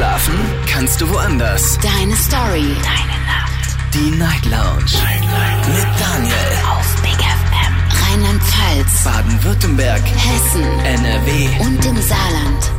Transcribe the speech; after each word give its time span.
Schlafen 0.00 0.32
kannst 0.66 0.98
du 1.02 1.10
woanders. 1.10 1.78
Deine 1.82 2.16
Story. 2.16 2.74
Deine 2.82 3.18
Nacht. 3.26 3.76
Die 3.92 4.10
Night 4.16 4.46
Lounge. 4.46 4.96
Night, 5.04 5.20
Night. 5.20 5.68
Mit 5.68 6.00
Daniel. 6.00 6.34
Auf 6.70 7.02
Big 7.02 7.18
FM. 7.20 7.74
Rheinland-Pfalz. 8.08 9.04
Baden-Württemberg. 9.04 10.00
Hessen. 10.00 10.62
NRW. 10.86 11.48
Und 11.60 11.84
im 11.84 11.96
Saarland. 12.00 12.72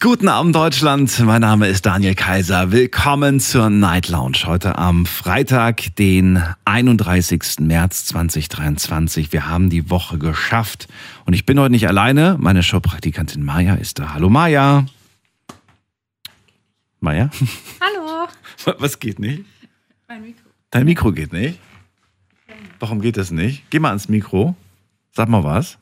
Guten 0.00 0.28
Abend 0.28 0.54
Deutschland, 0.54 1.18
mein 1.20 1.40
Name 1.40 1.66
ist 1.68 1.86
Daniel 1.86 2.14
Kaiser. 2.14 2.70
Willkommen 2.70 3.40
zur 3.40 3.70
Night 3.70 4.08
Lounge 4.08 4.40
heute 4.44 4.76
am 4.76 5.06
Freitag, 5.06 5.96
den 5.96 6.42
31. 6.66 7.60
März 7.60 8.04
2023. 8.04 9.32
Wir 9.32 9.48
haben 9.48 9.70
die 9.70 9.88
Woche 9.88 10.18
geschafft 10.18 10.88
und 11.24 11.32
ich 11.32 11.46
bin 11.46 11.58
heute 11.58 11.72
nicht 11.72 11.88
alleine. 11.88 12.36
Meine 12.38 12.62
Showpraktikantin 12.62 13.42
Maja 13.42 13.76
ist 13.76 13.98
da. 13.98 14.12
Hallo 14.12 14.28
Maja. 14.28 14.84
Maja? 17.02 17.30
Hallo. 17.80 18.28
Was 18.78 19.00
geht 19.00 19.18
nicht? 19.18 19.44
Mein 20.06 20.22
Mikro. 20.22 20.48
Dein 20.70 20.84
Mikro 20.84 21.10
geht 21.10 21.32
nicht? 21.32 21.58
Warum 22.78 23.00
geht 23.00 23.16
das 23.16 23.32
nicht? 23.32 23.68
Geh 23.70 23.80
mal 23.80 23.88
ans 23.88 24.08
Mikro. 24.08 24.54
Sag 25.10 25.28
mal 25.28 25.42
was. 25.42 25.78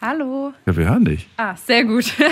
Hallo. 0.00 0.54
Ja, 0.64 0.76
wir 0.76 0.88
hören 0.88 1.04
dich. 1.04 1.28
Ah, 1.36 1.54
sehr 1.54 1.84
gut. 1.84 2.14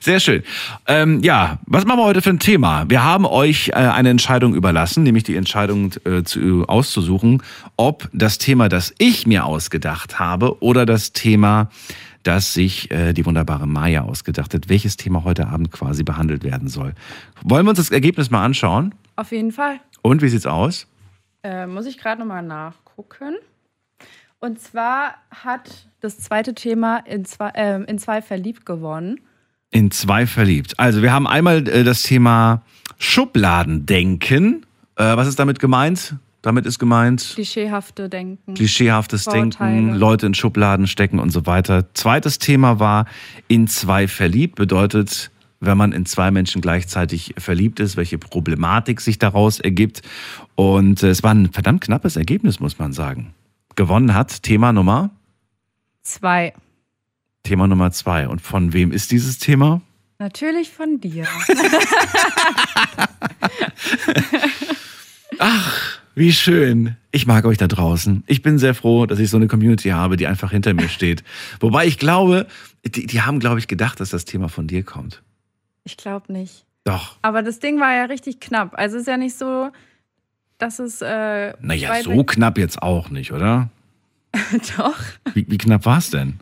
Sehr 0.00 0.20
schön. 0.20 0.42
Ähm, 0.86 1.20
ja, 1.20 1.58
was 1.66 1.84
machen 1.84 1.98
wir 1.98 2.04
heute 2.04 2.22
für 2.22 2.30
ein 2.30 2.38
Thema? 2.38 2.88
Wir 2.88 3.04
haben 3.04 3.26
euch 3.26 3.68
äh, 3.68 3.72
eine 3.72 4.08
Entscheidung 4.08 4.54
überlassen, 4.54 5.02
nämlich 5.02 5.24
die 5.24 5.36
Entscheidung 5.36 5.92
äh, 6.06 6.22
zu, 6.22 6.64
auszusuchen, 6.66 7.42
ob 7.76 8.08
das 8.14 8.38
Thema, 8.38 8.70
das 8.70 8.94
ich 8.96 9.26
mir 9.26 9.44
ausgedacht 9.44 10.18
habe, 10.18 10.62
oder 10.62 10.86
das 10.86 11.12
Thema, 11.12 11.68
das 12.22 12.52
sich 12.52 12.90
äh, 12.90 13.12
die 13.12 13.24
wunderbare 13.24 13.66
Maya 13.66 14.02
ausgedacht 14.02 14.54
hat, 14.54 14.68
welches 14.68 14.96
Thema 14.96 15.24
heute 15.24 15.48
Abend 15.48 15.70
quasi 15.72 16.02
behandelt 16.02 16.44
werden 16.44 16.68
soll. 16.68 16.94
Wollen 17.42 17.64
wir 17.66 17.70
uns 17.70 17.78
das 17.78 17.90
Ergebnis 17.90 18.30
mal 18.30 18.44
anschauen? 18.44 18.94
Auf 19.16 19.32
jeden 19.32 19.52
Fall. 19.52 19.80
Und 20.02 20.22
wie 20.22 20.28
sieht's 20.28 20.46
aus? 20.46 20.86
Äh, 21.42 21.66
muss 21.66 21.86
ich 21.86 21.98
gerade 21.98 22.20
nochmal 22.20 22.42
nachgucken. 22.42 23.36
Und 24.40 24.60
zwar 24.60 25.14
hat 25.30 25.88
das 26.00 26.18
zweite 26.18 26.54
Thema 26.54 26.98
in 26.98 27.24
zwei, 27.24 27.50
äh, 27.50 27.82
in 27.84 27.98
zwei 27.98 28.22
verliebt 28.22 28.64
gewonnen. 28.64 29.20
In 29.70 29.90
zwei 29.90 30.26
verliebt. 30.26 30.78
Also 30.78 31.02
wir 31.02 31.12
haben 31.12 31.26
einmal 31.26 31.68
äh, 31.68 31.84
das 31.84 32.02
Thema 32.02 32.62
Schubladendenken. 32.98 34.66
Äh, 34.96 35.16
was 35.16 35.28
ist 35.28 35.38
damit 35.38 35.58
gemeint? 35.58 36.16
Damit 36.42 36.66
ist 36.66 36.78
gemeint 36.78 37.32
Klischeehafte 37.34 38.08
Denken. 38.08 38.54
klischeehaftes 38.54 39.24
Vorurteile. 39.24 39.74
Denken, 39.76 39.94
Leute 39.94 40.26
in 40.26 40.34
Schubladen 40.34 40.86
stecken 40.86 41.18
und 41.18 41.30
so 41.30 41.46
weiter. 41.46 41.92
Zweites 41.94 42.38
Thema 42.38 42.80
war 42.80 43.06
in 43.48 43.66
zwei 43.68 44.08
verliebt, 44.08 44.54
bedeutet, 44.56 45.30
wenn 45.60 45.76
man 45.76 45.92
in 45.92 46.06
zwei 46.06 46.30
Menschen 46.30 46.62
gleichzeitig 46.62 47.34
verliebt 47.36 47.80
ist, 47.80 47.98
welche 47.98 48.16
Problematik 48.16 49.02
sich 49.02 49.18
daraus 49.18 49.60
ergibt. 49.60 50.00
Und 50.54 51.02
äh, 51.02 51.10
es 51.10 51.22
war 51.22 51.34
ein 51.34 51.52
verdammt 51.52 51.82
knappes 51.82 52.16
Ergebnis, 52.16 52.60
muss 52.60 52.78
man 52.78 52.94
sagen. 52.94 53.34
Gewonnen 53.76 54.14
hat 54.14 54.42
Thema 54.42 54.72
Nummer, 54.72 55.10
Zwei. 56.02 56.54
Thema 57.42 57.66
Nummer 57.66 57.92
zwei. 57.92 58.26
Und 58.26 58.40
von 58.40 58.72
wem 58.72 58.90
ist 58.90 59.10
dieses 59.12 59.38
Thema? 59.38 59.82
Natürlich 60.18 60.70
von 60.70 60.98
dir. 61.00 61.26
Wie 66.20 66.34
schön. 66.34 66.96
Ich 67.12 67.26
mag 67.26 67.46
euch 67.46 67.56
da 67.56 67.66
draußen. 67.66 68.24
Ich 68.26 68.42
bin 68.42 68.58
sehr 68.58 68.74
froh, 68.74 69.06
dass 69.06 69.18
ich 69.18 69.30
so 69.30 69.38
eine 69.38 69.46
Community 69.46 69.88
habe, 69.88 70.18
die 70.18 70.26
einfach 70.26 70.50
hinter 70.50 70.74
mir 70.74 70.90
steht. 70.90 71.24
Wobei 71.60 71.86
ich 71.86 71.96
glaube, 71.96 72.46
die, 72.84 73.06
die 73.06 73.22
haben, 73.22 73.40
glaube 73.40 73.58
ich, 73.58 73.68
gedacht, 73.68 74.00
dass 74.00 74.10
das 74.10 74.26
Thema 74.26 74.50
von 74.50 74.66
dir 74.66 74.82
kommt. 74.82 75.22
Ich 75.84 75.96
glaube 75.96 76.30
nicht. 76.30 76.66
Doch. 76.84 77.16
Aber 77.22 77.42
das 77.42 77.58
Ding 77.58 77.80
war 77.80 77.94
ja 77.94 78.04
richtig 78.04 78.38
knapp. 78.38 78.78
Also 78.78 78.98
ist 78.98 79.06
ja 79.06 79.16
nicht 79.16 79.34
so, 79.34 79.70
dass 80.58 80.78
es. 80.78 81.00
Äh, 81.00 81.54
Naja, 81.62 82.02
so 82.02 82.22
knapp 82.22 82.58
jetzt 82.58 82.82
auch 82.82 83.08
nicht, 83.08 83.32
oder? 83.32 83.70
Doch. 84.76 84.98
Wie, 85.32 85.46
wie 85.48 85.56
knapp 85.56 85.86
war 85.86 85.96
es 85.96 86.10
denn? 86.10 86.38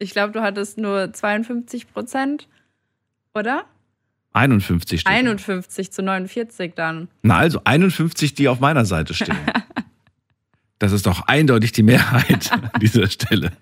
Ich 0.00 0.10
glaube, 0.10 0.32
du 0.32 0.42
hattest 0.42 0.76
nur 0.76 1.12
52 1.12 1.92
Prozent. 1.92 2.48
Oder? 3.32 3.64
51 4.32 5.00
steht. 5.00 5.12
51 5.12 5.92
zu 5.92 6.02
49 6.02 6.72
dann. 6.74 7.08
Na 7.22 7.36
also 7.36 7.60
51, 7.64 8.34
die 8.34 8.48
auf 8.48 8.60
meiner 8.60 8.84
Seite 8.84 9.14
stehen. 9.14 9.36
Das 10.80 10.92
ist 10.92 11.04
doch 11.04 11.26
eindeutig 11.26 11.72
die 11.72 11.82
Mehrheit 11.82 12.50
an 12.52 12.70
dieser 12.80 13.06
Stelle. 13.10 13.52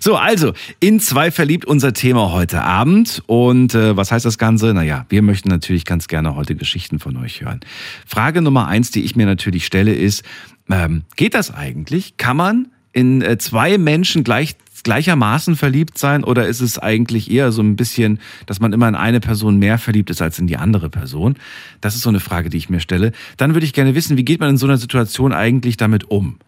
So, 0.00 0.16
also, 0.16 0.54
in 0.80 0.98
zwei 0.98 1.30
verliebt 1.30 1.64
unser 1.66 1.92
Thema 1.92 2.32
heute 2.32 2.62
Abend. 2.62 3.22
Und 3.26 3.76
äh, 3.76 3.96
was 3.96 4.10
heißt 4.10 4.24
das 4.24 4.38
Ganze? 4.38 4.74
Naja, 4.74 5.06
wir 5.08 5.22
möchten 5.22 5.48
natürlich 5.48 5.84
ganz 5.84 6.08
gerne 6.08 6.34
heute 6.34 6.56
Geschichten 6.56 6.98
von 6.98 7.16
euch 7.16 7.42
hören. 7.42 7.60
Frage 8.04 8.42
Nummer 8.42 8.66
eins, 8.66 8.90
die 8.90 9.04
ich 9.04 9.14
mir 9.14 9.24
natürlich 9.24 9.66
stelle, 9.66 9.94
ist, 9.94 10.24
ähm, 10.68 11.04
geht 11.14 11.34
das 11.34 11.54
eigentlich? 11.54 12.16
Kann 12.16 12.36
man 12.36 12.66
in 12.92 13.22
äh, 13.22 13.38
zwei 13.38 13.78
Menschen 13.78 14.24
gleich, 14.24 14.56
gleichermaßen 14.84 15.56
verliebt 15.56 15.98
sein 15.98 16.22
oder 16.22 16.46
ist 16.46 16.60
es 16.60 16.78
eigentlich 16.78 17.30
eher 17.30 17.50
so 17.50 17.62
ein 17.62 17.76
bisschen, 17.76 18.20
dass 18.46 18.60
man 18.60 18.72
immer 18.72 18.88
in 18.88 18.94
eine 18.94 19.20
Person 19.20 19.58
mehr 19.58 19.78
verliebt 19.78 20.10
ist 20.10 20.22
als 20.22 20.38
in 20.38 20.46
die 20.46 20.56
andere 20.56 20.90
Person? 20.90 21.34
Das 21.80 21.94
ist 21.94 22.02
so 22.02 22.10
eine 22.10 22.20
Frage, 22.20 22.50
die 22.50 22.56
ich 22.56 22.70
mir 22.70 22.80
stelle. 22.80 23.12
Dann 23.36 23.54
würde 23.54 23.66
ich 23.66 23.72
gerne 23.72 23.94
wissen, 23.94 24.16
wie 24.16 24.24
geht 24.24 24.40
man 24.40 24.50
in 24.50 24.56
so 24.56 24.66
einer 24.66 24.78
Situation 24.78 25.32
eigentlich 25.32 25.76
damit 25.76 26.10
um? 26.10 26.38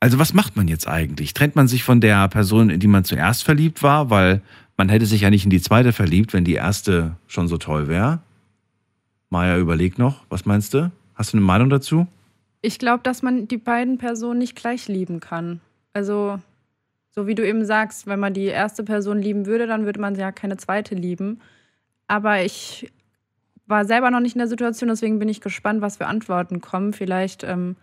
Also 0.00 0.18
was 0.18 0.34
macht 0.34 0.56
man 0.56 0.68
jetzt 0.68 0.86
eigentlich? 0.86 1.34
Trennt 1.34 1.56
man 1.56 1.66
sich 1.66 1.82
von 1.82 2.00
der 2.00 2.28
Person, 2.28 2.70
in 2.70 2.80
die 2.80 2.86
man 2.86 3.04
zuerst 3.04 3.42
verliebt 3.44 3.82
war, 3.82 4.10
weil 4.10 4.42
man 4.76 4.88
hätte 4.88 5.06
sich 5.06 5.22
ja 5.22 5.30
nicht 5.30 5.44
in 5.44 5.50
die 5.50 5.60
zweite 5.60 5.92
verliebt, 5.92 6.32
wenn 6.32 6.44
die 6.44 6.54
erste 6.54 7.16
schon 7.26 7.48
so 7.48 7.58
toll 7.58 7.88
wäre? 7.88 8.20
Maja, 9.30 9.58
überleg 9.58 9.98
noch. 9.98 10.24
Was 10.28 10.46
meinst 10.46 10.72
du? 10.74 10.92
Hast 11.14 11.32
du 11.32 11.36
eine 11.36 11.46
Meinung 11.46 11.68
dazu? 11.68 12.06
Ich 12.62 12.78
glaube, 12.78 13.02
dass 13.02 13.22
man 13.22 13.48
die 13.48 13.56
beiden 13.56 13.98
Personen 13.98 14.38
nicht 14.38 14.56
gleich 14.56 14.88
lieben 14.88 15.20
kann. 15.20 15.60
Also, 15.92 16.38
so 17.18 17.26
wie 17.26 17.34
du 17.34 17.44
eben 17.44 17.64
sagst, 17.64 18.06
wenn 18.06 18.20
man 18.20 18.32
die 18.32 18.44
erste 18.44 18.84
Person 18.84 19.20
lieben 19.20 19.44
würde, 19.44 19.66
dann 19.66 19.84
würde 19.84 20.00
man 20.00 20.14
ja 20.14 20.30
keine 20.30 20.56
zweite 20.56 20.94
lieben. 20.94 21.40
Aber 22.06 22.44
ich 22.44 22.92
war 23.66 23.84
selber 23.84 24.12
noch 24.12 24.20
nicht 24.20 24.36
in 24.36 24.38
der 24.38 24.46
Situation, 24.46 24.88
deswegen 24.88 25.18
bin 25.18 25.28
ich 25.28 25.40
gespannt, 25.40 25.80
was 25.80 25.96
für 25.96 26.06
Antworten 26.06 26.60
kommen. 26.60 26.92
Vielleicht 26.92 27.42
ähm, 27.42 27.74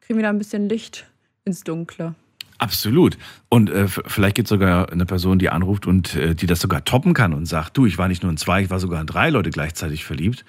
kriegen 0.00 0.18
wir 0.18 0.24
da 0.24 0.30
ein 0.30 0.38
bisschen 0.38 0.68
Licht 0.68 1.06
ins 1.44 1.62
Dunkle. 1.62 2.16
Absolut. 2.58 3.16
Und 3.48 3.70
äh, 3.70 3.86
vielleicht 3.86 4.34
gibt 4.34 4.46
es 4.46 4.50
sogar 4.50 4.90
eine 4.90 5.06
Person, 5.06 5.38
die 5.38 5.50
anruft 5.50 5.86
und 5.86 6.16
äh, 6.16 6.34
die 6.34 6.46
das 6.48 6.58
sogar 6.58 6.84
toppen 6.84 7.14
kann 7.14 7.32
und 7.32 7.46
sagt, 7.46 7.76
du, 7.76 7.86
ich 7.86 7.96
war 7.96 8.08
nicht 8.08 8.24
nur 8.24 8.32
in 8.32 8.38
zwei, 8.38 8.62
ich 8.62 8.70
war 8.70 8.80
sogar 8.80 9.00
in 9.00 9.06
drei 9.06 9.30
Leute 9.30 9.50
gleichzeitig 9.50 10.04
verliebt. 10.04 10.44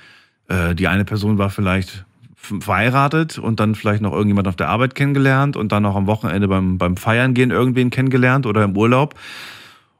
Äh, 0.48 0.74
die 0.74 0.88
eine 0.88 1.06
Person 1.06 1.38
war 1.38 1.52
vielleicht 1.52 2.06
verheiratet 2.62 3.38
und 3.38 3.60
dann 3.60 3.76
vielleicht 3.76 4.02
noch 4.02 4.12
irgendjemand 4.14 4.48
auf 4.48 4.56
der 4.56 4.70
Arbeit 4.70 4.96
kennengelernt 4.96 5.58
und 5.58 5.72
dann 5.72 5.84
noch 5.84 5.96
am 5.96 6.08
Wochenende 6.08 6.48
beim, 6.48 6.78
beim 6.78 6.98
Feiern 6.98 7.34
gehen 7.34 7.52
irgendwen 7.52 7.90
kennengelernt 7.90 8.46
oder 8.46 8.64
im 8.64 8.76
Urlaub. 8.78 9.16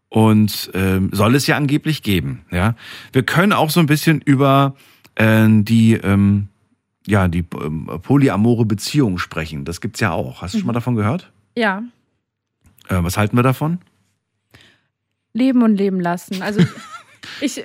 Und 0.10 0.72
ähm, 0.74 1.10
soll 1.12 1.36
es 1.36 1.46
ja 1.48 1.58
angeblich 1.58 2.02
geben. 2.04 2.46
Ja, 2.52 2.76
wir 3.12 3.24
können 3.24 3.52
auch 3.54 3.70
so 3.70 3.80
ein 3.80 3.86
bisschen 3.88 4.22
über 4.22 4.76
äh, 5.16 5.46
die 5.50 5.94
ähm, 5.96 6.48
ja 7.08 7.28
die 7.28 7.44
ähm, 7.62 7.90
polyamore 8.02 8.66
Beziehung 8.66 9.18
sprechen. 9.18 9.66
Das 9.66 9.82
gibt's 9.82 10.00
ja 10.00 10.12
auch. 10.12 10.42
Hast 10.42 10.54
du 10.54 10.60
schon 10.60 10.68
mal 10.68 10.74
davon 10.74 10.96
gehört? 10.96 11.32
Ja, 11.58 11.84
Äh, 12.88 12.98
was 13.04 13.18
halten 13.18 13.36
wir 13.36 13.44
davon? 13.44 13.80
leben 15.34 15.64
und 15.64 15.76
leben 15.76 16.00
lassen. 16.00 16.42
Also, 16.42 16.62
ich, 17.42 17.62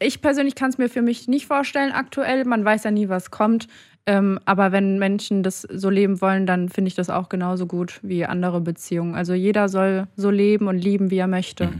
ich 0.00 0.20
persönlich 0.20 0.56
kann 0.56 0.70
es 0.70 0.78
mir 0.78 0.88
für 0.88 1.02
mich 1.02 1.28
nicht 1.28 1.46
vorstellen 1.46 1.92
aktuell. 1.92 2.44
Man 2.44 2.64
weiß 2.64 2.82
ja 2.84 2.90
nie, 2.90 3.08
was 3.08 3.30
kommt. 3.30 3.68
Ähm, 4.06 4.38
aber 4.44 4.70
wenn 4.72 4.98
Menschen 4.98 5.42
das 5.42 5.62
so 5.62 5.88
leben 5.88 6.20
wollen, 6.20 6.46
dann 6.46 6.68
finde 6.68 6.88
ich 6.88 6.94
das 6.94 7.08
auch 7.08 7.28
genauso 7.30 7.66
gut 7.66 8.00
wie 8.02 8.26
andere 8.26 8.60
Beziehungen. 8.60 9.14
Also 9.14 9.32
jeder 9.32 9.68
soll 9.68 10.08
so 10.16 10.30
leben 10.30 10.68
und 10.68 10.78
lieben, 10.78 11.10
wie 11.10 11.18
er 11.18 11.26
möchte. 11.26 11.72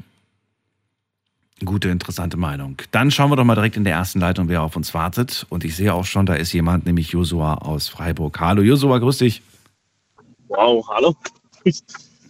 Gute, 1.64 1.88
interessante 1.88 2.36
Meinung. 2.36 2.76
Dann 2.90 3.10
schauen 3.10 3.30
wir 3.30 3.36
doch 3.36 3.44
mal 3.44 3.54
direkt 3.54 3.76
in 3.76 3.84
der 3.84 3.94
ersten 3.94 4.20
Leitung, 4.20 4.48
wer 4.48 4.62
auf 4.62 4.74
uns 4.74 4.92
wartet. 4.94 5.46
Und 5.50 5.64
ich 5.64 5.76
sehe 5.76 5.92
auch 5.92 6.04
schon, 6.04 6.26
da 6.26 6.34
ist 6.34 6.52
jemand, 6.52 6.86
nämlich 6.86 7.10
Josua 7.10 7.54
aus 7.54 7.88
Freiburg. 7.88 8.40
Hallo 8.40 8.62
Josua, 8.62 8.98
grüß 8.98 9.18
dich. 9.18 9.42
Wow, 10.48 10.86
hallo. 10.88 11.14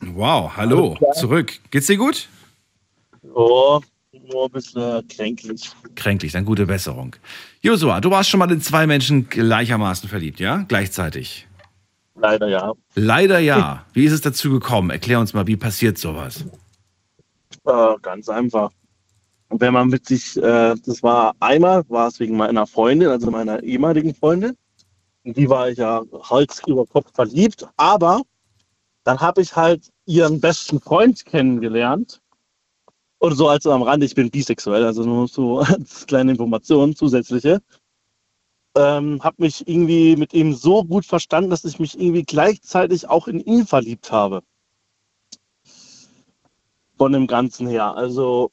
Wow, 0.00 0.56
hallo. 0.56 0.97
Zurück. 1.14 1.58
Geht's 1.70 1.87
dir 1.87 1.97
gut? 1.97 2.29
Oh, 3.32 3.81
nur 4.31 4.47
ein 4.47 4.50
bisschen 4.50 5.06
kränklich. 5.09 5.71
Kränklich, 5.94 6.32
dann 6.32 6.44
gute 6.44 6.67
Besserung. 6.67 7.17
Josua, 7.61 8.00
du 8.00 8.11
warst 8.11 8.31
schon 8.31 8.38
mal 8.38 8.50
in 8.50 8.61
zwei 8.61 8.87
Menschen 8.87 9.29
gleichermaßen 9.29 10.09
verliebt, 10.09 10.41
ja? 10.41 10.65
Gleichzeitig. 10.69 11.47
Leider 12.17 12.49
ja. 12.49 12.73
Leider 12.94 13.38
ja. 13.38 13.85
Wie 13.93 14.05
ist 14.05 14.12
es 14.12 14.21
dazu 14.21 14.50
gekommen? 14.50 14.91
Erklär 14.91 15.21
uns 15.21 15.35
mal, 15.35 15.47
wie 15.47 15.56
passiert 15.56 15.99
sowas? 15.99 16.44
Äh, 17.67 17.94
ganz 18.03 18.29
einfach. 18.29 18.71
Wenn 19.50 19.73
man 19.73 19.88
mit 19.88 20.06
sich, 20.06 20.37
äh, 20.37 20.75
das 20.85 21.03
war 21.03 21.35
einmal, 21.41 21.85
war 21.88 22.09
es 22.09 22.21
wegen 22.21 22.37
meiner 22.37 22.67
Freundin, 22.67 23.09
also 23.09 23.31
meiner 23.31 23.62
ehemaligen 23.62 24.15
Freundin. 24.15 24.56
In 25.25 25.35
die 25.35 25.49
war 25.49 25.71
ich 25.71 25.79
ja 25.79 26.03
Hals 26.29 26.62
über 26.67 26.87
Kopf 26.87 27.12
verliebt. 27.15 27.67
Aber 27.76 28.23
dann 29.05 29.19
habe 29.21 29.43
ich 29.43 29.55
halt 29.55 29.91
ihren 30.06 30.41
besten 30.41 30.81
Freund 30.81 31.25
kennengelernt. 31.25 32.21
Und 33.25 33.37
so 33.37 33.49
als 33.49 33.67
am 33.67 33.81
Rande, 33.81 34.05
ich 34.05 34.15
bin 34.15 34.31
bisexuell, 34.31 34.85
also 34.85 35.03
nur 35.03 35.26
so 35.29 35.61
als 35.61 36.06
kleine 36.06 36.32
Information 36.32 36.94
zusätzliche. 36.94 37.62
Ähm, 38.76 39.19
habe 39.25 39.37
mich 39.38 39.67
irgendwie 39.67 40.15
mit 40.15 40.35
ihm 40.35 40.53
so 40.53 40.85
gut 40.85 41.06
verstanden, 41.06 41.49
dass 41.49 41.65
ich 41.65 41.79
mich 41.79 41.99
irgendwie 41.99 42.25
gleichzeitig 42.25 43.09
auch 43.09 43.26
in 43.26 43.41
ihn 43.41 43.67
verliebt 43.67 44.12
habe. 44.12 44.43
Von 46.99 47.12
dem 47.12 47.26
Ganzen 47.26 47.67
her. 47.67 47.97
Also 47.97 48.50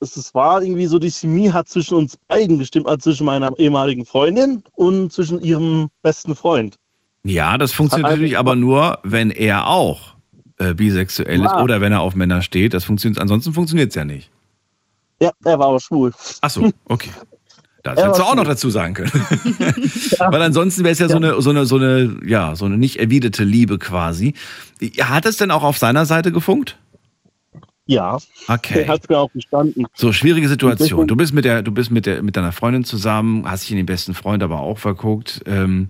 es, 0.00 0.34
war 0.34 0.62
irgendwie 0.64 0.86
so, 0.86 0.98
die 0.98 1.12
Chemie 1.12 1.52
hat 1.52 1.68
zwischen 1.68 1.96
uns 1.96 2.16
beiden 2.26 2.58
gestimmt, 2.58 2.88
also 2.88 3.10
zwischen 3.10 3.24
meiner 3.24 3.56
ehemaligen 3.56 4.04
Freundin 4.04 4.64
und 4.72 5.12
zwischen 5.12 5.40
ihrem 5.40 5.90
besten 6.02 6.34
Freund. 6.34 6.74
Ja, 7.22 7.56
das 7.56 7.72
funktioniert 7.72 8.10
natürlich 8.10 8.36
aber 8.36 8.56
nur, 8.56 8.98
wenn 9.04 9.30
er 9.30 9.68
auch 9.68 10.17
äh, 10.58 10.74
bisexuell 10.74 11.40
ist 11.40 11.44
Ja. 11.44 11.62
oder 11.62 11.80
wenn 11.80 11.92
er 11.92 12.00
auf 12.00 12.14
Männer 12.14 12.42
steht. 12.42 12.74
Das 12.74 12.84
funktioniert, 12.84 13.20
ansonsten 13.20 13.52
funktioniert 13.52 13.90
es 13.90 13.94
ja 13.94 14.04
nicht. 14.04 14.30
Ja, 15.20 15.32
er 15.44 15.58
war 15.58 15.68
aber 15.68 15.80
schwul. 15.80 16.12
Ach 16.40 16.50
so, 16.50 16.70
okay. 16.86 17.10
Das 17.82 17.98
hättest 18.02 18.20
du 18.20 18.24
auch 18.24 18.34
noch 18.34 18.44
dazu 18.44 18.70
sagen 18.70 18.94
können. 18.94 19.10
Weil 20.18 20.42
ansonsten 20.42 20.84
wäre 20.84 20.92
es 20.92 20.98
ja, 20.98 21.08
so 21.08 21.16
eine, 21.16 21.40
so 21.40 21.50
eine, 21.50 21.64
so 21.66 21.76
eine, 21.76 22.18
ja, 22.24 22.54
so 22.56 22.64
eine 22.66 22.76
nicht 22.76 22.96
erwiderte 22.98 23.44
Liebe 23.44 23.78
quasi. 23.78 24.34
Hat 25.00 25.26
es 25.26 25.36
denn 25.38 25.50
auch 25.50 25.62
auf 25.62 25.78
seiner 25.78 26.06
Seite 26.06 26.32
gefunkt? 26.32 26.76
Ja, 27.86 28.18
Okay. 28.48 28.82
er 28.82 28.88
hat 28.88 29.08
mir 29.08 29.16
auch 29.18 29.32
gestanden. 29.32 29.86
So, 29.94 30.12
schwierige 30.12 30.46
Situation. 30.48 31.06
Du 31.08 31.16
bist 31.16 31.32
mit 31.32 31.46
der, 31.46 31.62
du 31.62 31.72
bist 31.72 31.90
mit 31.90 32.04
der, 32.04 32.22
mit 32.22 32.36
deiner 32.36 32.52
Freundin 32.52 32.84
zusammen, 32.84 33.48
hast 33.50 33.62
dich 33.62 33.70
in 33.70 33.78
den 33.78 33.86
besten 33.86 34.12
Freund 34.12 34.42
aber 34.42 34.60
auch 34.60 34.76
verguckt. 34.78 35.40
Ähm, 35.46 35.88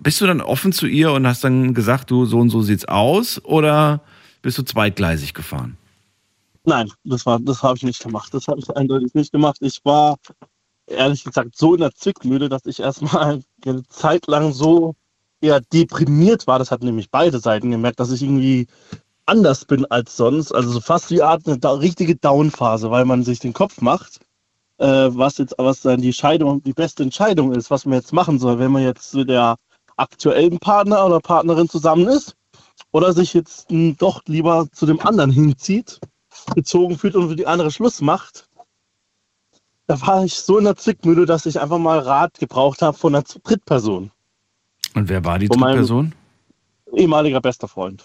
bist 0.00 0.20
du 0.20 0.26
dann 0.26 0.40
offen 0.40 0.72
zu 0.72 0.86
ihr 0.86 1.12
und 1.12 1.26
hast 1.26 1.44
dann 1.44 1.74
gesagt, 1.74 2.10
du, 2.10 2.24
so 2.24 2.38
und 2.38 2.50
so 2.50 2.62
sieht's 2.62 2.86
aus? 2.86 3.42
Oder 3.44 4.00
bist 4.40 4.58
du 4.58 4.62
zweitgleisig 4.62 5.34
gefahren? 5.34 5.76
Nein, 6.64 6.90
das 7.04 7.26
war, 7.26 7.40
das 7.40 7.62
habe 7.62 7.76
ich 7.76 7.82
nicht 7.82 8.02
gemacht. 8.02 8.32
Das 8.32 8.48
habe 8.48 8.60
ich 8.60 8.76
eindeutig 8.76 9.14
nicht 9.14 9.32
gemacht. 9.32 9.56
Ich 9.60 9.80
war 9.84 10.16
ehrlich 10.86 11.24
gesagt 11.24 11.56
so 11.56 11.74
in 11.74 11.80
der 11.80 11.94
Zwickmühle, 11.94 12.48
dass 12.48 12.66
ich 12.66 12.80
erstmal 12.80 13.40
eine 13.64 13.86
Zeit 13.88 14.26
lang 14.26 14.52
so 14.52 14.94
eher 15.40 15.60
deprimiert 15.60 16.46
war. 16.46 16.58
Das 16.58 16.70
hat 16.70 16.82
nämlich 16.82 17.10
beide 17.10 17.38
Seiten 17.38 17.70
gemerkt, 17.70 18.00
dass 18.00 18.12
ich 18.12 18.22
irgendwie 18.22 18.68
anders 19.26 19.64
bin 19.64 19.84
als 19.86 20.16
sonst. 20.16 20.52
Also 20.52 20.70
so 20.70 20.80
fast 20.80 21.10
wie 21.10 21.22
eine 21.22 21.40
richtige 21.80 22.16
Downphase, 22.16 22.90
weil 22.90 23.04
man 23.04 23.24
sich 23.24 23.40
den 23.40 23.52
Kopf 23.52 23.80
macht, 23.80 24.20
äh, 24.78 24.86
was 24.86 25.38
jetzt 25.38 25.54
was 25.58 25.82
dann 25.82 26.00
die 26.00 26.12
Scheidung, 26.12 26.62
die 26.62 26.72
beste 26.72 27.02
Entscheidung 27.02 27.52
ist, 27.52 27.70
was 27.70 27.84
man 27.86 27.94
jetzt 27.94 28.12
machen 28.12 28.38
soll, 28.38 28.58
wenn 28.58 28.72
man 28.72 28.82
jetzt 28.82 29.14
mit 29.14 29.28
der 29.28 29.56
aktuellen 29.96 30.58
Partner 30.58 31.04
oder 31.06 31.20
Partnerin 31.20 31.68
zusammen 31.68 32.08
ist 32.08 32.34
oder 32.92 33.12
sich 33.12 33.34
jetzt 33.34 33.70
mh, 33.70 33.94
doch 33.98 34.22
lieber 34.26 34.66
zu 34.72 34.86
dem 34.86 35.00
anderen 35.00 35.30
hinzieht, 35.30 36.00
gezogen 36.54 36.98
fühlt 36.98 37.14
und 37.16 37.28
für 37.30 37.36
die 37.36 37.46
andere 37.46 37.70
Schluss 37.70 38.00
macht. 38.00 38.46
Da 39.86 40.00
war 40.00 40.24
ich 40.24 40.34
so 40.34 40.58
in 40.58 40.64
der 40.64 40.76
Zwickmühle, 40.76 41.26
dass 41.26 41.44
ich 41.46 41.60
einfach 41.60 41.78
mal 41.78 41.98
Rat 41.98 42.38
gebraucht 42.38 42.82
habe 42.82 42.96
von 42.96 43.14
einer 43.14 43.24
Drittperson. 43.44 44.10
Und 44.94 45.08
wer 45.08 45.24
war 45.24 45.38
die 45.38 45.46
Von 45.48 45.58
Drittperson? 45.60 46.14
Ehemaliger 46.94 47.40
bester 47.40 47.68
Freund. 47.68 48.04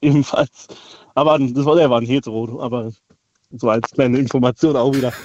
Ebenfalls. 0.00 0.68
Aber 1.14 1.38
das 1.38 1.64
war, 1.64 1.76
der 1.76 1.90
war 1.90 2.00
ein 2.00 2.06
Hetero, 2.06 2.60
aber 2.62 2.90
so 3.52 3.68
als 3.68 3.90
kleine 3.90 4.18
Information 4.18 4.76
auch 4.76 4.94
wieder. 4.94 5.12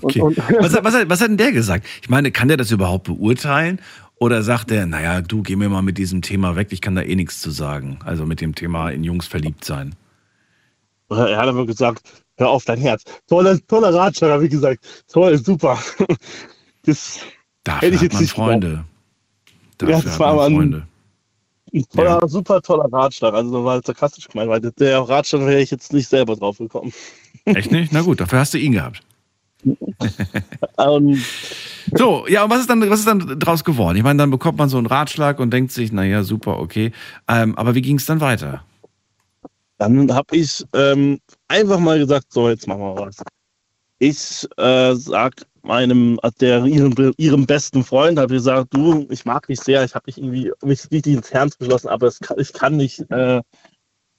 Okay. 0.00 0.20
Und, 0.20 0.38
und, 0.38 0.60
Was, 0.60 0.74
hat- 0.74 0.84
was, 0.84 0.94
hat, 0.94 1.08
was 1.08 1.20
hat 1.20 1.26
denn 1.30 1.36
der 1.36 1.50
gesagt? 1.50 1.84
Ich 2.02 2.08
meine, 2.08 2.30
kann 2.30 2.46
der 2.46 2.56
das 2.56 2.70
überhaupt 2.70 3.02
beurteilen? 3.02 3.80
Oder 4.22 4.44
sagt 4.44 4.70
er, 4.70 4.86
naja, 4.86 5.20
du, 5.20 5.42
geh 5.42 5.56
mir 5.56 5.68
mal 5.68 5.82
mit 5.82 5.98
diesem 5.98 6.22
Thema 6.22 6.54
weg, 6.54 6.68
ich 6.70 6.80
kann 6.80 6.94
da 6.94 7.02
eh 7.02 7.16
nichts 7.16 7.40
zu 7.40 7.50
sagen. 7.50 7.98
Also 8.04 8.24
mit 8.24 8.40
dem 8.40 8.54
Thema 8.54 8.90
in 8.90 9.02
Jungs 9.02 9.26
verliebt 9.26 9.64
sein. 9.64 9.96
er 11.10 11.36
hat 11.36 11.48
aber 11.48 11.66
gesagt, 11.66 12.02
hör 12.36 12.50
auf 12.50 12.64
dein 12.64 12.78
Herz. 12.78 13.02
Toller, 13.26 13.58
toller 13.66 13.92
Ratschlag, 13.92 14.40
wie 14.40 14.48
gesagt. 14.48 15.04
Toll, 15.08 15.36
super. 15.38 15.76
Das 16.84 17.18
Dafür 17.64 17.80
Hätte 17.88 17.96
ich 17.96 18.02
jetzt 18.02 18.20
nicht 18.20 18.30
Freunde. 18.30 18.68
Ja, 18.68 19.54
Dafür 19.78 19.94
das 19.96 20.12
hat 20.12 20.20
war 20.20 20.26
aber 20.28 20.44
Freunde. 20.46 20.86
ein 21.74 21.84
toller, 21.92 22.28
super 22.28 22.62
toller 22.62 22.92
Ratschlag. 22.92 23.34
Also 23.34 23.64
war 23.64 23.82
sarkastisch 23.82 24.28
gemeint, 24.28 24.50
weil 24.50 24.60
der 24.60 25.00
Ratschlag 25.00 25.40
wäre 25.42 25.60
ich 25.60 25.72
jetzt 25.72 25.92
nicht 25.92 26.08
selber 26.08 26.36
drauf 26.36 26.58
gekommen. 26.58 26.92
Echt 27.44 27.72
nicht? 27.72 27.92
Na 27.92 28.02
gut, 28.02 28.20
dafür 28.20 28.38
hast 28.38 28.54
du 28.54 28.58
ihn 28.58 28.70
gehabt. 28.70 29.00
Ähm, 30.78 31.22
So, 31.94 32.26
ja, 32.28 32.44
und 32.44 32.50
was 32.50 32.60
ist 32.60 32.70
dann, 32.70 32.88
was 32.88 33.00
ist 33.00 33.08
dann 33.08 33.38
draus 33.38 33.64
geworden? 33.64 33.96
Ich 33.96 34.02
meine, 34.02 34.18
dann 34.18 34.30
bekommt 34.30 34.58
man 34.58 34.68
so 34.68 34.78
einen 34.78 34.86
Ratschlag 34.86 35.38
und 35.40 35.50
denkt 35.50 35.72
sich, 35.72 35.92
naja, 35.92 36.22
super, 36.22 36.58
okay. 36.58 36.92
Ähm, 37.28 37.56
aber 37.58 37.74
wie 37.74 37.82
ging 37.82 37.96
es 37.96 38.06
dann 38.06 38.20
weiter? 38.20 38.64
Dann 39.78 40.12
habe 40.12 40.36
ich 40.36 40.64
ähm, 40.74 41.18
einfach 41.48 41.78
mal 41.78 41.98
gesagt, 41.98 42.26
so, 42.30 42.48
jetzt 42.48 42.66
machen 42.66 42.80
wir 42.80 42.96
was. 42.96 43.16
Ich 43.98 44.48
äh, 44.56 44.94
sag 44.94 45.34
meinem, 45.62 46.18
der, 46.40 46.64
ihrem, 46.64 47.14
ihrem 47.16 47.46
besten 47.46 47.84
Freund, 47.84 48.18
habe 48.18 48.34
gesagt, 48.34 48.68
du, 48.74 49.06
ich 49.10 49.24
mag 49.24 49.46
dich 49.46 49.60
sehr, 49.60 49.84
ich 49.84 49.94
habe 49.94 50.06
dich 50.06 50.18
irgendwie 50.18 50.52
mich 50.62 50.90
richtig 50.90 51.14
ins 51.14 51.32
Herz 51.32 51.56
geschlossen, 51.58 51.88
aber 51.88 52.08
es 52.08 52.18
kann, 52.18 52.38
ich 52.38 52.52
kann 52.52 52.76
nicht 52.76 53.00
äh, 53.10 53.40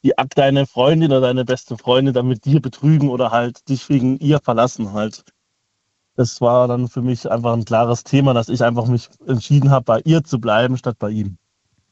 die, 0.03 0.17
ab 0.17 0.29
deine 0.35 0.65
Freundin 0.67 1.11
oder 1.11 1.21
deine 1.21 1.45
beste 1.45 1.77
Freundin 1.77 2.13
dann 2.13 2.27
mit 2.27 2.45
dir 2.45 2.61
betrügen 2.61 3.09
oder 3.09 3.31
halt 3.31 3.67
dich 3.69 3.87
wegen 3.89 4.17
ihr 4.19 4.39
verlassen 4.39 4.93
halt. 4.93 5.23
Das 6.15 6.41
war 6.41 6.67
dann 6.67 6.87
für 6.89 7.01
mich 7.01 7.29
einfach 7.29 7.53
ein 7.53 7.65
klares 7.65 8.03
Thema, 8.03 8.33
dass 8.33 8.49
ich 8.49 8.63
einfach 8.63 8.85
mich 8.87 9.09
entschieden 9.27 9.71
habe, 9.71 9.85
bei 9.85 10.01
ihr 10.05 10.23
zu 10.23 10.39
bleiben, 10.39 10.77
statt 10.77 10.97
bei 10.99 11.09
ihm. 11.09 11.37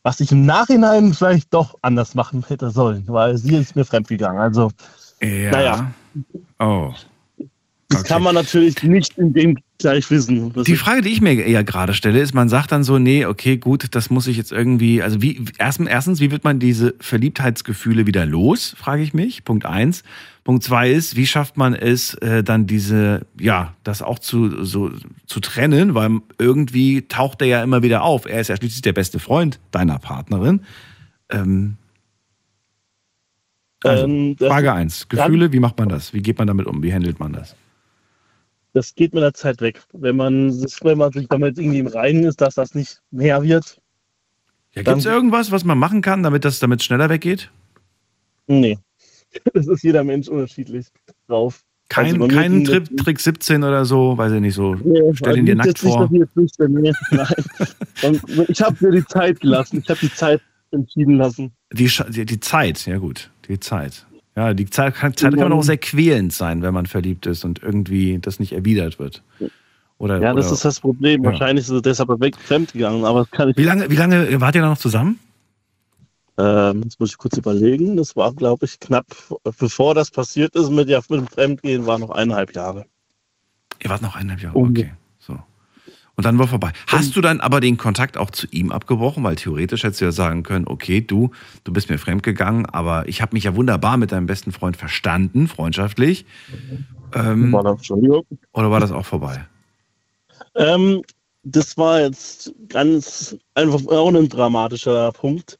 Was 0.03 0.19
ich 0.19 0.31
im 0.31 0.45
Nachhinein 0.45 1.13
vielleicht 1.13 1.53
doch 1.53 1.75
anders 1.81 2.15
machen 2.15 2.43
hätte 2.47 2.71
sollen, 2.71 3.03
weil 3.07 3.37
sie 3.37 3.55
ist 3.55 3.75
mir 3.75 3.85
fremdgegangen. 3.85 4.41
Also 4.41 4.71
Ja. 5.21 5.51
Naja. 5.51 5.91
Oh. 6.59 6.93
das 7.89 7.99
Okay. 8.01 8.07
kann 8.09 8.23
man 8.23 8.35
natürlich 8.35 8.81
nicht 8.83 9.17
in 9.17 9.33
dem 9.33 9.57
gleich 9.81 10.09
wissen. 10.09 10.53
Die 10.63 10.75
Frage, 10.75 11.01
die 11.01 11.09
ich 11.09 11.21
mir 11.21 11.33
eher 11.33 11.63
gerade 11.63 11.93
stelle, 11.93 12.19
ist, 12.19 12.33
man 12.33 12.49
sagt 12.49 12.71
dann 12.71 12.83
so, 12.83 12.97
nee, 12.99 13.25
okay, 13.25 13.57
gut, 13.57 13.87
das 13.91 14.09
muss 14.09 14.27
ich 14.27 14.37
jetzt 14.37 14.51
irgendwie, 14.51 15.01
also 15.01 15.21
wie, 15.21 15.45
erstens, 15.57 15.89
erstens 15.89 16.19
wie 16.19 16.31
wird 16.31 16.43
man 16.43 16.59
diese 16.59 16.95
Verliebtheitsgefühle 16.99 18.07
wieder 18.07 18.25
los, 18.25 18.75
frage 18.77 19.03
ich 19.03 19.13
mich, 19.13 19.43
Punkt 19.43 19.65
eins. 19.65 20.03
Punkt 20.43 20.63
zwei 20.63 20.91
ist, 20.91 21.15
wie 21.15 21.27
schafft 21.27 21.57
man 21.57 21.75
es, 21.75 22.15
äh, 22.15 22.43
dann 22.43 22.65
diese, 22.65 23.27
ja, 23.39 23.75
das 23.83 24.01
auch 24.01 24.17
zu, 24.17 24.65
so, 24.65 24.91
zu 25.27 25.39
trennen, 25.39 25.93
weil 25.93 26.21
irgendwie 26.39 27.03
taucht 27.03 27.41
er 27.41 27.47
ja 27.47 27.63
immer 27.63 27.83
wieder 27.83 28.01
auf. 28.01 28.25
Er 28.25 28.41
ist 28.41 28.47
ja 28.47 28.57
schließlich 28.57 28.81
der 28.81 28.93
beste 28.93 29.19
Freund 29.19 29.59
deiner 29.69 29.99
Partnerin. 29.99 30.61
Ähm, 31.29 31.77
also, 33.83 34.05
ähm, 34.05 34.35
Frage 34.37 34.73
eins, 34.73 35.07
Gefühle, 35.09 35.51
wie 35.53 35.59
macht 35.59 35.77
man 35.77 35.89
das? 35.89 36.13
Wie 36.13 36.21
geht 36.21 36.37
man 36.37 36.47
damit 36.47 36.67
um? 36.67 36.83
Wie 36.83 36.93
handelt 36.93 37.19
man 37.19 37.33
das? 37.33 37.55
Das 38.73 38.95
geht 38.95 39.13
mit 39.13 39.23
der 39.23 39.33
Zeit 39.33 39.61
weg. 39.61 39.81
Wenn 39.93 40.15
man, 40.15 40.51
sich- 40.51 40.77
wenn 40.83 40.97
man 40.97 41.11
sich 41.11 41.27
damit 41.27 41.57
irgendwie 41.57 41.79
im 41.79 41.87
Reinen 41.87 42.23
ist, 42.23 42.41
dass 42.41 42.55
das 42.55 42.73
nicht 42.75 43.01
mehr 43.11 43.41
wird, 43.43 43.79
Ja, 44.73 44.83
Gibt 44.83 44.99
es 44.99 45.05
irgendwas, 45.05 45.51
was 45.51 45.65
man 45.65 45.77
machen 45.77 46.01
kann, 46.01 46.23
damit 46.23 46.45
das 46.45 46.59
damit 46.59 46.81
schneller 46.83 47.09
weggeht? 47.09 47.51
nee. 48.47 48.77
Das 49.53 49.65
ist 49.67 49.83
jeder 49.83 50.03
Mensch 50.03 50.27
unterschiedlich 50.27 50.87
drauf. 51.27 51.63
Kein, 51.87 52.21
Also 52.21 52.27
ging 52.27 52.63
das 52.65 52.69
Trick, 52.73 52.97
Trick 52.97 53.19
17 53.19 53.63
oder 53.63 53.83
so, 53.85 54.17
weiß 54.17 54.31
ich 54.33 54.41
nicht 54.41 54.55
so. 54.55 54.75
Nee, 54.75 54.99
Stell 55.13 55.37
ihn 55.37 55.45
dir 55.45 55.53
also 55.53 55.57
nackt 55.57 55.67
jetzt 55.67 55.83
nicht, 55.83 55.93
vor. 55.93 56.09
nicht, 56.11 56.59
nee, 58.01 58.45
ich 58.49 58.61
habe 58.61 58.75
mir 58.79 58.91
die 58.91 59.05
Zeit 59.05 59.39
gelassen. 59.41 59.81
Ich 59.83 59.89
habe 59.89 59.99
die 60.01 60.13
Zeit 60.13 60.41
entschieden 60.71 61.15
lassen. 61.17 61.51
Die, 61.73 61.89
die 62.25 62.39
Zeit, 62.39 62.85
ja 62.85 62.97
gut, 62.97 63.29
die 63.47 63.59
Zeit. 63.59 64.05
Ja, 64.35 64.53
die 64.53 64.69
Zeit 64.69 64.95
kann, 64.95 65.15
Zeit 65.15 65.35
kann 65.35 65.51
auch 65.51 65.63
sehr 65.63 65.77
quälend 65.77 66.31
sein, 66.31 66.61
wenn 66.61 66.73
man 66.73 66.85
verliebt 66.85 67.25
ist 67.25 67.43
und 67.43 67.61
irgendwie 67.61 68.19
das 68.19 68.39
nicht 68.39 68.53
erwidert 68.53 68.97
wird. 68.97 69.23
Oder, 69.97 70.19
Ja, 70.21 70.33
das 70.33 70.47
oder, 70.47 70.53
ist 70.55 70.65
das 70.65 70.79
Problem. 70.79 71.23
Ja. 71.23 71.31
Wahrscheinlich 71.31 71.65
ist 71.65 71.71
er 71.71 71.81
deshalb 71.81 72.09
weg 72.21 72.35
fremd 72.37 72.73
gegangen, 72.73 73.03
aber 73.03 73.27
wie, 73.55 73.63
lange, 73.63 73.89
wie 73.89 73.95
lange 73.95 74.39
wart 74.39 74.55
ihr 74.55 74.61
da 74.61 74.69
noch 74.69 74.77
zusammen? 74.77 75.19
Ähm, 76.37 76.81
jetzt 76.83 76.99
muss 76.99 77.11
ich 77.11 77.17
kurz 77.17 77.37
überlegen. 77.37 77.97
Das 77.97 78.15
war, 78.15 78.33
glaube 78.33 78.65
ich, 78.65 78.79
knapp 78.79 79.05
bevor 79.59 79.93
das 79.93 80.09
passiert 80.09 80.55
ist 80.55 80.71
mit, 80.71 80.87
ja, 80.87 81.01
mit 81.09 81.19
dem 81.19 81.27
Fremdgehen, 81.27 81.85
war 81.85 81.99
noch 81.99 82.09
eineinhalb 82.09 82.55
Jahre. 82.55 82.85
Ihr 83.83 83.89
wart 83.89 84.01
noch 84.01 84.15
eineinhalb 84.15 84.41
Jahre, 84.41 84.55
okay. 84.55 84.91
Und 86.21 86.25
dann 86.25 86.37
war 86.37 86.47
vorbei. 86.47 86.71
Hast 86.85 87.15
du 87.15 87.21
dann 87.21 87.41
aber 87.41 87.61
den 87.61 87.77
Kontakt 87.77 88.15
auch 88.15 88.29
zu 88.29 88.45
ihm 88.51 88.71
abgebrochen? 88.71 89.23
Weil 89.23 89.37
theoretisch 89.37 89.81
hättest 89.83 90.01
du 90.01 90.05
ja 90.05 90.11
sagen 90.11 90.43
können, 90.43 90.67
okay, 90.67 91.01
du, 91.01 91.31
du 91.63 91.73
bist 91.73 91.89
mir 91.89 91.97
fremdgegangen, 91.97 92.67
aber 92.67 93.09
ich 93.09 93.23
habe 93.23 93.33
mich 93.33 93.45
ja 93.45 93.55
wunderbar 93.55 93.97
mit 93.97 94.11
deinem 94.11 94.27
besten 94.27 94.51
Freund 94.51 94.77
verstanden, 94.77 95.47
freundschaftlich. 95.47 96.27
Ähm, 97.15 97.51
War 97.51 97.65
Entschuldigung. 97.65 98.23
oder 98.53 98.69
war 98.69 98.79
das 98.79 98.91
auch 98.91 99.03
vorbei? 99.03 99.47
Ähm, 100.53 101.01
das 101.41 101.75
war 101.75 102.01
jetzt 102.01 102.53
ganz 102.69 103.35
einfach 103.55 103.83
auch 103.87 104.13
ein 104.13 104.29
dramatischer 104.29 105.11
Punkt, 105.13 105.57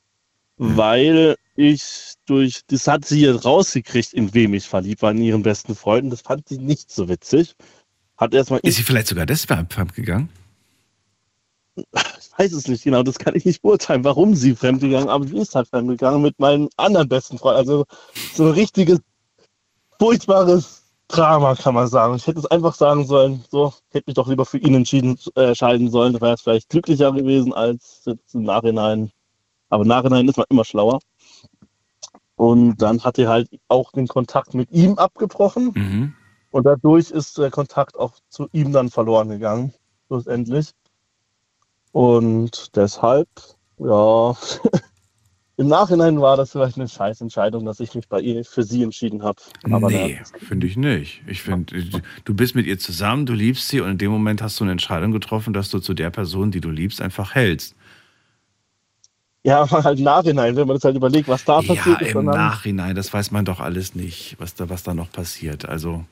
weil 0.58 1.38
ich 1.56 2.14
durch, 2.28 2.62
das 2.68 2.86
hat 2.86 3.06
sie 3.06 3.22
jetzt 3.22 3.46
rausgekriegt, 3.46 4.14
in 4.14 4.32
wem 4.36 4.54
ich 4.54 4.68
verliebt 4.68 5.02
war, 5.02 5.10
in 5.10 5.24
ihren 5.24 5.42
besten 5.42 5.74
Freunden. 5.74 6.12
Das 6.12 6.22
fand 6.22 6.48
sie 6.48 6.60
nicht 6.60 6.92
so 6.92 7.10
witzig. 7.10 7.56
Hat 8.16 8.36
erstmal, 8.36 8.60
Ist 8.62 8.76
sie 8.76 8.84
vielleicht 8.84 9.08
sogar 9.08 9.26
deshalb 9.26 9.74
fremdgegangen? 11.76 11.86
weiß 12.38 12.54
es 12.54 12.68
nicht 12.68 12.84
genau, 12.84 13.04
das 13.04 13.20
kann 13.20 13.36
ich 13.36 13.46
nicht 13.46 13.62
beurteilen, 13.62 14.04
warum 14.04 14.36
sie 14.36 14.56
fremdgegangen, 14.56 15.10
aber 15.10 15.28
sie 15.28 15.38
ist 15.38 15.56
halt 15.56 15.68
fremdgegangen 15.68 16.22
mit 16.22 16.40
meinem 16.40 16.70
anderen 16.78 17.08
besten 17.08 17.38
Freund. 17.38 17.58
Also 17.58 17.86
so 18.34 18.46
ein 18.46 18.52
richtiges, 18.52 19.00
furchtbares 20.00 20.82
Drama, 21.08 21.56
kann 21.56 21.76
man 21.76 21.88
sagen. 21.88 22.16
Ich 22.16 22.26
hätte 22.26 22.40
es 22.40 22.46
einfach 22.46 22.74
sagen 22.74 23.06
sollen, 23.06 23.44
so, 23.52 23.74
hätte 23.90 24.06
mich 24.08 24.16
doch 24.16 24.28
lieber 24.28 24.46
für 24.46 24.58
ihn 24.58 24.76
entschieden, 24.76 25.20
äh, 25.36 25.50
entscheiden 25.50 25.92
sollen. 25.92 26.14
Da 26.14 26.22
wäre 26.22 26.34
es 26.34 26.42
vielleicht 26.42 26.70
glücklicher 26.70 27.12
gewesen 27.12 27.54
als 27.54 28.04
jetzt 28.06 28.34
im 28.34 28.44
Nachhinein. 28.44 29.12
Aber 29.70 29.84
im 29.84 29.90
Nachhinein 29.90 30.28
ist 30.28 30.38
man 30.38 30.46
immer 30.50 30.64
schlauer. 30.64 31.00
Und 32.36 32.78
dann 32.78 33.04
hat 33.04 33.20
er 33.20 33.30
halt 33.30 33.50
auch 33.68 33.92
den 33.92 34.08
Kontakt 34.08 34.54
mit 34.54 34.72
ihm 34.72 34.98
abgebrochen. 34.98 35.72
Mhm. 35.76 36.14
Und 36.52 36.66
dadurch 36.66 37.12
ist 37.12 37.38
der 37.38 37.52
Kontakt 37.52 37.98
auch 37.98 38.14
zu 38.30 38.48
ihm 38.52 38.72
dann 38.72 38.90
verloren 38.90 39.30
gegangen, 39.30 39.74
schlussendlich. 40.08 40.72
Und 41.92 42.76
deshalb, 42.76 43.28
ja, 43.78 44.36
im 45.58 45.68
Nachhinein 45.68 46.20
war 46.22 46.38
das 46.38 46.52
vielleicht 46.52 46.78
eine 46.78 46.88
Scheißentscheidung, 46.88 47.66
dass 47.66 47.80
ich 47.80 47.94
mich 47.94 48.08
bei 48.08 48.20
ihr 48.22 48.44
für 48.46 48.64
sie 48.64 48.84
entschieden 48.84 49.24
habe. 49.24 49.42
nee, 49.66 50.20
finde 50.40 50.68
ich 50.68 50.78
nicht. 50.78 51.22
Ich 51.28 51.42
finde, 51.42 52.02
du 52.26 52.34
bist 52.34 52.56
mit 52.56 52.66
ihr 52.66 52.80
zusammen, 52.80 53.26
du 53.26 53.34
liebst 53.34 53.68
sie 53.68 53.82
und 53.82 53.92
in 53.92 53.98
dem 53.98 54.12
Moment 54.12 54.42
hast 54.42 54.60
du 54.60 54.64
eine 54.64 54.72
Entscheidung 54.72 55.12
getroffen, 55.12 55.54
dass 55.54 55.70
du 55.70 55.80
zu 55.80 55.94
der 55.94 56.10
Person, 56.10 56.52
die 56.52 56.62
du 56.62 56.70
liebst, 56.70 57.02
einfach 57.02 57.36
hältst. 57.36 57.76
Ja, 59.44 59.62
aber 59.64 59.84
halt 59.84 59.98
im 60.00 60.06
Nachhinein, 60.06 60.56
wenn 60.56 60.68
man 60.68 60.76
das 60.76 60.84
halt 60.84 60.96
überlegt, 60.96 61.28
was 61.28 61.44
da 61.44 61.62
passiert 61.62 62.02
Ja, 62.02 62.08
ist. 62.08 62.12
im 62.12 62.26
Nachhinein, 62.26 62.96
das 62.96 63.12
weiß 63.14 63.32
man 63.32 63.46
doch 63.46 63.60
alles 63.60 63.96
nicht, 63.96 64.36
was 64.40 64.56
da, 64.56 64.70
was 64.70 64.84
da 64.84 64.94
noch 64.94 65.12
passiert. 65.12 65.68
Also, 65.68 66.06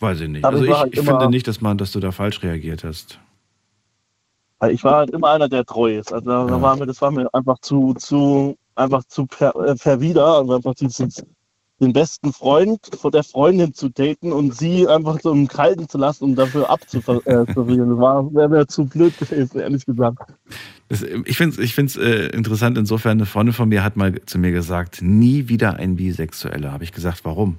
weiß 0.00 0.20
ich 0.20 0.28
nicht. 0.28 0.44
Aber 0.44 0.54
Also 0.54 0.64
ich 0.64 0.70
ich, 0.70 0.76
halt 0.76 0.94
ich 0.94 1.00
finde 1.00 1.28
nicht, 1.30 1.48
dass 1.48 1.60
man, 1.60 1.78
dass 1.78 1.92
du 1.92 2.00
da 2.00 2.12
falsch 2.12 2.42
reagiert 2.42 2.84
hast. 2.84 3.20
Weil 4.64 4.74
Ich 4.74 4.84
war 4.84 4.96
halt 4.96 5.10
immer 5.10 5.30
einer, 5.30 5.48
der 5.48 5.64
treu 5.64 5.98
ist. 5.98 6.12
Also 6.12 6.26
da 6.26 6.48
Ja. 6.48 6.60
war 6.60 6.76
mir, 6.76 6.86
das 6.86 7.00
war 7.02 7.10
mir 7.10 7.32
einfach 7.34 7.58
zu, 7.60 7.94
zu, 7.94 8.56
einfach 8.76 9.04
zu 9.04 9.26
per, 9.26 9.54
äh, 9.56 9.76
verwider, 9.76 10.24
also 10.38 10.54
einfach 10.54 10.74
dieses, 10.74 11.22
den 11.80 11.92
besten 11.92 12.32
Freund 12.32 12.78
von 12.98 13.12
der 13.12 13.24
Freundin 13.24 13.74
zu 13.74 13.88
daten 13.90 14.32
und 14.32 14.54
sie 14.54 14.86
einfach 14.88 15.20
so 15.20 15.32
im 15.32 15.48
Kalten 15.48 15.88
zu 15.88 15.98
lassen, 15.98 16.24
um 16.24 16.34
dafür 16.34 16.70
abzuverlieren. 16.70 17.46
Das 17.90 17.98
war, 17.98 18.32
wäre 18.32 18.48
mir 18.48 18.66
zu 18.66 18.86
blöd 18.86 19.16
gewesen, 19.18 19.58
ehrlich 19.60 19.84
gesagt. 19.84 20.18
Das, 20.88 21.02
ich 21.02 21.36
finde 21.36 21.56
es 21.56 21.58
ich 21.58 21.74
find's, 21.74 21.96
äh, 21.96 22.28
interessant, 22.28 22.78
insofern, 22.78 23.18
eine 23.18 23.26
Freundin 23.26 23.52
von 23.52 23.68
mir 23.68 23.82
hat 23.84 23.96
mal 23.96 24.14
zu 24.24 24.38
mir 24.38 24.52
gesagt, 24.52 25.02
nie 25.02 25.48
wieder 25.48 25.74
ein 25.76 25.96
Bisexueller. 25.96 26.72
Habe 26.72 26.84
ich 26.84 26.92
gesagt, 26.92 27.24
warum? 27.24 27.58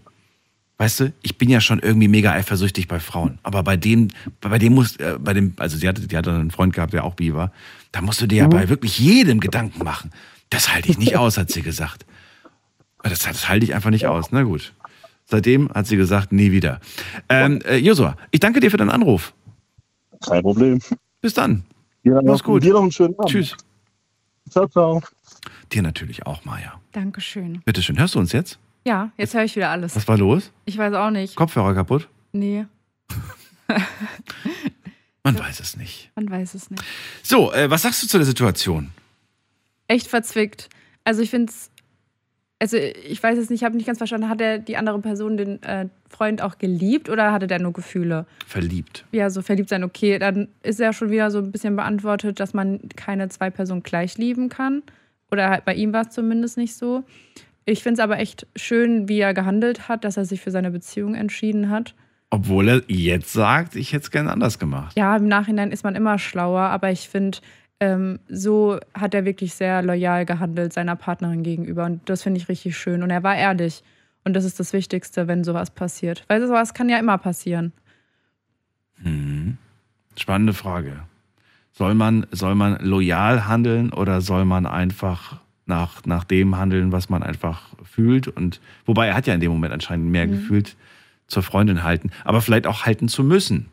Weißt 0.77 1.00
du, 1.00 1.13
ich 1.22 1.38
bin 1.38 1.50
ja 1.50 1.62
schon 1.62 1.79
irgendwie 1.79 2.10
mega 2.10 2.34
eifersüchtig 2.34 2.88
bei 2.88 3.00
Frauen. 3.00 3.39
Aber 3.44 3.63
bei 3.63 3.77
dem, 3.77 4.10
bei 4.41 4.58
dem 4.58 4.74
muss, 4.74 4.98
äh, 4.98 5.17
bei 5.20 5.34
dem, 5.34 5.53
also 5.58 5.77
sie 5.77 5.88
hatte, 5.88 6.05
die 6.05 6.17
hatte 6.17 6.32
einen 6.34 6.51
Freund 6.51 6.74
gehabt, 6.74 6.91
der 6.91 7.05
auch 7.05 7.13
bi 7.13 7.34
war. 7.34 7.51
Da 7.94 8.01
musst 8.01 8.22
du 8.22 8.27
dir 8.27 8.39
ja 8.39 8.48
bei 8.48 8.67
wirklich 8.67 9.00
jedem 9.00 9.39
Gedanken 9.39 9.84
machen. 9.84 10.12
Das 10.50 10.74
halte 10.74 10.89
ich 10.89 10.98
nicht 10.98 11.15
aus, 11.17 11.38
hat 11.38 11.50
sie 11.50 11.62
gesagt. 11.62 12.05
Das, 13.03 13.20
das 13.20 13.48
halte 13.48 13.65
ich 13.65 13.74
einfach 13.74 13.89
nicht 13.89 14.05
aus. 14.05 14.32
Na 14.32 14.44
gut. 14.44 14.74
Seitdem 15.25 15.70
hat 15.70 15.88
sie 15.88 15.98
gesagt, 15.98 16.32
nie 16.32 16.51
wieder. 16.51 16.79
Ähm, 17.29 17.62
äh, 17.65 17.77
Josua, 17.77 18.15
ich 18.32 18.39
danke 18.41 18.60
dir 18.60 18.70
für 18.70 18.77
deinen 18.77 18.91
Anruf. 18.91 19.34
Kein 20.27 20.41
Problem. 20.41 20.79
Bis 21.22 21.34
dann. 21.34 21.63
Dir 22.03 22.13
Mach's 22.15 22.25
noch, 22.25 22.44
gut. 22.44 22.63
Dir 22.63 22.74
noch 22.74 22.82
einen 22.82 22.91
schönen 22.91 23.17
Abend. 23.17 23.32
Tschüss. 23.32 23.55
Ciao, 24.50 24.67
ciao. 24.67 25.01
Dir 25.72 25.82
natürlich 25.82 26.25
auch, 26.25 26.46
Maja. 26.46 26.79
Dankeschön. 26.91 27.62
Bitteschön. 27.65 27.98
Hörst 27.98 28.15
du 28.15 28.20
uns 28.20 28.32
jetzt? 28.32 28.60
Ja, 28.85 29.11
jetzt 29.17 29.33
höre 29.33 29.43
ich 29.43 29.55
wieder 29.55 29.69
alles. 29.71 29.95
Was 29.95 30.07
war 30.07 30.17
los? 30.17 30.51
Ich 30.65 30.77
weiß 30.77 30.93
auch 30.93 31.09
nicht. 31.09 31.35
Kopfhörer 31.35 31.73
kaputt? 31.73 32.07
Nee, 32.33 32.65
Man 35.23 35.39
weiß 35.39 35.59
es 35.59 35.75
nicht. 35.75 36.11
man 36.15 36.29
weiß 36.29 36.53
es 36.53 36.69
nicht. 36.69 36.83
So, 37.23 37.51
äh, 37.51 37.69
was 37.69 37.81
sagst 37.81 38.03
du 38.03 38.07
zu 38.07 38.17
der 38.17 38.25
Situation? 38.27 38.91
Echt 39.87 40.07
verzwickt. 40.07 40.69
Also 41.03 41.23
ich 41.23 41.31
finde 41.31 41.51
es, 41.51 41.71
also 42.59 42.77
ich 42.77 43.21
weiß 43.23 43.39
es 43.39 43.49
nicht, 43.49 43.61
ich 43.61 43.65
habe 43.65 43.75
nicht 43.75 43.87
ganz 43.87 43.97
verstanden, 43.97 44.29
hat 44.29 44.39
er 44.39 44.59
die 44.59 44.77
andere 44.77 44.99
Person 44.99 45.35
den 45.35 45.63
äh, 45.63 45.87
Freund 46.09 46.43
auch 46.43 46.59
geliebt 46.59 47.09
oder 47.09 47.31
hatte 47.31 47.47
der 47.47 47.59
nur 47.59 47.73
Gefühle? 47.73 48.27
Verliebt. 48.45 49.05
Ja, 49.11 49.31
so 49.31 49.41
verliebt 49.41 49.69
sein, 49.69 49.83
okay, 49.83 50.19
dann 50.19 50.47
ist 50.61 50.79
ja 50.79 50.93
schon 50.93 51.09
wieder 51.09 51.31
so 51.31 51.39
ein 51.39 51.51
bisschen 51.51 51.75
beantwortet, 51.75 52.39
dass 52.39 52.53
man 52.53 52.79
keine 52.95 53.27
zwei 53.29 53.49
Personen 53.49 53.81
gleich 53.81 54.19
lieben 54.19 54.49
kann. 54.49 54.83
Oder 55.31 55.49
halt 55.49 55.65
bei 55.65 55.73
ihm 55.73 55.91
war 55.91 56.05
es 56.07 56.13
zumindest 56.13 56.55
nicht 56.57 56.75
so. 56.75 57.03
Ich 57.65 57.81
finde 57.81 57.95
es 57.95 58.03
aber 58.03 58.19
echt 58.19 58.48
schön, 58.55 59.10
wie 59.10 59.19
er 59.19 59.34
gehandelt 59.34 59.88
hat, 59.88 60.03
dass 60.03 60.17
er 60.17 60.25
sich 60.25 60.41
für 60.41 60.51
seine 60.51 60.69
Beziehung 60.69 61.15
entschieden 61.15 61.69
hat. 61.69 61.95
Obwohl 62.29 62.69
er 62.69 62.84
jetzt 62.88 63.34
sagt, 63.34 63.75
ich 63.75 63.93
hätte 63.93 64.03
es 64.03 64.12
gerne 64.12 64.31
anders 64.31 64.60
gemacht. 64.60 64.95
Ja, 64.98 65.15
im 65.15 65.27
Nachhinein 65.27 65.72
ist 65.72 65.84
man 65.84 65.95
immer 65.95 66.19
schlauer, 66.19 66.62
aber 66.62 66.91
ich 66.91 67.10
finde, 67.10 67.39
ähm, 67.79 68.19
so 68.29 68.79
hat 68.93 69.13
er 69.13 69.25
wirklich 69.25 69.53
sehr 69.53 69.81
loyal 69.81 70.25
gehandelt 70.25 70.74
seiner 70.74 70.95
Partnerin 70.95 71.43
gegenüber. 71.43 71.86
Und 71.86 72.07
das 72.10 72.24
finde 72.24 72.39
ich 72.39 72.50
richtig 72.50 72.77
schön. 72.77 73.01
Und 73.03 73.10
er 73.10 73.24
war 73.24 73.36
ehrlich. 73.36 73.84
Und 74.24 74.34
das 74.34 74.45
ist 74.45 74.60
das 74.60 74.74
Wichtigste, 74.74 75.27
wenn 75.27 75.43
sowas 75.43 75.72
passiert. 75.72 76.24
Weil 76.27 76.45
sowas 76.45 76.74
kann 76.74 76.89
ja 76.89 77.00
immer 77.00 77.17
passieren. 77.17 77.74
Hm. 79.01 79.57
Spannende 80.17 80.53
Frage. 80.53 81.03
Soll 81.72 81.93
man, 81.93 82.25
soll 82.31 82.55
man 82.55 82.77
loyal 82.79 83.48
handeln 83.48 83.91
oder 83.91 84.22
soll 84.22 84.45
man 84.45 84.65
einfach 84.65 85.41
nach, 85.65 86.05
nach 86.05 86.24
dem 86.24 86.57
handeln, 86.57 86.91
was 86.91 87.10
man 87.10 87.24
einfach 87.24 87.69
fühlt? 87.84 88.27
Und 88.27 88.60
wobei 88.86 89.07
er 89.07 89.15
hat 89.15 89.27
ja 89.27 89.34
in 89.34 89.39
dem 89.39 89.51
Moment 89.51 89.74
anscheinend 89.74 90.07
mehr 90.12 90.27
gefühlt 90.27 90.75
zur 91.27 91.41
Freundin 91.43 91.84
halten, 91.84 92.12
aber 92.24 92.41
vielleicht 92.41 92.67
auch 92.67 92.86
halten 92.86 93.07
zu 93.07 93.24
müssen. 93.24 93.65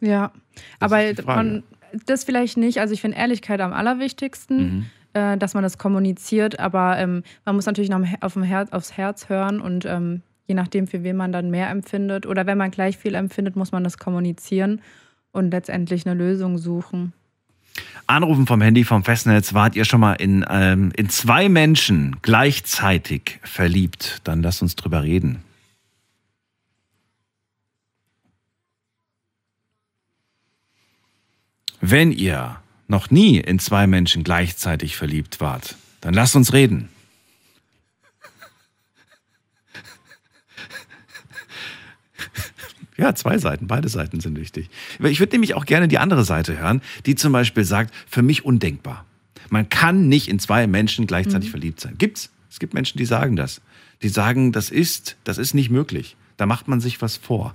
Ja, 0.00 0.32
Das 0.80 0.90
aber 0.92 1.24
man, 1.26 1.62
das 2.06 2.24
vielleicht 2.24 2.56
nicht. 2.56 2.80
Also 2.80 2.94
ich 2.94 3.00
finde 3.00 3.18
Ehrlichkeit 3.18 3.60
am 3.60 3.72
allerwichtigsten, 3.72 4.58
Mhm. 4.58 4.86
äh, 5.12 5.36
dass 5.38 5.54
man 5.54 5.62
das 5.62 5.76
kommuniziert. 5.78 6.58
Aber 6.58 6.98
ähm, 6.98 7.22
man 7.44 7.54
muss 7.56 7.66
natürlich 7.66 7.90
noch 7.90 8.00
auf 8.20 8.32
dem 8.32 8.42
Herz, 8.42 8.72
aufs 8.72 8.96
Herz 8.96 9.28
hören 9.28 9.60
und 9.60 9.84
ähm, 9.84 10.22
je 10.46 10.54
nachdem, 10.54 10.86
für 10.86 11.02
wen 11.04 11.16
man 11.16 11.30
dann 11.30 11.50
mehr 11.50 11.68
empfindet 11.70 12.26
oder 12.26 12.46
wenn 12.46 12.58
man 12.58 12.70
gleich 12.70 12.96
viel 12.98 13.14
empfindet, 13.14 13.54
muss 13.54 13.70
man 13.70 13.84
das 13.84 13.98
kommunizieren 13.98 14.80
und 15.30 15.50
letztendlich 15.50 16.04
eine 16.06 16.14
Lösung 16.18 16.58
suchen. 16.58 17.12
Anrufen 18.06 18.46
vom 18.46 18.60
Handy 18.60 18.84
vom 18.84 19.04
Festnetz. 19.04 19.54
Wart 19.54 19.76
ihr 19.76 19.84
schon 19.84 20.00
mal 20.00 20.14
in, 20.14 20.44
ähm, 20.48 20.92
in 20.96 21.08
zwei 21.08 21.48
Menschen 21.48 22.16
gleichzeitig 22.22 23.38
verliebt? 23.42 24.20
Dann 24.24 24.42
lasst 24.42 24.62
uns 24.62 24.76
drüber 24.76 25.02
reden. 25.02 25.42
Wenn 31.80 32.12
ihr 32.12 32.60
noch 32.86 33.10
nie 33.10 33.38
in 33.38 33.58
zwei 33.58 33.86
Menschen 33.86 34.22
gleichzeitig 34.22 34.96
verliebt 34.96 35.40
wart, 35.40 35.76
dann 36.00 36.14
lasst 36.14 36.36
uns 36.36 36.52
reden. 36.52 36.90
Ja, 42.96 43.14
zwei 43.14 43.38
Seiten, 43.38 43.66
beide 43.66 43.88
Seiten 43.88 44.20
sind 44.20 44.38
wichtig. 44.38 44.68
Ich 45.02 45.18
würde 45.18 45.32
nämlich 45.32 45.54
auch 45.54 45.64
gerne 45.64 45.88
die 45.88 45.98
andere 45.98 46.24
Seite 46.24 46.58
hören, 46.58 46.82
die 47.06 47.14
zum 47.14 47.32
Beispiel 47.32 47.64
sagt, 47.64 47.94
für 48.08 48.22
mich 48.22 48.44
undenkbar. 48.44 49.04
Man 49.48 49.68
kann 49.68 50.08
nicht 50.08 50.28
in 50.28 50.38
zwei 50.38 50.66
Menschen 50.66 51.06
gleichzeitig 51.06 51.50
verliebt 51.50 51.80
sein. 51.80 51.94
Gibt's? 51.98 52.30
Es 52.50 52.58
gibt 52.58 52.74
Menschen, 52.74 52.98
die 52.98 53.06
sagen 53.06 53.36
das. 53.36 53.60
Die 54.02 54.08
sagen, 54.08 54.52
das 54.52 54.70
ist, 54.70 55.16
das 55.24 55.38
ist 55.38 55.54
nicht 55.54 55.70
möglich. 55.70 56.16
Da 56.36 56.46
macht 56.46 56.68
man 56.68 56.80
sich 56.80 57.00
was 57.00 57.16
vor. 57.16 57.54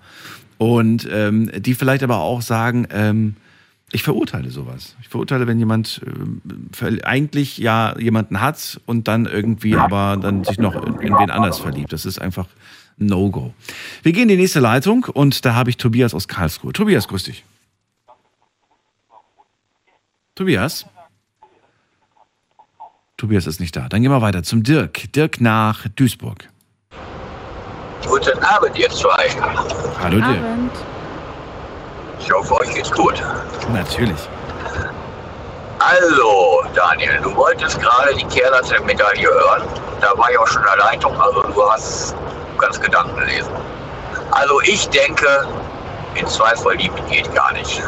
Und 0.57 1.07
ähm, 1.11 1.51
die 1.55 1.75
vielleicht 1.75 2.01
aber 2.03 2.17
auch 2.17 2.41
sagen, 2.41 2.87
ähm, 2.91 3.35
ich 3.91 4.03
verurteile 4.03 4.49
sowas. 4.49 4.95
Ich 5.01 5.07
verurteile, 5.07 5.45
wenn 5.47 5.59
jemand 5.59 6.01
ver- 6.71 7.05
eigentlich 7.05 7.57
ja 7.57 7.97
jemanden 7.97 8.41
hat 8.41 8.81
und 8.85 9.07
dann 9.07 9.25
irgendwie 9.25 9.75
aber 9.75 10.17
dann 10.19 10.43
sich 10.43 10.57
noch 10.57 10.75
in 10.85 10.99
in 10.99 11.13
wen 11.13 11.29
anders 11.29 11.59
verliebt. 11.59 11.93
Das 11.93 12.05
ist 12.05 12.19
einfach 12.19 12.47
ein 12.47 12.86
No-Go. 12.97 13.53
Wir 14.03 14.11
gehen 14.11 14.23
in 14.23 14.29
die 14.29 14.37
nächste 14.37 14.59
Leitung 14.59 15.05
und 15.05 15.45
da 15.45 15.53
habe 15.53 15.69
ich 15.69 15.77
Tobias 15.77 16.13
aus 16.13 16.27
Karlsruhe. 16.27 16.73
Tobias, 16.73 17.07
grüß 17.07 17.23
dich. 17.23 17.43
Tobias? 20.35 20.85
Tobias 23.17 23.47
ist 23.47 23.59
nicht 23.59 23.75
da. 23.75 23.87
Dann 23.89 24.01
gehen 24.01 24.11
wir 24.11 24.21
weiter 24.21 24.43
zum 24.43 24.63
Dirk. 24.63 25.11
Dirk 25.13 25.41
nach 25.41 25.87
Duisburg. 25.95 26.49
Guten 28.07 28.37
Abend, 28.43 28.77
ihr 28.77 28.89
zwei. 28.89 29.29
Hallo 30.01 30.17
Dirk. 30.17 30.27
Abend. 30.27 30.71
Ich 32.19 32.31
hoffe, 32.31 32.55
euch 32.55 32.73
geht's 32.73 32.91
gut. 32.91 33.23
Natürlich. 33.71 34.19
Also, 35.79 36.63
Daniel, 36.73 37.19
du 37.21 37.35
wolltest 37.35 37.79
gerade 37.79 38.15
die 38.15 38.25
Kehrseite 38.25 38.69
der 38.69 38.81
Medaille 38.81 39.27
hören. 39.27 39.63
Da 40.01 40.17
war 40.17 40.31
ich 40.31 40.37
auch 40.37 40.47
schon 40.47 40.61
in 40.61 40.67
der 40.67 40.77
Leitung, 40.77 41.19
also 41.19 41.41
du 41.41 41.69
hast 41.69 42.15
kannst 42.57 42.81
Gedanken 42.81 43.19
lesen. 43.25 43.51
Also 44.31 44.61
ich 44.61 44.87
denke, 44.89 45.47
in 46.15 46.27
zwei 46.27 46.55
verliebt 46.55 46.99
geht 47.09 47.33
gar 47.33 47.53
nicht. 47.53 47.81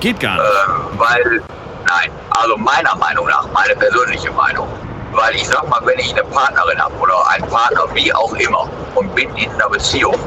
Geht 0.00 0.20
gar 0.20 0.34
nicht. 0.34 0.44
Ähm, 0.44 0.98
weil, 0.98 1.42
nein, 1.86 2.10
also 2.30 2.56
meiner 2.56 2.94
Meinung 2.96 3.26
nach, 3.26 3.46
meine 3.52 3.74
persönliche 3.76 4.30
Meinung. 4.32 4.68
Weil 5.12 5.34
ich 5.34 5.46
sag 5.48 5.68
mal, 5.68 5.80
wenn 5.84 5.98
ich 5.98 6.12
eine 6.12 6.22
Partnerin 6.24 6.78
habe 6.78 6.94
oder 6.96 7.28
einen 7.30 7.46
Partner, 7.48 7.82
wie 7.94 8.12
auch 8.14 8.32
immer, 8.34 8.68
und 8.94 9.12
bin 9.14 9.34
in 9.36 9.50
einer 9.52 9.68
Beziehung, 9.68 10.18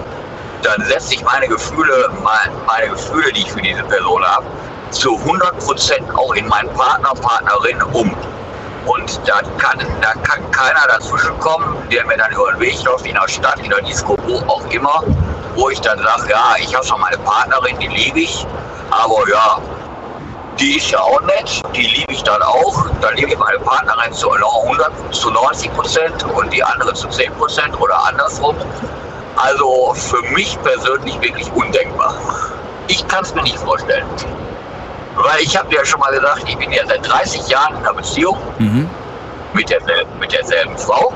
dann 0.61 0.81
setze 0.85 1.15
ich 1.15 1.23
meine 1.23 1.47
Gefühle, 1.47 2.09
mein, 2.21 2.51
meine 2.65 2.89
Gefühle, 2.89 3.31
die 3.33 3.41
ich 3.41 3.51
für 3.51 3.61
diese 3.61 3.83
Person 3.83 4.23
habe, 4.23 4.45
zu 4.91 5.11
100% 5.11 6.15
auch 6.15 6.33
in 6.35 6.47
meinen 6.47 6.69
Partner, 6.73 7.13
Partnerin 7.21 7.81
um. 7.93 8.15
Und 8.85 9.21
da 9.25 9.41
kann, 9.57 9.79
da 10.01 10.13
kann 10.23 10.51
keiner 10.51 10.87
dazwischen 10.87 11.37
kommen, 11.39 11.75
der 11.89 12.05
mir 12.05 12.17
dann 12.17 12.31
über 12.31 12.51
den 12.51 12.59
Weg 12.59 12.83
läuft, 12.83 13.05
in 13.05 13.15
der 13.15 13.27
Stadt, 13.27 13.59
in 13.59 13.69
der 13.69 13.81
Disco, 13.81 14.17
wo 14.27 14.37
auch 14.51 14.65
immer, 14.69 15.03
wo 15.55 15.69
ich 15.69 15.79
dann 15.81 15.99
sage, 15.99 16.31
ja, 16.31 16.55
ich 16.59 16.75
habe 16.75 16.85
schon 16.85 16.99
meine 16.99 17.17
Partnerin, 17.19 17.77
die 17.79 17.87
liebe 17.87 18.19
ich, 18.19 18.45
aber 18.91 19.29
ja, 19.29 19.57
die 20.59 20.77
ist 20.77 20.91
ja 20.91 20.99
auch 20.99 21.21
nett, 21.21 21.61
die 21.75 21.81
liebe 21.81 22.13
ich 22.13 22.23
dann 22.23 22.41
auch. 22.41 22.89
Dann 23.01 23.15
liebe 23.15 23.31
ich 23.31 23.37
meine 23.37 23.59
Partnerin 23.59 24.13
zu 24.13 24.31
100, 24.31 25.13
zu 25.13 25.31
90 25.31 25.73
Prozent 25.73 26.23
und 26.25 26.53
die 26.53 26.63
andere 26.63 26.93
zu 26.93 27.07
10 27.07 27.33
Prozent 27.33 27.79
oder 27.79 28.05
andersrum. 28.07 28.55
Also 29.35 29.93
für 29.95 30.21
mich 30.33 30.57
persönlich 30.61 31.19
wirklich 31.21 31.51
undenkbar. 31.53 32.15
Ich 32.87 33.07
kann 33.07 33.23
es 33.23 33.33
mir 33.33 33.43
nicht 33.43 33.57
vorstellen. 33.57 34.05
Weil 35.15 35.41
ich 35.41 35.55
habe 35.57 35.73
ja 35.73 35.85
schon 35.85 35.99
mal 35.99 36.11
gesagt, 36.11 36.43
ich 36.47 36.57
bin 36.57 36.71
ja 36.71 36.83
seit 36.87 37.07
30 37.07 37.47
Jahren 37.47 37.73
in 37.75 37.79
einer 37.85 37.93
Beziehung 37.93 38.37
Mhm. 38.57 38.89
mit 39.53 39.69
derselben, 39.69 40.17
mit 40.19 40.31
derselben 40.31 40.77
Frau. 40.77 41.13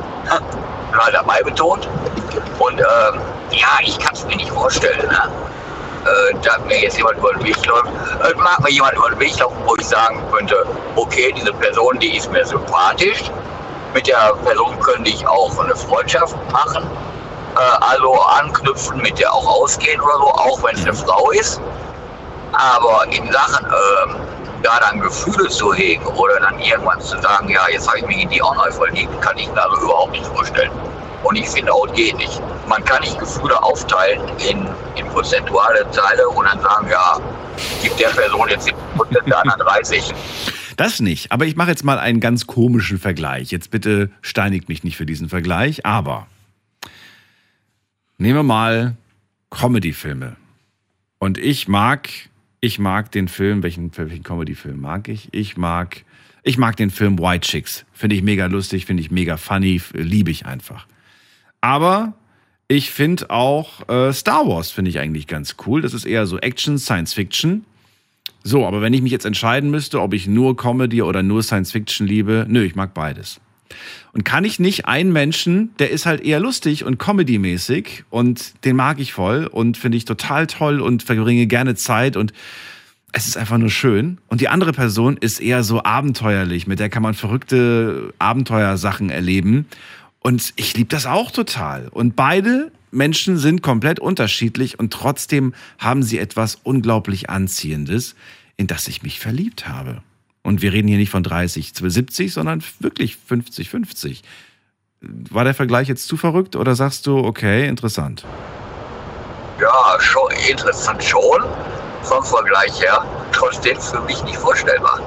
Mal 0.95 1.11
dabei 1.11 1.41
betont. 1.43 1.87
Und 2.59 2.79
ähm, 2.79 3.19
ja, 3.51 3.67
ich 3.81 3.97
kann 3.99 4.13
es 4.13 4.25
mir 4.25 4.35
nicht 4.35 4.51
vorstellen. 4.51 5.07
Ne? 5.07 5.21
Äh, 6.05 6.35
da 6.41 6.57
mir 6.65 6.79
jetzt 6.79 6.97
jemand 6.97 7.17
über 7.17 7.33
den 7.33 7.43
Weg 7.43 7.65
läuft, 7.65 7.87
äh, 7.87 8.33
mag 8.37 8.59
mir 8.61 8.71
jemand 8.71 8.93
über 8.93 9.09
den 9.09 9.19
Weg 9.19 9.37
laufen, 9.39 9.57
wo 9.65 9.75
ich 9.77 9.87
sagen 9.87 10.23
könnte, 10.31 10.65
okay, 10.95 11.33
diese 11.35 11.51
Person, 11.53 11.99
die 11.99 12.15
ist 12.17 12.31
mir 12.31 12.45
sympathisch. 12.45 13.23
Mit 13.93 14.07
der 14.07 14.33
Person 14.45 14.79
könnte 14.79 15.09
ich 15.09 15.27
auch 15.27 15.57
eine 15.59 15.75
Freundschaft 15.75 16.35
machen. 16.51 16.85
Äh, 17.55 17.59
also 17.91 18.13
anknüpfen, 18.21 19.01
mit 19.01 19.19
der 19.19 19.33
auch 19.33 19.47
ausgehen 19.61 19.99
oder 19.99 20.17
so, 20.17 20.27
auch 20.31 20.63
wenn 20.63 20.75
es 20.75 20.81
eine 20.83 20.93
Frau 20.93 21.31
ist. 21.31 21.59
Aber 22.53 23.05
in 23.11 23.31
Sachen, 23.31 23.65
ähm, 23.65 24.15
da 24.63 24.79
dann 24.79 24.99
Gefühle 24.99 25.49
zu 25.49 25.73
hegen 25.73 26.05
oder 26.05 26.39
dann 26.39 26.59
irgendwann 26.59 26.99
zu 27.01 27.19
sagen, 27.21 27.49
ja, 27.49 27.67
jetzt 27.71 27.87
habe 27.87 27.99
ich 27.99 28.07
mich 28.07 28.23
in 28.23 28.29
die 28.29 28.41
auch 28.41 28.55
neu 28.55 28.71
verliebt, 28.71 29.21
kann 29.21 29.37
ich 29.37 29.47
mir 29.51 29.61
also 29.61 29.81
überhaupt 29.83 30.11
nicht 30.11 30.25
vorstellen. 30.25 30.71
Und 31.23 31.35
ich 31.35 31.47
finde 31.47 31.73
auch, 31.73 31.91
geht 31.93 32.17
nicht. 32.17 32.41
Man 32.67 32.83
kann 32.85 33.01
nicht 33.01 33.17
Gefühle 33.19 33.61
aufteilen 33.61 34.21
in, 34.49 34.67
in 34.95 35.05
prozentuale 35.07 35.89
Teile 35.91 36.27
und 36.29 36.45
dann 36.45 36.59
sagen, 36.61 36.87
ja, 36.89 37.19
gibt 37.81 37.99
der 37.99 38.09
Person 38.09 38.47
jetzt 38.49 38.67
70%, 38.67 39.25
der 39.25 39.39
anderen 39.39 39.59
30. 39.59 40.13
Das 40.77 40.99
nicht. 40.99 41.31
Aber 41.31 41.45
ich 41.45 41.55
mache 41.55 41.71
jetzt 41.71 41.83
mal 41.83 41.97
einen 41.97 42.19
ganz 42.19 42.45
komischen 42.45 42.99
Vergleich. 42.99 43.51
Jetzt 43.51 43.71
bitte 43.71 44.11
steinigt 44.21 44.69
mich 44.69 44.83
nicht 44.83 44.95
für 44.95 45.07
diesen 45.07 45.27
Vergleich, 45.27 45.85
aber 45.85 46.27
nehmen 48.17 48.35
wir 48.35 48.43
mal 48.43 48.95
Comedy-Filme. 49.49 50.35
Und 51.19 51.39
ich 51.39 51.67
mag, 51.67 52.09
ich 52.59 52.79
mag 52.79 53.11
den 53.11 53.27
Film, 53.27 53.63
welchen, 53.63 53.95
welchen 53.95 54.23
Comedy-Film 54.23 54.79
mag 54.79 55.07
ich? 55.07 55.29
Ich 55.31 55.57
mag, 55.57 56.03
ich 56.43 56.57
mag 56.57 56.75
den 56.75 56.89
Film 56.89 57.19
White 57.19 57.47
Chicks. 57.47 57.85
Finde 57.93 58.15
ich 58.15 58.23
mega 58.23 58.47
lustig, 58.47 58.85
finde 58.85 59.01
ich 59.01 59.11
mega 59.11 59.37
funny, 59.37 59.81
liebe 59.93 60.31
ich 60.31 60.45
einfach. 60.45 60.87
Aber 61.61 62.13
ich 62.67 62.91
finde 62.91 63.29
auch 63.29 63.87
äh, 63.87 64.11
Star 64.11 64.47
Wars 64.47 64.71
finde 64.71 64.89
ich 64.89 64.99
eigentlich 64.99 65.27
ganz 65.27 65.55
cool. 65.65 65.81
Das 65.81 65.93
ist 65.93 66.05
eher 66.05 66.25
so 66.25 66.37
Action, 66.39 66.77
Science 66.77 67.13
Fiction. 67.13 67.65
So, 68.43 68.65
aber 68.65 68.81
wenn 68.81 68.93
ich 68.93 69.01
mich 69.01 69.11
jetzt 69.11 69.25
entscheiden 69.25 69.69
müsste, 69.69 70.01
ob 70.01 70.13
ich 70.13 70.27
nur 70.27 70.55
Comedy 70.55 71.01
oder 71.01 71.21
nur 71.23 71.43
Science 71.43 71.71
Fiction 71.71 72.07
liebe, 72.07 72.45
nö, 72.47 72.63
ich 72.63 72.75
mag 72.75 72.93
beides. 72.93 73.39
Und 74.17 74.23
kann 74.23 74.45
ich 74.45 74.59
nicht 74.59 74.87
einen 74.87 75.13
Menschen, 75.13 75.75
der 75.77 75.91
ist 75.91 76.07
halt 76.07 76.21
eher 76.21 76.39
lustig 76.39 76.83
und 76.83 76.97
Comedy-mäßig 76.97 78.05
und 78.09 78.65
den 78.65 78.75
mag 78.75 78.99
ich 78.99 79.13
voll 79.13 79.45
und 79.45 79.77
finde 79.77 79.95
ich 79.95 80.05
total 80.05 80.47
toll 80.47 80.81
und 80.81 81.03
verbringe 81.03 81.45
gerne 81.45 81.75
Zeit 81.75 82.17
und 82.17 82.33
es 83.11 83.27
ist 83.27 83.37
einfach 83.37 83.59
nur 83.59 83.69
schön. 83.69 84.17
Und 84.27 84.41
die 84.41 84.49
andere 84.49 84.73
Person 84.73 85.17
ist 85.17 85.39
eher 85.39 85.63
so 85.63 85.83
abenteuerlich, 85.83 86.65
mit 86.65 86.79
der 86.79 86.89
kann 86.89 87.03
man 87.03 87.13
verrückte 87.13 88.11
Abenteuersachen 88.17 89.11
erleben. 89.11 89.67
Und 90.19 90.51
ich 90.55 90.75
liebe 90.75 90.89
das 90.89 91.05
auch 91.05 91.29
total. 91.29 91.87
Und 91.87 92.15
beide 92.15 92.71
Menschen 92.89 93.37
sind 93.37 93.61
komplett 93.61 93.99
unterschiedlich 93.99 94.79
und 94.79 94.91
trotzdem 94.91 95.53
haben 95.77 96.01
sie 96.01 96.17
etwas 96.17 96.57
unglaublich 96.63 97.29
Anziehendes, 97.29 98.15
in 98.55 98.65
das 98.65 98.87
ich 98.87 99.03
mich 99.03 99.19
verliebt 99.19 99.67
habe. 99.67 100.01
Und 100.47 100.61
wir 100.61 100.71
reden 100.71 100.87
hier 100.87 100.97
nicht 100.97 101.09
von 101.09 101.23
30, 101.23 101.73
70, 101.75 102.31
sondern 102.31 102.63
wirklich 102.79 103.17
50, 103.17 103.69
50. 103.69 104.23
War 105.01 105.43
der 105.43 105.53
Vergleich 105.53 105.89
jetzt 105.89 106.07
zu 106.07 106.15
verrückt 106.15 106.55
oder 106.55 106.73
sagst 106.73 107.05
du, 107.05 107.17
okay, 107.17 107.67
interessant? 107.67 108.23
Ja, 109.59 109.99
schon 109.99 110.31
interessant 110.49 111.03
schon, 111.03 111.43
vom 112.03 112.23
Vergleich 112.23 112.81
her. 112.81 113.03
Trotzdem 113.33 113.77
für 113.77 113.99
mich 114.03 114.23
nicht 114.23 114.37
vorstellbar. 114.37 115.01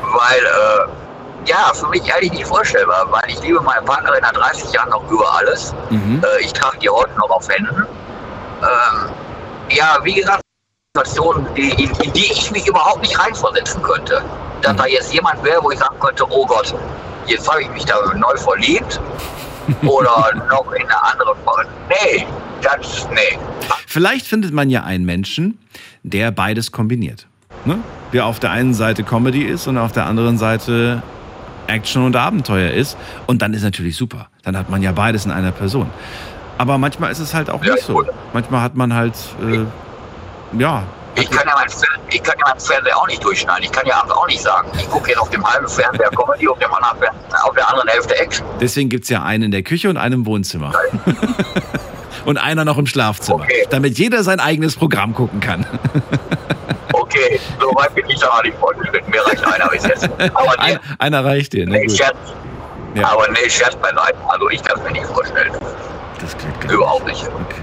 Weil, 0.00 0.40
äh, 0.40 1.50
ja, 1.50 1.74
für 1.74 1.88
mich 1.88 2.10
eigentlich 2.14 2.32
nicht 2.32 2.46
vorstellbar, 2.46 3.06
weil 3.10 3.28
ich 3.28 3.42
liebe 3.42 3.60
meine 3.60 3.82
Partnerin 3.82 4.22
nach 4.22 4.32
30 4.32 4.72
Jahren 4.72 4.88
noch 4.88 5.06
über 5.10 5.36
alles. 5.36 5.74
Mhm. 5.90 6.22
Äh, 6.24 6.44
ich 6.44 6.52
trage 6.54 6.78
die 6.78 6.88
heute 6.88 7.12
noch 7.18 7.28
auf 7.28 7.46
Händen. 7.46 7.86
Ähm, 8.62 9.10
ja, 9.68 9.98
wie 10.02 10.14
gesagt, 10.14 10.40
Situationen, 10.94 11.54
in, 11.56 11.90
in 11.90 12.12
die 12.14 12.32
ich 12.32 12.50
mich 12.50 12.66
überhaupt 12.66 13.02
nicht 13.02 13.18
reinversetzen 13.18 13.82
könnte. 13.82 14.24
Dass 14.62 14.76
da 14.76 14.86
jetzt 14.86 15.12
jemand 15.12 15.42
wäre, 15.44 15.62
wo 15.62 15.70
ich 15.70 15.78
sagen 15.78 15.98
könnte, 16.00 16.24
oh 16.30 16.46
Gott, 16.46 16.74
jetzt 17.26 17.48
habe 17.50 17.62
ich 17.62 17.70
mich 17.70 17.84
da 17.84 17.94
neu 18.14 18.36
verliebt. 18.36 19.00
Oder 19.82 20.32
noch 20.50 20.72
in 20.72 20.82
eine 20.82 21.02
andere 21.04 21.36
Frau. 21.44 21.56
Nee, 21.88 22.26
das, 22.62 23.08
nee. 23.10 23.38
Vielleicht 23.86 24.26
findet 24.26 24.52
man 24.52 24.70
ja 24.70 24.82
einen 24.82 25.04
Menschen, 25.04 25.58
der 26.02 26.30
beides 26.32 26.72
kombiniert. 26.72 27.26
Ne? 27.64 27.78
Der 28.12 28.26
auf 28.26 28.40
der 28.40 28.50
einen 28.50 28.74
Seite 28.74 29.04
Comedy 29.04 29.42
ist 29.42 29.66
und 29.68 29.78
auf 29.78 29.92
der 29.92 30.06
anderen 30.06 30.36
Seite 30.36 31.02
Action 31.68 32.04
und 32.04 32.16
Abenteuer 32.16 32.72
ist. 32.72 32.96
Und 33.26 33.40
dann 33.40 33.54
ist 33.54 33.62
natürlich 33.62 33.96
super. 33.96 34.28
Dann 34.42 34.56
hat 34.56 34.68
man 34.68 34.82
ja 34.82 34.92
beides 34.92 35.24
in 35.26 35.30
einer 35.30 35.52
Person. 35.52 35.88
Aber 36.58 36.76
manchmal 36.78 37.12
ist 37.12 37.20
es 37.20 37.32
halt 37.34 37.48
auch 37.48 37.64
Ja, 37.64 37.74
nicht 37.74 37.84
so. 37.86 38.04
Manchmal 38.32 38.62
hat 38.62 38.74
man 38.74 38.94
halt, 38.94 39.14
äh, 39.40 40.58
ja, 40.60 40.82
Ich 41.14 41.30
kann 41.30 41.46
ja 41.46 41.54
mein, 41.54 41.68
Fer- 41.68 41.86
ich 42.10 42.22
kann 42.22 42.34
ja 42.38 42.44
mein 42.50 42.58
Fernseher 42.60 42.96
auch 42.96 43.06
nicht 43.06 43.22
durchschneiden. 43.22 43.64
Ich 43.64 43.72
kann 43.72 43.86
ja 43.86 43.96
abends 43.96 44.14
auch 44.14 44.26
nicht 44.26 44.40
sagen, 44.42 44.68
ich 44.78 44.88
gucke 44.88 45.10
jetzt 45.10 45.18
auf 45.20 45.30
dem 45.30 45.44
halben 45.46 45.68
Fernseher 45.68 46.10
Comedy, 46.10 46.48
auf, 46.48 46.58
dem 46.58 46.72
anderen, 46.72 47.14
auf 47.44 47.54
der 47.54 47.68
anderen 47.68 47.88
Hälfte 47.88 48.16
Action. 48.18 48.46
deswegen 48.60 48.88
gibt's 48.88 49.08
ja 49.10 49.22
einen 49.22 49.44
in 49.44 49.50
der 49.50 49.62
Küche 49.62 49.88
und 49.90 49.96
einen 49.98 50.14
im 50.14 50.26
Wohnzimmer. 50.26 50.72
und 52.24 52.38
einer 52.38 52.64
noch 52.64 52.78
im 52.78 52.86
Schlafzimmer. 52.86 53.42
Okay. 53.44 53.66
Damit 53.70 53.98
jeder 53.98 54.22
sein 54.24 54.40
eigenes 54.40 54.76
Programm 54.76 55.14
gucken 55.14 55.40
kann. 55.40 55.66
Okay, 56.94 57.40
so 57.58 57.66
weit 57.74 57.94
bin 57.94 58.08
ich 58.08 58.22
aber 58.24 58.42
nicht 58.42 58.56
fortgeschritten. 58.58 59.10
Mir 59.10 59.24
reicht 59.26 59.44
einer 59.46 59.68
bis 59.68 59.82
jetzt. 59.84 60.04
Aber 60.34 60.58
Ein, 60.58 60.78
einer 60.98 61.24
reicht 61.24 61.52
dir. 61.54 61.64
Na 61.66 61.76
nee. 61.76 61.88
Scherz. 61.88 62.14
Ja. 62.94 63.08
Aber 63.12 63.28
nee, 63.30 63.48
Scherz 63.50 63.74
beiseite. 63.76 64.14
Also 64.28 64.48
ich 64.50 64.62
kann 64.62 64.78
es 64.78 64.84
mir 64.84 64.92
nicht 64.92 65.06
vorstellen. 65.06 65.52
Das 66.20 66.36
klingt 66.36 66.60
gar 66.60 66.70
Überhaupt 66.72 67.06
nicht. 67.06 67.22
Okay. 67.24 67.60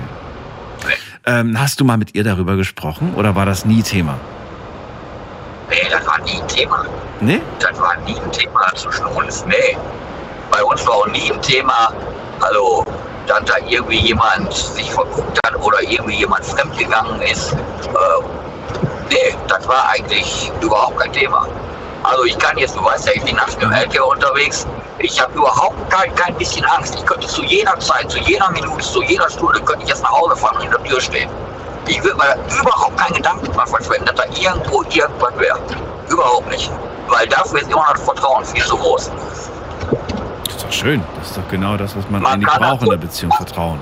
Ähm, 1.29 1.59
hast 1.59 1.79
du 1.79 1.85
mal 1.85 1.97
mit 1.97 2.15
ihr 2.15 2.23
darüber 2.23 2.55
gesprochen 2.55 3.13
oder 3.15 3.35
war 3.35 3.45
das 3.45 3.63
nie 3.63 3.83
Thema? 3.83 4.15
Nee, 5.69 5.87
das 5.91 6.07
war 6.07 6.19
nie 6.21 6.41
ein 6.41 6.47
Thema. 6.47 6.85
Nee? 7.19 7.39
Das 7.59 7.79
war 7.79 7.95
nie 7.97 8.19
ein 8.19 8.31
Thema 8.31 8.61
zwischen 8.73 9.05
uns. 9.05 9.45
Nee. 9.45 9.77
Bei 10.49 10.63
uns 10.63 10.87
war 10.87 10.95
auch 10.95 11.07
nie 11.07 11.31
ein 11.31 11.39
Thema, 11.43 11.93
also, 12.39 12.83
dass 13.27 13.43
da 13.45 13.53
irgendwie 13.67 14.07
jemand 14.07 14.51
sich 14.51 14.91
verguckt 14.91 15.39
hat 15.45 15.55
oder 15.61 15.79
irgendwie 15.83 16.15
jemand 16.15 16.43
fremdgegangen 16.45 17.21
ist. 17.21 17.53
Äh, 17.53 17.57
nee, 19.11 19.35
das 19.47 19.67
war 19.67 19.87
eigentlich 19.89 20.51
überhaupt 20.61 20.97
kein 20.97 21.13
Thema. 21.13 21.47
Also 22.09 22.23
ich 22.25 22.37
kann 22.39 22.57
jetzt, 22.57 22.75
du 22.75 22.83
weißt 22.83 23.05
ja, 23.05 23.13
ich 23.15 23.23
bin 23.23 23.35
nachts 23.35 23.55
dem 23.57 23.71
LKW 23.71 23.99
unterwegs. 23.99 24.65
Ich 24.97 25.21
habe 25.21 25.31
überhaupt 25.33 25.89
kein, 25.91 26.13
kein 26.15 26.35
bisschen 26.35 26.65
Angst. 26.65 26.95
Ich 26.95 27.05
könnte 27.05 27.27
zu 27.27 27.43
jeder 27.43 27.79
Zeit, 27.79 28.09
zu 28.09 28.17
jeder 28.19 28.49
Minute, 28.49 28.83
zu 28.83 29.03
jeder 29.03 29.29
Stunde, 29.29 29.61
könnte 29.61 29.83
ich 29.83 29.89
jetzt 29.89 30.01
nach 30.01 30.11
Hause 30.11 30.35
fahren 30.35 30.57
und 30.57 30.63
in 30.63 30.71
der 30.71 30.83
Tür 30.83 30.99
stehen. 30.99 31.29
Ich 31.87 32.03
würde 32.03 32.17
mir 32.17 32.35
überhaupt 32.61 32.97
keinen 32.97 33.15
Gedanken 33.15 33.51
dran 33.51 33.67
verschwenden, 33.67 34.05
dass 34.07 34.15
da 34.15 34.23
irgendwo 34.25 34.81
irgendwas 34.83 35.37
wäre. 35.37 35.59
Überhaupt 36.09 36.49
nicht. 36.49 36.71
Weil 37.07 37.27
dafür 37.27 37.61
ist 37.61 37.71
immer 37.71 37.83
noch 37.83 37.93
das 37.93 38.03
Vertrauen 38.03 38.43
viel 38.43 38.63
zu 38.63 38.75
groß. 38.75 39.11
Das 40.45 40.55
ist 40.55 40.63
doch 40.63 40.71
schön. 40.71 41.03
Das 41.19 41.29
ist 41.29 41.37
doch 41.37 41.47
genau 41.49 41.77
das, 41.77 41.95
was 41.95 42.09
man 42.09 42.21
Man 42.23 42.33
eigentlich 42.33 42.53
braucht 42.53 42.81
in 42.81 42.89
der 42.89 42.97
Beziehung. 42.97 43.31
Vertrauen. 43.33 43.79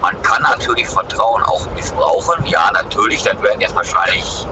Man 0.00 0.20
kann 0.22 0.42
natürlich 0.42 0.88
Vertrauen 0.88 1.42
auch 1.44 1.70
missbrauchen. 1.74 2.44
Ja, 2.46 2.70
natürlich. 2.72 3.22
Dann 3.22 3.40
werden 3.42 3.60
jetzt 3.60 3.74
wahrscheinlich 3.74 4.46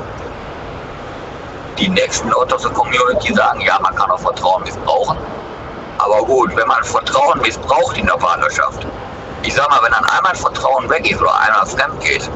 die 1.79 1.88
nächsten 1.88 2.29
Leute 2.29 2.55
aus 2.55 2.62
der 2.62 2.73
Community 2.73 3.33
sagen, 3.35 3.61
ja, 3.61 3.79
man 3.81 3.95
kann 3.95 4.11
auch 4.11 4.21
Vertrauen 4.21 4.62
missbrauchen. 4.64 5.17
Aber 5.99 6.25
gut, 6.25 6.55
wenn 6.57 6.67
man 6.67 6.83
Vertrauen 6.85 7.41
missbraucht 7.41 7.97
in 7.97 8.07
der 8.07 8.14
Partnerschaft, 8.14 8.87
ich 9.43 9.55
sag 9.55 9.69
mal, 9.71 9.81
wenn 9.83 9.93
dann 9.93 10.05
einmal 10.05 10.35
Vertrauen 10.35 10.88
weg 10.91 11.11
ist 11.11 11.21
oder 11.21 11.38
einer 11.41 11.67
fremd 11.67 12.01
geht, 12.01 12.29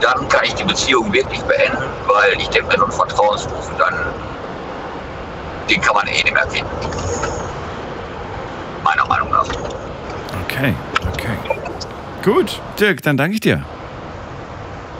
dann 0.00 0.28
kann 0.28 0.44
ich 0.44 0.54
die 0.54 0.64
Beziehung 0.64 1.12
wirklich 1.12 1.40
beenden, 1.42 1.84
weil 2.06 2.32
ich 2.38 2.48
denke, 2.48 2.76
so 2.78 2.84
ein 2.86 2.92
Vertrauensbruch, 2.92 3.70
dann 3.78 3.94
den 5.68 5.80
kann 5.80 5.94
man 5.94 6.06
eh 6.08 6.22
nicht 6.22 6.32
mehr 6.32 6.48
finden. 6.48 6.70
Meiner 8.82 9.06
Meinung 9.06 9.30
nach. 9.30 9.46
Okay, 10.44 10.74
okay. 11.12 11.36
Gut, 12.24 12.60
Dirk, 12.78 13.02
dann 13.02 13.16
danke 13.16 13.34
ich 13.34 13.40
dir. 13.40 13.62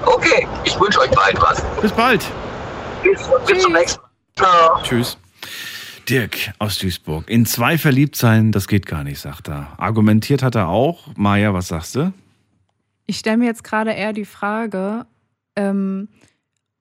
Okay, 0.05 0.47
ich 0.65 0.79
wünsche 0.79 1.01
euch 1.01 1.11
beiden 1.11 1.41
was. 1.43 1.63
Bis 1.81 1.93
bald. 1.93 2.25
Bis, 3.11 3.29
bis 3.46 3.62
zum 3.62 3.73
nächsten 3.73 4.01
Mal. 4.01 4.11
Ciao. 4.37 4.83
Tschüss. 4.83 5.18
Dirk 6.09 6.53
aus 6.59 6.79
Duisburg. 6.79 7.29
In 7.29 7.44
zwei 7.44 7.77
verliebt 7.77 8.14
sein, 8.14 8.53
das 8.53 8.68
geht 8.68 8.87
gar 8.87 9.03
nicht, 9.03 9.18
sagt 9.18 9.49
er. 9.49 9.73
Argumentiert 9.79 10.44
hat 10.44 10.55
er 10.55 10.68
auch. 10.68 11.09
Maja, 11.16 11.53
was 11.53 11.68
sagst 11.68 11.96
du? 11.96 12.12
Ich 13.07 13.18
stelle 13.18 13.38
mir 13.38 13.46
jetzt 13.46 13.64
gerade 13.64 13.90
eher 13.90 14.12
die 14.12 14.25
Frage, 14.25 15.07
ähm, 15.57 16.09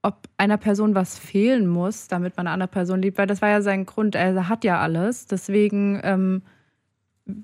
ob 0.04 0.28
einer 0.38 0.58
Person 0.58 0.94
was 0.94 1.18
fehlen 1.18 1.68
muss, 1.68 2.08
damit 2.08 2.38
man 2.38 2.46
eine 2.46 2.54
andere 2.54 2.70
Person 2.70 3.02
liebt, 3.02 3.18
weil 3.18 3.28
das 3.28 3.42
war 3.42 3.50
ja 3.50 3.62
sein 3.62 3.88
Grund. 3.88 4.13
Er 4.13 4.48
hat 4.48 4.63
ja 4.63 4.80
alles. 4.80 5.26
Deswegen 5.26 6.00
ähm, 6.04 6.44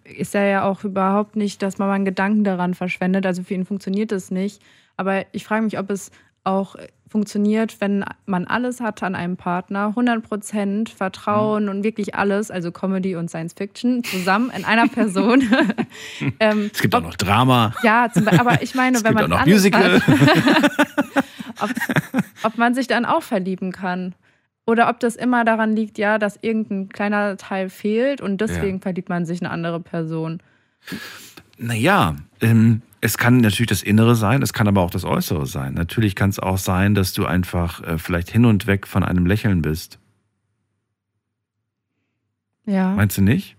ist 0.04 0.36
er 0.36 0.48
ja 0.48 0.64
auch 0.64 0.84
überhaupt 0.84 1.36
nicht, 1.36 1.64
dass 1.64 1.80
man 1.80 1.88
mal 1.88 1.96
einen 1.96 2.06
Gedanken 2.06 2.44
daran 2.44 2.76
verschwendet. 2.76 3.26
Also 3.26 3.42
für 3.42 3.56
ihn 3.56 3.66
funktioniert 3.66 4.12
das 4.12 4.30
nicht. 4.30 4.62
Aber 4.96 5.26
ich 5.32 5.44
frage 5.44 5.64
mich, 5.64 5.80
ob 5.80 5.90
es 5.90 6.12
auch 6.44 6.76
funktioniert, 7.16 7.80
wenn 7.80 8.04
man 8.26 8.46
alles 8.46 8.82
hat 8.82 9.02
an 9.02 9.16
einem 9.16 9.38
Partner, 9.38 9.94
100% 9.96 10.90
Vertrauen 10.94 11.70
und 11.70 11.82
wirklich 11.86 12.14
alles, 12.14 12.52
also 12.52 12.74
Comedy 12.74 13.16
und 13.16 13.30
Science 13.30 13.54
Fiction 13.54 14.04
zusammen 14.04 14.52
in 14.54 14.66
einer 14.66 14.90
Person. 14.90 15.42
ähm, 16.42 16.70
Es 16.74 16.82
gibt 16.82 16.94
auch 16.94 17.02
noch 17.02 17.16
Drama. 17.16 17.74
ja, 17.84 18.10
zum 18.14 18.28
aber 18.28 18.62
ich 18.62 18.76
meine, 18.76 18.98
Es 18.98 19.06
wenn 19.06 19.16
gibt 19.16 19.30
man 19.30 19.32
auch 19.32 19.40
noch 19.40 19.46
Musical. 19.46 20.02
ob, 21.62 21.70
ob 22.44 22.58
man 22.58 22.74
sich 22.74 22.88
dann 22.88 23.06
auch 23.06 23.24
verlieben 23.24 23.72
kann. 23.72 24.14
Oder 24.68 24.90
ob 24.90 25.00
das 25.00 25.16
immer 25.16 25.46
daran 25.46 25.74
liegt, 25.74 25.98
ja, 25.98 26.18
dass 26.18 26.38
irgendein 26.42 26.90
kleiner 26.90 27.38
Teil 27.38 27.70
fehlt 27.70 28.20
und 28.20 28.42
deswegen 28.42 28.78
Ja. 28.80 28.82
verliebt 28.82 29.08
man 29.08 29.26
sich 29.26 29.40
in 29.40 29.48
eine 29.48 29.54
andere 29.54 29.80
Person. 29.80 30.42
Naja, 31.58 32.18
ähm, 32.42 32.82
es 33.06 33.18
kann 33.18 33.38
natürlich 33.38 33.70
das 33.70 33.84
Innere 33.84 34.16
sein, 34.16 34.42
es 34.42 34.52
kann 34.52 34.68
aber 34.68 34.82
auch 34.82 34.90
das 34.90 35.06
Äußere 35.06 35.46
sein. 35.46 35.76
Natürlich 35.76 36.16
kann 36.16 36.32
es 36.32 36.40
auch 36.40 36.58
sein, 36.58 36.96
dass 36.96 37.14
du 37.14 37.26
einfach 37.26 37.82
äh, 37.84 37.98
vielleicht 38.00 38.32
hin 38.32 38.46
und 38.46 38.66
weg 38.66 38.88
von 38.88 39.04
einem 39.04 39.26
Lächeln 39.28 39.62
bist. 39.62 40.00
Ja. 42.66 42.96
Meinst 42.96 43.18
du 43.18 43.22
nicht? 43.22 43.56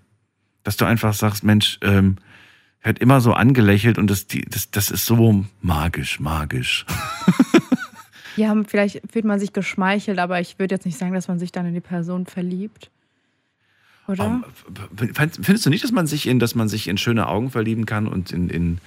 Dass 0.65 0.77
du 0.77 0.85
einfach 0.85 1.15
sagst, 1.15 1.45
Mensch, 1.45 1.79
ähm, 1.83 2.17
hat 2.83 2.99
immer 2.99 3.21
so 3.21 3.33
angelächelt 3.35 3.99
und 3.99 4.11
das, 4.11 4.27
die, 4.27 4.43
das, 4.43 4.71
das 4.71 4.91
ist 4.91 5.07
so 5.07 5.45
magisch, 5.63 6.21
magisch. 6.21 6.85
Ja, 8.39 8.55
vielleicht 8.69 9.01
fühlt 9.11 9.25
man 9.25 9.41
sich 9.41 9.55
geschmeichelt, 9.55 10.19
aber 10.19 10.43
ich 10.43 10.59
würde 10.59 10.75
jetzt 10.75 10.85
nicht 10.85 10.99
sagen, 10.99 11.15
dass 11.15 11.27
man 11.27 11.39
sich 11.39 11.53
dann 11.53 11.65
in 11.65 11.73
die 11.73 11.81
Person 11.81 12.27
verliebt. 12.27 12.91
Oder? 14.07 14.27
Um, 14.27 14.45
f- 14.45 15.31
Findest 15.41 15.65
du 15.65 15.71
nicht, 15.71 15.83
dass 15.83 15.91
man 15.91 16.07
sich 16.07 16.27
in, 16.27 16.39
dass 16.39 16.55
man 16.55 16.69
sich 16.69 16.87
in 16.87 16.99
schöne 16.99 17.29
Augen 17.29 17.51
verlieben 17.51 17.87
kann 17.87 18.07
und 18.07 18.33
in, 18.33 18.51
in, 18.51 18.79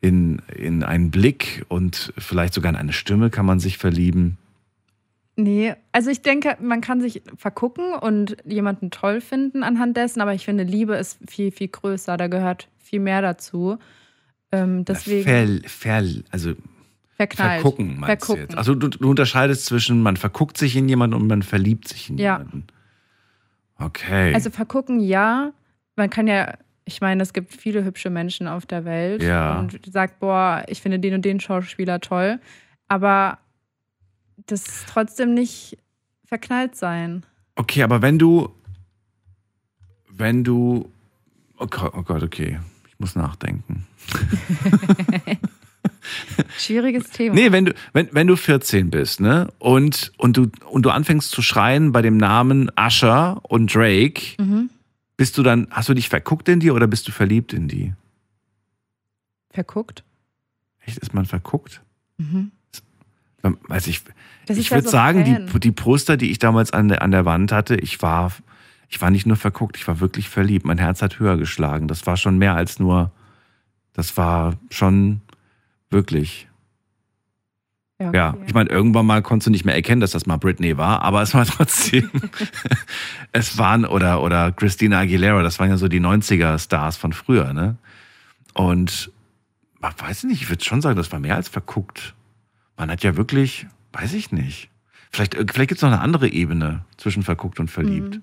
in, 0.00 0.40
in 0.54 0.82
einen 0.82 1.10
Blick 1.10 1.64
und 1.68 2.12
vielleicht 2.18 2.54
sogar 2.54 2.70
in 2.70 2.76
eine 2.76 2.92
Stimme 2.92 3.30
kann 3.30 3.46
man 3.46 3.58
sich 3.60 3.78
verlieben? 3.78 4.36
Nee, 5.36 5.74
also 5.92 6.10
ich 6.10 6.22
denke, 6.22 6.56
man 6.62 6.80
kann 6.80 7.00
sich 7.02 7.22
vergucken 7.36 7.92
und 7.94 8.36
jemanden 8.46 8.90
toll 8.90 9.20
finden 9.20 9.62
anhand 9.64 9.96
dessen, 9.96 10.20
aber 10.22 10.32
ich 10.32 10.44
finde, 10.46 10.64
Liebe 10.64 10.96
ist 10.96 11.18
viel, 11.28 11.50
viel 11.50 11.68
größer. 11.68 12.16
Da 12.16 12.26
gehört 12.28 12.68
viel 12.78 13.00
mehr 13.00 13.20
dazu. 13.20 13.78
Ähm, 14.52 14.84
deswegen 14.86 15.24
Ver, 15.24 15.68
ver, 15.68 16.04
also 16.30 16.52
verknallt. 17.16 17.60
vergucken 17.60 17.98
meinst 18.00 18.06
vergucken. 18.26 18.34
du 18.36 18.40
jetzt? 18.48 18.56
Also 18.58 18.74
du, 18.74 18.88
du 18.88 19.10
unterscheidest 19.10 19.66
zwischen 19.66 20.02
man 20.02 20.16
verguckt 20.16 20.56
sich 20.56 20.74
in 20.76 20.88
jemanden 20.88 21.16
und 21.16 21.26
man 21.26 21.42
verliebt 21.42 21.86
sich 21.88 22.08
in 22.08 22.16
Ja. 22.16 22.38
jemanden. 22.38 22.64
Okay. 23.78 24.32
Also 24.32 24.48
vergucken, 24.50 25.00
ja. 25.00 25.52
Man 25.96 26.08
kann 26.08 26.26
ja, 26.28 26.54
ich 26.88 27.00
meine, 27.00 27.22
es 27.22 27.32
gibt 27.32 27.52
viele 27.52 27.84
hübsche 27.84 28.08
Menschen 28.10 28.46
auf 28.48 28.64
der 28.64 28.84
Welt 28.84 29.22
Ja. 29.22 29.58
und 29.58 29.78
sagt, 29.92 30.20
boah, 30.20 30.64
ich 30.68 30.80
finde 30.80 30.98
den 31.00 31.14
und 31.14 31.24
den 31.24 31.40
Schauspieler 31.40 32.00
toll. 32.00 32.38
Aber 32.88 33.38
das 34.46 34.84
trotzdem 34.86 35.34
nicht 35.34 35.76
verknallt 36.24 36.76
sein. 36.76 37.24
Okay, 37.56 37.82
aber 37.82 38.00
wenn 38.02 38.18
du, 38.18 38.48
wenn 40.08 40.44
du, 40.44 40.88
oh 41.58 41.66
Gott, 41.66 41.92
oh 41.96 42.02
Gott, 42.02 42.22
okay, 42.22 42.60
ich 42.88 42.98
muss 42.98 43.16
nachdenken. 43.16 43.86
Schwieriges 46.58 47.10
Thema. 47.10 47.34
Nee, 47.34 47.50
wenn 47.52 47.66
du, 47.66 47.74
wenn, 47.92 48.08
wenn 48.12 48.26
du 48.26 48.36
14 48.36 48.90
bist, 48.90 49.20
ne, 49.20 49.48
und, 49.58 50.12
und 50.18 50.36
du, 50.36 50.50
und 50.70 50.82
du 50.84 50.90
anfängst 50.90 51.30
zu 51.30 51.42
schreien 51.42 51.92
bei 51.92 52.02
dem 52.02 52.16
Namen 52.16 52.70
Usher 52.78 53.40
und 53.42 53.74
Drake, 53.74 54.36
Mhm. 54.38 54.70
Bist 55.16 55.38
du 55.38 55.42
dann, 55.42 55.68
hast 55.70 55.88
du 55.88 55.94
dich 55.94 56.08
verguckt 56.08 56.48
in 56.48 56.60
die 56.60 56.70
oder 56.70 56.86
bist 56.86 57.08
du 57.08 57.12
verliebt 57.12 57.52
in 57.52 57.68
die? 57.68 57.94
Verguckt. 59.50 60.04
Echt, 60.80 60.98
ist 60.98 61.14
man 61.14 61.24
verguckt? 61.24 61.82
Mhm. 62.18 62.52
Weiß 63.42 63.86
ich, 63.86 64.02
Das 64.46 64.58
ich 64.58 64.70
würde 64.70 64.88
sagen, 64.88 65.24
Fan. 65.24 65.46
die, 65.52 65.60
die 65.60 65.72
Poster, 65.72 66.16
die 66.16 66.30
ich 66.30 66.38
damals 66.38 66.72
an 66.72 66.88
der, 66.88 67.02
an 67.02 67.12
der 67.12 67.24
Wand 67.24 67.52
hatte, 67.52 67.76
ich 67.76 68.02
war, 68.02 68.32
ich 68.88 69.00
war 69.00 69.10
nicht 69.10 69.26
nur 69.26 69.36
verguckt, 69.36 69.76
ich 69.76 69.86
war 69.86 70.00
wirklich 70.00 70.28
verliebt. 70.28 70.64
Mein 70.66 70.78
Herz 70.78 71.00
hat 71.00 71.18
höher 71.20 71.36
geschlagen. 71.36 71.86
Das 71.88 72.06
war 72.06 72.16
schon 72.16 72.38
mehr 72.38 72.54
als 72.54 72.78
nur, 72.78 73.12
das 73.92 74.16
war 74.16 74.56
schon 74.70 75.20
wirklich. 75.90 76.48
Ja, 77.98 78.34
okay. 78.34 78.44
ich 78.46 78.52
meine, 78.52 78.68
irgendwann 78.68 79.06
mal 79.06 79.22
konntest 79.22 79.46
du 79.46 79.50
nicht 79.50 79.64
mehr 79.64 79.74
erkennen, 79.74 80.02
dass 80.02 80.10
das 80.10 80.26
mal 80.26 80.36
Britney 80.36 80.76
war, 80.76 81.00
aber 81.00 81.22
es 81.22 81.32
war 81.32 81.46
trotzdem, 81.46 82.10
es 83.32 83.56
waren, 83.56 83.86
oder, 83.86 84.22
oder 84.22 84.52
Christina 84.52 85.00
Aguilera, 85.00 85.42
das 85.42 85.58
waren 85.58 85.70
ja 85.70 85.78
so 85.78 85.88
die 85.88 86.00
90er-Stars 86.00 86.98
von 86.98 87.14
früher, 87.14 87.54
ne? 87.54 87.76
Und, 88.52 89.10
man 89.80 89.92
weiß 89.96 90.24
nicht, 90.24 90.42
ich 90.42 90.50
würde 90.50 90.64
schon 90.64 90.82
sagen, 90.82 90.96
das 90.96 91.10
war 91.10 91.20
mehr 91.20 91.36
als 91.36 91.48
verguckt. 91.48 92.14
Man 92.76 92.90
hat 92.90 93.02
ja 93.02 93.16
wirklich, 93.16 93.66
weiß 93.92 94.12
ich 94.12 94.30
nicht. 94.30 94.68
Vielleicht, 95.10 95.34
äh, 95.34 95.46
vielleicht 95.50 95.68
gibt 95.68 95.78
es 95.78 95.82
noch 95.82 95.90
eine 95.90 96.00
andere 96.00 96.28
Ebene 96.28 96.84
zwischen 96.98 97.22
verguckt 97.22 97.60
und 97.60 97.70
verliebt. 97.70 98.16
Mhm. 98.16 98.22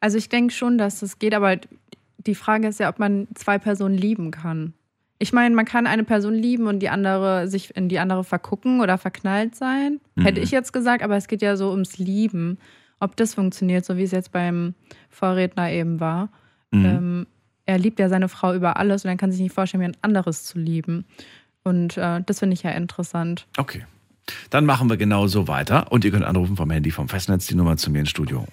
Also 0.00 0.16
ich 0.16 0.28
denke 0.28 0.54
schon, 0.54 0.78
dass 0.78 1.00
das 1.00 1.18
geht, 1.18 1.34
aber 1.34 1.58
die 2.16 2.34
Frage 2.34 2.68
ist 2.68 2.80
ja, 2.80 2.88
ob 2.88 2.98
man 2.98 3.28
zwei 3.34 3.58
Personen 3.58 3.96
lieben 3.96 4.30
kann. 4.30 4.72
Ich 5.22 5.32
meine, 5.32 5.54
man 5.54 5.66
kann 5.66 5.86
eine 5.86 6.02
Person 6.02 6.34
lieben 6.34 6.66
und 6.66 6.80
die 6.80 6.88
andere 6.88 7.46
sich 7.46 7.76
in 7.76 7.88
die 7.88 8.00
andere 8.00 8.24
vergucken 8.24 8.80
oder 8.80 8.98
verknallt 8.98 9.54
sein. 9.54 10.00
Mhm. 10.16 10.22
Hätte 10.22 10.40
ich 10.40 10.50
jetzt 10.50 10.72
gesagt, 10.72 11.00
aber 11.00 11.16
es 11.16 11.28
geht 11.28 11.42
ja 11.42 11.54
so 11.56 11.70
ums 11.70 11.96
Lieben. 11.98 12.58
Ob 12.98 13.14
das 13.14 13.34
funktioniert, 13.34 13.84
so 13.84 13.96
wie 13.96 14.02
es 14.02 14.10
jetzt 14.10 14.32
beim 14.32 14.74
Vorredner 15.10 15.70
eben 15.70 16.00
war. 16.00 16.28
Mhm. 16.72 16.84
Ähm, 16.84 17.26
er 17.66 17.78
liebt 17.78 18.00
ja 18.00 18.08
seine 18.08 18.28
Frau 18.28 18.52
über 18.52 18.78
alles 18.78 19.04
und 19.04 19.10
er 19.12 19.16
kann 19.16 19.30
sich 19.30 19.40
nicht 19.40 19.54
vorstellen, 19.54 19.82
jemand 19.82 19.98
anderes 20.02 20.42
zu 20.42 20.58
lieben. 20.58 21.04
Und 21.62 21.96
äh, 21.98 22.20
das 22.26 22.40
finde 22.40 22.54
ich 22.54 22.64
ja 22.64 22.72
interessant. 22.72 23.46
Okay. 23.56 23.86
Dann 24.50 24.66
machen 24.66 24.90
wir 24.90 24.96
genau 24.96 25.28
so 25.28 25.46
weiter. 25.46 25.92
Und 25.92 26.04
ihr 26.04 26.10
könnt 26.10 26.24
anrufen 26.24 26.56
vom 26.56 26.70
Handy 26.70 26.90
vom 26.90 27.08
Festnetz 27.08 27.46
die 27.46 27.54
Nummer 27.54 27.76
zu 27.76 27.92
mir 27.92 28.00
ins 28.00 28.10
Studio. 28.10 28.44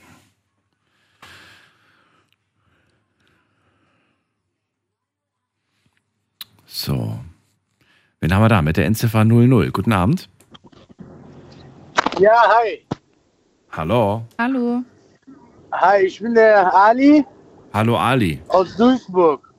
So. 6.79 7.19
Wen 8.21 8.33
haben 8.33 8.41
wir 8.41 8.47
da 8.47 8.61
mit 8.61 8.77
der 8.77 8.85
Endziffer 8.85 9.25
00? 9.25 9.69
Guten 9.71 9.91
Abend. 9.91 10.29
Ja, 12.19 12.31
hi. 12.47 12.85
Hallo. 13.73 14.23
Hallo. 14.39 14.81
Hi, 15.73 16.03
ich 16.05 16.21
bin 16.21 16.33
der 16.35 16.73
Ali 16.73 17.25
Hallo 17.73 17.97
Ali. 17.97 18.41
aus 18.47 18.77
Duisburg. 18.77 19.53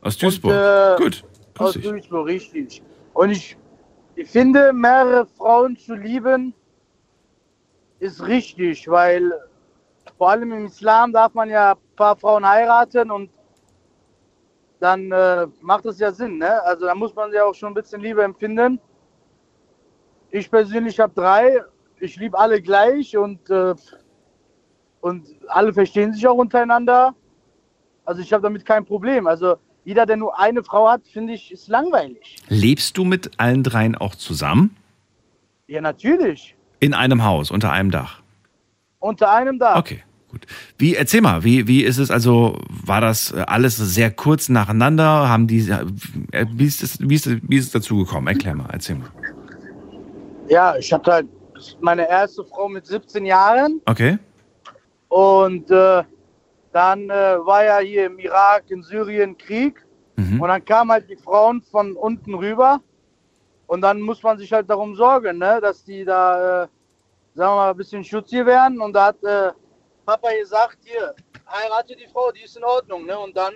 Aus 0.00 0.16
Duisburg. 0.16 0.54
äh, 0.54 0.96
Gut. 0.96 1.24
Grüß 1.54 1.66
Aus 1.68 1.72
dich. 1.74 1.82
Duisburg, 1.82 2.26
richtig. 2.26 2.82
Und 3.12 3.28
ich, 3.28 3.54
ich 4.16 4.30
finde, 4.30 4.72
mehrere 4.72 5.26
Frauen 5.26 5.76
zu 5.76 5.94
lieben 5.94 6.54
ist 7.98 8.26
richtig, 8.26 8.88
weil 8.88 9.30
vor 10.16 10.30
allem 10.30 10.52
im 10.52 10.64
Islam 10.64 11.12
darf 11.12 11.34
man 11.34 11.50
ja 11.50 11.72
ein 11.72 11.96
paar 11.96 12.16
Frauen 12.16 12.48
heiraten 12.48 13.10
und 13.10 13.28
dann 14.80 15.12
äh, 15.12 15.46
macht 15.60 15.84
es 15.86 15.98
ja 15.98 16.10
Sinn, 16.10 16.38
ne? 16.38 16.62
Also 16.64 16.86
da 16.86 16.94
muss 16.94 17.14
man 17.14 17.32
ja 17.32 17.44
auch 17.44 17.54
schon 17.54 17.72
ein 17.72 17.74
bisschen 17.74 18.00
Liebe 18.00 18.24
empfinden. 18.24 18.80
Ich 20.30 20.50
persönlich 20.50 20.98
habe 20.98 21.12
drei. 21.14 21.62
Ich 21.98 22.16
liebe 22.16 22.38
alle 22.38 22.62
gleich 22.62 23.16
und, 23.16 23.50
äh, 23.50 23.74
und 25.02 25.26
alle 25.48 25.72
verstehen 25.72 26.14
sich 26.14 26.26
auch 26.26 26.36
untereinander. 26.36 27.14
Also 28.06 28.22
ich 28.22 28.32
habe 28.32 28.42
damit 28.42 28.64
kein 28.64 28.84
Problem. 28.84 29.26
Also 29.26 29.56
jeder, 29.84 30.06
der 30.06 30.16
nur 30.16 30.38
eine 30.38 30.64
Frau 30.64 30.88
hat, 30.88 31.06
finde 31.06 31.34
ich, 31.34 31.52
ist 31.52 31.68
langweilig. 31.68 32.36
Lebst 32.48 32.96
du 32.96 33.04
mit 33.04 33.38
allen 33.38 33.62
dreien 33.62 33.96
auch 33.96 34.14
zusammen? 34.14 34.76
Ja, 35.66 35.80
natürlich. 35.80 36.56
In 36.80 36.94
einem 36.94 37.22
Haus, 37.22 37.50
unter 37.50 37.70
einem 37.70 37.90
Dach? 37.90 38.22
Unter 38.98 39.30
einem 39.30 39.58
Dach. 39.58 39.76
Okay, 39.76 40.02
gut. 40.30 40.46
Wie, 40.78 40.94
erzähl 40.94 41.20
mal, 41.20 41.44
wie, 41.44 41.66
wie 41.66 41.82
ist 41.82 41.98
es 41.98 42.10
also, 42.10 42.58
war 42.68 43.00
das 43.00 43.32
äh, 43.32 43.44
alles 43.46 43.76
sehr 43.76 44.10
kurz 44.10 44.48
nacheinander? 44.48 45.28
Haben 45.28 45.46
die, 45.46 45.68
äh, 46.32 46.46
wie 46.52 46.66
ist 46.66 46.82
es, 46.82 46.98
wie 47.00 47.14
ist 47.14 47.26
es, 47.26 47.38
wie 47.42 47.56
ist 47.56 47.66
es 47.66 47.72
dazu 47.72 47.98
gekommen? 47.98 48.26
Erklär 48.28 48.54
mal, 48.54 48.68
erzähl 48.72 48.96
mal. 48.96 49.08
Ja, 50.48 50.76
ich 50.76 50.92
hatte 50.92 51.12
halt 51.12 51.28
meine 51.80 52.08
erste 52.08 52.44
Frau 52.44 52.68
mit 52.68 52.86
17 52.86 53.24
Jahren 53.26 53.80
Okay? 53.86 54.18
und 55.08 55.70
äh, 55.70 56.02
dann 56.72 57.10
äh, 57.10 57.36
war 57.44 57.64
ja 57.64 57.78
hier 57.78 58.06
im 58.06 58.18
Irak, 58.18 58.64
in 58.68 58.82
Syrien 58.82 59.36
Krieg 59.36 59.84
Mhm. 60.16 60.40
und 60.40 60.48
dann 60.48 60.62
kamen 60.64 60.90
halt 60.90 61.08
die 61.08 61.16
Frauen 61.16 61.62
von 61.62 61.92
unten 61.96 62.34
rüber 62.34 62.80
und 63.66 63.80
dann 63.80 64.00
muss 64.02 64.22
man 64.22 64.36
sich 64.38 64.52
halt 64.52 64.68
darum 64.68 64.94
sorgen, 64.94 65.38
ne, 65.38 65.58
dass 65.62 65.82
die 65.84 66.04
da, 66.04 66.64
äh, 66.64 66.66
sagen 67.34 67.52
wir 67.52 67.56
mal, 67.56 67.70
ein 67.70 67.76
bisschen 67.76 68.04
Schutz 68.04 68.28
hier 68.28 68.44
werden 68.44 68.80
und 68.82 68.92
da 68.92 69.06
hat 69.06 69.22
äh, 69.24 69.50
Papa 70.04 70.28
gesagt, 70.40 70.78
hier, 70.84 71.14
heirate 71.46 71.96
die 71.96 72.06
Frau, 72.12 72.30
die 72.32 72.42
ist 72.42 72.56
in 72.56 72.64
Ordnung, 72.64 73.06
ne? 73.06 73.18
Und 73.18 73.36
dann, 73.36 73.54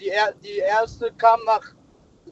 die, 0.00 0.10
die 0.44 0.58
erste 0.58 1.10
kam 1.18 1.40
nach, 1.46 1.62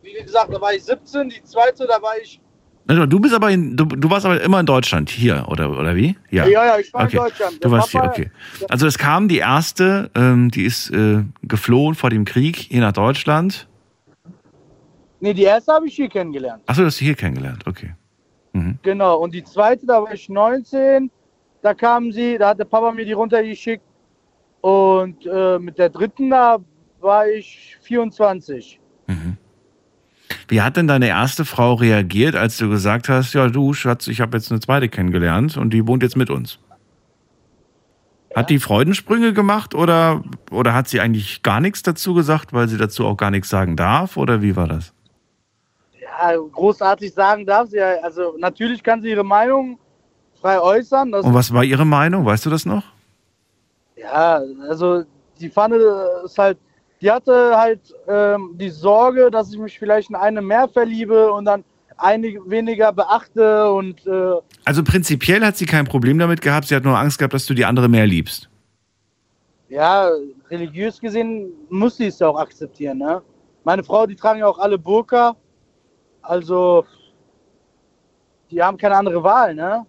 wie 0.02 0.12
gesagt, 0.12 0.52
da 0.52 0.60
war 0.60 0.72
ich 0.74 0.84
17, 0.84 1.28
die 1.28 1.42
zweite, 1.42 1.86
da 1.86 2.00
war 2.00 2.18
ich, 2.20 2.40
Du 2.88 3.18
bist 3.18 3.34
aber 3.34 3.50
in, 3.50 3.76
du, 3.76 3.84
du 3.84 4.08
warst 4.08 4.24
aber 4.26 4.40
immer 4.40 4.60
in 4.60 4.66
Deutschland 4.66 5.10
hier, 5.10 5.44
oder, 5.48 5.76
oder 5.76 5.96
wie? 5.96 6.16
ja, 6.30 6.46
ja, 6.46 6.78
ich 6.78 6.94
war 6.94 7.04
Okay. 7.06 7.16
in 7.16 7.22
Deutschland. 7.24 7.64
Du 7.64 7.68
warst 7.72 7.90
hier, 7.90 8.04
okay. 8.04 8.30
Also 8.68 8.86
es 8.86 8.96
kam 8.96 9.26
die 9.26 9.38
erste, 9.38 10.08
ähm, 10.14 10.52
die 10.52 10.62
ist 10.64 10.90
äh, 10.90 11.24
geflohen 11.42 11.96
vor 11.96 12.10
dem 12.10 12.24
Krieg 12.24 12.56
hier 12.56 12.80
nach 12.80 12.92
Deutschland. 12.92 13.66
Nee, 15.18 15.34
die 15.34 15.42
erste 15.42 15.72
habe 15.72 15.88
ich 15.88 15.96
hier 15.96 16.08
kennengelernt. 16.08 16.62
Achso, 16.66 16.82
du 16.82 16.86
hast 16.86 16.98
sie 16.98 17.06
hier 17.06 17.16
kennengelernt, 17.16 17.66
okay. 17.66 17.92
Mhm. 18.52 18.78
Genau, 18.82 19.18
und 19.18 19.34
die 19.34 19.42
zweite, 19.42 19.84
da 19.84 20.00
war 20.04 20.12
ich 20.12 20.28
19, 20.28 21.10
da 21.62 21.74
kam 21.74 22.12
sie, 22.12 22.38
da 22.38 22.50
hat 22.50 22.58
der 22.58 22.64
Papa 22.64 22.92
mir 22.92 23.04
die 23.04 23.12
runtergeschickt. 23.12 23.84
Und 24.60 25.24
äh, 25.26 25.58
mit 25.58 25.78
der 25.78 25.90
dritten, 25.90 26.30
da 26.30 26.58
war 27.00 27.28
ich 27.28 27.76
24. 27.82 28.80
Mhm. 29.06 29.36
Wie 30.48 30.60
hat 30.60 30.76
denn 30.76 30.88
deine 30.88 31.08
erste 31.08 31.44
Frau 31.44 31.74
reagiert, 31.74 32.34
als 32.34 32.56
du 32.56 32.68
gesagt 32.68 33.08
hast, 33.08 33.32
ja 33.34 33.48
du 33.48 33.72
Schatz, 33.72 34.06
ich 34.08 34.20
habe 34.20 34.36
jetzt 34.36 34.50
eine 34.50 34.60
zweite 34.60 34.88
kennengelernt 34.88 35.56
und 35.56 35.70
die 35.70 35.86
wohnt 35.86 36.02
jetzt 36.02 36.16
mit 36.16 36.30
uns? 36.30 36.58
Hat 38.34 38.50
die 38.50 38.58
Freudensprünge 38.58 39.32
gemacht 39.32 39.74
oder, 39.74 40.22
oder 40.50 40.74
hat 40.74 40.88
sie 40.88 41.00
eigentlich 41.00 41.42
gar 41.42 41.60
nichts 41.60 41.82
dazu 41.82 42.12
gesagt, 42.12 42.52
weil 42.52 42.68
sie 42.68 42.76
dazu 42.76 43.06
auch 43.06 43.16
gar 43.16 43.30
nichts 43.30 43.48
sagen 43.48 43.76
darf? 43.76 44.16
Oder 44.16 44.42
wie 44.42 44.56
war 44.56 44.68
das? 44.68 44.92
Ja, 46.00 46.36
großartig 46.36 47.14
sagen 47.14 47.46
darf 47.46 47.68
sie 47.70 47.78
ja. 47.78 47.94
Also 48.02 48.34
natürlich 48.38 48.82
kann 48.82 49.00
sie 49.00 49.10
ihre 49.10 49.24
Meinung 49.24 49.78
frei 50.40 50.60
äußern. 50.60 51.12
Und 51.14 51.34
was 51.34 51.52
war 51.52 51.64
ihre 51.64 51.84
Meinung? 51.84 52.24
Weißt 52.24 52.46
du 52.46 52.50
das 52.50 52.64
noch? 52.66 52.82
ja, 53.96 54.40
also 54.68 55.04
die 55.40 55.48
fand 55.48 55.74
es 55.74 56.36
halt, 56.38 56.58
die 57.00 57.10
hatte 57.10 57.56
halt 57.56 57.80
ähm, 58.06 58.54
die 58.54 58.68
Sorge, 58.70 59.30
dass 59.30 59.52
ich 59.52 59.58
mich 59.58 59.78
vielleicht 59.78 60.10
in 60.10 60.16
eine 60.16 60.40
mehr 60.42 60.68
verliebe 60.68 61.32
und 61.32 61.44
dann 61.46 61.64
eine 61.96 62.28
weniger 62.46 62.92
beachte 62.92 63.72
und 63.72 64.06
äh, 64.06 64.34
Also 64.64 64.84
prinzipiell 64.84 65.44
hat 65.44 65.56
sie 65.56 65.66
kein 65.66 65.86
Problem 65.86 66.18
damit 66.18 66.40
gehabt, 66.42 66.68
sie 66.68 66.76
hat 66.76 66.84
nur 66.84 66.96
Angst 66.98 67.18
gehabt, 67.18 67.32
dass 67.34 67.46
du 67.46 67.54
die 67.54 67.64
andere 67.64 67.88
mehr 67.88 68.06
liebst. 68.06 68.48
ja, 69.68 70.08
religiös 70.50 71.00
gesehen 71.00 71.48
muss 71.70 71.96
sie 71.96 72.06
es 72.06 72.18
ja 72.18 72.28
auch 72.28 72.38
akzeptieren, 72.38 72.98
ne? 72.98 73.22
Meine 73.64 73.82
Frau, 73.82 74.06
die 74.06 74.14
tragen 74.14 74.38
ja 74.40 74.46
auch 74.46 74.58
alle 74.58 74.78
Burka, 74.78 75.34
also 76.22 76.84
die 78.50 78.62
haben 78.62 78.76
keine 78.76 78.96
andere 78.96 79.22
Wahl, 79.22 79.54
ne? 79.54 79.84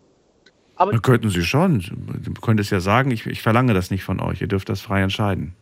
Aber 0.78 0.92
Dann 0.92 1.02
könnten 1.02 1.30
sie 1.30 1.44
schon. 1.44 1.80
Du 2.24 2.34
könntest 2.34 2.72
ja 2.72 2.80
sagen, 2.80 3.12
ich, 3.12 3.26
ich 3.26 3.42
verlange 3.42 3.74
das 3.74 3.90
nicht 3.90 4.04
von 4.04 4.20
euch, 4.20 4.42
ihr 4.42 4.48
dürft 4.48 4.70
das 4.70 4.80
frei 4.80 5.02
entscheiden. 5.02 5.54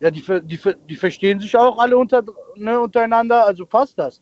Ja, 0.00 0.10
die, 0.10 0.22
die, 0.44 0.60
die 0.88 0.96
verstehen 0.96 1.40
sich 1.40 1.56
auch 1.56 1.78
alle 1.78 1.96
unter, 1.96 2.22
ne, 2.54 2.78
untereinander, 2.78 3.46
also 3.46 3.66
passt 3.66 3.98
das. 3.98 4.20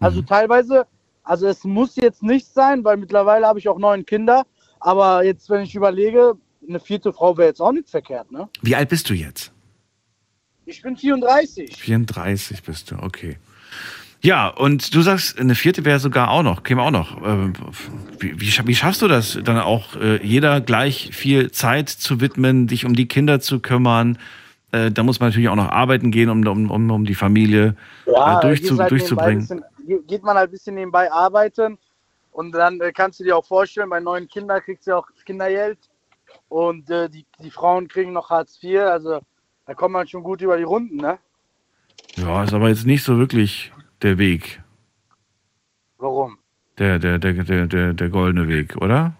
Also 0.00 0.22
teilweise, 0.22 0.86
also 1.22 1.48
es 1.48 1.64
muss 1.64 1.96
jetzt 1.96 2.22
nicht 2.22 2.46
sein, 2.46 2.84
weil 2.84 2.96
mittlerweile 2.96 3.46
habe 3.46 3.58
ich 3.58 3.68
auch 3.68 3.78
neun 3.78 4.06
Kinder, 4.06 4.46
aber 4.80 5.24
jetzt, 5.24 5.50
wenn 5.50 5.62
ich 5.62 5.74
überlege, 5.74 6.34
eine 6.66 6.80
vierte 6.80 7.12
Frau 7.12 7.36
wäre 7.36 7.48
jetzt 7.48 7.60
auch 7.60 7.72
nicht 7.72 7.90
verkehrt, 7.90 8.30
ne? 8.30 8.48
Wie 8.62 8.76
alt 8.76 8.88
bist 8.88 9.10
du 9.10 9.14
jetzt? 9.14 9.52
Ich 10.64 10.82
bin 10.82 10.96
34. 10.96 11.76
34 11.76 12.62
bist 12.62 12.90
du, 12.90 12.96
okay. 12.96 13.38
Ja, 14.20 14.48
und 14.48 14.94
du 14.94 15.00
sagst, 15.02 15.38
eine 15.38 15.54
vierte 15.54 15.84
wäre 15.84 16.00
sogar 16.00 16.30
auch 16.30 16.42
noch, 16.42 16.64
käme 16.64 16.82
auch 16.82 16.90
noch. 16.90 17.24
Ähm, 17.24 17.52
Wie, 18.18 18.40
wie, 18.40 18.46
scha- 18.50 18.66
wie 18.66 18.74
schaffst 18.74 19.00
du 19.00 19.06
das, 19.08 19.38
dann 19.44 19.58
auch 19.58 19.94
äh, 19.96 20.24
jeder 20.26 20.60
gleich 20.60 21.10
viel 21.12 21.52
Zeit 21.52 21.88
zu 21.88 22.20
widmen, 22.20 22.66
dich 22.66 22.84
um 22.84 22.94
die 22.94 23.06
Kinder 23.06 23.38
zu 23.40 23.60
kümmern? 23.60 24.18
Äh, 24.72 24.90
Da 24.90 25.04
muss 25.04 25.20
man 25.20 25.28
natürlich 25.28 25.48
auch 25.48 25.54
noch 25.54 25.70
arbeiten 25.70 26.10
gehen, 26.10 26.30
um, 26.30 26.44
um, 26.46 26.90
um, 26.90 27.04
die 27.04 27.14
Familie 27.14 27.76
Ja, 28.06 28.40
äh, 28.40 28.46
durchzu, 28.48 28.70
gehst 28.70 28.80
halt 28.80 28.90
durchzubringen. 28.90 29.40
bisschen, 29.40 29.64
geht 30.08 30.22
man 30.24 30.36
halt 30.36 30.48
ein 30.48 30.52
bisschen 30.52 30.74
nebenbei 30.74 31.12
arbeiten 31.12 31.78
und 32.32 32.52
dann 32.52 32.80
kannst 32.94 33.20
du 33.20 33.24
dir 33.24 33.36
auch 33.36 33.46
vorstellen, 33.46 33.88
bei 33.88 34.00
neuen 34.00 34.26
Kindern 34.26 34.60
kriegst 34.60 34.88
du 34.88 34.96
auch 34.96 35.06
Kindergeld 35.24 35.78
und 36.48 36.90
äh, 36.90 37.08
die, 37.08 37.24
die 37.40 37.50
Frauen 37.52 37.86
kriegen 37.86 38.12
noch 38.12 38.30
Hartz 38.30 38.58
IV, 38.62 38.80
also 38.80 39.20
da 39.64 39.74
kommt 39.74 39.92
man 39.92 40.08
schon 40.08 40.24
gut 40.24 40.42
über 40.42 40.56
die 40.56 40.64
Runden, 40.64 40.96
ne? 40.96 41.18
Ja, 42.16 42.42
ist 42.42 42.52
aber 42.52 42.68
jetzt 42.68 42.84
nicht 42.84 43.04
so 43.04 43.16
wirklich 43.16 43.70
der 44.02 44.18
Weg, 44.18 44.62
Warum? 45.98 46.38
der, 46.78 46.98
der, 46.98 47.18
der, 47.18 47.32
der, 47.32 47.66
der, 47.66 47.92
der 47.92 48.08
goldene 48.08 48.48
Weg, 48.48 48.76
oder? 48.76 49.14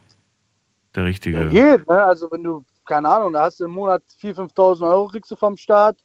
Der 0.94 1.04
richtige. 1.04 1.44
Ja, 1.50 1.76
geht, 1.76 1.88
ne? 1.88 2.02
Also 2.02 2.30
wenn 2.30 2.42
du, 2.42 2.64
keine 2.84 3.08
Ahnung, 3.08 3.32
da 3.32 3.42
hast 3.42 3.60
du 3.60 3.64
im 3.64 3.72
Monat 3.72 4.02
4.000, 4.20 4.52
5.000 4.54 4.90
Euro 4.90 5.08
kriegst 5.08 5.30
du 5.30 5.36
vom 5.36 5.56
Staat. 5.56 5.98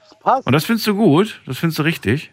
Das 0.00 0.18
passt. 0.18 0.46
Und 0.46 0.52
das 0.52 0.64
findest 0.64 0.86
du 0.86 0.94
gut? 0.94 1.40
Das 1.46 1.58
findest 1.58 1.78
du 1.78 1.82
richtig? 1.82 2.32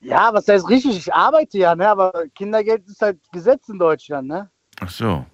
ja, 0.00 0.32
was 0.32 0.46
heißt 0.46 0.68
richtig? 0.68 0.96
Ich 0.98 1.14
arbeite 1.14 1.58
ja, 1.58 1.74
ne? 1.74 1.88
Aber 1.88 2.12
Kindergeld 2.34 2.86
ist 2.86 3.00
halt 3.00 3.18
Gesetz 3.32 3.68
in 3.68 3.78
Deutschland, 3.78 4.28
ne? 4.28 4.50
Ach 4.80 4.90
so. 4.90 5.24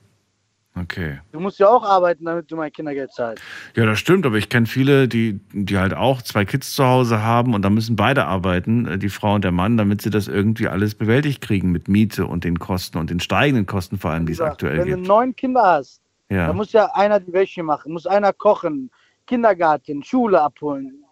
Okay. 0.74 1.20
Du 1.32 1.40
musst 1.40 1.58
ja 1.58 1.68
auch 1.68 1.84
arbeiten, 1.84 2.24
damit 2.24 2.50
du 2.50 2.56
mein 2.56 2.72
Kindergeld 2.72 3.12
zahlst. 3.12 3.42
Ja, 3.76 3.84
das 3.84 3.98
stimmt, 3.98 4.24
aber 4.24 4.36
ich 4.36 4.48
kenne 4.48 4.64
viele, 4.66 5.06
die, 5.06 5.38
die 5.52 5.76
halt 5.76 5.92
auch 5.92 6.22
zwei 6.22 6.46
Kids 6.46 6.74
zu 6.74 6.84
Hause 6.84 7.22
haben 7.22 7.52
und 7.54 7.60
da 7.62 7.68
müssen 7.68 7.94
beide 7.94 8.24
arbeiten, 8.24 8.86
äh, 8.86 8.98
die 8.98 9.10
Frau 9.10 9.34
und 9.34 9.44
der 9.44 9.52
Mann, 9.52 9.76
damit 9.76 10.00
sie 10.00 10.08
das 10.08 10.28
irgendwie 10.28 10.68
alles 10.68 10.94
bewältigt 10.94 11.42
kriegen 11.42 11.72
mit 11.72 11.88
Miete 11.88 12.26
und 12.26 12.44
den 12.44 12.58
Kosten 12.58 12.96
und 12.96 13.10
den 13.10 13.20
steigenden 13.20 13.66
Kosten 13.66 13.98
vor 13.98 14.12
allem, 14.12 14.24
die 14.24 14.32
es 14.32 14.40
aktuell 14.40 14.78
wenn 14.78 14.88
du 14.88 14.96
gibt. 14.96 15.08
neun 15.08 15.36
Kinder 15.36 15.62
hast, 15.62 16.00
Ja. 16.30 16.50
muss 16.54 16.72
ja 16.72 16.86
einer 16.94 17.20
die 17.20 17.32
Wäsche 17.34 17.62
machen, 17.62 17.92
muss 17.92 18.06
einer 18.06 18.32
kochen, 18.32 18.90
Kindergarten, 19.26 20.02
Schule 20.02 20.40
abholen, 20.40 21.04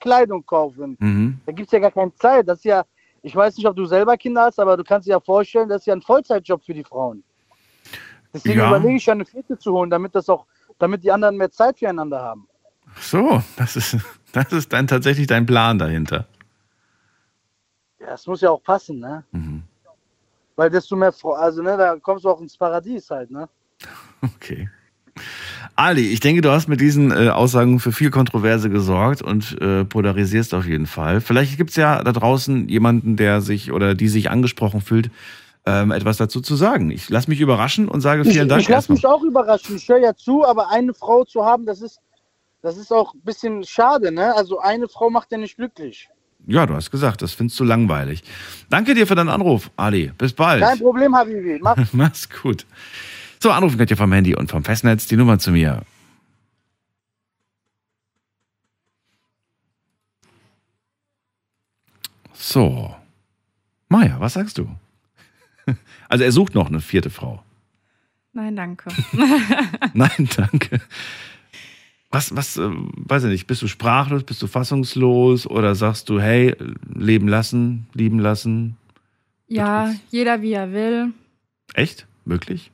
Kleidung 0.00 0.44
kaufen. 0.44 0.96
Mhm. 1.00 1.40
Da 1.46 1.52
gibt 1.52 1.68
es 1.68 1.72
ja 1.72 1.78
gar 1.78 1.90
keine 1.92 2.14
Zeit. 2.14 2.46
Das 2.46 2.58
ist 2.58 2.64
ja, 2.64 2.84
ich 3.22 3.34
weiß 3.34 3.56
nicht, 3.56 3.66
ob 3.66 3.74
du 3.76 3.86
selber 3.86 4.16
Kinder 4.18 4.42
hast, 4.42 4.58
aber 4.60 4.76
du 4.76 4.84
kannst 4.84 5.06
dir 5.06 5.12
ja 5.12 5.20
vorstellen, 5.20 5.68
das 5.68 5.82
ist 5.82 5.86
ja 5.86 5.94
ein 5.94 6.02
Vollzeitjob 6.02 6.62
für 6.62 6.74
die 6.74 6.84
Frauen. 6.84 7.22
Deswegen 8.34 8.58
Ja. 8.60 8.68
überlege 8.68 8.96
ich 8.96 9.06
ja 9.06 9.12
eine 9.12 9.24
vierte 9.24 9.58
zu 9.58 9.72
holen, 9.72 9.90
damit 9.90 10.14
das 10.14 10.28
auch, 10.28 10.46
damit 10.78 11.04
die 11.04 11.10
anderen 11.12 11.36
mehr 11.36 11.50
Zeit 11.50 11.78
füreinander 11.78 12.20
haben. 12.20 12.48
Ach 12.94 13.02
So, 13.02 13.42
das 13.56 13.76
ist, 13.76 13.96
das 14.32 14.52
ist 14.52 14.72
dann 14.72 14.86
tatsächlich 14.86 15.26
dein 15.26 15.46
Plan 15.46 15.78
dahinter. 15.78 16.26
Ja, 18.00 18.08
das 18.08 18.26
muss 18.26 18.40
ja 18.40 18.50
auch 18.50 18.62
passen, 18.62 18.98
ne? 18.98 19.24
Mhm. 19.32 19.62
Weil 20.56 20.70
desto 20.70 20.96
mehr 20.96 21.12
Frau, 21.12 21.32
also 21.32 21.62
ne, 21.62 21.76
da 21.76 21.96
kommst 21.96 22.24
du 22.24 22.30
auch 22.30 22.40
ins 22.40 22.56
Paradies 22.56 23.10
halt, 23.10 23.30
ne? 23.30 23.48
Okay. 24.22 24.68
Ali, 25.76 26.08
ich 26.08 26.20
denke, 26.20 26.40
du 26.42 26.50
hast 26.50 26.68
mit 26.68 26.80
diesen 26.80 27.10
äh, 27.10 27.28
Aussagen 27.28 27.80
für 27.80 27.92
viel 27.92 28.10
Kontroverse 28.10 28.70
gesorgt 28.70 29.20
und 29.20 29.60
äh, 29.60 29.84
polarisierst 29.84 30.54
auf 30.54 30.64
jeden 30.66 30.86
Fall. 30.86 31.20
Vielleicht 31.20 31.56
gibt 31.58 31.70
es 31.70 31.76
ja 31.76 32.02
da 32.02 32.12
draußen 32.12 32.68
jemanden, 32.68 33.16
der 33.16 33.40
sich 33.40 33.72
oder 33.72 33.94
die 33.94 34.08
sich 34.08 34.30
angesprochen 34.30 34.80
fühlt, 34.80 35.10
ähm, 35.64 35.92
etwas 35.92 36.16
dazu 36.16 36.40
zu 36.40 36.56
sagen. 36.56 36.90
Ich 36.90 37.08
lasse 37.08 37.30
mich 37.30 37.40
überraschen 37.40 37.88
und 37.88 38.00
sage 38.00 38.24
vielen 38.24 38.44
ich, 38.44 38.48
Dank 38.48 38.62
Ich 38.62 38.68
lasse 38.68 38.92
mich 38.92 39.06
auch 39.06 39.22
überraschen. 39.22 39.76
Ich 39.76 39.88
höre 39.88 39.98
ja 39.98 40.14
zu, 40.14 40.44
aber 40.44 40.70
eine 40.70 40.94
Frau 40.94 41.24
zu 41.24 41.44
haben, 41.44 41.66
das 41.66 41.80
ist, 41.80 42.00
das 42.62 42.76
ist 42.76 42.92
auch 42.92 43.14
ein 43.14 43.20
bisschen 43.22 43.64
schade, 43.64 44.12
ne? 44.12 44.34
Also 44.34 44.58
eine 44.58 44.88
Frau 44.88 45.10
macht 45.10 45.30
ja 45.32 45.38
nicht 45.38 45.56
glücklich. 45.56 46.08
Ja, 46.46 46.66
du 46.66 46.74
hast 46.74 46.90
gesagt, 46.90 47.22
das 47.22 47.32
findest 47.32 47.60
du 47.60 47.64
langweilig. 47.64 48.24
Danke 48.68 48.94
dir 48.94 49.06
für 49.06 49.14
deinen 49.14 49.28
Anruf, 49.28 49.70
Ali. 49.76 50.12
Bis 50.18 50.32
bald. 50.32 50.62
Kein 50.62 50.78
Problem, 50.78 51.14
Habibi. 51.14 51.60
Mach 51.62 51.76
Mach's 51.92 52.28
gut. 52.28 52.66
So, 53.40 53.50
anrufen 53.50 53.78
könnt 53.78 53.90
ihr 53.90 53.96
vom 53.96 54.12
Handy 54.12 54.34
und 54.34 54.50
vom 54.50 54.64
Festnetz 54.64 55.06
die 55.06 55.16
Nummer 55.16 55.38
zu 55.38 55.52
mir. 55.52 55.82
So. 62.32 62.94
Maja, 63.88 64.16
was 64.18 64.32
sagst 64.32 64.58
du? 64.58 64.68
Also 66.08 66.24
er 66.24 66.32
sucht 66.32 66.54
noch 66.54 66.68
eine 66.68 66.80
vierte 66.80 67.08
Frau. 67.08 67.42
Nein, 68.34 68.54
danke. 68.54 68.90
Nein, 69.94 70.28
danke. 70.36 70.80
Was, 72.10 72.36
was, 72.36 72.58
äh, 72.58 72.68
weiß 72.68 73.24
ich 73.24 73.30
nicht, 73.30 73.46
bist 73.46 73.62
du 73.62 73.66
sprachlos, 73.66 74.24
bist 74.24 74.42
du 74.42 74.46
fassungslos 74.46 75.46
oder 75.46 75.74
sagst 75.74 76.10
du, 76.10 76.20
hey, 76.20 76.54
leben 76.94 77.28
lassen, 77.28 77.86
lieben 77.94 78.18
lassen? 78.18 78.76
ja, 79.48 79.94
jeder 80.10 80.42
wie 80.42 80.52
er 80.52 80.72
will. 80.72 81.12
Echt? 81.74 82.06
Möglich? 82.24 82.70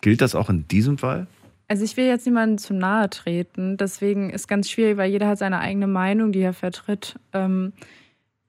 Gilt 0.00 0.20
das 0.20 0.34
auch 0.34 0.50
in 0.50 0.68
diesem 0.68 0.98
Fall? 0.98 1.26
Also 1.68 1.84
ich 1.84 1.96
will 1.96 2.06
jetzt 2.06 2.26
niemandem 2.26 2.58
zu 2.58 2.74
nahe 2.74 3.08
treten, 3.08 3.76
deswegen 3.76 4.30
ist 4.30 4.48
ganz 4.48 4.70
schwierig, 4.70 4.98
weil 4.98 5.10
jeder 5.10 5.28
hat 5.28 5.38
seine 5.38 5.60
eigene 5.60 5.86
Meinung, 5.86 6.32
die 6.32 6.40
er 6.40 6.52
vertritt. 6.52 7.18
Ähm, 7.32 7.72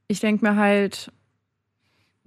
ich 0.08 0.19
denke 0.19 0.45
mir 0.45 0.58
halt, 0.58 1.12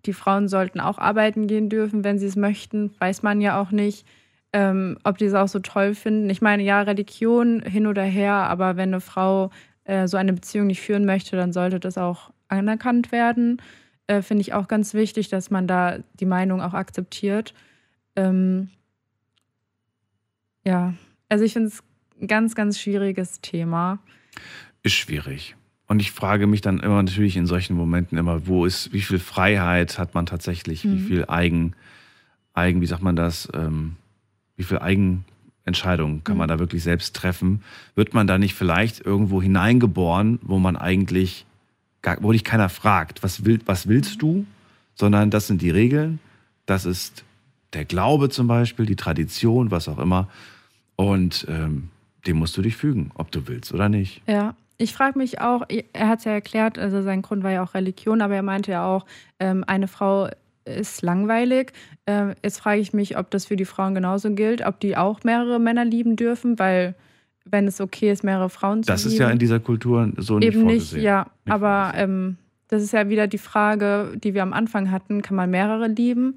die 0.06 0.12
Frauen 0.12 0.48
sollten 0.48 0.80
auch 0.80 0.98
arbeiten 0.98 1.46
gehen 1.46 1.68
dürfen, 1.68 2.04
wenn 2.04 2.18
sie 2.18 2.26
es 2.26 2.36
möchten. 2.36 2.92
Weiß 2.98 3.22
man 3.22 3.40
ja 3.40 3.60
auch 3.60 3.70
nicht, 3.70 4.06
ähm, 4.52 4.98
ob 5.04 5.18
die 5.18 5.26
es 5.26 5.34
auch 5.34 5.48
so 5.48 5.58
toll 5.58 5.94
finden. 5.94 6.30
Ich 6.30 6.40
meine, 6.40 6.62
ja, 6.62 6.82
Religion 6.82 7.62
hin 7.62 7.86
oder 7.86 8.02
her, 8.02 8.32
aber 8.34 8.76
wenn 8.76 8.90
eine 8.90 9.00
Frau 9.00 9.50
äh, 9.84 10.06
so 10.06 10.16
eine 10.16 10.32
Beziehung 10.32 10.68
nicht 10.68 10.80
führen 10.80 11.04
möchte, 11.04 11.36
dann 11.36 11.52
sollte 11.52 11.80
das 11.80 11.98
auch 11.98 12.30
anerkannt 12.48 13.12
werden. 13.12 13.60
Äh, 14.06 14.22
Finde 14.22 14.40
ich 14.42 14.54
auch 14.54 14.68
ganz 14.68 14.94
wichtig, 14.94 15.28
dass 15.28 15.50
man 15.50 15.66
da 15.66 15.98
die 16.20 16.26
Meinung 16.26 16.62
auch 16.62 16.74
akzeptiert. 16.74 17.54
Ähm, 18.16 18.70
Ja, 20.64 20.94
also 21.28 21.44
ich 21.44 21.52
finde 21.52 21.68
es 21.68 21.82
ein 22.20 22.26
ganz, 22.26 22.54
ganz 22.54 22.78
schwieriges 22.78 23.40
Thema. 23.40 24.00
Ist 24.82 24.94
schwierig. 24.94 25.56
Und 25.88 26.00
ich 26.00 26.12
frage 26.12 26.46
mich 26.46 26.60
dann 26.60 26.80
immer 26.80 27.02
natürlich 27.02 27.36
in 27.36 27.46
solchen 27.46 27.74
Momenten 27.74 28.18
immer, 28.18 28.46
wo 28.46 28.66
ist, 28.66 28.92
wie 28.92 29.00
viel 29.00 29.18
Freiheit 29.18 29.98
hat 29.98 30.14
man 30.14 30.26
tatsächlich, 30.26 30.84
wie 30.84 30.88
Mhm. 30.88 31.06
viel 31.06 31.24
Eigen, 31.28 31.72
Eigen, 32.54 32.80
wie 32.82 32.86
sagt 32.86 33.02
man 33.02 33.16
das, 33.16 33.48
ähm, 33.54 33.96
wie 34.56 34.64
viel 34.64 34.78
Eigenentscheidungen 34.78 36.24
kann 36.24 36.34
Mhm. 36.36 36.38
man 36.38 36.48
da 36.48 36.58
wirklich 36.58 36.82
selbst 36.82 37.16
treffen? 37.16 37.62
Wird 37.94 38.12
man 38.12 38.26
da 38.26 38.36
nicht 38.38 38.54
vielleicht 38.54 39.00
irgendwo 39.04 39.40
hineingeboren, 39.40 40.38
wo 40.42 40.58
man 40.58 40.76
eigentlich, 40.76 41.46
gar, 42.02 42.22
wo 42.22 42.32
dich 42.32 42.44
keiner 42.44 42.68
fragt, 42.68 43.22
was, 43.22 43.44
will, 43.46 43.60
was 43.64 43.88
willst 43.88 44.20
du? 44.20 44.44
Sondern 44.94 45.30
das 45.30 45.46
sind 45.46 45.62
die 45.62 45.70
Regeln, 45.70 46.18
das 46.66 46.84
ist 46.84 47.24
der 47.72 47.84
Glaube 47.86 48.28
zum 48.28 48.46
Beispiel, 48.46 48.84
die 48.84 48.96
Tradition, 48.96 49.70
was 49.70 49.88
auch 49.88 49.98
immer. 49.98 50.28
Und 50.96 51.46
ähm, 51.48 51.88
dem 52.26 52.36
musst 52.38 52.56
du 52.56 52.62
dich 52.62 52.76
fügen, 52.76 53.10
ob 53.14 53.30
du 53.30 53.46
willst 53.46 53.72
oder 53.72 53.88
nicht. 53.88 54.20
Ja, 54.26 54.54
ich 54.78 54.92
frage 54.94 55.18
mich 55.18 55.40
auch, 55.40 55.62
er 55.92 56.08
hat 56.08 56.20
es 56.20 56.24
ja 56.24 56.32
erklärt, 56.32 56.78
also 56.78 57.02
sein 57.02 57.22
Grund 57.22 57.42
war 57.42 57.50
ja 57.50 57.62
auch 57.62 57.74
Religion, 57.74 58.22
aber 58.22 58.36
er 58.36 58.42
meinte 58.42 58.70
ja 58.70 58.86
auch, 58.86 59.04
ähm, 59.40 59.64
eine 59.66 59.88
Frau 59.88 60.28
ist 60.64 61.02
langweilig. 61.02 61.72
Ähm, 62.06 62.34
jetzt 62.44 62.60
frage 62.60 62.80
ich 62.80 62.92
mich, 62.92 63.18
ob 63.18 63.30
das 63.30 63.46
für 63.46 63.56
die 63.56 63.64
Frauen 63.64 63.94
genauso 63.94 64.30
gilt, 64.34 64.64
ob 64.64 64.80
die 64.80 64.96
auch 64.96 65.24
mehrere 65.24 65.58
Männer 65.58 65.84
lieben 65.84 66.16
dürfen, 66.16 66.58
weil 66.58 66.94
wenn 67.44 67.66
es 67.66 67.80
okay 67.80 68.12
ist, 68.12 68.22
mehrere 68.22 68.50
Frauen 68.50 68.82
zu 68.82 68.88
Das 68.88 69.04
lieben. 69.04 69.14
ist 69.14 69.18
ja 69.18 69.30
in 69.30 69.38
dieser 69.38 69.58
Kultur 69.58 70.12
so 70.16 70.38
nicht 70.38 70.54
eben 70.54 70.66
nicht, 70.66 70.92
ja. 70.92 71.26
Nicht 71.44 71.52
aber 71.52 71.92
ähm, 71.96 72.36
das 72.68 72.82
ist 72.82 72.92
ja 72.92 73.08
wieder 73.08 73.26
die 73.26 73.38
Frage, 73.38 74.12
die 74.22 74.34
wir 74.34 74.42
am 74.42 74.52
Anfang 74.52 74.90
hatten, 74.90 75.22
kann 75.22 75.36
man 75.36 75.50
mehrere 75.50 75.88
lieben? 75.88 76.36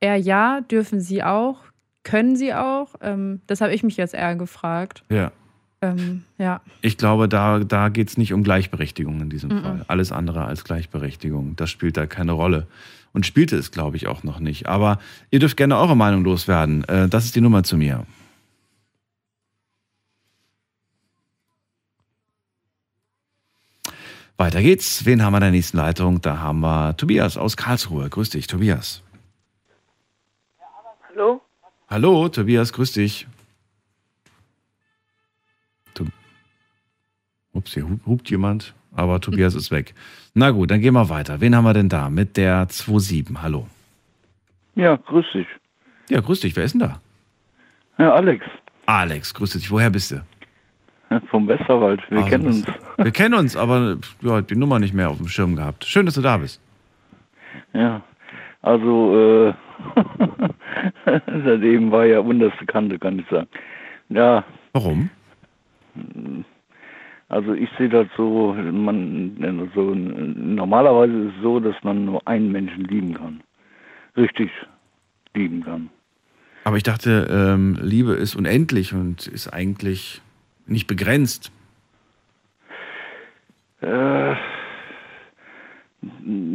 Er 0.00 0.16
ja, 0.16 0.60
dürfen 0.60 1.00
sie 1.00 1.24
auch, 1.24 1.60
können 2.04 2.36
sie 2.36 2.54
auch? 2.54 2.94
Ähm, 3.00 3.40
das 3.46 3.60
habe 3.62 3.72
ich 3.72 3.82
mich 3.82 3.96
jetzt 3.96 4.14
eher 4.14 4.36
gefragt. 4.36 5.02
Ja. 5.10 5.32
Ähm, 5.80 6.24
ja. 6.38 6.60
Ich 6.82 6.96
glaube, 6.96 7.28
da, 7.28 7.60
da 7.60 7.88
geht 7.88 8.08
es 8.08 8.16
nicht 8.18 8.32
um 8.32 8.42
Gleichberechtigung 8.42 9.20
in 9.20 9.30
diesem 9.30 9.50
Mhm. 9.50 9.62
Fall. 9.62 9.84
Alles 9.88 10.10
andere 10.12 10.44
als 10.44 10.64
Gleichberechtigung. 10.64 11.54
Das 11.56 11.70
spielt 11.70 11.96
da 11.96 12.06
keine 12.06 12.32
Rolle. 12.32 12.66
Und 13.12 13.26
spielte 13.26 13.56
es, 13.56 13.70
glaube 13.70 13.96
ich, 13.96 14.06
auch 14.06 14.22
noch 14.22 14.38
nicht. 14.40 14.66
Aber 14.66 14.98
ihr 15.30 15.38
dürft 15.38 15.56
gerne 15.56 15.78
eure 15.78 15.96
Meinung 15.96 16.24
loswerden. 16.24 16.84
Äh, 16.84 17.08
Das 17.08 17.24
ist 17.24 17.36
die 17.36 17.40
Nummer 17.40 17.62
zu 17.62 17.76
mir. 17.76 18.06
Weiter 24.36 24.62
geht's. 24.62 25.04
Wen 25.04 25.22
haben 25.22 25.32
wir 25.32 25.38
in 25.38 25.42
der 25.42 25.50
nächsten 25.50 25.76
Leitung? 25.78 26.20
Da 26.20 26.38
haben 26.38 26.60
wir 26.60 26.96
Tobias 26.96 27.36
aus 27.36 27.56
Karlsruhe. 27.56 28.08
Grüß 28.08 28.30
dich, 28.30 28.46
Tobias. 28.46 29.02
Hallo? 31.08 31.40
Hallo, 31.88 32.28
Tobias, 32.28 32.72
grüß 32.72 32.92
dich. 32.92 33.26
Ups, 37.58 37.74
hier 37.74 37.84
hu- 37.88 38.00
hupt 38.06 38.30
jemand, 38.30 38.74
aber 38.94 39.20
Tobias 39.20 39.54
ist 39.54 39.70
weg. 39.70 39.94
Na 40.34 40.50
gut, 40.50 40.70
dann 40.70 40.80
gehen 40.80 40.94
wir 40.94 41.08
weiter. 41.08 41.40
Wen 41.40 41.54
haben 41.56 41.64
wir 41.64 41.74
denn 41.74 41.88
da? 41.88 42.08
Mit 42.08 42.36
der 42.36 42.66
27. 42.70 43.36
Hallo. 43.42 43.66
Ja, 44.74 44.96
grüß 44.96 45.26
dich. 45.34 45.46
Ja, 46.08 46.20
grüß 46.20 46.40
dich. 46.40 46.54
Wer 46.56 46.64
ist 46.64 46.72
denn 46.72 46.80
da? 46.80 47.00
Ja, 47.98 48.12
Alex 48.14 48.44
Alex, 48.86 49.34
grüß 49.34 49.52
dich. 49.52 49.70
Woher 49.70 49.90
bist 49.90 50.12
du? 50.12 50.22
ja, 51.10 51.20
vom 51.30 51.46
Westerwald. 51.48 52.00
Wir 52.10 52.18
Also, 52.18 52.30
kennen 52.30 52.46
uns. 52.46 52.66
Wir 52.96 53.10
kennen 53.10 53.34
uns, 53.34 53.56
aber 53.56 53.96
ja, 54.22 54.40
die 54.40 54.56
Nummer 54.56 54.78
nicht 54.78 54.94
mehr 54.94 55.10
auf 55.10 55.16
dem 55.18 55.28
Schirm 55.28 55.56
gehabt. 55.56 55.84
Schön, 55.84 56.06
dass 56.06 56.14
du 56.14 56.20
da 56.22 56.36
bist. 56.38 56.60
Ja, 57.74 58.02
also, 58.62 59.48
äh, 59.48 59.54
seitdem 61.44 61.90
war 61.90 62.04
ja 62.06 62.20
unterste 62.20 62.64
Kante, 62.66 62.98
kann 62.98 63.18
ich 63.18 63.26
sagen. 63.28 63.48
Ja, 64.10 64.44
Warum? 64.72 65.10
Also 67.28 67.52
ich 67.52 67.68
sehe 67.76 67.88
das 67.88 68.06
so, 68.16 68.54
man, 68.54 69.36
also, 69.42 69.94
normalerweise 69.94 71.28
ist 71.28 71.34
es 71.36 71.42
so, 71.42 71.60
dass 71.60 71.76
man 71.82 72.06
nur 72.06 72.26
einen 72.26 72.50
Menschen 72.50 72.84
lieben 72.84 73.14
kann. 73.14 73.42
Richtig 74.16 74.50
lieben 75.34 75.62
kann. 75.62 75.90
Aber 76.64 76.76
ich 76.76 76.82
dachte, 76.82 77.28
ähm, 77.30 77.78
Liebe 77.80 78.12
ist 78.12 78.34
unendlich 78.34 78.94
und 78.94 79.26
ist 79.26 79.48
eigentlich 79.48 80.22
nicht 80.66 80.86
begrenzt. 80.86 81.52
Äh, 83.80 84.34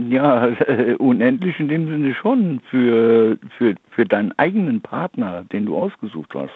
ja, 0.09 0.45
unendlich 0.97 1.59
in 1.59 1.67
dem 1.67 1.88
Sinne 1.88 2.15
schon 2.15 2.62
für, 2.69 3.38
für, 3.57 3.75
für 3.91 4.05
deinen 4.05 4.31
eigenen 4.38 4.81
Partner, 4.81 5.45
den 5.51 5.65
du 5.65 5.77
ausgesucht 5.77 6.33
hast. 6.33 6.53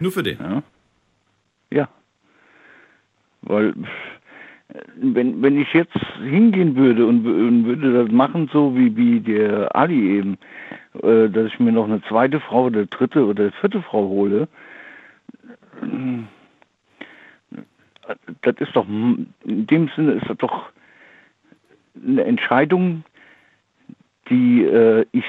Nur 0.00 0.12
für 0.12 0.22
den. 0.22 0.38
Ja. 0.38 0.62
Ja. 1.72 1.88
Weil, 3.42 3.74
wenn, 4.96 5.42
wenn 5.42 5.60
ich 5.60 5.72
jetzt 5.72 5.98
hingehen 6.22 6.76
würde 6.76 7.06
und, 7.06 7.26
und 7.26 7.64
würde 7.64 8.04
das 8.04 8.12
machen, 8.12 8.48
so 8.52 8.76
wie, 8.76 8.96
wie 8.96 9.20
der 9.20 9.74
Ali 9.74 10.18
eben, 10.18 10.38
äh, 11.02 11.28
dass 11.28 11.46
ich 11.46 11.58
mir 11.58 11.72
noch 11.72 11.86
eine 11.86 12.02
zweite 12.02 12.40
Frau 12.40 12.64
oder 12.64 12.86
dritte 12.86 13.26
oder 13.26 13.50
vierte 13.52 13.82
Frau 13.82 14.08
hole, 14.08 14.48
das 18.42 18.54
ist 18.58 18.74
doch, 18.74 18.86
in 18.88 19.34
dem 19.44 19.88
Sinne 19.96 20.12
ist 20.12 20.28
das 20.28 20.36
doch 20.38 20.70
eine 21.94 22.24
Entscheidung, 22.24 23.04
die 24.28 24.64
äh, 24.64 25.04
ich, 25.12 25.24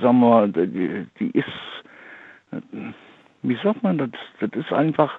wir 0.00 0.12
mal, 0.12 0.50
die, 0.50 1.06
die 1.18 1.30
ist, 1.30 1.46
wie 3.42 3.58
sagt 3.62 3.82
man 3.82 3.98
das? 3.98 4.10
Das 4.40 4.50
ist 4.52 4.72
einfach, 4.72 5.18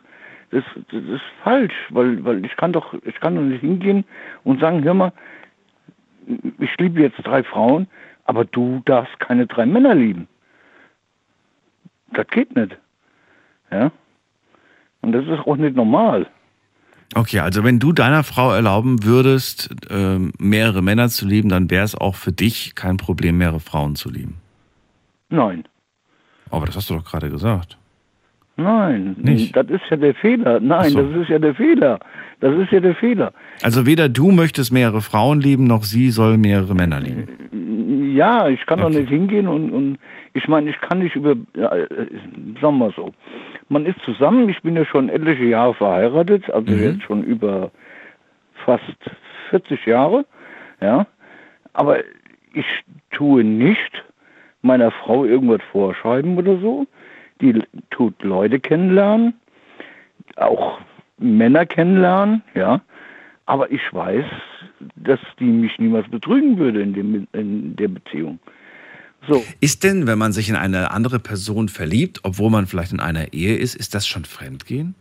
das, 0.51 0.63
das 0.91 1.03
ist 1.03 1.21
falsch, 1.43 1.73
weil, 1.89 2.23
weil 2.23 2.45
ich 2.45 2.55
kann 2.55 2.73
doch, 2.73 2.93
ich 3.03 3.19
kann 3.19 3.35
doch 3.35 3.41
nicht 3.41 3.61
hingehen 3.61 4.05
und 4.43 4.59
sagen, 4.59 4.83
hör 4.83 4.93
mal, 4.93 5.13
ich 6.59 6.77
liebe 6.77 7.01
jetzt 7.01 7.17
drei 7.23 7.43
Frauen, 7.43 7.87
aber 8.25 8.45
du 8.45 8.81
darfst 8.85 9.19
keine 9.19 9.47
drei 9.47 9.65
Männer 9.65 9.95
lieben. 9.95 10.27
Das 12.13 12.27
geht 12.27 12.55
nicht. 12.55 12.77
Ja? 13.71 13.91
Und 15.01 15.11
das 15.13 15.25
ist 15.25 15.47
auch 15.47 15.55
nicht 15.55 15.75
normal. 15.75 16.27
Okay, 17.15 17.39
also 17.39 17.63
wenn 17.63 17.79
du 17.79 17.91
deiner 17.91 18.23
Frau 18.23 18.51
erlauben 18.51 19.03
würdest, 19.03 19.69
ähm, 19.89 20.31
mehrere 20.37 20.83
Männer 20.83 21.09
zu 21.09 21.25
lieben, 21.25 21.49
dann 21.49 21.71
wäre 21.71 21.83
es 21.83 21.95
auch 21.95 22.15
für 22.15 22.31
dich 22.31 22.75
kein 22.75 22.97
Problem, 22.97 23.39
mehrere 23.39 23.59
Frauen 23.59 23.95
zu 23.95 24.11
lieben. 24.11 24.39
Nein. 25.29 25.63
Aber 26.51 26.67
das 26.67 26.75
hast 26.75 26.89
du 26.89 26.95
doch 26.95 27.05
gerade 27.05 27.31
gesagt. 27.31 27.78
Nein, 28.59 29.15
Nicht? 29.21 29.55
das 29.55 29.67
ist 29.69 29.81
ja 29.89 29.97
der 29.97 30.13
Fehler. 30.15 30.59
Nein, 30.59 30.89
so. 30.89 31.01
das 31.01 31.21
ist 31.21 31.29
ja 31.29 31.39
der 31.39 31.55
Fehler. 31.55 31.99
Das 32.41 32.55
ist 32.57 32.71
ja 32.71 32.79
der 32.79 32.95
Fehler. 32.95 33.31
Also 33.63 33.85
weder 33.85 34.07
du 34.09 34.31
möchtest 34.31 34.71
mehrere 34.71 35.01
Frauen 35.01 35.41
lieben, 35.41 35.65
noch 35.65 35.83
sie 35.83 36.09
soll 36.09 36.37
mehrere 36.37 36.73
Männer 36.75 36.99
lieben. 36.99 38.13
Ja, 38.15 38.47
ich 38.49 38.65
kann 38.65 38.79
Okay. 38.81 38.93
doch 38.93 38.99
nicht 38.99 39.09
hingehen 39.09 39.47
und, 39.47 39.71
und 39.71 39.97
ich 40.33 40.47
meine, 40.47 40.69
ich 40.69 40.79
kann 40.81 40.99
nicht 40.99 41.15
über, 41.15 41.35
ja, 41.55 41.73
äh, 41.75 41.87
sagen 42.61 42.77
wir 42.77 42.91
so, 42.95 43.11
man 43.69 43.85
ist 43.85 43.99
zusammen, 44.05 44.47
ich 44.49 44.61
bin 44.61 44.75
ja 44.75 44.85
schon 44.85 45.09
etliche 45.09 45.45
Jahre 45.45 45.73
verheiratet, 45.73 46.49
also 46.49 46.71
Mhm. 46.71 46.83
jetzt 46.83 47.03
schon 47.03 47.23
über 47.23 47.71
fast 48.65 48.83
40 49.49 49.85
Jahre, 49.85 50.25
ja, 50.81 51.07
aber 51.73 51.99
ich 52.53 52.65
tue 53.11 53.43
nicht 53.43 54.03
meiner 54.61 54.91
Frau 54.91 55.23
irgendwas 55.25 55.61
vorschreiben 55.71 56.37
oder 56.37 56.57
so, 56.59 56.85
die 57.41 57.61
tut 57.89 58.21
Leute 58.23 58.59
kennenlernen, 58.59 59.33
auch 60.35 60.79
Männer 61.17 61.65
kennenlernen, 61.65 62.43
ja, 62.55 62.81
aber 63.45 63.71
ich 63.71 63.81
weiß, 63.91 64.25
dass 64.95 65.19
die 65.39 65.45
mich 65.45 65.77
niemals 65.79 66.07
betrügen 66.09 66.57
würde 66.57 66.81
in, 66.81 66.93
dem, 66.93 67.27
in 67.33 67.75
der 67.75 67.87
Beziehung. 67.87 68.39
So, 69.27 69.43
Ist 69.59 69.83
denn, 69.83 70.07
wenn 70.07 70.17
man 70.17 70.31
sich 70.31 70.49
in 70.49 70.55
eine 70.55 70.91
andere 70.91 71.19
Person 71.19 71.67
verliebt, 71.67 72.21
obwohl 72.23 72.49
man 72.49 72.67
vielleicht 72.67 72.93
in 72.93 73.01
einer 73.01 73.33
Ehe 73.33 73.57
ist, 73.57 73.75
ist 73.75 73.93
das 73.93 74.07
schon 74.07 74.23
Fremdgehen? 74.23 74.95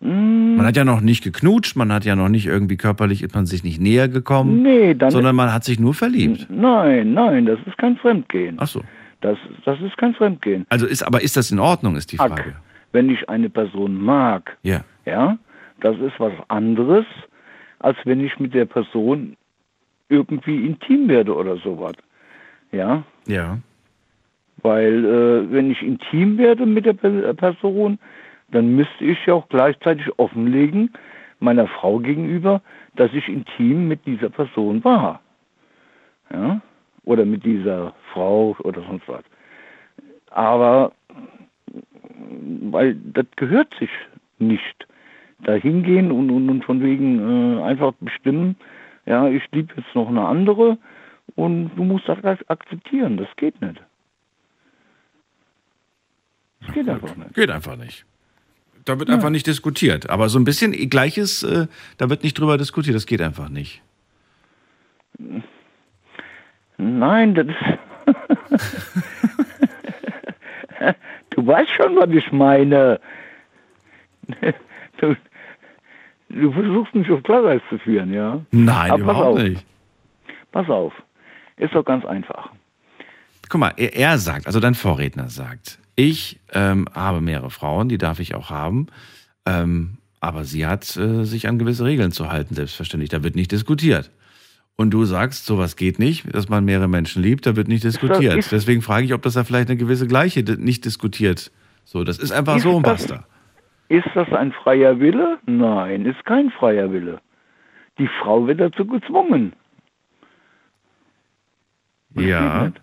mm, 0.00 0.56
Man 0.56 0.64
hat 0.64 0.76
ja 0.76 0.84
noch 0.84 1.02
nicht 1.02 1.22
geknutscht, 1.22 1.76
man 1.76 1.92
hat 1.92 2.06
ja 2.06 2.16
noch 2.16 2.30
nicht 2.30 2.46
irgendwie 2.46 2.78
körperlich, 2.78 3.22
ist 3.22 3.34
man 3.34 3.44
sich 3.44 3.64
nicht 3.64 3.80
näher 3.80 4.08
gekommen, 4.08 4.62
nee, 4.62 4.96
sondern 5.08 5.36
man 5.36 5.52
hat 5.52 5.64
sich 5.64 5.78
nur 5.78 5.92
verliebt. 5.92 6.46
Nein, 6.48 7.12
nein, 7.12 7.44
das 7.44 7.58
ist 7.66 7.76
kein 7.76 7.96
Fremdgehen. 7.96 8.56
Ach 8.58 8.68
so. 8.68 8.82
Das, 9.20 9.36
das 9.64 9.80
ist 9.80 9.96
kein 9.98 10.14
Fremdgehen. 10.14 10.64
Also 10.68 10.86
ist, 10.86 11.02
aber 11.02 11.22
ist 11.22 11.36
das 11.36 11.50
in 11.50 11.58
Ordnung, 11.58 11.96
ist 11.96 12.12
die 12.12 12.16
Frage. 12.16 12.54
Wenn 12.92 13.10
ich 13.10 13.28
eine 13.28 13.50
Person 13.50 14.00
mag, 14.00 14.56
Ja. 14.62 14.84
ja, 15.04 15.36
das 15.80 15.96
ist 15.98 16.18
was 16.18 16.32
anderes, 16.48 17.04
als 17.80 17.96
wenn 18.04 18.20
ich 18.20 18.38
mit 18.38 18.54
der 18.54 18.64
Person 18.64 19.36
irgendwie 20.08 20.64
intim 20.66 21.08
werde 21.08 21.34
oder 21.34 21.56
sowas. 21.58 21.94
Ja, 22.72 23.02
Ja. 23.26 23.58
weil 24.62 25.04
äh, 25.04 25.52
wenn 25.52 25.70
ich 25.70 25.82
intim 25.82 26.38
werde 26.38 26.64
mit 26.66 26.86
der 26.86 26.92
Pe- 26.94 27.34
Person, 27.34 27.98
dann 28.50 28.74
müsste 28.74 29.04
ich 29.04 29.18
ja 29.26 29.34
auch 29.34 29.48
gleichzeitig 29.48 30.06
offenlegen 30.18 30.90
meiner 31.40 31.66
Frau 31.68 31.98
gegenüber, 31.98 32.62
dass 32.96 33.12
ich 33.12 33.28
intim 33.28 33.86
mit 33.88 34.04
dieser 34.06 34.30
Person 34.30 34.82
war. 34.84 35.20
Ja? 36.32 36.60
Oder 37.08 37.24
mit 37.24 37.42
dieser 37.42 37.94
Frau 38.12 38.54
oder 38.64 38.82
sonst 38.82 39.08
was. 39.08 39.24
Aber 40.30 40.92
weil 42.70 42.96
das 43.14 43.24
gehört 43.36 43.74
sich 43.80 43.88
nicht. 44.38 44.86
Da 45.40 45.54
hingehen 45.54 46.12
und, 46.12 46.30
und, 46.30 46.50
und 46.50 46.64
von 46.66 46.82
wegen 46.82 47.18
äh, 47.56 47.62
einfach 47.62 47.94
bestimmen, 48.00 48.56
ja, 49.06 49.26
ich 49.26 49.42
liebe 49.52 49.72
jetzt 49.74 49.94
noch 49.94 50.08
eine 50.08 50.26
andere 50.26 50.76
und 51.34 51.70
du 51.76 51.84
musst 51.84 52.06
das 52.06 52.18
akzeptieren. 52.50 53.16
Das 53.16 53.28
geht 53.36 53.58
nicht. 53.62 53.80
Das 56.60 56.74
geht 56.74 56.88
einfach 56.90 57.16
nicht. 57.16 57.34
Geht 57.34 57.50
einfach 57.50 57.76
nicht. 57.76 58.04
Da 58.84 58.98
wird 58.98 59.08
einfach 59.08 59.30
nicht 59.30 59.46
diskutiert. 59.46 60.10
Aber 60.10 60.28
so 60.28 60.38
ein 60.38 60.44
bisschen 60.44 60.72
Gleiches, 60.90 61.42
äh, 61.42 61.68
da 61.96 62.10
wird 62.10 62.22
nicht 62.22 62.38
drüber 62.38 62.58
diskutiert. 62.58 62.96
Das 62.96 63.06
geht 63.06 63.22
einfach 63.22 63.48
nicht. 63.48 63.80
Nein, 66.78 67.34
das 67.34 67.46
ist. 67.48 67.56
du 71.30 71.46
weißt 71.46 71.70
schon, 71.70 71.96
was 71.96 72.10
ich 72.10 72.30
meine. 72.32 73.00
Du, 75.00 75.16
du 76.28 76.52
versuchst 76.52 76.94
mich 76.94 77.10
auf 77.10 77.22
Glatteis 77.22 77.62
zu 77.68 77.78
führen, 77.78 78.12
ja? 78.12 78.40
Nein, 78.50 78.90
Aber 78.90 79.04
pass 79.04 79.10
überhaupt 79.14 79.38
auf. 79.38 79.42
nicht. 79.42 79.64
Pass 80.52 80.70
auf. 80.70 80.92
Ist 81.56 81.74
doch 81.74 81.84
ganz 81.84 82.04
einfach. 82.04 82.50
Guck 83.48 83.60
mal, 83.60 83.72
er, 83.76 83.96
er 83.96 84.18
sagt, 84.18 84.46
also 84.46 84.60
dein 84.60 84.74
Vorredner 84.74 85.28
sagt, 85.28 85.78
ich 85.96 86.38
ähm, 86.52 86.86
habe 86.94 87.20
mehrere 87.20 87.50
Frauen, 87.50 87.88
die 87.88 87.98
darf 87.98 88.20
ich 88.20 88.34
auch 88.34 88.50
haben. 88.50 88.86
Ähm, 89.46 89.98
aber 90.20 90.44
sie 90.44 90.66
hat 90.66 90.96
äh, 90.96 91.24
sich 91.24 91.48
an 91.48 91.58
gewisse 91.58 91.84
Regeln 91.84 92.12
zu 92.12 92.30
halten, 92.30 92.54
selbstverständlich. 92.54 93.10
Da 93.10 93.22
wird 93.22 93.36
nicht 93.36 93.52
diskutiert. 93.52 94.10
Und 94.80 94.90
du 94.92 95.04
sagst, 95.04 95.44
sowas 95.44 95.74
geht 95.74 95.98
nicht, 95.98 96.32
dass 96.32 96.48
man 96.48 96.64
mehrere 96.64 96.86
Menschen 96.86 97.20
liebt, 97.20 97.46
da 97.46 97.56
wird 97.56 97.66
nicht 97.66 97.82
diskutiert. 97.82 98.48
Deswegen 98.52 98.80
frage 98.80 99.04
ich, 99.06 99.12
ob 99.12 99.22
das 99.22 99.34
da 99.34 99.42
vielleicht 99.42 99.68
eine 99.68 99.76
gewisse 99.76 100.06
Gleiche 100.06 100.40
nicht 100.56 100.84
diskutiert. 100.84 101.50
So, 101.84 102.04
das 102.04 102.18
ist 102.18 102.30
einfach 102.30 102.56
Ist 102.58 102.62
so 102.62 102.76
und 102.76 102.86
das- 102.86 103.08
basta. 103.08 103.26
Ist 103.88 104.06
das 104.14 104.28
ein 104.32 104.52
freier 104.52 105.00
Wille? 105.00 105.38
Nein, 105.46 106.06
ist 106.06 106.24
kein 106.26 106.50
freier 106.50 106.92
Wille. 106.92 107.20
Die 107.98 108.08
Frau 108.22 108.46
wird 108.46 108.60
dazu 108.60 108.86
gezwungen. 108.86 109.52
Das 112.10 112.22
geht 112.22 112.28
Ja. 112.30 112.64
nicht. 112.66 112.80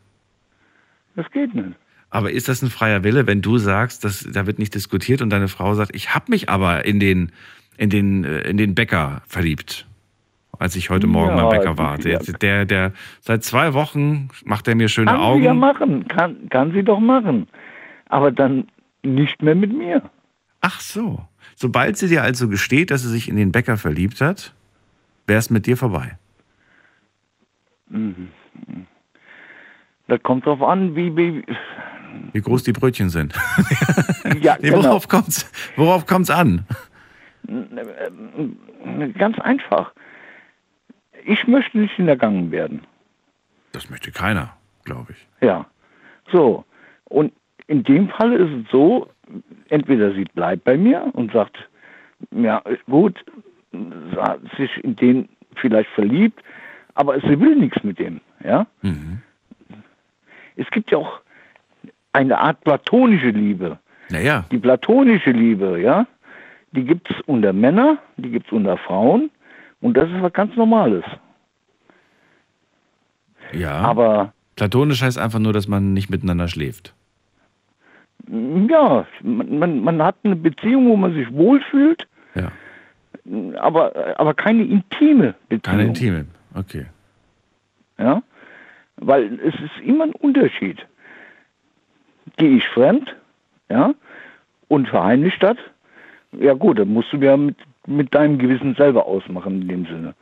Das 1.16 1.32
geht 1.32 1.56
nicht. 1.56 1.78
Aber 2.10 2.32
ist 2.32 2.50
das 2.50 2.62
ein 2.62 2.70
freier 2.70 3.04
Wille, 3.06 3.26
wenn 3.26 3.42
du 3.42 3.58
sagst, 3.58 4.04
dass 4.04 4.20
da 4.30 4.46
wird 4.48 4.60
nicht 4.60 4.76
diskutiert 4.76 5.22
und 5.22 5.30
deine 5.30 5.48
Frau 5.48 5.74
sagt, 5.76 5.96
ich 5.96 6.14
habe 6.14 6.26
mich 6.30 6.50
aber 6.50 6.84
in 6.84 7.00
den 7.00 7.32
in 7.78 7.90
den 7.90 8.26
äh, 8.26 8.42
in 8.50 8.58
den 8.58 8.76
Bäcker 8.76 9.22
verliebt, 9.28 9.86
als 10.60 10.76
ich 10.76 10.90
heute 10.90 11.08
Morgen 11.08 11.38
Ja, 11.38 11.44
beim 11.48 11.50
Bäcker 11.60 11.78
war. 11.78 11.98
Der, 11.98 12.20
der 12.20 12.66
der 12.66 12.92
seit 13.22 13.44
zwei 13.44 13.74
Wochen 13.74 14.30
macht 14.44 14.68
er 14.68 14.76
mir 14.76 14.88
schöne 14.90 15.12
Kann 15.12 15.20
Augen. 15.20 15.40
sie 15.42 15.46
ja 15.46 15.54
machen, 15.54 16.08
kann, 16.08 16.50
kann 16.50 16.72
sie 16.72 16.84
doch 16.84 17.00
machen. 17.00 17.48
Aber 18.08 18.32
dann 18.32 18.68
nicht 19.04 19.42
mehr 19.42 19.56
mit 19.56 19.74
mir. 19.74 20.02
Ach 20.62 20.80
so. 20.80 21.22
Sobald 21.56 21.98
sie 21.98 22.08
dir 22.08 22.24
also 22.24 22.48
gesteht, 22.50 22.92
dass 22.92 23.02
sie 23.04 23.10
sich 23.10 23.30
in 23.30 23.36
den 23.36 23.52
Bäcker 23.52 23.78
verliebt 23.78 24.20
hat, 24.22 24.54
wäre 25.28 25.40
es 25.40 25.50
mit 25.50 25.66
dir 25.68 25.78
vorbei. 25.78 26.18
Mhm. 27.90 28.30
Das 30.08 30.22
kommt 30.24 30.46
drauf 30.46 30.62
an, 30.62 30.96
wie, 30.96 31.16
wie 31.16 31.44
Wie 32.34 32.42
groß 32.42 32.64
die 32.64 32.74
Brötchen 32.74 33.10
sind. 33.10 33.34
ja, 34.42 34.58
Nee, 34.62 34.70
genau. 34.70 34.84
worauf 34.84 35.08
kommt's? 35.08 35.50
Worauf 35.76 36.06
kommt's 36.06 36.30
an? 36.30 36.66
Ganz 39.18 39.40
einfach. 39.40 39.92
Ich 41.26 41.48
möchte 41.48 41.80
nicht 41.80 41.96
hintergangen 41.96 42.52
werden. 42.52 42.82
Das 43.72 43.90
möchte 43.90 44.12
keiner, 44.12 44.56
glaube 44.84 45.14
ich. 45.14 45.28
Ja. 45.42 45.66
So. 46.32 46.64
Und 47.06 47.34
in 47.68 47.84
dem 47.84 48.10
Fall 48.10 48.34
ist 48.34 48.52
es 48.52 48.72
so, 48.72 49.10
entweder 49.70 50.14
sie 50.14 50.26
bleibt 50.26 50.64
bei 50.64 50.78
mir 50.78 51.10
und 51.14 51.32
sagt, 51.32 51.58
ja, 52.32 52.62
gut, 52.86 53.24
sie 53.72 54.22
hat 54.22 54.40
sich 54.58 54.72
in 54.84 54.96
den 54.96 55.30
vielleicht 55.56 55.90
verliebt, 55.92 56.42
aber 56.94 57.20
sie 57.22 57.40
will 57.40 57.56
nichts 57.56 57.84
mit 57.84 58.00
dem, 58.00 58.22
ja. 58.44 58.68
Mhm. 58.82 59.22
Es 60.56 60.70
gibt 60.72 60.92
ja 60.92 61.00
auch 61.00 61.20
eine 62.14 62.38
Art 62.38 62.62
platonische 62.64 63.30
Liebe. 63.30 63.80
Naja, 64.10 64.46
Die 64.52 64.58
platonische 64.58 65.32
Liebe, 65.32 65.82
ja, 65.82 66.06
die 66.72 66.84
gibt 66.84 67.10
es 67.10 67.20
unter 67.22 67.52
Männer, 67.52 67.98
die 68.18 68.30
gibt 68.30 68.48
es 68.48 68.52
unter 68.54 68.78
Frauen 68.78 69.32
und 69.86 69.96
das 69.96 70.10
ist 70.10 70.22
was 70.22 70.34
ganz 70.34 70.56
Normales. 70.56 71.04
ja. 73.54 73.78
Aber 73.78 74.34
Platonisch 74.56 75.02
heißt 75.02 75.18
einfach 75.20 75.40
nur, 75.40 75.52
dass 75.54 75.68
man 75.68 75.94
nicht 75.94 76.10
miteinander 76.10 76.48
schläft. 76.48 76.94
ja, 78.28 79.06
man, 79.22 79.60
man, 79.60 79.80
man 79.82 80.02
hat 80.02 80.16
eine 80.24 80.36
Beziehung, 80.38 80.88
wo 80.88 80.96
man 80.96 81.14
sich 81.14 81.32
wohlfühlt, 81.34 82.08
Ja. 82.36 82.52
aber, 83.60 83.92
aber 84.18 84.34
keine 84.34 84.64
intime 84.64 85.36
Beziehung. 85.50 85.62
Keine 85.78 85.84
Intime. 85.90 86.26
Okay. 86.56 86.86
Ja? 87.98 88.24
Weil 88.98 89.40
es 89.42 89.54
ist 89.56 89.78
immer 89.86 90.06
ein 90.06 90.14
Unterschied. 90.14 90.86
Gehe 92.38 92.58
ich 92.58 92.68
fremd, 92.70 93.14
ja, 93.70 93.94
und 94.70 94.88
verheimliche 94.88 95.40
das, 95.40 95.58
ja 96.32 96.54
gut, 96.54 96.80
dann 96.80 96.88
musst 96.94 97.12
du 97.14 97.18
ja 97.18 97.36
mit, 97.38 97.56
mit 97.88 98.14
deinem 98.14 98.38
Gewissen 98.38 98.76
selber 98.76 99.06
ausmachen 99.06 99.62
in 99.62 99.68
dem 99.68 99.86
Sinne. 99.86 100.16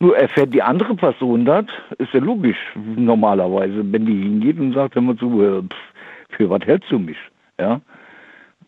Nur 0.00 0.16
erfährt 0.16 0.52
die 0.52 0.62
andere 0.62 0.94
Person 0.94 1.44
das, 1.44 1.66
ist 1.98 2.12
ja 2.12 2.20
logisch, 2.20 2.58
normalerweise, 2.74 3.80
wenn 3.92 4.06
die 4.06 4.22
hingeht 4.22 4.58
und 4.58 4.72
sagt, 4.72 4.96
mal 4.96 5.16
zu, 5.16 5.42
äh, 5.42 5.62
pff, 5.62 6.36
für 6.36 6.50
was 6.50 6.62
hältst 6.64 6.90
du 6.90 6.98
mich, 6.98 7.16
ja, 7.58 7.80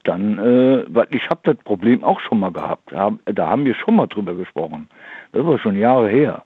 dann, 0.05 0.39
äh, 0.39 0.85
weil 0.89 1.09
ich 1.11 1.29
habe 1.29 1.41
das 1.43 1.57
Problem 1.65 2.05
auch 2.05 2.21
schon 2.21 2.41
mal 2.41 2.53
gehabt, 2.53 2.93
da, 2.93 3.13
da 3.27 3.49
haben 3.49 3.65
wir 3.65 3.75
schon 3.75 3.97
mal 3.97 4.07
drüber 4.07 4.35
gesprochen, 4.35 4.89
das 5.33 5.45
war 5.45 5.59
schon 5.59 5.77
Jahre 5.77 6.09
her. 6.09 6.45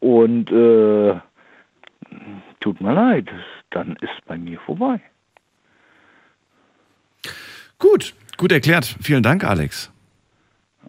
Und 0.00 0.52
äh, 0.52 1.14
tut 2.60 2.80
mir 2.80 2.92
leid, 2.92 3.28
dann 3.70 3.96
ist 4.00 4.24
bei 4.26 4.36
mir 4.36 4.60
vorbei. 4.60 5.00
Gut, 7.78 8.14
gut 8.36 8.52
erklärt. 8.52 8.96
Vielen 9.00 9.22
Dank, 9.22 9.44
Alex. 9.44 9.90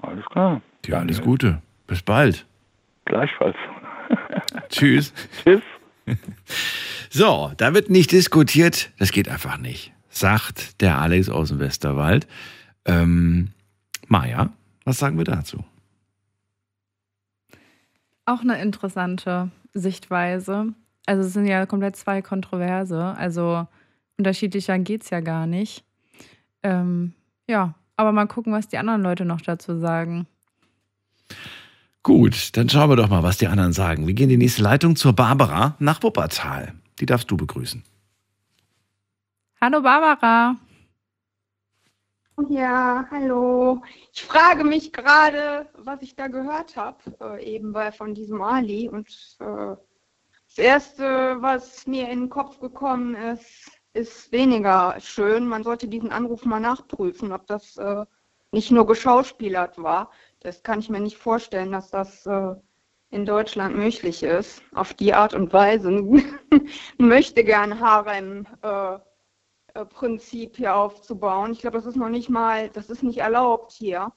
Alles 0.01 0.25
klar. 0.25 0.61
Ja, 0.85 0.99
alles 0.99 1.21
Gute. 1.21 1.61
Bis 1.87 2.01
bald. 2.01 2.45
Gleichfalls. 3.05 3.55
Tschüss. 4.69 5.13
Tschüss. 5.43 5.61
So, 7.09 7.51
da 7.55 7.73
wird 7.73 7.89
nicht 7.89 8.11
diskutiert. 8.11 8.91
Das 8.99 9.11
geht 9.11 9.29
einfach 9.29 9.57
nicht, 9.57 9.93
sagt 10.09 10.81
der 10.81 10.97
Alex 10.99 11.29
aus 11.29 11.49
dem 11.49 11.59
Westerwald. 11.59 12.27
Ähm, 12.85 13.53
Maja, 14.07 14.51
was 14.83 14.99
sagen 14.99 15.17
wir 15.17 15.23
dazu? 15.23 15.63
Auch 18.25 18.41
eine 18.41 18.61
interessante 18.61 19.51
Sichtweise. 19.73 20.73
Also 21.05 21.23
es 21.23 21.33
sind 21.33 21.47
ja 21.47 21.65
komplett 21.65 21.95
zwei 21.95 22.21
Kontroverse. 22.21 23.15
Also 23.17 23.67
unterschiedlicher 24.17 24.77
geht 24.79 25.03
es 25.03 25.09
ja 25.09 25.21
gar 25.21 25.47
nicht. 25.47 25.85
Ähm, 26.61 27.13
ja, 27.47 27.73
aber 27.97 28.11
mal 28.11 28.27
gucken, 28.27 28.53
was 28.53 28.67
die 28.67 28.77
anderen 28.77 29.01
Leute 29.01 29.25
noch 29.25 29.41
dazu 29.41 29.77
sagen. 29.79 30.27
Gut, 32.03 32.55
dann 32.55 32.69
schauen 32.69 32.89
wir 32.89 32.95
doch 32.95 33.09
mal, 33.09 33.23
was 33.23 33.37
die 33.37 33.47
anderen 33.47 33.73
sagen. 33.73 34.07
Wir 34.07 34.13
gehen 34.13 34.29
in 34.29 34.39
die 34.39 34.45
nächste 34.45 34.61
Leitung 34.61 34.95
zur 34.95 35.13
Barbara 35.13 35.75
nach 35.79 36.01
Wuppertal. 36.03 36.73
Die 36.99 37.05
darfst 37.05 37.29
du 37.29 37.35
begrüßen. 37.35 37.83
Hallo 39.59 39.81
Barbara. 39.81 40.55
Ja, 42.49 43.05
hallo. 43.09 43.81
Ich 44.13 44.23
frage 44.23 44.63
mich 44.63 44.93
gerade, 44.93 45.67
was 45.73 46.01
ich 46.03 46.15
da 46.15 46.27
gehört 46.27 46.77
habe, 46.77 46.97
äh, 47.19 47.55
eben 47.55 47.73
bei 47.73 47.91
von 47.91 48.13
diesem 48.13 48.41
Ali. 48.41 48.87
Und 48.87 49.07
äh, 49.39 49.75
das 50.47 50.57
Erste, 50.57 51.37
was 51.39 51.87
mir 51.87 52.09
in 52.09 52.21
den 52.21 52.29
Kopf 52.29 52.59
gekommen 52.59 53.15
ist, 53.15 53.76
ist 53.97 54.31
weniger 54.31 54.95
schön. 54.99 55.47
Man 55.47 55.63
sollte 55.63 55.87
diesen 55.87 56.11
Anruf 56.11 56.45
mal 56.45 56.59
nachprüfen, 56.59 57.31
ob 57.31 57.47
das 57.47 57.77
äh, 57.77 58.05
nicht 58.51 58.71
nur 58.71 58.87
geschauspielert 58.87 59.81
war. 59.81 60.11
Das 60.41 60.63
kann 60.63 60.79
ich 60.79 60.89
mir 60.89 60.99
nicht 60.99 61.17
vorstellen, 61.17 61.71
dass 61.71 61.89
das 61.89 62.25
äh, 62.25 62.53
in 63.09 63.25
Deutschland 63.25 63.75
möglich 63.75 64.23
ist. 64.23 64.61
Auf 64.73 64.93
die 64.93 65.13
Art 65.13 65.33
und 65.33 65.51
Weise 65.53 65.91
möchte 66.97 67.43
gern 67.43 67.79
Harem. 67.79 68.45
Äh, 68.61 68.99
äh, 69.77 69.85
Prinzip 69.85 70.57
hier 70.57 70.75
aufzubauen. 70.75 71.51
Ich 71.51 71.59
glaube, 71.59 71.77
das 71.77 71.85
ist 71.85 71.95
noch 71.95 72.09
nicht 72.09 72.29
mal, 72.29 72.69
das 72.69 72.89
ist 72.89 73.03
nicht 73.03 73.19
erlaubt 73.19 73.71
hier. 73.71 74.11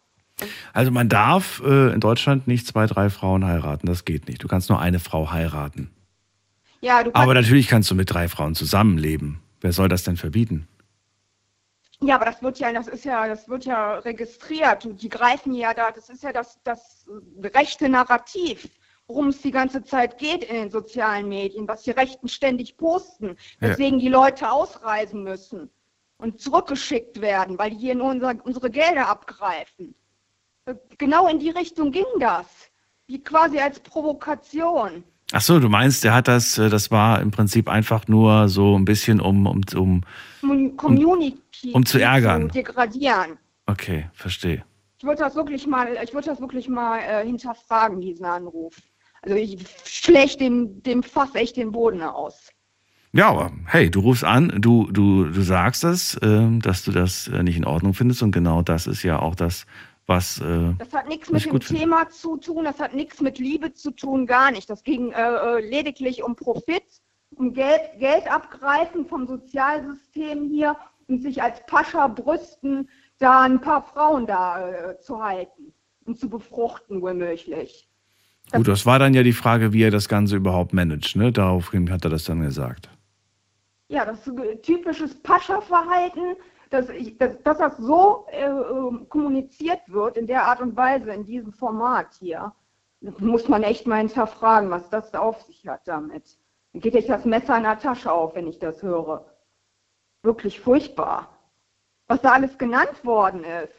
Also 0.72 0.91
man 0.91 1.09
darf 1.09 1.61
äh, 1.64 1.93
in 1.93 2.01
Deutschland 2.01 2.47
nicht 2.47 2.66
zwei, 2.66 2.87
drei 2.87 3.11
Frauen 3.11 3.45
heiraten. 3.45 3.87
Das 3.87 4.05
geht 4.05 4.26
nicht. 4.26 4.43
Du 4.43 4.49
kannst 4.49 4.70
nur 4.70 4.81
eine 4.81 5.01
Frau 5.01 5.31
heiraten. 5.31 5.91
Ja, 6.81 7.03
du 7.03 7.11
Aber 7.11 7.35
kannst, 7.35 7.49
natürlich 7.49 7.68
kannst 7.68 7.91
du 7.91 7.95
mit 7.95 8.11
drei 8.11 8.28
Frauen 8.28 8.55
zusammenleben. 8.55 9.41
Wer 9.61 9.73
soll 9.73 9.89
das 9.89 10.05
denn 10.05 10.17
verbieten? 10.17 10.67
ja, 12.03 12.15
aber 12.17 12.25
das 12.25 12.43
wird 12.43 12.59
ja, 12.59 12.73
das 12.73 12.89
ist 12.89 13.05
ja, 13.05 13.29
das 13.29 13.47
wird 13.49 13.67
ja 13.67 13.99
registriert. 13.99 14.87
Und 14.87 15.03
die 15.03 15.11
greifen 15.11 15.53
ja 15.53 15.75
da, 15.75 15.91
das 15.91 16.09
ist 16.09 16.23
ja 16.23 16.33
das, 16.33 16.59
das 16.65 17.05
rechte 17.43 17.89
Narrativ. 17.91 18.69
worum 19.07 19.29
es 19.29 19.43
die 19.43 19.51
ganze 19.51 19.83
Zeit 19.83 20.19
geht 20.19 20.45
in 20.45 20.55
den 20.55 20.71
sozialen 20.71 21.29
Medien, 21.29 21.67
was 21.69 21.83
die 21.83 21.91
Rechten 21.91 22.29
ständig 22.29 22.77
posten, 22.77 23.37
Ja. 23.61 23.69
weswegen 23.71 23.99
die 23.99 24.09
Leute 24.09 24.51
ausreisen 24.51 25.25
müssen 25.25 25.69
und 26.17 26.41
zurückgeschickt 26.41 27.21
werden, 27.21 27.59
weil 27.59 27.71
die 27.71 27.77
hier 27.79 27.97
nur 27.97 28.09
unser, 28.11 28.35
unsere 28.45 28.71
Gelder 28.71 29.09
abgreifen. 29.09 29.95
Äh, 30.67 30.77
Genau 30.97 31.27
in 31.29 31.39
die 31.41 31.51
Richtung 31.51 31.91
ging 31.91 32.07
das. 32.21 32.47
Wie 33.09 33.21
quasi 33.23 33.59
als 33.59 33.81
Provokation. 33.81 35.03
Ach 35.33 35.41
so, 35.41 35.61
du 35.61 35.68
meinst, 35.68 36.03
der 36.05 36.12
hat 36.14 36.26
das, 36.28 36.59
äh, 36.59 36.68
das 36.68 36.91
war 36.91 37.20
im 37.20 37.31
Prinzip 37.31 37.68
einfach 37.68 38.09
nur 38.09 38.49
so 38.49 38.76
ein 38.76 38.85
bisschen 38.85 39.20
um, 39.20 39.47
um, 39.47 39.61
um 39.74 40.03
Commun- 40.41 40.76
Community 40.76 41.70
um 41.72 41.87
zu 41.87 41.99
ärgern. 42.01 42.49
zu 42.51 42.55
degradieren. 42.55 43.39
okay, 43.66 44.11
verstehe. 44.12 44.64
Ich 44.99 45.05
würde 45.05 45.20
das 45.22 45.35
wirklich 45.35 45.66
mal, 45.66 45.97
ich 46.03 46.12
würde 46.12 46.26
das 46.28 46.41
wirklich 46.41 46.68
mal 46.68 46.99
äh, 46.99 47.24
hinterfragen, 47.24 48.01
diesen 48.01 48.26
Anruf. 48.26 48.74
Also 49.22 49.37
ich 49.37 49.59
schlecht 49.85 50.41
dem, 50.41 50.83
dem 50.83 51.03
Fass 51.03 51.35
echt 51.35 51.57
den 51.57 51.72
Boden 51.72 52.03
aus. 52.03 52.51
Ja, 53.12 53.28
aber 53.31 53.51
hey, 53.66 53.91
du 53.91 54.01
rufst 54.01 54.24
an, 54.24 54.53
du, 54.59 54.89
du, 54.91 55.24
du 55.24 55.43
sagst 55.43 55.85
es, 55.85 56.18
ähm, 56.22 56.61
dass 56.61 56.85
du 56.85 56.93
das 56.93 57.28
äh, 57.28 57.43
nicht 57.43 57.57
in 57.57 57.64
Ordnung 57.64 57.93
findest 57.95 58.22
und 58.22 58.31
genau 58.33 58.62
das 58.62 58.87
ist 58.87 59.03
ja 59.03 59.18
auch 59.18 59.35
das, 59.35 59.66
was. 60.11 60.39
Äh, 60.43 60.75
Das 60.79 60.93
hat 60.93 61.09
nichts 61.09 61.31
mit 61.31 61.43
dem 61.47 61.53
gut 61.53 61.65
finde. 61.65 61.81
Thema 61.81 62.11
zu 62.11 62.37
tun, 62.37 62.65
das 62.65 62.79
hat 62.79 62.93
nichts 62.95 63.23
mit 63.23 63.39
Liebe 63.39 63.73
zu 63.73 63.91
tun, 63.93 64.27
gar 64.27 64.51
nicht. 64.51 64.69
Das 64.69 64.83
ging 64.85 65.13
äh, 65.13 65.23
äh, 65.23 65.71
lediglich 65.71 66.23
um 66.23 66.37
Profit, 66.37 66.83
um 67.37 67.55
Geld, 67.55 67.81
Geld 67.99 68.31
abgreifen 68.31 69.07
vom 69.07 69.27
Sozialsystem 69.27 70.51
hier 70.51 70.77
und 71.09 71.23
sich 71.23 71.43
als 71.43 71.65
Pascha 71.67 72.09
brüsten, 72.09 72.89
da 73.19 73.43
ein 73.43 73.61
paar 73.61 73.83
Frauen 73.83 74.27
da 74.27 74.69
äh, 74.69 74.99
zu 75.01 75.23
halten 75.23 75.73
und 76.05 76.19
zu 76.19 76.29
befruchten, 76.29 77.01
womöglich. 77.01 77.89
gut, 78.53 78.69
das 78.69 78.85
war 78.85 78.99
dann 78.99 79.15
ja 79.15 79.23
die 79.23 79.33
Frage, 79.33 79.73
wie 79.73 79.83
er 79.85 79.91
das 79.91 80.09
Ganze 80.09 80.37
überhaupt 80.37 80.73
managt, 80.73 81.17
ne? 81.17 81.31
Daraufhin 81.33 81.91
hat 81.91 82.05
er 82.05 82.11
das 82.11 82.25
dann 82.25 82.41
gesagt. 82.41 82.89
Ja, 83.89 84.05
das 84.05 84.27
ist 84.27 84.39
ein 84.39 84.63
typisches 84.63 85.15
Pascha-Verhalten, 85.23 86.37
dass, 86.71 86.89
ich, 86.89 87.18
dass, 87.18 87.41
dass 87.43 87.59
das 87.59 87.77
so 87.77 88.27
äh, 88.31 88.47
äh, 88.47 89.05
kommuniziert 89.09 89.81
wird, 89.89 90.16
in 90.16 90.27
der 90.27 90.47
Art 90.47 90.61
und 90.61 90.77
Weise, 90.77 91.12
in 91.12 91.27
diesem 91.27 91.53
Format 91.53 92.14
hier. 92.18 92.55
Muss 93.01 93.49
man 93.49 93.62
echt 93.62 93.87
mal 93.87 93.99
hinterfragen, 93.99 94.71
was 94.71 94.89
das 94.91 95.14
auf 95.14 95.43
sich 95.43 95.66
hat 95.66 95.87
damit. 95.87 96.39
Dann 96.73 96.83
geht 96.83 96.95
echt 96.95 97.09
das 97.09 97.25
Messer 97.25 97.57
in 97.57 97.64
der 97.64 97.79
Tasche 97.79 98.12
auf, 98.12 98.35
wenn 98.35 98.47
ich 98.47 98.59
das 98.59 98.83
höre. 98.83 99.25
Wirklich 100.23 100.61
furchtbar. 100.61 101.29
Was 102.07 102.21
da 102.21 102.33
alles 102.33 102.59
genannt 102.59 103.03
worden 103.05 103.45
ist. 103.45 103.73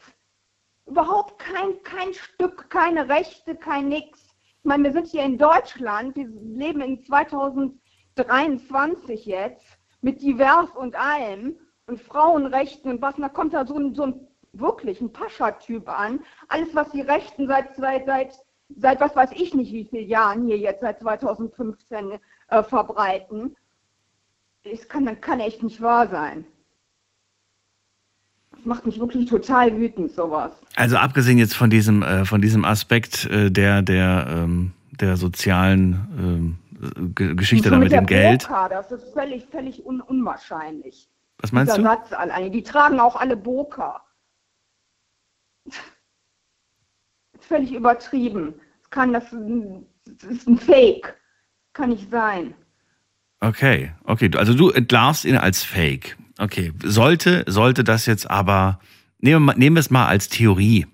Überhaupt 0.86 1.38
kein, 1.38 1.80
kein 1.84 2.12
Stück, 2.12 2.68
keine 2.68 3.08
Rechte, 3.08 3.54
kein 3.54 3.88
Nix. 3.88 4.34
Ich 4.58 4.64
meine, 4.64 4.82
wir 4.84 4.92
sind 4.92 5.06
hier 5.06 5.22
in 5.22 5.38
Deutschland, 5.38 6.16
wir 6.16 6.26
leben 6.26 6.80
in 6.80 7.04
2023 7.04 9.24
jetzt 9.24 9.78
mit 10.00 10.20
divers 10.20 10.70
und 10.74 10.96
allem 10.96 11.56
und 11.86 12.00
Frauenrechten 12.00 12.90
und 12.92 13.02
was, 13.02 13.16
und 13.16 13.22
da 13.22 13.28
kommt 13.28 13.54
da 13.54 13.66
so 13.66 13.76
ein, 13.76 13.94
so 13.94 14.04
ein 14.04 14.14
wirklich 14.52 15.00
ein 15.00 15.12
Pascha-Typ 15.12 15.88
an. 15.88 16.20
Alles, 16.48 16.68
was 16.74 16.90
die 16.92 17.00
Rechten 17.00 17.46
seit, 17.48 17.74
seit, 17.76 18.06
seit, 18.06 18.34
seit 18.76 19.00
was 19.00 19.16
weiß 19.16 19.30
ich 19.32 19.54
nicht 19.54 19.72
wie 19.72 19.84
vielen 19.84 20.08
Jahren 20.08 20.46
hier 20.46 20.58
jetzt, 20.58 20.80
seit 20.82 21.00
2015 21.00 22.18
äh, 22.48 22.62
verbreiten, 22.62 23.56
das 24.64 24.88
kann, 24.88 25.20
kann 25.20 25.40
echt 25.40 25.62
nicht 25.62 25.80
wahr 25.80 26.08
sein. 26.08 26.44
Das 28.54 28.64
macht 28.66 28.86
mich 28.86 29.00
wirklich 29.00 29.28
total 29.28 29.76
wütend, 29.76 30.12
sowas. 30.12 30.52
Also 30.76 30.96
abgesehen 30.98 31.38
jetzt 31.38 31.54
von 31.54 31.70
diesem, 31.70 32.02
äh, 32.02 32.24
von 32.24 32.40
diesem 32.40 32.64
Aspekt 32.64 33.24
äh, 33.26 33.50
der, 33.50 33.82
der, 33.82 34.26
ähm, 34.30 34.72
der 35.00 35.16
sozialen 35.16 36.58
ähm, 36.92 37.14
Ge- 37.14 37.34
Geschichte 37.34 37.68
so 37.70 37.74
da 37.74 37.78
mit 37.80 37.90
der 37.90 38.02
dem 38.02 38.06
Geld. 38.06 38.48
Das 38.70 38.92
ist 38.92 39.12
völlig, 39.12 39.46
völlig 39.46 39.84
un 39.84 40.00
unwahrscheinlich. 40.00 41.08
Was 41.42 41.52
meinst 41.52 41.76
Dieser 41.76 41.82
du? 41.82 41.88
Satz 41.88 42.12
alleine. 42.12 42.50
Die 42.50 42.62
tragen 42.62 42.98
auch 43.00 43.16
alle 43.16 43.36
Burka. 43.36 44.00
Völlig 47.40 47.72
übertrieben. 47.72 48.54
Das 48.80 48.90
kann 48.90 49.12
das, 49.12 49.24
das 50.06 50.30
ist 50.30 50.48
ein 50.48 50.58
Fake. 50.58 51.14
Kann 51.72 51.90
nicht 51.90 52.10
sein. 52.10 52.54
Okay, 53.40 53.92
okay. 54.04 54.30
Also 54.36 54.54
du 54.54 54.70
entlarvst 54.70 55.24
ihn 55.24 55.36
als 55.36 55.62
Fake. 55.64 56.16
Okay. 56.38 56.72
Sollte, 56.82 57.44
sollte 57.48 57.82
das 57.84 58.06
jetzt 58.06 58.30
aber, 58.30 58.78
nehmen 59.18 59.44
wir, 59.44 59.54
nehmen 59.56 59.76
wir 59.76 59.80
es 59.80 59.90
mal 59.90 60.06
als 60.06 60.28
Theorie. 60.28 60.86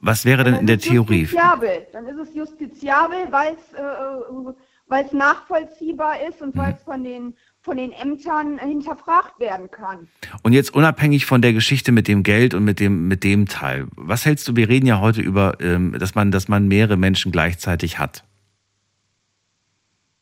Was 0.00 0.24
wäre 0.24 0.44
denn 0.44 0.54
in 0.54 0.66
der 0.66 0.78
Theorie? 0.78 1.22
Justiziabel. 1.22 1.86
Dann 1.92 2.06
ist 2.06 2.18
es 2.28 2.34
justiziabel, 2.34 3.30
weil 3.30 3.54
es, 3.54 3.72
äh, 3.74 5.00
es 5.06 5.12
nachvollziehbar 5.12 6.26
ist 6.28 6.40
und 6.42 6.54
Mhm. 6.54 6.58
weil 6.58 6.74
es 6.74 6.82
von 6.82 7.04
den, 7.04 7.36
von 7.64 7.78
den 7.78 7.92
Ämtern 7.92 8.58
hinterfragt 8.58 9.40
werden 9.40 9.70
kann. 9.70 10.06
Und 10.42 10.52
jetzt 10.52 10.74
unabhängig 10.74 11.24
von 11.24 11.40
der 11.40 11.54
Geschichte 11.54 11.92
mit 11.92 12.08
dem 12.08 12.22
Geld 12.22 12.52
und 12.52 12.62
mit 12.62 12.78
dem, 12.78 13.08
mit 13.08 13.24
dem 13.24 13.46
Teil. 13.46 13.86
Was 13.96 14.26
hältst 14.26 14.46
du, 14.46 14.54
wir 14.54 14.68
reden 14.68 14.86
ja 14.86 15.00
heute 15.00 15.22
über, 15.22 15.56
ähm, 15.60 15.96
dass 15.98 16.14
man, 16.14 16.30
dass 16.30 16.46
man 16.46 16.68
mehrere 16.68 16.98
Menschen 16.98 17.32
gleichzeitig 17.32 17.98
hat. 17.98 18.22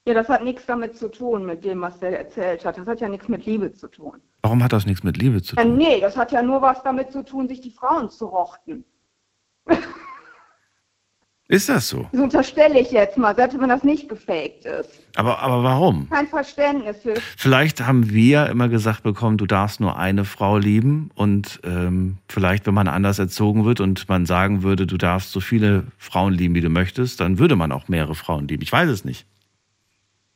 Ja, 0.06 0.14
das 0.14 0.28
hat 0.28 0.44
nichts 0.44 0.66
damit 0.66 0.96
zu 0.96 1.08
tun, 1.10 1.44
mit 1.44 1.64
dem, 1.64 1.80
was 1.80 1.98
der 1.98 2.16
erzählt 2.18 2.64
hat. 2.64 2.78
Das 2.78 2.86
hat 2.86 3.00
ja 3.00 3.08
nichts 3.08 3.28
mit 3.28 3.44
Liebe 3.44 3.72
zu 3.72 3.88
tun. 3.88 4.14
Warum 4.42 4.62
hat 4.62 4.72
das 4.72 4.86
nichts 4.86 5.02
mit 5.02 5.16
Liebe 5.16 5.42
zu 5.42 5.56
Ja, 5.56 5.62
tun? 5.62 5.76
nee, 5.76 6.00
das 6.00 6.16
hat 6.16 6.30
ja 6.32 6.42
nur 6.42 6.62
was 6.62 6.82
damit 6.84 7.10
zu 7.12 7.24
tun, 7.24 7.48
sich 7.48 7.60
die 7.60 7.70
Frauen 7.70 8.08
zu 8.08 8.26
rochten. 8.26 8.84
Ist 11.52 11.68
das 11.68 11.86
so? 11.86 12.06
Das 12.12 12.20
unterstelle 12.22 12.80
ich 12.80 12.92
jetzt 12.92 13.18
mal, 13.18 13.36
selbst 13.36 13.60
wenn 13.60 13.68
das 13.68 13.84
nicht 13.84 14.08
gefaked 14.08 14.64
ist. 14.64 14.88
Aber, 15.16 15.40
aber 15.40 15.62
warum? 15.62 16.08
Kein 16.08 16.26
Verständnis 16.26 16.96
für. 17.02 17.12
Vielleicht 17.36 17.86
haben 17.86 18.08
wir 18.08 18.46
immer 18.46 18.70
gesagt 18.70 19.02
bekommen, 19.02 19.36
du 19.36 19.44
darfst 19.44 19.78
nur 19.78 19.98
eine 19.98 20.24
Frau 20.24 20.56
lieben 20.56 21.10
und 21.14 21.60
ähm, 21.62 22.16
vielleicht, 22.26 22.66
wenn 22.66 22.72
man 22.72 22.88
anders 22.88 23.18
erzogen 23.18 23.66
wird 23.66 23.80
und 23.80 24.08
man 24.08 24.24
sagen 24.24 24.62
würde, 24.62 24.86
du 24.86 24.96
darfst 24.96 25.30
so 25.30 25.40
viele 25.40 25.84
Frauen 25.98 26.32
lieben, 26.32 26.54
wie 26.54 26.62
du 26.62 26.70
möchtest, 26.70 27.20
dann 27.20 27.38
würde 27.38 27.54
man 27.54 27.70
auch 27.70 27.86
mehrere 27.86 28.14
Frauen 28.14 28.48
lieben. 28.48 28.62
Ich 28.62 28.72
weiß 28.72 28.88
es 28.88 29.04
nicht. 29.04 29.26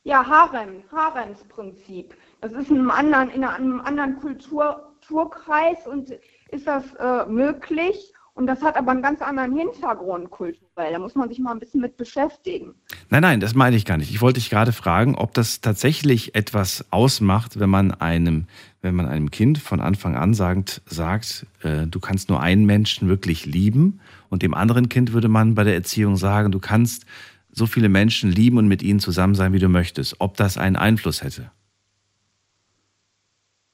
Ja, 0.03 0.23
Harem, 0.23 0.83
Haremsprinzip. 0.91 2.13
Das 2.41 2.51
ist 2.51 2.69
in 2.69 2.77
einem 2.77 2.91
anderen, 2.91 3.31
in 3.31 3.43
einem 3.43 3.81
anderen 3.81 4.19
Kultur, 4.19 4.87
Kulturkreis 5.07 5.87
und 5.87 6.11
ist 6.51 6.67
das 6.67 6.83
äh, 6.95 7.25
möglich. 7.29 8.13
Und 8.37 8.45
das 8.45 8.61
hat 8.61 8.75
aber 8.75 8.91
einen 8.91 9.01
ganz 9.01 9.19
anderen 9.23 9.57
Hintergrund 9.57 10.29
kulturell. 10.29 10.93
Da 10.93 10.99
muss 10.99 11.15
man 11.15 11.27
sich 11.27 11.39
mal 11.39 11.53
ein 11.53 11.59
bisschen 11.59 11.81
mit 11.81 11.97
beschäftigen. 11.97 12.75
Nein, 13.09 13.23
nein, 13.23 13.39
das 13.39 13.55
meine 13.55 13.75
ich 13.75 13.83
gar 13.83 13.97
nicht. 13.97 14.11
Ich 14.11 14.21
wollte 14.21 14.39
dich 14.39 14.51
gerade 14.51 14.73
fragen, 14.73 15.15
ob 15.15 15.33
das 15.33 15.59
tatsächlich 15.59 16.35
etwas 16.35 16.85
ausmacht, 16.91 17.59
wenn 17.59 17.71
man 17.71 17.93
einem, 17.93 18.45
wenn 18.83 18.93
man 18.93 19.07
einem 19.07 19.31
Kind 19.31 19.57
von 19.57 19.81
Anfang 19.81 20.15
an 20.15 20.35
sagt, 20.35 20.83
sagt, 20.85 21.47
äh, 21.63 21.87
du 21.87 21.99
kannst 21.99 22.29
nur 22.29 22.39
einen 22.39 22.67
Menschen 22.67 23.09
wirklich 23.09 23.47
lieben 23.47 24.01
und 24.29 24.43
dem 24.43 24.53
anderen 24.53 24.87
Kind 24.87 25.13
würde 25.13 25.29
man 25.29 25.55
bei 25.55 25.63
der 25.63 25.73
Erziehung 25.73 26.15
sagen, 26.15 26.51
du 26.51 26.59
kannst 26.59 27.07
so 27.51 27.65
viele 27.65 27.89
Menschen 27.89 28.31
lieben 28.31 28.59
und 28.59 28.67
mit 28.67 28.83
ihnen 28.83 28.99
zusammen 28.99 29.33
sein, 29.33 29.51
wie 29.51 29.59
du 29.59 29.67
möchtest. 29.67 30.17
Ob 30.19 30.37
das 30.37 30.59
einen 30.59 30.75
Einfluss 30.75 31.23
hätte? 31.23 31.49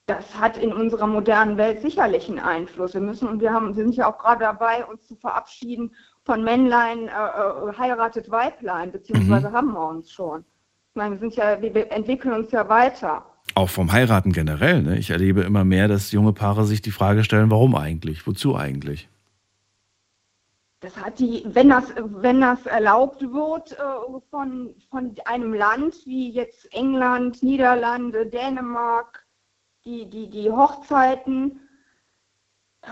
Das 0.05 0.37
hat 0.37 0.57
in 0.57 0.73
unserer 0.73 1.07
modernen 1.07 1.57
Welt 1.57 1.81
sicherlich 1.81 2.27
einen 2.27 2.39
Einfluss. 2.39 2.93
Wir 2.93 3.01
müssen 3.01 3.27
und 3.27 3.39
wir 3.39 3.53
haben, 3.53 3.75
wir 3.75 3.83
sind 3.83 3.95
ja 3.95 4.11
auch 4.11 4.17
gerade 4.17 4.41
dabei, 4.41 4.85
uns 4.85 5.07
zu 5.07 5.15
verabschieden 5.15 5.95
von 6.25 6.43
Männlein 6.43 7.07
äh, 7.07 7.11
äh, 7.11 7.77
heiratet 7.77 8.29
Weiblein, 8.29 8.91
beziehungsweise 8.91 9.51
haben 9.53 9.71
wir 9.71 9.87
uns 9.87 10.11
schon. 10.11 10.43
Ich 10.89 10.95
meine, 10.95 11.15
wir 11.15 11.19
sind 11.19 11.35
ja, 11.35 11.61
wir 11.61 11.73
wir 11.73 11.91
entwickeln 11.91 12.33
uns 12.33 12.51
ja 12.51 12.67
weiter. 12.67 13.25
Auch 13.55 13.69
vom 13.69 13.91
Heiraten 13.91 14.33
generell. 14.33 14.83
Ne? 14.83 14.97
Ich 14.97 15.09
erlebe 15.09 15.41
immer 15.41 15.63
mehr, 15.63 15.87
dass 15.87 16.11
junge 16.11 16.33
Paare 16.33 16.65
sich 16.65 16.81
die 16.81 16.91
Frage 16.91 17.23
stellen, 17.23 17.49
warum 17.49 17.75
eigentlich? 17.75 18.27
Wozu 18.27 18.55
eigentlich? 18.55 19.09
Das 20.81 20.97
hat 20.97 21.17
die, 21.19 21.45
wenn 21.45 21.69
das, 21.69 21.93
wenn 21.97 22.41
das 22.41 22.65
erlaubt 22.65 23.21
wird 23.21 23.71
äh, 23.71 24.19
von, 24.29 24.75
von 24.89 25.15
einem 25.25 25.53
Land 25.53 25.95
wie 26.05 26.29
jetzt 26.29 26.73
England, 26.73 27.41
Niederlande, 27.41 28.25
Dänemark, 28.25 29.22
die, 29.85 30.09
die, 30.09 30.29
die 30.29 30.51
Hochzeiten 30.51 31.59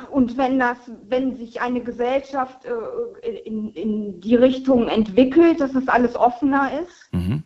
und 0.10 0.38
wenn 0.38 0.58
das, 0.60 0.78
wenn 1.08 1.36
sich 1.36 1.62
eine 1.62 1.82
Gesellschaft 1.82 2.66
äh, 2.66 3.40
in, 3.40 3.74
in 3.74 4.22
die 4.22 4.36
Richtung 4.36 4.88
entwickelt, 4.88 5.60
dass 5.60 5.74
das 5.74 5.88
alles 5.88 6.16
offener 6.16 6.82
ist, 6.82 7.10
Mhm. 7.12 7.44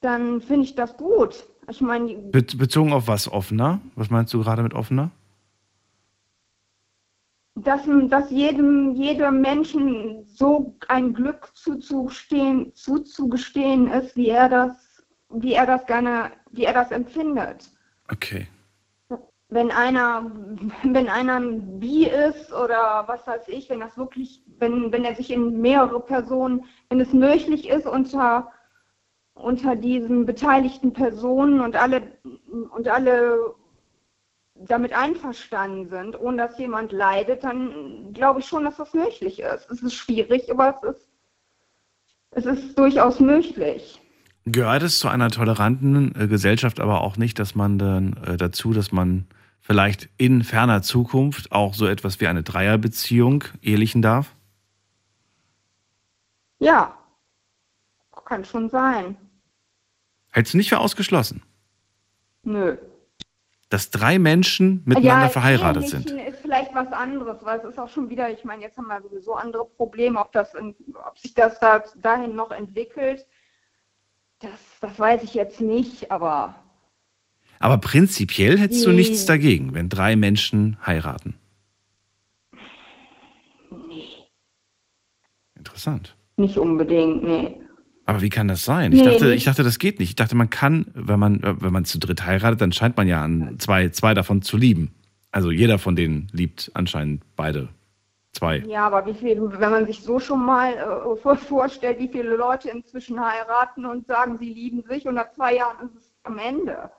dann 0.00 0.40
finde 0.40 0.64
ich 0.64 0.74
das 0.76 0.96
gut. 0.96 1.44
Ich 1.68 1.80
meine, 1.80 2.14
Be 2.14 2.42
bezogen 2.42 2.92
auf 2.92 3.08
was 3.08 3.30
offener? 3.30 3.80
Was 3.96 4.10
meinst 4.10 4.32
du 4.32 4.40
gerade 4.40 4.62
mit 4.62 4.74
offener? 4.74 5.10
dass, 7.64 7.82
dass 8.08 8.30
jedem, 8.30 8.94
jedem 8.94 9.40
Menschen 9.40 10.24
so 10.26 10.76
ein 10.88 11.12
Glück 11.12 11.50
zuzugestehen, 11.54 12.72
zuzugestehen 12.74 13.88
ist, 13.88 14.16
wie 14.16 14.28
er 14.28 14.48
das, 14.48 15.02
wie 15.30 15.54
er 15.54 15.66
das 15.66 15.84
gerne, 15.86 16.30
wie 16.52 16.64
er 16.64 16.72
das 16.74 16.90
empfindet. 16.90 17.68
Okay. 18.10 18.46
wenn 19.50 19.70
einer, 19.70 20.30
wenn 20.82 21.08
einer 21.08 21.36
ein 21.36 21.80
Bi 21.80 22.06
ist 22.06 22.52
oder 22.52 23.04
was 23.06 23.26
weiß 23.26 23.48
ich, 23.48 23.70
wenn 23.70 23.80
das 23.80 23.96
wirklich, 23.96 24.42
wenn, 24.58 24.92
wenn 24.92 25.04
er 25.04 25.14
sich 25.14 25.30
in 25.30 25.60
mehrere 25.60 26.00
Personen, 26.00 26.64
wenn 26.90 27.00
es 27.00 27.12
möglich 27.12 27.68
ist 27.68 27.86
unter, 27.86 28.52
unter 29.34 29.76
diesen 29.76 30.26
beteiligten 30.26 30.92
Personen 30.92 31.60
und 31.60 31.76
alle 31.76 32.02
und 32.70 32.88
alle 32.88 33.54
damit 34.54 34.92
einverstanden 34.92 35.88
sind, 35.88 36.20
ohne 36.20 36.38
dass 36.38 36.58
jemand 36.58 36.92
leidet, 36.92 37.44
dann 37.44 38.12
glaube 38.12 38.40
ich 38.40 38.46
schon, 38.46 38.64
dass 38.64 38.76
das 38.76 38.92
möglich 38.92 39.40
ist. 39.40 39.70
Es 39.70 39.82
ist 39.82 39.94
schwierig, 39.94 40.50
aber 40.50 40.76
es 40.76 40.82
ist, 40.82 41.08
es 42.32 42.46
ist 42.46 42.78
durchaus 42.78 43.20
möglich. 43.20 44.00
Gehört 44.50 44.82
es 44.82 44.98
zu 44.98 45.08
einer 45.08 45.30
toleranten 45.30 46.14
äh, 46.18 46.26
Gesellschaft 46.28 46.80
aber 46.80 47.00
auch 47.02 47.16
nicht, 47.16 47.38
dass 47.38 47.54
man 47.54 47.78
dann 47.78 48.16
äh, 48.24 48.36
dazu, 48.36 48.72
dass 48.72 48.92
man 48.92 49.26
vielleicht 49.60 50.08
in 50.16 50.44
ferner 50.44 50.82
Zukunft 50.82 51.52
auch 51.52 51.74
so 51.74 51.86
etwas 51.86 52.20
wie 52.20 52.26
eine 52.26 52.42
Dreierbeziehung 52.42 53.44
ehelichen 53.62 54.02
darf? 54.02 54.34
Ja, 56.60 56.98
kann 58.28 58.44
schon 58.44 58.68
sein. 58.68 59.16
Hältst 60.30 60.52
du 60.52 60.58
nicht 60.58 60.68
für 60.68 60.78
ausgeschlossen, 60.78 61.42
Nö. 62.42 62.76
dass 63.70 63.90
drei 63.90 64.18
Menschen 64.18 64.82
miteinander 64.84 65.30
verheiratet 65.30 65.88
sind? 65.88 66.10
Ist 66.10 66.40
vielleicht 66.42 66.74
was 66.74 66.92
anderes, 66.92 67.38
weil 67.42 67.58
es 67.58 67.64
ist 67.64 67.78
auch 67.78 67.88
schon 67.88 68.10
wieder, 68.10 68.30
ich 68.30 68.44
meine, 68.44 68.62
jetzt 68.62 68.76
haben 68.76 68.88
wir 68.88 69.00
sowieso 69.00 69.34
andere 69.34 69.64
Probleme, 69.64 70.20
ob, 70.20 70.32
das 70.32 70.54
in, 70.54 70.74
ob 71.08 71.18
sich 71.18 71.32
das 71.32 71.58
da, 71.58 71.82
dahin 72.02 72.36
noch 72.36 72.50
entwickelt, 72.50 73.26
das, 74.40 74.50
das 74.80 74.98
weiß 74.98 75.22
ich 75.24 75.34
jetzt 75.34 75.60
nicht, 75.60 76.10
aber 76.10 76.54
Aber 77.58 77.78
prinzipiell 77.78 78.58
hättest 78.58 78.84
du 78.86 78.90
Nee. 78.90 78.96
nichts 78.96 79.26
dagegen, 79.26 79.74
wenn 79.74 79.88
drei 79.88 80.14
Menschen 80.16 80.76
heiraten. 80.86 81.34
Interessant. 85.56 86.14
nicht 86.36 86.56
unbedingt, 86.56 87.22
nee. 87.24 87.56
Aber 88.06 88.22
wie 88.22 88.30
kann 88.30 88.48
das 88.48 88.64
sein? 88.64 88.92
Ich 88.92 89.00
Nee, 89.02 89.04
dachte, 89.10 89.34
ich 89.34 89.44
dachte, 89.44 89.62
das 89.64 89.78
geht 89.78 89.98
nicht. 89.98 90.10
Ich 90.10 90.16
dachte, 90.16 90.34
man 90.34 90.48
kann, 90.48 90.86
wenn 90.94 91.18
man, 91.20 91.42
äh, 91.42 91.60
wenn 91.60 91.72
man 91.72 91.84
zu 91.84 91.98
dritt 91.98 92.24
heiratet, 92.24 92.60
dann 92.60 92.72
scheint 92.72 92.96
man 92.96 93.06
ja 93.06 93.22
an 93.22 93.56
zwei, 93.58 93.88
zwei 93.90 94.14
davon 94.14 94.40
zu 94.40 94.56
lieben. 94.56 94.94
Also 95.30 95.50
jeder 95.50 95.78
von 95.78 95.94
denen 95.94 96.28
liebt 96.32 96.70
anscheinend 96.74 97.22
beide. 97.36 97.68
Zwei. 98.32 98.58
Ja, 98.66 98.86
aber 98.86 99.06
wie 99.06 99.14
viel, 99.14 99.40
wenn 99.58 99.70
man 99.70 99.86
sich 99.86 100.02
so 100.02 100.20
schon 100.20 100.44
mal 100.44 100.72
äh, 100.74 101.16
vor- 101.20 101.36
vorstellt, 101.36 101.98
wie 101.98 102.08
viele 102.08 102.36
Leute 102.36 102.70
inzwischen 102.70 103.18
heiraten 103.20 103.84
und 103.86 104.06
sagen, 104.06 104.38
sie 104.38 104.52
lieben 104.52 104.82
sich 104.88 105.06
und 105.06 105.14
nach 105.14 105.32
zwei 105.34 105.56
Jahren 105.56 105.88
ist 105.88 105.96
es 105.96 106.12
am 106.24 106.38
Ende. 106.38 106.90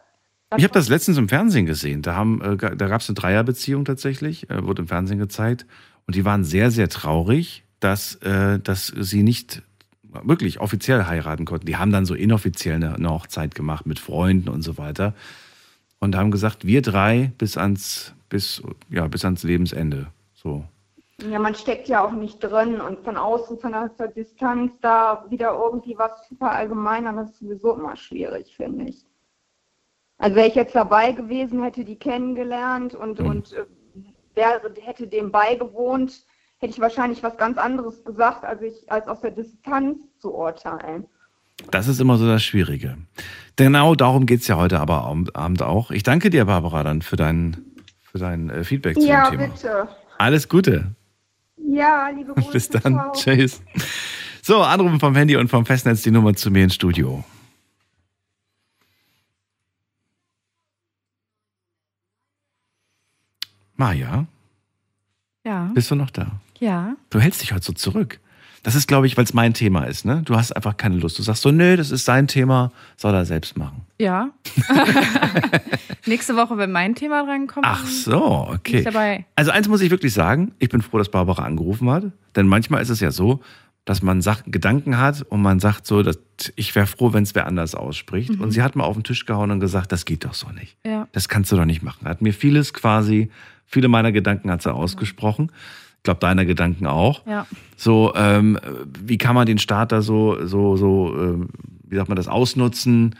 Ich 0.57 0.63
habe 0.63 0.73
das 0.73 0.89
letztens 0.89 1.17
im 1.19 1.29
Fernsehen 1.29 1.67
gesehen. 1.67 2.01
Da, 2.01 2.15
haben, 2.15 2.41
äh, 2.41 2.57
da 2.57 2.87
gab 2.87 3.01
es 3.01 3.09
eine 3.09 3.15
Dreierbeziehung 3.15 3.85
tatsächlich, 3.85 4.49
äh, 4.49 4.65
wurde 4.65 4.81
im 4.81 4.87
Fernsehen 4.87 5.19
gezeigt. 5.19 5.67
Und 6.07 6.15
die 6.15 6.25
waren 6.25 6.43
sehr, 6.43 6.71
sehr 6.71 6.89
traurig, 6.89 7.63
dass, 7.79 8.15
äh, 8.15 8.59
dass 8.59 8.87
sie 8.87 9.21
nicht 9.21 9.61
wirklich 10.01 10.59
offiziell 10.59 11.05
heiraten 11.05 11.45
konnten. 11.45 11.67
Die 11.67 11.77
haben 11.77 11.91
dann 11.91 12.05
so 12.07 12.15
inoffiziell 12.15 12.75
eine, 12.77 12.95
eine 12.95 13.09
Hochzeit 13.11 13.53
gemacht 13.53 13.85
mit 13.85 13.99
Freunden 13.99 14.49
und 14.49 14.63
so 14.63 14.79
weiter. 14.79 15.13
Und 15.99 16.15
haben 16.15 16.31
gesagt, 16.31 16.65
wir 16.65 16.81
drei 16.81 17.31
bis 17.37 17.55
ans, 17.55 18.15
bis, 18.29 18.63
ja, 18.89 19.07
bis 19.07 19.23
ans 19.23 19.43
Lebensende. 19.43 20.07
So. 20.33 20.65
Ja, 21.27 21.39
man 21.39 21.55
steckt 21.55 21.87
ja 21.89 22.03
auch 22.05 22.11
nicht 22.11 22.39
drin 22.39 22.79
und 22.79 23.03
von 23.03 23.17
außen, 23.17 23.59
von 23.59 23.73
der 23.73 24.07
Distanz 24.09 24.71
da 24.81 25.25
wieder 25.29 25.53
irgendwie 25.53 25.97
was 25.97 26.27
zu 26.27 26.35
verallgemeinern, 26.35 27.17
das 27.17 27.31
ist 27.31 27.39
sowieso 27.39 27.73
immer 27.73 27.95
schwierig, 27.95 28.55
finde 28.55 28.85
ich. 28.85 29.05
Also 30.17 30.35
wäre 30.35 30.47
ich 30.47 30.55
jetzt 30.55 30.75
dabei 30.75 31.11
gewesen, 31.11 31.63
hätte 31.63 31.83
die 31.83 31.97
kennengelernt 31.97 32.93
und, 32.93 33.19
und 33.19 33.53
äh, 33.53 33.65
wäre, 34.35 34.61
hätte 34.81 35.07
dem 35.07 35.31
beigewohnt, 35.31 36.25
hätte 36.59 36.73
ich 36.73 36.79
wahrscheinlich 36.79 37.23
was 37.23 37.37
ganz 37.37 37.57
anderes 37.57 38.03
gesagt, 38.03 38.43
als 38.43 38.61
ich 38.61 38.91
als 38.91 39.07
aus 39.07 39.21
der 39.21 39.31
Distanz 39.31 39.99
zu 40.19 40.33
urteilen. 40.33 41.05
Das 41.71 41.87
ist 41.87 41.99
immer 41.99 42.17
so 42.17 42.25
das 42.25 42.43
Schwierige. 42.43 42.97
Genau 43.55 43.95
darum 43.95 44.25
geht's 44.25 44.47
ja 44.47 44.57
heute 44.57 44.79
aber 44.79 45.03
Abend 45.33 45.61
auch. 45.63 45.91
Ich 45.91 46.03
danke 46.03 46.29
dir, 46.29 46.45
Barbara, 46.45 46.83
dann 46.83 47.01
für 47.01 47.17
dein, 47.17 47.57
für 48.01 48.17
dein 48.17 48.49
äh, 48.49 48.63
Feedback 48.63 48.95
zu 48.95 49.05
Ja, 49.05 49.29
dem 49.29 49.39
Thema. 49.39 49.53
bitte. 49.53 49.87
Alles 50.17 50.47
Gute. 50.47 50.95
Ja, 51.71 52.09
liebe 52.09 52.33
Grüße. 52.35 52.51
Bis 52.51 52.69
dann. 52.69 52.93
ciao. 52.93 53.11
Tschüss. 53.13 53.61
So, 54.41 54.61
anrufen 54.61 54.99
vom 54.99 55.15
Handy 55.15 55.35
und 55.37 55.49
vom 55.49 55.65
Festnetz 55.65 56.01
die 56.01 56.11
Nummer 56.11 56.33
zu 56.33 56.49
mir 56.51 56.63
ins 56.63 56.75
Studio. 56.75 57.23
Maja, 63.75 64.25
Ja. 65.45 65.71
bist 65.73 65.89
du 65.91 65.95
noch 65.95 66.09
da? 66.11 66.39
Ja. 66.59 66.95
Du 67.09 67.19
hältst 67.19 67.41
dich 67.41 67.53
heute 67.53 67.63
so 67.65 67.73
zurück. 67.73 68.19
Das 68.63 68.75
ist, 68.75 68.87
glaube 68.87 69.07
ich, 69.07 69.15
weil 69.15 69.23
es 69.23 69.33
mein 69.33 69.53
Thema 69.53 69.85
ist, 69.85 70.05
ne? 70.05 70.21
Du 70.25 70.35
hast 70.35 70.51
einfach 70.51 70.75
keine 70.75 70.97
Lust. 70.97 71.17
Du 71.17 71.23
sagst 71.23 71.41
so, 71.41 71.51
nö, 71.51 71.77
das 71.77 71.91
ist 71.91 72.05
sein 72.05 72.27
Thema, 72.27 72.71
soll 72.97 73.13
er 73.13 73.25
selbst 73.25 73.57
machen. 73.57 73.81
Ja. 73.99 74.31
Nächste 76.05 76.35
Woche, 76.35 76.57
wenn 76.57 76.71
mein 76.71 76.95
Thema 76.95 77.23
drankommt, 77.25 77.65
Ach 77.67 77.85
so, 77.85 78.47
bin 78.47 78.55
okay. 78.55 78.77
ich 78.79 78.83
dabei. 78.83 79.25
Also 79.35 79.51
eins 79.51 79.67
muss 79.67 79.81
ich 79.81 79.91
wirklich 79.91 80.13
sagen, 80.13 80.53
ich 80.59 80.69
bin 80.69 80.81
froh, 80.81 80.97
dass 80.97 81.09
Barbara 81.09 81.43
angerufen 81.43 81.89
hat, 81.89 82.05
denn 82.35 82.47
manchmal 82.47 82.81
ist 82.81 82.89
es 82.89 82.99
ja 82.99 83.11
so, 83.11 83.41
dass 83.85 84.03
man 84.03 84.21
Sachen, 84.21 84.51
Gedanken 84.51 84.97
hat 84.99 85.23
und 85.23 85.41
man 85.41 85.59
sagt 85.59 85.87
so, 85.87 86.03
dass 86.03 86.19
ich 86.55 86.75
wäre 86.75 86.85
froh, 86.85 87.11
wenn 87.13 87.23
es 87.23 87.33
wer 87.33 87.47
anders 87.47 87.73
ausspricht. 87.73 88.31
Mhm. 88.31 88.41
Und 88.41 88.51
sie 88.51 88.61
hat 88.61 88.75
mal 88.75 88.83
auf 88.83 88.95
den 88.95 89.03
Tisch 89.03 89.25
gehauen 89.25 89.51
und 89.51 89.59
gesagt, 89.59 89.91
das 89.91 90.05
geht 90.05 90.25
doch 90.25 90.35
so 90.35 90.49
nicht. 90.49 90.77
Ja. 90.85 91.07
Das 91.11 91.27
kannst 91.27 91.51
du 91.51 91.55
doch 91.55 91.65
nicht 91.65 91.81
machen. 91.81 92.07
Hat 92.07 92.21
mir 92.21 92.33
vieles 92.33 92.73
quasi, 92.73 93.31
viele 93.65 93.87
meiner 93.87 94.11
Gedanken 94.11 94.51
hat 94.51 94.61
sie 94.61 94.71
ausgesprochen. 94.71 95.51
Ich 95.99 96.03
glaube, 96.03 96.21
deiner 96.21 96.45
Gedanken 96.45 96.87
auch. 96.87 97.25
Ja. 97.27 97.45
So, 97.75 98.13
ähm, 98.15 98.57
wie 99.03 99.17
kann 99.17 99.35
man 99.35 99.45
den 99.45 99.57
Staat 99.57 99.91
da 99.91 100.01
so, 100.01 100.45
so, 100.47 100.77
so, 100.77 101.13
ähm, 101.13 101.49
wie 101.83 101.97
sagt 101.97 102.07
man 102.07 102.15
das, 102.15 102.29
ausnutzen 102.29 103.15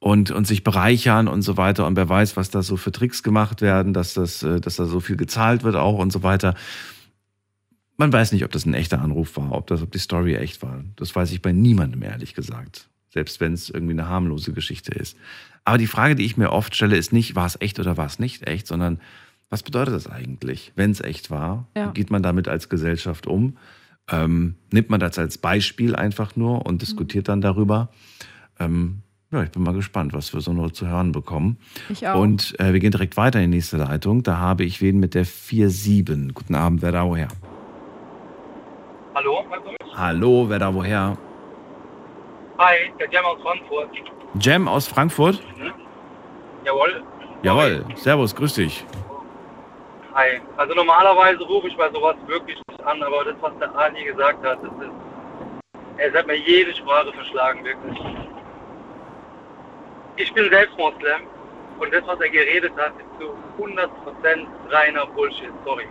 und, 0.00 0.32
und 0.32 0.44
sich 0.46 0.64
bereichern 0.64 1.28
und 1.28 1.42
so 1.42 1.56
weiter. 1.56 1.86
Und 1.86 1.96
wer 1.96 2.08
weiß, 2.08 2.36
was 2.36 2.50
da 2.50 2.62
so 2.62 2.76
für 2.76 2.90
Tricks 2.90 3.22
gemacht 3.22 3.62
werden, 3.62 3.94
dass 3.94 4.14
das, 4.14 4.42
äh, 4.42 4.60
dass 4.60 4.76
da 4.76 4.86
so 4.86 4.98
viel 4.98 5.16
gezahlt 5.16 5.62
wird 5.62 5.76
auch 5.76 5.98
und 5.98 6.12
so 6.12 6.24
weiter. 6.24 6.54
Man 7.96 8.12
weiß 8.12 8.32
nicht, 8.32 8.44
ob 8.44 8.50
das 8.50 8.66
ein 8.66 8.74
echter 8.74 9.00
Anruf 9.00 9.36
war, 9.36 9.52
ob 9.52 9.68
das, 9.68 9.80
ob 9.80 9.92
die 9.92 9.98
Story 9.98 10.34
echt 10.34 10.60
war. 10.60 10.84
Das 10.96 11.14
weiß 11.14 11.30
ich 11.30 11.40
bei 11.40 11.52
niemandem, 11.52 12.02
ehrlich 12.02 12.34
gesagt. 12.34 12.88
Selbst 13.10 13.40
wenn 13.40 13.52
es 13.52 13.70
irgendwie 13.70 13.92
eine 13.92 14.08
harmlose 14.08 14.52
Geschichte 14.52 14.90
ist. 14.90 15.16
Aber 15.64 15.78
die 15.78 15.86
Frage, 15.86 16.16
die 16.16 16.24
ich 16.24 16.36
mir 16.36 16.50
oft 16.50 16.74
stelle, 16.74 16.96
ist 16.96 17.12
nicht, 17.12 17.36
war 17.36 17.46
es 17.46 17.60
echt 17.60 17.78
oder 17.78 17.96
war 17.96 18.06
es 18.06 18.18
nicht 18.18 18.46
echt, 18.48 18.66
sondern 18.66 18.98
was 19.54 19.62
bedeutet 19.62 19.94
das 19.94 20.10
eigentlich, 20.10 20.72
wenn 20.74 20.90
es 20.90 21.00
echt 21.00 21.30
war? 21.30 21.68
Ja. 21.76 21.86
Wie 21.86 21.94
geht 21.94 22.10
man 22.10 22.24
damit 22.24 22.48
als 22.48 22.68
Gesellschaft 22.68 23.28
um? 23.28 23.56
Ähm, 24.10 24.56
nimmt 24.72 24.90
man 24.90 24.98
das 24.98 25.16
als 25.16 25.38
Beispiel 25.38 25.94
einfach 25.94 26.34
nur 26.34 26.66
und 26.66 26.82
diskutiert 26.82 27.28
dann 27.28 27.40
darüber? 27.40 27.88
Ähm, 28.58 29.02
ja, 29.30 29.44
ich 29.44 29.52
bin 29.52 29.62
mal 29.62 29.72
gespannt, 29.72 30.12
was 30.12 30.34
wir 30.34 30.40
so 30.40 30.52
nur 30.52 30.72
zu 30.72 30.88
hören 30.88 31.12
bekommen. 31.12 31.58
Ich 31.88 32.08
auch. 32.08 32.18
Und 32.20 32.58
äh, 32.58 32.72
wir 32.72 32.80
gehen 32.80 32.90
direkt 32.90 33.16
weiter 33.16 33.38
in 33.38 33.52
die 33.52 33.58
nächste 33.58 33.76
Leitung. 33.76 34.24
Da 34.24 34.38
habe 34.38 34.64
ich 34.64 34.82
wen 34.82 34.98
mit 34.98 35.14
der 35.14 35.24
4-7. 35.24 36.32
Guten 36.32 36.56
Abend, 36.56 36.82
wer 36.82 36.90
da 36.90 37.06
woher? 37.06 37.28
Hallo? 39.14 39.44
Hallo, 39.94 40.46
wer 40.48 40.58
da 40.58 40.74
woher? 40.74 41.16
Hi, 42.58 42.74
der 42.98 43.08
Jam 43.08 43.24
aus 43.24 43.40
Frankfurt. 43.40 43.90
Jem 44.40 44.66
aus 44.66 44.88
Frankfurt? 44.88 45.40
Jawohl. 46.64 47.04
Jawohl, 47.44 47.84
servus, 47.94 48.34
grüß 48.34 48.54
dich. 48.54 48.84
Hi. 50.14 50.40
Also 50.56 50.74
normalerweise 50.74 51.42
rufe 51.42 51.66
ich 51.66 51.76
bei 51.76 51.90
sowas 51.90 52.14
wirklich 52.26 52.56
nicht 52.68 52.86
an, 52.86 53.02
aber 53.02 53.24
das, 53.24 53.34
was 53.40 53.52
der 53.58 53.74
Ali 53.74 54.04
gesagt 54.04 54.44
hat, 54.46 54.58
das 54.62 54.70
ist. 54.70 54.94
Es 55.96 56.14
hat 56.14 56.28
mir 56.28 56.36
jede 56.36 56.72
Sprache 56.74 57.12
verschlagen, 57.12 57.64
wirklich. 57.64 57.98
Ich 60.16 60.32
bin 60.32 60.48
selbst 60.50 60.78
Moslem 60.78 61.22
und 61.80 61.92
das, 61.92 62.06
was 62.06 62.20
er 62.20 62.28
geredet 62.28 62.72
hat, 62.76 62.92
ist 62.96 63.20
zu 63.20 63.36
100% 63.60 63.88
reiner 64.70 65.06
Bullshit. 65.06 65.50
Sorry. 65.64 65.88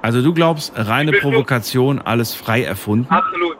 Also 0.00 0.22
du 0.22 0.32
glaubst, 0.32 0.72
reine 0.76 1.12
Provokation, 1.12 2.00
alles 2.00 2.34
frei 2.34 2.62
erfunden? 2.64 3.06
Absolut. 3.10 3.58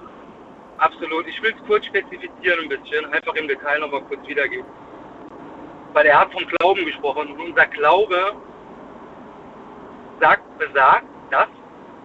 Absolut. 0.78 1.26
Ich 1.26 1.42
will 1.42 1.54
es 1.54 1.66
kurz 1.66 1.84
spezifizieren 1.84 2.60
ein 2.62 2.68
bisschen, 2.70 3.04
einfach 3.12 3.34
im 3.34 3.46
Detail 3.46 3.80
nochmal 3.80 4.00
kurz 4.02 4.26
wiedergeben. 4.26 4.66
Weil 5.92 6.06
er 6.06 6.20
hat 6.20 6.32
vom 6.32 6.46
Glauben 6.46 6.84
gesprochen 6.86 7.28
und 7.28 7.40
unser 7.40 7.66
Glaube 7.66 8.34
sagt, 10.20 10.58
besagt, 10.58 11.06
dass 11.30 11.48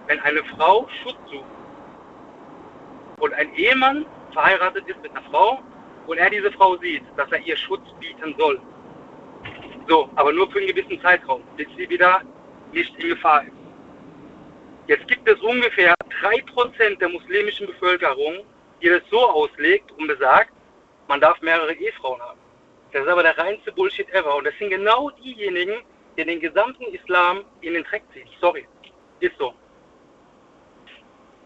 wenn 0.06 0.20
eine 0.20 0.42
Frau 0.56 0.88
Schutz 1.02 1.18
sucht 1.30 1.44
und 3.20 3.34
ein 3.34 3.54
Ehemann 3.54 4.06
verheiratet 4.32 4.88
ist 4.88 5.00
mit 5.02 5.10
einer 5.12 5.22
Frau 5.30 5.60
und 6.06 6.18
er 6.18 6.30
diese 6.30 6.50
Frau 6.52 6.76
sieht, 6.78 7.02
dass 7.16 7.30
er 7.30 7.38
ihr 7.40 7.56
Schutz 7.56 7.82
bieten 8.00 8.34
soll. 8.38 8.60
So, 9.88 10.08
aber 10.16 10.32
nur 10.32 10.50
für 10.50 10.58
einen 10.58 10.68
gewissen 10.68 11.00
Zeitraum, 11.00 11.42
bis 11.56 11.66
sie 11.76 11.88
wieder 11.88 12.22
nicht 12.72 12.96
in 12.98 13.10
Gefahr 13.10 13.42
ist. 13.44 13.52
Jetzt 14.86 15.06
gibt 15.06 15.28
es 15.28 15.40
ungefähr 15.40 15.94
3% 16.22 16.98
der 16.98 17.08
muslimischen 17.08 17.66
Bevölkerung, 17.66 18.44
die 18.82 18.88
das 18.88 19.02
so 19.10 19.20
auslegt 19.20 19.92
und 19.92 20.08
besagt, 20.08 20.52
man 21.06 21.20
darf 21.20 21.40
mehrere 21.42 21.72
Ehefrauen 21.74 22.20
haben. 22.20 22.38
Das 22.92 23.02
ist 23.02 23.08
aber 23.08 23.22
der 23.22 23.38
reinste 23.38 23.70
Bullshit 23.72 24.08
ever. 24.12 24.36
Und 24.36 24.46
das 24.46 24.54
sind 24.58 24.70
genau 24.70 25.10
diejenigen, 25.10 25.82
die 26.20 26.26
den 26.26 26.40
gesamten 26.40 26.84
Islam 26.92 27.38
in 27.62 27.74
den 27.74 27.84
Dreck 27.84 28.02
ziehen. 28.12 28.26
Sorry. 28.40 28.66
Ist 29.20 29.32
so. 29.38 29.52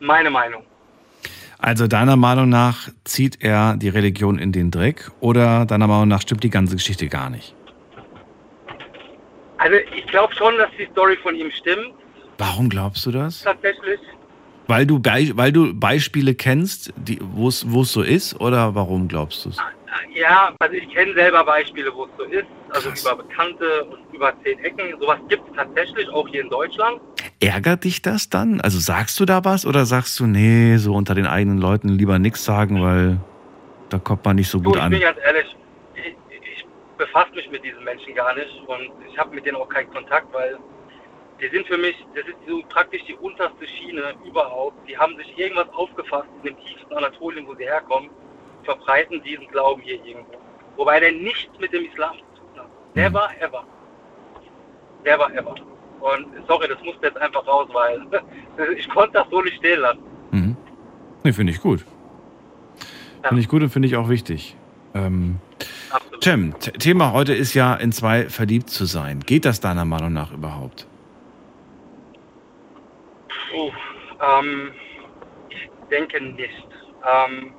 Meine 0.01 0.31
Meinung. 0.31 0.62
Also 1.59 1.87
deiner 1.87 2.16
Meinung 2.16 2.49
nach 2.49 2.89
zieht 3.05 3.43
er 3.43 3.77
die 3.77 3.89
Religion 3.89 4.39
in 4.39 4.53
den 4.53 4.70
Dreck 4.70 5.11
oder 5.20 5.64
deiner 5.64 5.87
Meinung 5.87 6.09
nach 6.09 6.20
stimmt 6.22 6.45
die 6.45 6.51
ganze 6.51 6.77
Geschichte 6.77 7.09
gar 7.09 7.31
nicht? 7.31 7.55
Also 9.59 9.77
ich 9.97 10.07
glaube 10.09 10.35
schon, 10.35 10.57
dass 10.59 10.68
die 10.79 10.87
Story 10.93 11.16
von 11.22 11.35
ihm 11.35 11.51
stimmt. 11.53 11.95
Warum 12.39 12.68
glaubst 12.68 13.07
du 13.07 13.12
das? 13.12 13.43
Tatsächlich. 13.43 14.01
Weil 14.66 14.87
du, 14.87 15.01
weil 15.03 15.53
du 15.53 15.72
Beispiele 15.75 16.35
kennst, 16.35 16.93
die- 16.97 17.18
wo 17.22 17.49
es 17.49 17.70
wo 17.70 17.83
es 17.83 17.93
so 17.93 18.03
ist 18.03 18.39
oder 18.41 18.75
warum 18.75 19.09
glaubst 19.09 19.45
du 19.45 19.51
es? 19.51 19.59
Ja, 20.12 20.55
also 20.59 20.74
ich 20.74 20.88
kenne 20.92 21.14
selber 21.14 21.45
Beispiele, 21.45 21.92
wo 21.95 22.05
es 22.05 22.11
so 22.18 22.24
ist. 22.24 22.47
Also 22.72 22.90
über 22.90 23.22
Bekannte 23.22 23.84
und 23.84 23.99
über 24.12 24.32
zehn 24.42 24.59
Ecken. 24.61 24.99
Sowas 25.01 25.18
gibt 25.28 25.49
es 25.49 25.57
tatsächlich 25.57 26.09
auch 26.09 26.26
hier 26.28 26.42
in 26.42 26.51
Deutschland. 26.51 27.01
Ärgert 27.40 27.84
dich 27.84 28.03
das 28.03 28.28
dann? 28.28 28.61
Also 28.61 28.78
sagst 28.78 29.18
du 29.20 29.24
da 29.24 29.45
was 29.45 29.66
oder 29.66 29.86
sagst 29.86 30.18
du, 30.18 30.26
nee, 30.26 30.76
so 30.76 30.95
unter 30.95 31.14
den 31.14 31.26
eigenen 31.26 31.59
Leuten 31.59 31.88
lieber 31.88 32.18
nichts 32.18 32.45
sagen, 32.45 32.82
weil 32.82 33.18
da 33.90 33.99
kommt 33.99 34.24
man 34.24 34.36
nicht 34.36 34.49
so 34.49 34.59
Du, 34.59 34.70
gut 34.70 34.76
ich 34.76 34.82
an? 34.82 34.90
bin 34.90 35.01
ganz 35.01 35.18
ehrlich, 35.24 35.57
ich, 35.95 36.16
ich 36.40 36.66
befasse 36.99 37.30
mich 37.34 37.49
mit 37.51 37.64
diesen 37.64 37.84
Menschen 37.84 38.14
gar 38.14 38.34
nicht 38.34 38.51
und 38.66 38.90
ich 39.11 39.18
habe 39.18 39.34
mit 39.34 39.45
denen 39.47 39.57
auch 39.57 39.68
keinen 39.68 39.90
Kontakt, 39.90 40.32
weil 40.32 40.59
die 41.40 41.49
sind 41.49 41.66
für 41.66 41.78
mich, 41.78 41.95
das 42.14 42.24
ist 42.26 42.36
so 42.49 42.62
praktisch 42.68 43.03
die 43.07 43.14
unterste 43.14 43.66
Schiene 43.66 44.14
überhaupt. 44.26 44.76
Die 44.88 44.97
haben 44.97 45.16
sich 45.16 45.36
irgendwas 45.38 45.68
aufgefasst 45.74 46.28
in 46.42 46.49
dem 46.55 46.64
tiefsten 46.64 46.92
Anatolien, 46.95 47.47
wo 47.47 47.55
sie 47.55 47.64
herkommen, 47.64 48.09
verbreiten 48.65 49.23
diesen 49.23 49.47
Glauben 49.49 49.83
hier 49.83 50.05
irgendwo. 50.05 50.35
Wobei 50.77 51.01
der 51.01 51.12
nichts 51.12 51.59
mit 51.59 51.73
dem 51.73 51.85
Islam 51.87 52.17
zu 52.17 52.41
tun 52.41 52.61
hat. 52.61 52.97
Never 52.97 53.29
ever. 53.41 53.65
Never 55.05 55.33
ever. 55.35 55.55
Und 56.01 56.27
sorry, 56.47 56.69
das 56.69 56.83
musste 56.83 57.07
jetzt 57.07 57.19
einfach 57.19 57.47
raus, 57.47 57.69
weil 57.73 58.03
ich 58.77 58.89
konnte 58.89 59.12
das 59.15 59.27
so 59.31 59.41
nicht 59.41 59.57
stehen 59.57 59.81
lassen. 59.81 60.03
Mhm. 60.33 60.57
Nee, 61.23 61.33
finde 61.33 61.53
ich 61.53 61.61
gut. 61.61 61.85
Finde 63.23 63.41
ich 63.41 63.49
gut 63.49 63.62
und 63.62 63.71
finde 63.71 63.89
ich 63.89 63.97
auch 63.97 64.09
wichtig. 64.09 64.57
Ähm, 64.95 65.39
Cem, 66.23 66.59
Thema 66.61 67.12
heute 67.12 67.35
ist 67.35 67.55
ja, 67.55 67.75
in 67.75 67.93
zwei 67.93 68.29
verliebt 68.29 68.71
zu 68.71 68.85
sein. 68.85 69.21
Geht 69.21 69.45
das 69.45 69.61
deiner 69.61 69.85
Meinung 69.85 70.12
nach 70.12 70.33
überhaupt? 70.33 70.87
Puh, 73.51 73.71
ähm, 74.21 74.73
ich 75.49 75.69
denke 75.91 76.23
nicht. 76.23 76.69
Ähm, 77.05 77.53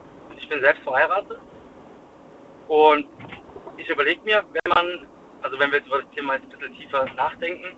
ich 0.45 0.49
bin 0.49 0.61
selbst 0.61 0.83
verheiratet 0.83 1.39
und 2.67 3.07
ich 3.77 3.89
überlege 3.89 4.21
mir, 4.23 4.43
wenn 4.51 4.73
man, 4.73 5.07
also 5.41 5.57
wenn 5.59 5.71
wir 5.71 5.79
jetzt 5.79 5.87
über 5.87 6.01
das 6.03 6.11
Thema 6.11 6.35
jetzt 6.35 6.43
ein 6.43 6.49
bisschen 6.59 6.77
tiefer 6.77 7.05
nachdenken, 7.15 7.75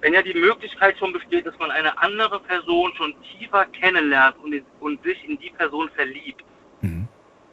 wenn 0.00 0.12
ja 0.12 0.22
die 0.22 0.34
Möglichkeit 0.34 0.98
schon 0.98 1.12
besteht, 1.12 1.46
dass 1.46 1.58
man 1.58 1.70
eine 1.70 1.96
andere 1.98 2.40
Person 2.40 2.92
schon 2.96 3.14
tiefer 3.22 3.64
kennenlernt 3.66 4.36
und, 4.38 4.62
und 4.80 5.02
sich 5.02 5.24
in 5.26 5.38
die 5.38 5.50
Person 5.50 5.88
verliebt, 5.90 6.44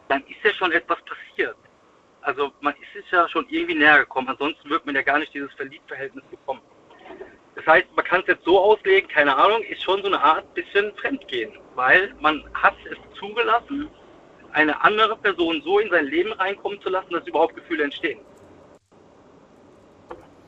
dann 0.09 0.21
ist 0.23 0.43
ja 0.43 0.51
schon 0.53 0.71
etwas 0.71 0.97
passiert. 1.03 1.55
Also 2.21 2.51
man 2.59 2.73
ist 2.73 2.91
sich 2.93 3.09
ja 3.11 3.29
schon 3.29 3.45
irgendwie 3.49 3.75
näher 3.75 3.99
gekommen, 3.99 4.27
ansonsten 4.27 4.69
wird 4.69 4.85
man 4.85 4.95
ja 4.95 5.01
gar 5.01 5.19
nicht 5.19 5.33
dieses 5.33 5.53
Verliebtverhältnis 5.53 6.25
bekommen. 6.25 6.61
Das 7.55 7.65
heißt, 7.65 7.87
man 7.95 8.05
kann 8.05 8.21
es 8.21 8.27
jetzt 8.27 8.45
so 8.45 8.59
auslegen, 8.59 9.07
keine 9.09 9.35
Ahnung, 9.35 9.61
ist 9.63 9.83
schon 9.83 10.01
so 10.01 10.07
eine 10.07 10.21
Art 10.21 10.53
bisschen 10.53 10.93
Fremdgehen, 10.95 11.51
weil 11.75 12.13
man 12.19 12.43
hat 12.53 12.75
es 12.89 12.97
zugelassen, 13.19 13.89
eine 14.53 14.81
andere 14.83 15.15
Person 15.17 15.61
so 15.63 15.79
in 15.79 15.89
sein 15.89 16.05
Leben 16.05 16.31
reinkommen 16.33 16.81
zu 16.81 16.89
lassen, 16.89 17.11
dass 17.11 17.25
überhaupt 17.27 17.55
Gefühle 17.55 17.83
entstehen. 17.83 18.19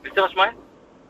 Wisst 0.02 0.16
ihr, 0.16 0.22
was 0.22 0.30
ich 0.30 0.36
meine? 0.36 0.52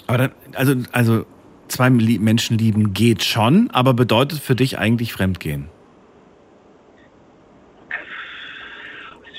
Aber 0.06 0.18
dann, 0.18 0.32
also, 0.54 0.74
also 0.92 1.26
zwei 1.68 1.90
Menschen 1.90 2.58
lieben 2.58 2.92
geht 2.92 3.24
schon, 3.24 3.70
aber 3.70 3.94
bedeutet 3.94 4.40
für 4.40 4.54
dich 4.54 4.78
eigentlich 4.78 5.12
Fremdgehen? 5.12 5.68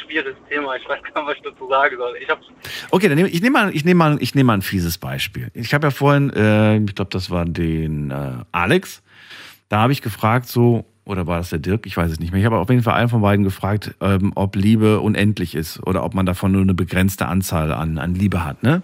Schwieriges 0.05 0.35
Thema, 0.49 0.75
ich 0.75 0.87
weiß 0.87 1.01
gar 1.03 1.21
nicht, 1.21 1.27
was 1.27 1.35
ich 1.37 1.43
dazu 1.43 1.67
sagen 1.69 1.97
soll. 1.97 2.15
Ich 2.21 2.27
Okay, 2.91 3.07
dann 3.07 3.17
nehme 3.17 3.29
ich 3.29 3.41
nehme 3.41 3.53
mal, 3.59 3.75
ich 3.75 3.85
nehme 3.85 3.97
mal, 3.97 4.17
ich 4.21 4.35
nehme 4.35 4.47
mal 4.47 4.53
ein 4.53 4.61
fieses 4.61 4.97
Beispiel. 4.97 5.49
Ich 5.53 5.73
habe 5.73 5.87
ja 5.87 5.91
vorhin, 5.91 6.29
äh, 6.31 6.77
ich 6.77 6.93
glaube, 6.93 7.09
das 7.09 7.31
war 7.31 7.45
den 7.45 8.11
äh, 8.11 8.43
Alex. 8.51 9.01
Da 9.69 9.79
habe 9.79 9.93
ich 9.93 10.03
gefragt, 10.03 10.47
so 10.47 10.85
oder 11.05 11.27
war 11.27 11.37
das 11.37 11.49
der 11.49 11.59
Dirk? 11.59 11.85
Ich 11.85 11.97
weiß 11.97 12.11
es 12.11 12.19
nicht 12.19 12.31
mehr. 12.31 12.39
Ich 12.39 12.45
habe 12.45 12.57
auf 12.57 12.69
jeden 12.69 12.83
Fall 12.83 12.93
einen 12.95 13.09
von 13.09 13.21
beiden 13.21 13.43
gefragt, 13.43 13.93
ähm, 14.01 14.31
ob 14.35 14.55
Liebe 14.55 14.99
unendlich 15.01 15.55
ist 15.55 15.81
oder 15.85 16.03
ob 16.03 16.13
man 16.13 16.25
davon 16.25 16.51
nur 16.51 16.61
eine 16.61 16.73
begrenzte 16.73 17.27
Anzahl 17.27 17.71
an, 17.73 17.97
an 17.97 18.15
Liebe 18.15 18.43
hat, 18.45 18.63
ne? 18.63 18.81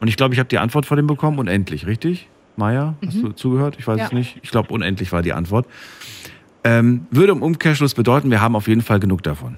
Und 0.00 0.08
ich 0.08 0.16
glaube, 0.16 0.34
ich 0.34 0.40
habe 0.40 0.48
die 0.48 0.58
Antwort 0.58 0.84
von 0.84 0.96
dem 0.98 1.06
bekommen, 1.06 1.38
unendlich, 1.38 1.86
richtig? 1.86 2.28
Maja, 2.56 2.94
hast 3.06 3.22
du 3.22 3.32
zugehört? 3.32 3.76
Ich 3.78 3.86
weiß 3.86 3.98
Ja. 3.98 4.04
es 4.06 4.12
nicht. 4.12 4.38
Ich 4.42 4.50
glaube, 4.50 4.72
unendlich 4.72 5.10
war 5.12 5.22
die 5.22 5.32
Antwort. 5.32 5.66
Ähm, 6.64 7.06
würde 7.10 7.32
im 7.32 7.42
Umkehrschluss 7.42 7.94
bedeuten, 7.94 8.30
wir 8.30 8.40
haben 8.40 8.56
auf 8.56 8.66
jeden 8.68 8.82
Fall 8.82 8.98
genug 9.00 9.22
davon. 9.22 9.56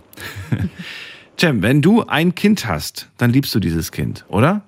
Cem, 1.41 1.63
wenn 1.63 1.81
du 1.83 2.05
ein 2.05 2.35
Kind 2.35 2.67
hast, 2.67 3.09
dann 3.17 3.31
liebst 3.33 3.55
du 3.55 3.61
dieses 3.61 3.91
Kind, 3.93 4.25
oder? 4.29 4.63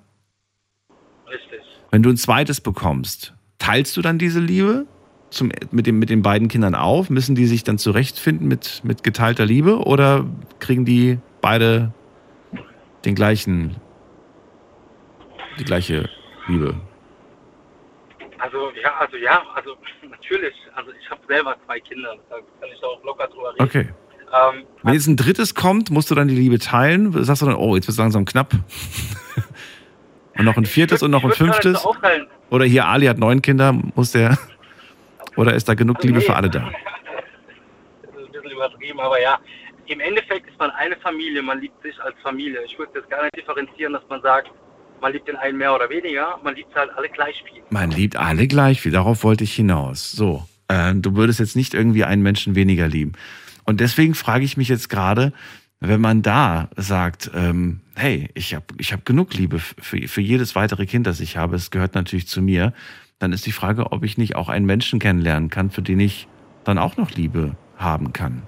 Richtig. 1.29 1.59
Wenn 1.91 2.03
du 2.03 2.09
ein 2.09 2.17
zweites 2.17 2.61
bekommst, 2.61 3.33
teilst 3.59 3.95
du 3.97 4.01
dann 4.01 4.17
diese 4.17 4.39
Liebe 4.39 4.85
zum, 5.31 5.51
mit, 5.71 5.87
dem, 5.87 5.97
mit 5.97 6.09
den 6.09 6.21
beiden 6.21 6.47
Kindern 6.47 6.75
auf? 6.75 7.09
Müssen 7.09 7.35
die 7.35 7.47
sich 7.47 7.63
dann 7.63 7.77
zurechtfinden 7.77 8.47
mit, 8.47 8.81
mit 8.83 9.03
geteilter 9.03 9.45
Liebe 9.45 9.79
oder 9.79 10.25
kriegen 10.59 10.85
die 10.85 11.17
beide 11.41 11.93
den 13.05 13.15
gleichen, 13.15 13.77
die 15.57 15.63
gleiche 15.63 16.09
Liebe? 16.47 16.75
Also 18.37 18.71
ja, 18.81 18.93
also 18.99 19.17
ja, 19.17 19.41
also 19.55 19.75
natürlich. 20.09 20.53
Also 20.75 20.91
ich 20.99 21.09
habe 21.09 21.21
selber 21.27 21.55
zwei 21.65 21.79
Kinder, 21.79 22.15
da 22.29 22.35
kann 22.35 22.69
ich 22.75 22.83
auch 22.83 23.03
locker 23.03 23.27
drüber 23.27 23.53
reden. 23.53 23.63
Okay. 23.63 23.87
Ähm, 24.33 24.63
Wenn 24.83 24.93
jetzt 24.93 25.07
ein 25.07 25.17
drittes 25.17 25.55
kommt, 25.55 25.91
musst 25.91 26.09
du 26.09 26.15
dann 26.15 26.27
die 26.27 26.35
Liebe 26.35 26.57
teilen? 26.57 27.11
Sagst 27.23 27.41
du 27.41 27.45
dann, 27.45 27.55
oh, 27.55 27.75
jetzt 27.75 27.87
wird 27.87 27.93
es 27.93 27.97
langsam 27.97 28.25
knapp? 28.25 28.53
und 30.37 30.45
noch 30.45 30.55
ein 30.55 30.65
viertes 30.65 31.03
und 31.03 31.11
noch 31.11 31.23
ein 31.23 31.31
würd 31.31 31.41
nicht 31.41 31.61
fünftes? 31.61 31.85
Oder 32.49 32.65
hier, 32.65 32.85
Ali 32.85 33.07
hat 33.07 33.17
neun 33.17 33.41
Kinder, 33.41 33.73
muss 33.73 34.11
der. 34.11 34.37
Oder 35.35 35.53
ist 35.53 35.67
da 35.67 35.73
genug 35.73 36.03
Liebe 36.03 36.19
nee. 36.19 36.25
für 36.25 36.35
alle 36.35 36.49
da? 36.49 36.71
Das 38.03 38.11
ist 38.15 38.25
ein 38.25 38.31
bisschen 38.31 38.51
übertrieben, 38.51 38.99
aber 38.99 39.21
ja. 39.21 39.39
Im 39.87 39.99
Endeffekt 39.99 40.47
ist 40.47 40.59
man 40.59 40.69
eine 40.71 40.95
Familie, 40.97 41.41
man 41.41 41.59
liebt 41.59 41.81
sich 41.81 41.99
als 42.01 42.15
Familie. 42.21 42.59
Ich 42.65 42.77
würde 42.77 42.91
jetzt 42.95 43.09
gar 43.09 43.23
nicht 43.23 43.35
differenzieren, 43.35 43.93
dass 43.93 44.03
man 44.09 44.21
sagt, 44.21 44.49
man 45.01 45.11
liebt 45.11 45.27
den 45.27 45.35
einen 45.35 45.57
mehr 45.57 45.73
oder 45.73 45.89
weniger, 45.89 46.39
man 46.43 46.55
liebt 46.55 46.73
halt 46.75 46.91
alle 46.95 47.09
gleich 47.09 47.43
viel. 47.49 47.61
Man 47.69 47.91
liebt 47.91 48.15
alle 48.15 48.47
gleich 48.47 48.81
viel, 48.81 48.91
darauf 48.91 49.23
wollte 49.23 49.43
ich 49.43 49.53
hinaus. 49.53 50.11
So, 50.11 50.47
äh, 50.67 50.93
du 50.95 51.15
würdest 51.15 51.39
jetzt 51.39 51.55
nicht 51.55 51.73
irgendwie 51.73 52.03
einen 52.05 52.21
Menschen 52.21 52.55
weniger 52.55 52.87
lieben. 52.87 53.13
Und 53.65 53.79
deswegen 53.79 54.15
frage 54.15 54.45
ich 54.45 54.57
mich 54.57 54.69
jetzt 54.69 54.89
gerade, 54.89 55.33
wenn 55.79 55.99
man 55.99 56.21
da 56.21 56.69
sagt, 56.77 57.31
ähm, 57.33 57.81
hey, 57.95 58.29
ich 58.35 58.53
habe 58.53 58.65
ich 58.77 58.93
hab 58.93 59.03
genug 59.03 59.33
Liebe 59.33 59.59
für, 59.59 60.07
für 60.07 60.21
jedes 60.21 60.55
weitere 60.55 60.85
Kind, 60.85 61.07
das 61.07 61.19
ich 61.19 61.37
habe, 61.37 61.55
es 61.55 61.71
gehört 61.71 61.95
natürlich 61.95 62.27
zu 62.27 62.41
mir, 62.41 62.73
dann 63.21 63.33
ist 63.33 63.45
die 63.45 63.51
Frage, 63.51 63.91
ob 63.91 64.03
ich 64.03 64.17
nicht 64.17 64.35
auch 64.35 64.49
einen 64.49 64.65
Menschen 64.65 64.99
kennenlernen 64.99 65.49
kann, 65.49 65.69
für 65.69 65.81
den 65.81 65.99
ich 65.99 66.27
dann 66.63 66.77
auch 66.77 66.97
noch 66.97 67.11
Liebe 67.11 67.55
haben 67.77 68.13
kann. 68.13 68.43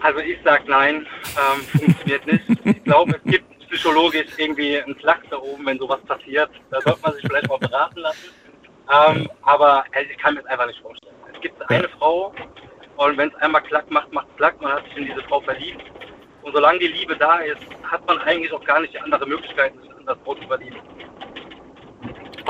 Also 0.00 0.20
ich 0.20 0.38
sag 0.44 0.68
nein, 0.68 1.06
ähm, 1.24 1.62
funktioniert 1.80 2.26
nicht. 2.26 2.44
Ich 2.64 2.84
glaube, 2.84 3.18
es 3.24 3.30
gibt 3.30 3.68
psychologisch 3.70 4.26
irgendwie 4.36 4.78
einen 4.80 4.98
Schlag 4.98 5.22
da 5.30 5.38
oben, 5.38 5.64
wenn 5.66 5.78
sowas 5.78 6.00
passiert. 6.06 6.50
Da 6.70 6.80
sollte 6.80 7.00
man 7.00 7.14
sich 7.14 7.22
vielleicht 7.22 7.48
mal 7.48 7.58
beraten 7.58 8.00
lassen. 8.00 8.28
Ähm, 8.92 9.30
aber 9.42 9.84
äh, 9.92 10.04
ich 10.10 10.18
kann 10.18 10.34
mir 10.34 10.42
das 10.42 10.50
einfach 10.50 10.66
nicht 10.66 10.80
vorstellen. 10.80 11.14
Es 11.32 11.40
gibt 11.40 11.70
eine 11.70 11.88
Frau 11.98 12.34
und 12.96 13.16
wenn 13.16 13.28
es 13.28 13.34
einmal 13.36 13.62
klack 13.62 13.90
macht, 13.90 14.12
macht 14.12 14.26
es 14.30 14.36
klack. 14.36 14.60
Man 14.60 14.72
hat 14.72 14.84
sich 14.84 14.96
in 14.98 15.06
diese 15.06 15.22
Frau 15.22 15.40
verliebt. 15.40 15.82
Und 16.42 16.52
solange 16.52 16.80
die 16.80 16.88
Liebe 16.88 17.16
da 17.16 17.38
ist, 17.38 17.62
hat 17.84 18.06
man 18.06 18.18
eigentlich 18.18 18.52
auch 18.52 18.64
gar 18.64 18.80
nicht 18.80 19.00
andere 19.00 19.26
Möglichkeit, 19.26 19.72
sich 19.80 19.90
in 19.98 20.06
das 20.06 20.18
Frau 20.24 20.34
zu 20.34 20.46
verlieben. 20.46 20.76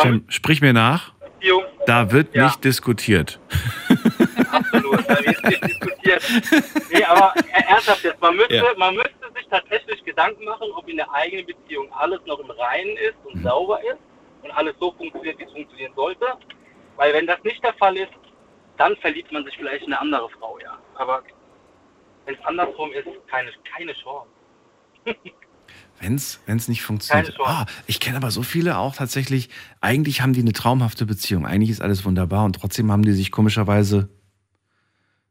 Cem, 0.01 0.25
sprich 0.29 0.61
mir 0.61 0.73
nach. 0.73 1.13
Beziehung, 1.39 1.65
Da 1.87 2.11
wird 2.11 2.35
Ja. 2.35 2.45
nicht 2.47 2.65
diskutiert. 2.65 3.39
absolut. 4.51 5.09
Da 5.09 5.19
wird 5.25 5.45
nicht 5.45 5.65
diskutiert. 5.65 6.23
Nee, 6.93 7.05
aber 7.05 7.35
äh, 7.37 7.63
ernsthaft 7.69 8.05
jetzt, 8.05 8.21
man 8.21 8.37
müsste, 8.37 8.55
Ja. 8.57 8.65
man 8.77 8.95
müsste 8.95 9.13
sich 9.37 9.47
tatsächlich 9.51 10.03
Gedanken 10.05 10.45
machen, 10.45 10.69
ob 10.75 10.89
in 10.89 10.97
der 10.97 11.13
eigenen 11.13 11.47
Beziehung 11.47 11.93
alles 11.93 12.21
noch 12.27 12.39
im 12.41 12.51
Reinen 12.51 12.97
ist 12.97 13.17
und 13.25 13.43
sauber 13.43 13.81
ist 13.83 13.99
und 14.43 14.51
alles 14.53 14.75
so 14.81 14.93
funktioniert, 14.93 15.39
wie 15.39 15.45
es 15.45 15.53
funktionieren 15.53 15.93
sollte. 15.95 16.27
Weil 16.97 17.13
wenn 17.15 17.27
das 17.27 17.43
nicht 17.45 17.63
der 17.63 17.75
Fall 17.75 17.97
ist, 17.97 18.13
dann 18.77 18.97
verliebt 18.97 19.31
man 19.33 19.45
sich 19.45 19.57
vielleicht 19.57 19.85
in 19.87 19.93
eine 19.93 20.01
andere 20.01 20.29
Frau, 20.31 20.59
ja. 20.63 20.79
Aber 20.95 21.23
wenn 22.27 22.35
es 22.35 22.45
andersrum 22.45 22.93
ist, 22.93 23.07
keine, 23.29 23.51
keine 23.77 23.93
Chance. 23.95 24.29
Wenn 26.01 26.17
es 26.17 26.69
nicht 26.69 26.83
funktioniert. 26.83 27.35
Ah, 27.45 27.65
ich 27.87 27.99
kenne 27.99 28.17
aber 28.19 28.31
so 28.31 28.43
viele 28.43 28.77
auch 28.77 28.95
tatsächlich, 28.95 29.49
eigentlich 29.81 30.21
haben 30.21 30.35
die 30.35 30.41
eine 30.41 30.53
traumhafte 30.53 31.07
Beziehung. 31.07 31.47
Eigentlich 31.47 31.71
ist 31.71 31.81
alles 31.81 32.05
wunderbar 32.05 32.45
und 32.45 32.57
trotzdem 32.57 32.93
haben 32.93 33.03
die 33.03 33.13
sich 33.13 33.31
komischerweise 33.31 34.09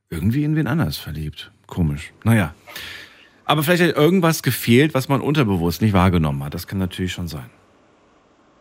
irgendwie 0.10 0.44
in 0.44 0.56
wen 0.56 0.68
anders 0.68 0.98
verliebt. 0.98 1.52
Komisch. 1.68 2.12
Naja. 2.24 2.54
Aber 3.46 3.62
vielleicht 3.64 3.84
hat 3.84 3.96
irgendwas 3.96 4.42
gefehlt, 4.42 4.94
was 4.94 5.10
man 5.10 5.22
unterbewusst 5.22 5.82
nicht 5.82 5.94
wahrgenommen 5.94 6.44
hat. 6.44 6.54
Das 6.54 6.66
kann 6.66 6.80
natürlich 6.80 7.12
schon 7.12 7.28
sein. 7.28 7.50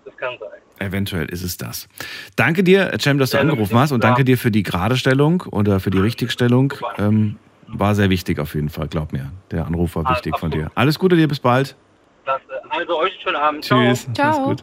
Das 0.04 0.16
kann 0.16 0.34
sein. 0.40 0.48
Eventuell 0.78 1.26
ist 1.26 1.42
es 1.42 1.56
das. 1.56 1.88
Danke 2.36 2.64
dir, 2.64 2.90
Cem, 3.00 3.18
dass 3.18 3.30
du 3.30 3.36
Ja, 3.36 3.42
angerufen 3.42 3.78
hast 3.78 3.92
und 3.92 4.02
danke 4.02 4.24
dir 4.24 4.36
für 4.36 4.50
die 4.50 4.64
Geradestellung 4.64 5.42
oder 5.42 5.78
für 5.78 5.90
die 5.90 6.00
Richtigstellung. 6.00 6.72
Ähm, 6.98 7.38
war 7.68 7.94
sehr 7.94 8.10
wichtig 8.10 8.38
auf 8.40 8.54
jeden 8.54 8.68
Fall, 8.68 8.88
glaub 8.88 9.12
mir. 9.12 9.30
Der 9.50 9.66
Anruf 9.66 9.94
war 9.94 10.06
Ah, 10.06 10.10
wichtig 10.10 10.36
von 10.38 10.50
dir. 10.50 10.70
Alles 10.74 10.98
Gute 10.98 11.16
dir, 11.16 11.28
bis 11.28 11.38
bald. 11.38 11.76
Klasse. 12.24 12.44
Also 12.70 12.98
euch 12.98 13.12
einen 13.12 13.20
schönen 13.22 13.36
Abend. 13.36 13.64
Tschüss. 13.64 14.08
Ciao. 14.14 14.48
Gut. 14.48 14.62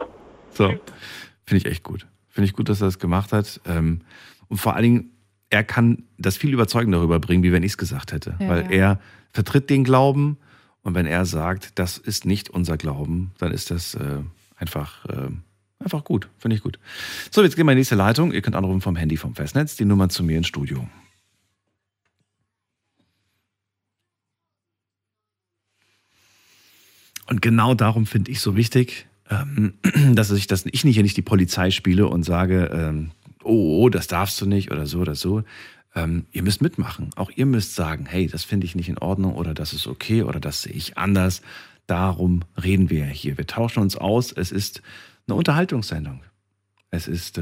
So, 0.52 0.68
finde 1.46 1.58
ich 1.58 1.66
echt 1.66 1.84
gut. 1.84 2.08
Finde 2.30 2.46
ich 2.46 2.54
gut, 2.54 2.70
dass 2.70 2.82
er 2.82 2.88
das 2.88 3.00
gemacht 3.00 3.34
hat. 3.34 3.60
Ähm, 3.66 4.02
und 4.48 4.58
vor 4.58 4.76
allen 4.76 4.84
Dingen, 4.84 5.12
er 5.50 5.64
kann 5.64 6.04
das 6.18 6.38
viel 6.38 6.54
überzeugender 6.54 7.02
rüberbringen, 7.02 7.44
wie 7.44 7.52
wenn 7.52 7.64
ich 7.64 7.74
es 7.74 7.78
gesagt 7.78 8.12
hätte. 8.12 8.36
Ja, 8.40 8.50
Weil 8.50 8.64
ja. 8.64 8.70
er 8.70 9.00
vertritt 9.32 9.70
den 9.70 9.84
Glauben 9.84 10.38
und 10.82 10.96
wenn 10.96 11.06
er 11.06 11.26
sagt, 11.26 11.78
das 11.78 11.98
ist 11.98 12.26
nicht 12.26 12.50
unser 12.50 12.78
Glauben, 12.78 13.32
dann 13.40 13.52
ist 13.52 13.72
das 13.72 13.96
äh, 13.96 14.22
einfach, 14.58 15.06
äh, 15.06 15.30
einfach 15.80 16.04
gut. 16.04 16.30
Finde 16.38 16.56
ich 16.56 16.64
gut. 16.64 16.80
So, 17.32 17.44
jetzt 17.44 17.56
gehen 17.56 17.66
wir 17.66 17.72
in 17.72 17.78
die 17.78 17.82
nächste 17.82 17.96
Leitung. 17.96 18.32
Ihr 18.32 18.42
könnt 18.42 18.56
anrufen 18.56 18.82
vom 18.82 18.96
Handy 18.96 19.18
vom 19.18 19.36
Festnetz, 19.36 19.76
die 19.76 19.86
Nummer 19.86 20.10
zu 20.10 20.24
mir 20.24 20.38
ins 20.38 20.48
Studio. 20.48 20.88
Und 27.30 27.42
genau 27.42 27.76
darum 27.76 28.06
finde 28.06 28.32
ich 28.32 28.42
so 28.42 28.56
wichtig, 28.56 29.08
ähm, 29.30 29.74
dass 30.16 30.32
ich 30.32 30.48
das 30.48 30.66
ich 30.66 30.84
nicht 30.84 30.96
hier 30.96 31.04
nicht 31.04 31.18
die 31.18 31.22
Polizei 31.22 31.72
spiele 31.72 32.08
und 32.08 32.24
sage, 32.24 32.70
ähm, 32.74 33.12
oh, 33.44 33.84
oh, 33.84 33.90
das 33.90 34.08
darfst 34.08 34.42
du 34.42 34.46
nicht 34.46 34.72
oder 34.72 34.88
so 34.88 35.00
oder 35.00 35.16
so. 35.16 35.44
Ähm, 35.96 36.26
ihr 36.32 36.44
müsst 36.44 36.62
mitmachen. 36.62 37.12
Auch 37.16 37.32
ihr 37.36 37.46
müsst 37.46 37.76
sagen, 37.76 38.06
hey, 38.08 38.28
das 38.28 38.44
finde 38.44 38.66
ich 38.66 38.76
nicht 38.76 38.90
in 38.90 38.98
Ordnung 38.98 39.36
oder 39.36 39.54
das 39.54 39.74
ist 39.74 39.88
okay 39.88 40.24
oder 40.24 40.40
das 40.40 40.64
sehe 40.64 40.74
ich 40.74 40.98
anders. 40.98 41.42
Darum 41.88 42.42
reden 42.62 42.90
wir 42.90 43.06
hier. 43.06 43.38
Wir 43.38 43.48
tauschen 43.48 43.82
uns 43.82 43.96
aus. 43.96 44.32
Es 44.32 44.52
ist 44.52 44.82
eine 45.28 45.36
Unterhaltungssendung. 45.36 46.22
Es 46.92 47.08
ist 47.08 47.40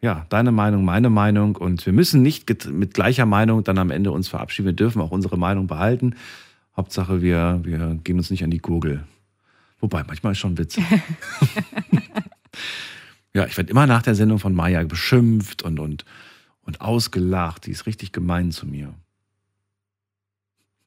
ja 0.00 0.26
deine 0.28 0.52
Meinung, 0.52 0.84
meine 0.84 1.10
Meinung 1.10 1.56
und 1.56 1.84
wir 1.86 1.92
müssen 1.92 2.22
nicht 2.22 2.66
mit 2.66 2.94
gleicher 2.94 3.26
Meinung 3.26 3.64
dann 3.64 3.78
am 3.78 3.90
Ende 3.90 4.12
uns 4.12 4.28
verabschieden. 4.28 4.66
Wir 4.66 4.72
dürfen 4.72 5.00
auch 5.00 5.10
unsere 5.10 5.36
Meinung 5.36 5.66
behalten. 5.66 6.14
Hauptsache, 6.76 7.22
wir, 7.22 7.60
wir 7.62 7.98
gehen 8.02 8.18
uns 8.18 8.30
nicht 8.30 8.44
an 8.44 8.50
die 8.50 8.58
Gurgel. 8.58 9.04
Wobei, 9.80 10.04
manchmal 10.04 10.32
ist 10.32 10.38
schon 10.38 10.56
witzig. 10.56 10.84
ja, 13.34 13.46
ich 13.46 13.56
werde 13.56 13.70
immer 13.70 13.86
nach 13.86 14.02
der 14.02 14.14
Sendung 14.14 14.38
von 14.38 14.54
Maya 14.54 14.82
beschimpft 14.84 15.62
und, 15.62 15.78
und, 15.78 16.04
und 16.62 16.80
ausgelacht. 16.80 17.66
Die 17.66 17.70
ist 17.70 17.86
richtig 17.86 18.12
gemein 18.12 18.50
zu 18.50 18.66
mir. 18.66 18.94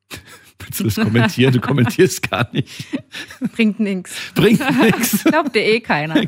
Willst 0.60 0.80
du 0.80 0.84
das 0.86 0.96
kommentieren? 0.96 1.54
Du 1.54 1.62
kommentierst 1.62 2.30
gar 2.30 2.50
nicht. 2.52 2.86
Bringt 3.54 3.80
nichts. 3.80 4.32
Bringt 4.34 4.60
nichts. 4.82 5.24
Glaubt 5.26 5.56
dir 5.56 5.64
eh 5.64 5.80
keiner. 5.80 6.22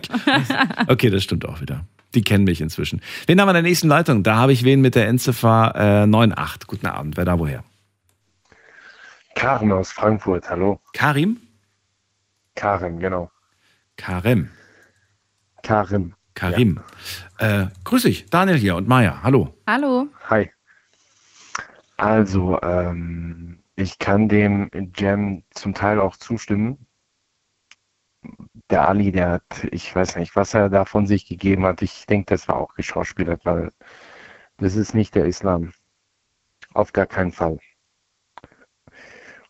Okay, 0.88 1.10
das 1.10 1.24
stimmt 1.24 1.46
auch 1.46 1.62
wieder. 1.62 1.86
Die 2.16 2.22
kennen 2.22 2.44
mich 2.44 2.62
inzwischen. 2.62 3.02
Wen 3.28 3.40
haben 3.40 3.48
wir 3.48 3.52
in 3.52 3.56
der 3.56 3.64
nächsten 3.64 3.88
Leitung? 3.88 4.24
Da 4.24 4.36
habe 4.36 4.54
ich 4.54 4.64
wen 4.64 4.82
mit 4.82 4.96
der 4.96 5.08
Endziffer 5.08 5.74
äh, 5.76 6.04
98. 6.04 6.68
Guten 6.68 6.88
Abend. 6.88 7.18
Wer 7.18 7.26
da 7.26 7.38
woher? 7.38 7.64
Karen 9.36 9.72
aus 9.72 9.92
Frankfurt, 9.92 10.50
hallo. 10.50 10.80
Karim? 10.94 11.38
Karen, 12.60 13.00
genau. 13.00 13.32
Karem. 13.96 14.50
Karim. 15.64 16.14
Karim. 16.34 16.82
Äh, 17.38 17.68
grüß 17.86 18.04
dich, 18.04 18.30
Daniel 18.30 18.58
hier 18.58 18.76
und 18.76 18.86
Maya. 18.86 19.24
Hallo. 19.24 19.56
Hallo. 19.66 20.08
Hi. 20.30 20.52
Also, 21.96 22.62
ähm, 22.62 23.64
ich 23.78 23.98
kann 23.98 24.28
dem 24.28 24.70
Jam 24.94 25.44
zum 25.52 25.74
Teil 25.74 26.02
auch 26.02 26.18
zustimmen. 26.18 26.86
Der 28.70 28.90
Ali, 28.90 29.14
der 29.14 29.30
hat, 29.32 29.68
ich 29.72 29.96
weiß 29.96 30.18
nicht, 30.18 30.36
was 30.36 30.54
er 30.54 30.68
da 30.70 30.84
von 30.84 31.08
sich 31.08 31.28
gegeben 31.30 31.64
hat. 31.64 31.82
Ich 31.82 32.08
denke, 32.08 32.26
das 32.26 32.50
war 32.50 32.58
auch 32.58 32.74
geschauspielert, 32.74 33.46
weil 33.46 33.72
das 34.58 34.76
ist 34.76 34.94
nicht 34.94 35.16
der 35.16 35.28
Islam. 35.28 35.72
Auf 36.74 36.92
gar 36.92 37.06
keinen 37.06 37.32
Fall. 37.32 37.58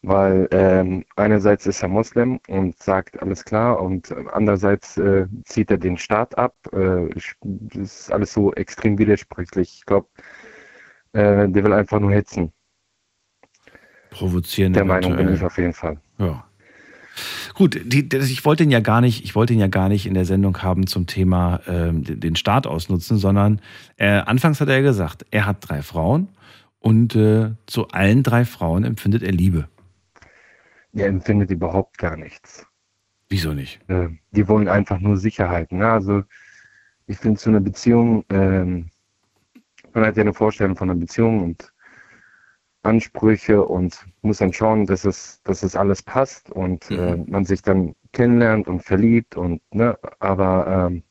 Weil 0.01 0.47
ähm, 0.51 1.03
einerseits 1.17 1.65
ist 1.65 1.83
er 1.83 1.89
Moslem 1.89 2.39
und 2.47 2.81
sagt 2.81 3.21
alles 3.21 3.43
klar 3.43 3.81
und 3.81 4.15
andererseits 4.31 4.97
äh, 4.97 5.27
zieht 5.43 5.69
er 5.71 5.77
den 5.77 5.97
Staat 5.97 6.37
ab. 6.37 6.55
Äh, 6.71 7.09
ist 7.77 8.11
alles 8.11 8.31
so 8.31 8.53
extrem 8.53 8.97
widersprüchlich. 8.97 9.73
Ich 9.79 9.85
glaube, 9.85 10.07
äh, 11.11 11.49
der 11.49 11.63
will 11.63 11.73
einfach 11.73 11.99
nur 11.99 12.11
hetzen. 12.11 12.53
Provozieren. 14.11 14.73
Der 14.73 14.85
Meinung 14.85 15.17
bin 15.17 15.33
ich 15.33 15.43
auf 15.43 15.57
jeden 15.57 15.73
Fall. 15.73 15.99
Ja. 16.17 16.45
Gut, 17.53 17.79
die, 17.83 18.07
das, 18.07 18.29
ich 18.29 18.45
wollte 18.45 18.63
ihn 18.63 18.71
ja 18.71 18.79
gar 18.79 19.01
nicht, 19.01 19.25
ich 19.25 19.35
wollte 19.35 19.53
ihn 19.53 19.59
ja 19.59 19.67
gar 19.67 19.89
nicht 19.89 20.05
in 20.05 20.13
der 20.13 20.23
Sendung 20.25 20.61
haben 20.61 20.87
zum 20.87 21.07
Thema 21.07 21.59
ähm, 21.67 22.05
den 22.05 22.21
den 22.21 22.35
Staat 22.37 22.67
ausnutzen, 22.67 23.17
sondern 23.17 23.59
äh, 23.97 24.07
anfangs 24.07 24.61
hat 24.61 24.69
er 24.69 24.81
gesagt, 24.81 25.25
er 25.31 25.45
hat 25.45 25.57
drei 25.59 25.81
Frauen 25.81 26.29
und 26.79 27.15
äh, 27.15 27.51
zu 27.65 27.89
allen 27.89 28.23
drei 28.23 28.45
Frauen 28.45 28.85
empfindet 28.85 29.23
er 29.23 29.33
Liebe. 29.33 29.67
Der 30.91 31.07
empfindet 31.07 31.51
überhaupt 31.51 31.97
gar 31.97 32.17
nichts. 32.17 32.65
Wieso 33.29 33.53
nicht? 33.53 33.79
Äh, 33.89 34.09
die 34.31 34.47
wollen 34.47 34.67
einfach 34.67 34.99
nur 34.99 35.17
Sicherheit. 35.17 35.71
Ne? 35.71 35.87
Also 35.87 36.23
ich 37.05 37.17
finde, 37.17 37.39
zu 37.39 37.49
einer 37.49 37.59
Beziehung, 37.59 38.25
ähm, 38.29 38.89
man 39.93 40.05
hat 40.05 40.17
ja 40.17 40.21
eine 40.21 40.33
Vorstellung 40.33 40.75
von 40.75 40.89
einer 40.89 40.99
Beziehung 40.99 41.43
und 41.43 41.73
Ansprüche 42.81 43.63
und 43.65 44.05
muss 44.21 44.37
dann 44.37 44.53
schauen, 44.53 44.85
dass 44.85 45.05
es, 45.05 45.41
dass 45.43 45.63
es 45.63 45.75
alles 45.75 46.01
passt 46.01 46.49
und 46.49 46.89
äh, 46.91 47.17
man 47.17 47.45
sich 47.45 47.61
dann 47.61 47.95
kennenlernt 48.13 48.67
und 48.67 48.83
verliebt 48.83 49.35
und 49.35 49.61
ne, 49.73 49.97
aber 50.19 50.87
ähm, 50.89 51.03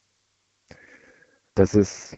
das 1.55 1.75
ist, 1.75 2.17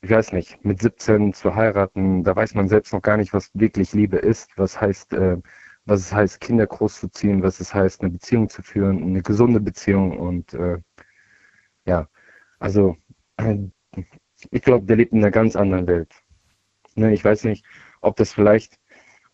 ich 0.00 0.10
weiß 0.10 0.32
nicht, 0.32 0.64
mit 0.64 0.80
17 0.80 1.32
zu 1.32 1.54
heiraten, 1.54 2.22
da 2.22 2.36
weiß 2.36 2.54
man 2.54 2.68
selbst 2.68 2.92
noch 2.92 3.02
gar 3.02 3.16
nicht, 3.16 3.32
was 3.32 3.50
wirklich 3.54 3.92
Liebe 3.94 4.18
ist, 4.18 4.50
was 4.56 4.80
heißt, 4.80 5.12
äh, 5.14 5.38
was 5.84 6.00
es 6.00 6.12
heißt, 6.12 6.40
Kinder 6.40 6.66
großzuziehen, 6.66 7.42
was 7.42 7.60
es 7.60 7.74
heißt, 7.74 8.00
eine 8.02 8.10
Beziehung 8.10 8.48
zu 8.48 8.62
führen, 8.62 9.02
eine 9.02 9.22
gesunde 9.22 9.60
Beziehung 9.60 10.18
und 10.18 10.54
äh, 10.54 10.78
ja, 11.86 12.08
also 12.58 12.96
äh, 13.36 13.56
ich 14.50 14.62
glaube, 14.62 14.86
der 14.86 14.96
lebt 14.96 15.12
in 15.12 15.18
einer 15.18 15.30
ganz 15.30 15.56
anderen 15.56 15.86
Welt. 15.86 16.12
Ne, 16.94 17.12
ich 17.12 17.24
weiß 17.24 17.44
nicht, 17.44 17.64
ob 18.00 18.16
das 18.16 18.32
vielleicht, 18.32 18.78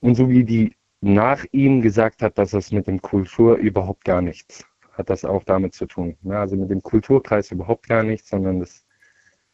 und 0.00 0.14
so 0.14 0.28
wie 0.28 0.44
die 0.44 0.76
nach 1.00 1.44
ihm 1.52 1.80
gesagt 1.82 2.22
hat, 2.22 2.38
dass 2.38 2.52
das 2.52 2.72
mit 2.72 2.86
dem 2.86 3.00
Kultur 3.02 3.56
überhaupt 3.56 4.04
gar 4.04 4.22
nichts 4.22 4.64
hat 4.98 5.08
das 5.08 5.24
auch 5.24 5.44
damit 5.44 5.74
zu 5.74 5.86
tun. 5.86 6.18
Ne? 6.22 6.38
Also 6.38 6.56
mit 6.56 6.70
dem 6.70 6.82
Kulturkreis 6.82 7.52
überhaupt 7.52 7.88
gar 7.88 8.02
nichts, 8.02 8.28
sondern 8.28 8.60
das, 8.60 8.84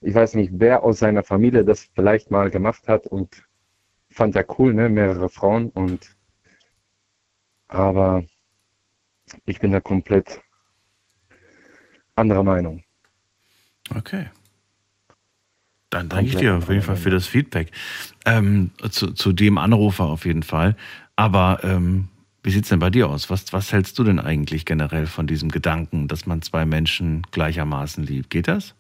ich 0.01 0.15
weiß 0.15 0.35
nicht, 0.35 0.53
wer 0.55 0.83
aus 0.83 0.99
seiner 0.99 1.23
Familie 1.23 1.65
das 1.65 1.91
vielleicht 1.95 2.31
mal 2.31 2.51
gemacht 2.51 2.89
hat 2.89 3.07
und 3.07 3.47
fand 4.11 4.35
er 4.35 4.47
cool, 4.59 4.75
ne? 4.75 4.89
mehrere 4.89 5.29
Frauen 5.29 5.69
und 5.69 6.17
aber 7.75 8.25
ich 9.45 9.59
bin 9.59 9.73
da 9.73 9.81
komplett 9.81 10.41
anderer 12.15 12.43
Meinung. 12.43 12.83
Okay. 13.95 14.31
Dann 15.91 16.09
danke 16.09 16.31
ich 16.31 16.37
dir 16.37 16.57
auf 16.57 16.69
jeden 16.69 16.83
Fall 16.83 16.97
für 16.97 17.11
das 17.11 17.27
Feedback. 17.27 17.71
Ähm, 18.25 18.71
zu, 18.91 19.13
zu 19.13 19.33
dem 19.33 19.59
Anrufer 19.59 20.05
auf 20.05 20.25
jeden 20.25 20.43
Fall. 20.43 20.77
Aber 21.15 21.61
ähm, 21.63 22.09
wie 22.43 22.51
sieht's 22.51 22.69
denn 22.69 22.81
bei 22.81 22.91
dir 22.91 23.09
aus? 23.09 23.31
Was, 23.31 23.53
was 23.53 23.73
hältst 23.73 23.99
du 23.99 24.05
denn 24.05 24.19
eigentlich 24.19 24.67
generell 24.67 25.07
von 25.07 25.27
diesem 25.27 25.51
Gedanken, 25.51 26.09
dass 26.09 26.27
man 26.27 26.43
zwei 26.43 26.67
Menschen 26.67 27.23
gleichermaßen 27.31 28.05
liebt? 28.05 28.31
Geht 28.31 28.49
das? 28.49 28.75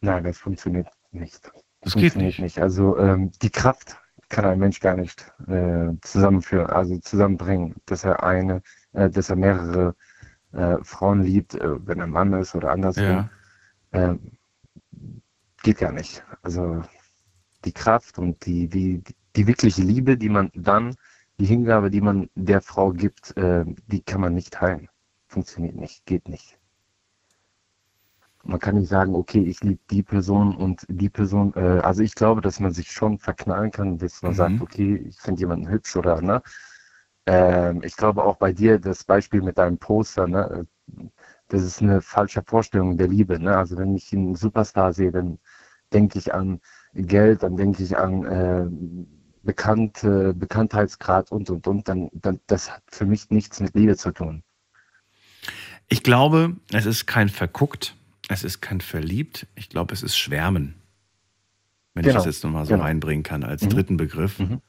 Nein, 0.00 0.24
das 0.24 0.38
funktioniert 0.38 0.88
nicht. 1.12 1.44
Das 1.80 1.94
geht 1.94 2.12
funktioniert 2.12 2.38
nicht. 2.40 2.58
Also 2.58 2.98
ähm, 2.98 3.30
die 3.40 3.50
Kraft 3.50 3.96
kann 4.32 4.46
ein 4.46 4.58
Mensch 4.58 4.80
gar 4.80 4.96
nicht 4.96 5.30
äh, 5.46 5.90
zusammenführen, 6.00 6.66
also 6.66 6.98
zusammenbringen, 6.98 7.76
dass 7.84 8.02
er 8.02 8.24
eine, 8.24 8.62
äh, 8.94 9.10
dass 9.10 9.28
er 9.28 9.36
mehrere 9.36 9.94
äh, 10.52 10.78
Frauen 10.82 11.22
liebt, 11.22 11.54
äh, 11.54 11.86
wenn 11.86 12.00
er 12.00 12.06
Mann 12.06 12.32
ist 12.32 12.54
oder 12.54 12.70
andersrum. 12.70 13.04
Ja. 13.04 13.30
Ähm, 13.92 14.38
geht 15.62 15.78
gar 15.78 15.92
nicht. 15.92 16.24
Also 16.42 16.82
die 17.66 17.72
Kraft 17.72 18.18
und 18.18 18.44
die, 18.46 18.68
die, 18.68 19.02
die 19.36 19.46
wirkliche 19.46 19.82
Liebe, 19.82 20.16
die 20.16 20.30
man 20.30 20.50
dann, 20.54 20.96
die 21.38 21.46
Hingabe, 21.46 21.90
die 21.90 22.00
man 22.00 22.30
der 22.34 22.62
Frau 22.62 22.90
gibt, 22.90 23.36
äh, 23.36 23.66
die 23.86 24.00
kann 24.00 24.22
man 24.22 24.34
nicht 24.34 24.54
teilen. 24.54 24.88
Funktioniert 25.28 25.76
nicht, 25.76 26.06
geht 26.06 26.26
nicht. 26.28 26.58
Man 28.44 28.58
kann 28.60 28.76
nicht 28.76 28.88
sagen, 28.88 29.14
okay, 29.14 29.40
ich 29.42 29.60
liebe 29.62 29.80
die 29.90 30.02
Person 30.02 30.56
und 30.56 30.84
die 30.88 31.08
Person. 31.10 31.52
Äh, 31.54 31.80
also 31.80 32.02
ich 32.02 32.14
glaube, 32.14 32.40
dass 32.40 32.60
man 32.60 32.72
sich 32.72 32.90
schon 32.90 33.18
verknallen 33.18 33.70
kann, 33.70 33.98
dass 33.98 34.22
man 34.22 34.32
Mhm. 34.32 34.36
sagt, 34.36 34.60
okay, 34.60 34.96
ich 35.08 35.18
finde 35.20 35.40
jemanden 35.40 35.68
hübsch 35.68 35.96
oder 35.96 36.20
ne. 36.22 36.42
Ähm, 37.26 37.82
ich 37.84 37.96
glaube 37.96 38.24
auch 38.24 38.36
bei 38.36 38.52
dir 38.52 38.78
das 38.80 39.04
Beispiel 39.04 39.42
mit 39.42 39.58
deinem 39.58 39.78
Poster, 39.78 40.26
ne, 40.26 40.66
äh, 40.98 41.04
das 41.48 41.62
ist 41.62 41.82
eine 41.82 42.00
falsche 42.02 42.42
Vorstellung 42.44 42.96
der 42.96 43.08
Liebe. 43.08 43.38
Ne? 43.38 43.56
Also 43.56 43.76
wenn 43.78 43.94
ich 43.94 44.12
einen 44.12 44.34
Superstar 44.34 44.92
sehe, 44.92 45.12
dann 45.12 45.38
denke 45.92 46.18
ich 46.18 46.34
an 46.34 46.60
Geld, 46.94 47.42
dann 47.42 47.56
denke 47.56 47.82
ich 47.82 47.96
an 47.96 48.24
äh, 48.24 48.66
Bekannte, 49.44 50.34
Bekanntheitsgrad 50.34 51.30
und 51.32 51.50
und 51.50 51.66
und, 51.66 51.88
dann, 51.88 52.08
dann 52.12 52.40
das 52.46 52.70
hat 52.72 52.82
für 52.90 53.06
mich 53.06 53.30
nichts 53.30 53.60
mit 53.60 53.74
Liebe 53.74 53.96
zu 53.96 54.12
tun. 54.12 54.42
Ich 55.88 56.02
glaube, 56.02 56.56
es 56.72 56.86
ist 56.86 57.06
kein 57.06 57.28
verguckt, 57.28 57.96
es 58.32 58.44
ist 58.44 58.60
kein 58.60 58.80
verliebt. 58.80 59.46
Ich 59.54 59.68
glaube, 59.68 59.92
es 59.94 60.02
ist 60.02 60.16
Schwärmen. 60.16 60.74
Wenn 61.94 62.02
ich 62.04 62.08
Genau, 62.08 62.18
das 62.18 62.26
jetzt 62.26 62.42
nochmal 62.44 62.64
so 62.64 62.72
genau. 62.72 62.84
reinbringen 62.84 63.22
kann 63.22 63.44
als 63.44 63.62
Mhm. 63.62 63.68
dritten 63.70 63.96
Begriff. 63.96 64.38
Mhm. 64.38 64.60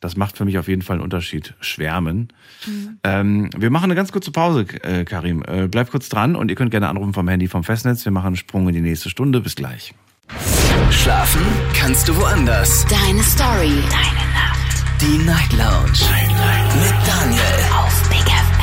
Das 0.00 0.16
macht 0.16 0.36
für 0.36 0.44
mich 0.44 0.58
auf 0.58 0.68
jeden 0.68 0.82
Fall 0.82 0.96
einen 0.96 1.02
Unterschied. 1.04 1.54
Schwärmen. 1.60 2.28
Ähm, 3.04 3.48
wir 3.56 3.70
machen 3.70 3.84
eine 3.84 3.94
ganz 3.94 4.12
kurze 4.12 4.32
Pause, 4.32 4.66
äh, 4.82 5.04
Karim. 5.04 5.42
Äh, 5.46 5.66
bleib 5.68 5.90
kurz 5.90 6.08
dran 6.10 6.36
und 6.36 6.50
ihr 6.50 6.56
könnt 6.56 6.70
gerne 6.72 6.88
anrufen 6.88 7.14
vom 7.14 7.26
Handy 7.28 7.48
vom 7.48 7.64
Festnetz. 7.64 8.04
Wir 8.04 8.12
machen 8.12 8.26
einen 8.28 8.36
Sprung 8.36 8.68
in 8.68 8.74
die 8.74 8.80
nächste 8.82 9.08
Stunde. 9.08 9.40
Bis 9.40 9.54
gleich. 9.56 9.94
Schlafen 10.90 11.40
kannst 11.74 12.08
du 12.08 12.16
woanders. 12.16 12.84
Deine 12.86 13.22
Story. 13.22 13.72
Deine 13.88 14.32
Nacht. 14.34 15.00
Die 15.00 15.18
Night 15.24 15.52
Lounge. 15.52 15.92
Mit 16.82 16.94
Daniel. 17.06 17.42
Auf 17.78 18.08
Big 18.10 18.18
FM. 18.28 18.53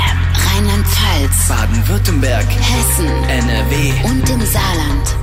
Rheinland-Pfalz. 0.61 1.47
Baden-Württemberg. 1.47 2.45
Hessen. 2.45 3.07
NRW. 3.07 3.93
Und 4.05 4.29
im 4.29 4.41
Saarland. 4.41 5.15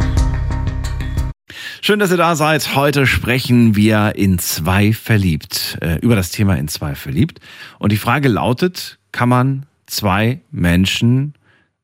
Schön, 1.80 2.00
dass 2.00 2.10
ihr 2.10 2.16
da 2.16 2.34
seid. 2.34 2.74
Heute 2.74 3.06
sprechen 3.06 3.76
wir 3.76 4.16
in 4.16 4.40
zwei 4.40 4.92
verliebt. 4.92 5.78
Äh, 5.80 6.00
über 6.00 6.16
das 6.16 6.32
Thema 6.32 6.56
in 6.56 6.66
zwei 6.66 6.96
verliebt. 6.96 7.38
Und 7.78 7.92
die 7.92 7.98
Frage 7.98 8.26
lautet, 8.26 8.98
kann 9.12 9.28
man 9.28 9.66
zwei 9.86 10.40
Menschen, 10.50 11.34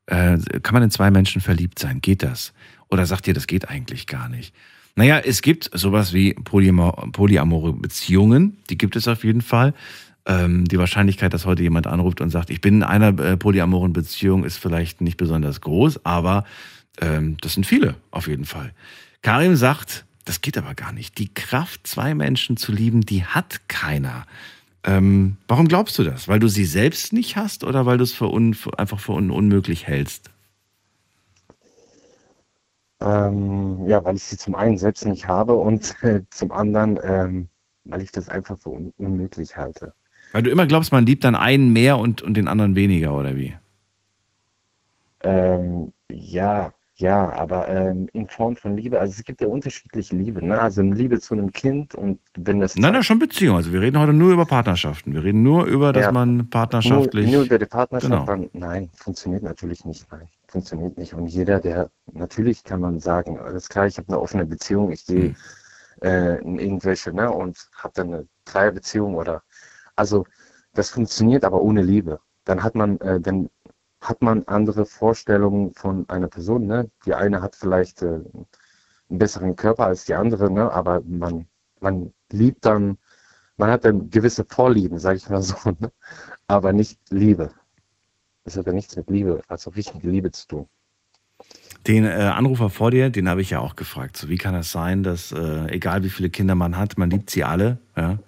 äh, 0.07 0.37
kann 0.61 0.73
man 0.73 0.83
in 0.83 0.91
zwei 0.91 1.09
Menschen 1.09 1.39
verliebt 1.39 1.79
sein? 1.79 2.01
Geht 2.01 2.23
das? 2.23 2.51
Oder 2.89 3.05
sagt 3.05 3.25
ihr, 3.25 3.33
das 3.33 3.47
geht 3.47 3.69
eigentlich 3.69 4.05
gar 4.05 4.27
nicht? 4.27 4.53
Naja, 4.95 5.19
es 5.19 5.41
gibt 5.41 5.69
sowas 5.73 6.11
wie 6.11 6.33
polyamor 6.33 7.09
polyamore 7.13 7.71
Beziehungen. 7.71 8.57
Die 8.69 8.77
gibt 8.77 8.97
es 8.97 9.07
auf 9.07 9.23
jeden 9.23 9.41
Fall. 9.41 9.73
Ähm, 10.27 10.65
die 10.65 10.79
Wahrscheinlichkeit, 10.79 11.33
dass 11.33 11.45
heute 11.45 11.61
jemand 11.61 11.85
anruft 11.85 12.19
und 12.19 12.31
sagt, 12.31 12.49
ich 12.49 12.59
bin 12.59 12.75
in 12.75 12.83
einer 12.83 13.17
äh, 13.19 13.37
polyamoren 13.37 13.93
Beziehung, 13.93 14.43
ist 14.43 14.57
vielleicht 14.57 15.01
nicht 15.01 15.17
besonders 15.17 15.61
groß, 15.61 16.03
aber 16.03 16.45
ähm, 16.99 17.37
das 17.41 17.53
sind 17.53 17.65
viele 17.65 17.95
auf 18.11 18.27
jeden 18.27 18.45
Fall. 18.45 18.71
Karim 19.21 19.55
sagt, 19.55 20.05
das 20.25 20.41
geht 20.41 20.57
aber 20.57 20.73
gar 20.73 20.91
nicht. 20.91 21.19
Die 21.19 21.31
Kraft, 21.31 21.85
zwei 21.85 22.15
Menschen 22.15 22.57
zu 22.57 22.71
lieben, 22.71 23.01
die 23.01 23.23
hat 23.23 23.61
keiner. 23.67 24.25
Ähm, 24.83 25.37
warum 25.47 25.67
glaubst 25.67 25.97
du 25.99 26.03
das? 26.03 26.27
Weil 26.27 26.39
du 26.39 26.47
sie 26.47 26.65
selbst 26.65 27.13
nicht 27.13 27.35
hast 27.35 27.63
oder 27.63 27.85
weil 27.85 27.97
du 27.97 28.03
es 28.03 28.13
für 28.13 28.31
un, 28.31 28.55
einfach 28.77 28.99
für 28.99 29.13
un, 29.13 29.31
unmöglich 29.31 29.87
hältst? 29.87 30.31
Ähm, 33.01 33.87
ja, 33.87 34.03
weil 34.03 34.15
ich 34.15 34.23
sie 34.23 34.37
zum 34.37 34.55
einen 34.55 34.77
selbst 34.77 35.05
nicht 35.05 35.27
habe 35.27 35.53
und 35.53 35.95
äh, 36.01 36.21
zum 36.29 36.51
anderen, 36.51 36.99
ähm, 37.03 37.49
weil 37.83 38.01
ich 38.01 38.11
das 38.11 38.29
einfach 38.29 38.57
für 38.57 38.69
un 38.69 38.93
unmöglich 38.97 39.57
halte. 39.57 39.93
Weil 40.35 40.43
du 40.43 40.49
immer 40.49 40.67
glaubst, 40.67 40.91
man 40.91 41.05
liebt 41.05 41.23
dann 41.23 41.33
einen 41.33 41.71
mehr 41.71 41.97
und, 41.97 42.21
und 42.21 42.33
den 42.33 42.49
anderen 42.49 42.75
weniger, 42.75 43.13
oder 43.13 43.37
wie? 43.37 43.55
Ähm, 45.23 45.93
ja, 46.11 46.73
ja, 46.95 47.31
aber 47.31 47.69
ähm, 47.69 48.09
in 48.11 48.27
Form 48.27 48.57
von 48.57 48.75
Liebe, 48.75 48.99
also 48.99 49.13
es 49.17 49.23
gibt 49.23 49.39
ja 49.39 49.47
unterschiedliche 49.47 50.13
Liebe, 50.13 50.45
ne? 50.45 50.59
Also 50.59 50.81
eine 50.81 50.93
Liebe 50.93 51.21
zu 51.21 51.35
einem 51.35 51.53
Kind 51.53 51.95
und 51.95 52.19
wenn 52.35 52.59
das 52.59 52.75
Nein, 52.75 52.91
nein, 52.91 53.03
schon 53.03 53.17
Beziehung. 53.17 53.55
Also 53.55 53.71
wir 53.71 53.79
reden 53.79 53.97
heute 53.97 54.11
nur 54.11 54.33
über 54.33 54.45
Partnerschaften. 54.45 55.13
Wir 55.13 55.23
reden 55.23 55.41
nur 55.41 55.63
über, 55.67 55.93
dass 55.93 56.07
Ja. 56.07 56.11
man 56.11 56.49
partnerschaftlich. 56.49 57.27
Nur, 57.27 57.35
nur 57.35 57.45
über 57.45 57.57
die 57.57 57.65
Partnerschaft, 57.67 58.27
Genau. 58.27 58.49
nein, 58.51 58.89
funktioniert 58.93 59.43
natürlich 59.43 59.85
nicht, 59.85 60.05
nein, 60.11 60.27
funktioniert 60.49 60.97
nicht. 60.97 61.13
Und 61.13 61.27
jeder, 61.27 61.61
der, 61.61 61.89
natürlich 62.11 62.61
kann 62.65 62.81
man 62.81 62.99
sagen, 62.99 63.39
alles 63.39 63.69
klar, 63.69 63.87
ich 63.87 63.97
habe 63.97 64.09
eine 64.09 64.19
offene 64.19 64.45
Beziehung, 64.45 64.91
ich 64.91 65.05
gehe 65.05 65.27
Hm. 65.29 65.35
äh, 66.01 66.41
in 66.41 66.59
irgendwelche, 66.59 67.13
ne, 67.13 67.31
und 67.31 67.57
habe 67.77 67.93
dann 67.95 68.13
eine 68.13 68.27
Dreierbeziehung 68.43 69.15
oder, 69.15 69.41
also 69.95 70.25
das 70.73 70.89
funktioniert 70.89 71.43
aber 71.43 71.61
ohne 71.61 71.81
Liebe. 71.81 72.19
Dann 72.43 72.63
hat 72.63 72.75
man, 72.75 72.99
äh, 72.99 73.19
dann 73.19 73.49
hat 74.01 74.21
man 74.21 74.43
andere 74.43 74.85
Vorstellungen 74.85 75.73
von 75.73 76.07
einer 76.09 76.27
Person, 76.27 76.67
ne? 76.67 76.89
Die 77.05 77.13
eine 77.13 77.41
hat 77.41 77.55
vielleicht 77.55 78.01
äh, 78.01 78.07
einen 78.07 78.47
besseren 79.09 79.55
Körper 79.55 79.85
als 79.87 80.05
die 80.05 80.13
andere, 80.13 80.51
ne? 80.51 80.71
Aber 80.71 81.01
man, 81.01 81.47
man 81.79 82.13
liebt 82.31 82.65
dann, 82.65 82.97
man 83.57 83.71
hat 83.71 83.85
dann 83.85 84.09
gewisse 84.09 84.45
Vorlieben, 84.45 84.99
sage 84.99 85.17
ich 85.17 85.29
mal 85.29 85.41
so, 85.41 85.55
ne? 85.79 85.91
aber 86.47 86.73
nicht 86.73 86.99
Liebe. 87.09 87.51
Das 88.43 88.57
hat 88.57 88.67
ja 88.67 88.73
nichts 88.73 88.95
mit 88.95 89.09
Liebe, 89.09 89.41
also 89.47 89.71
richtige 89.71 90.07
Liebe 90.09 90.31
zu 90.31 90.47
tun. 90.47 90.69
Den 91.87 92.05
äh, 92.05 92.09
Anrufer 92.09 92.69
vor 92.69 92.91
dir, 92.91 93.09
den 93.09 93.29
habe 93.29 93.41
ich 93.41 93.51
ja 93.51 93.59
auch 93.59 93.75
gefragt. 93.75 94.17
So, 94.17 94.29
wie 94.29 94.37
kann 94.37 94.53
das 94.53 94.71
sein, 94.71 95.03
dass 95.03 95.31
äh, 95.31 95.67
egal 95.67 96.03
wie 96.03 96.09
viele 96.09 96.29
Kinder 96.29 96.55
man 96.55 96.77
hat, 96.77 96.97
man 96.97 97.09
liebt 97.09 97.29
sie 97.29 97.43
alle? 97.43 97.79
Ja? 97.95 98.19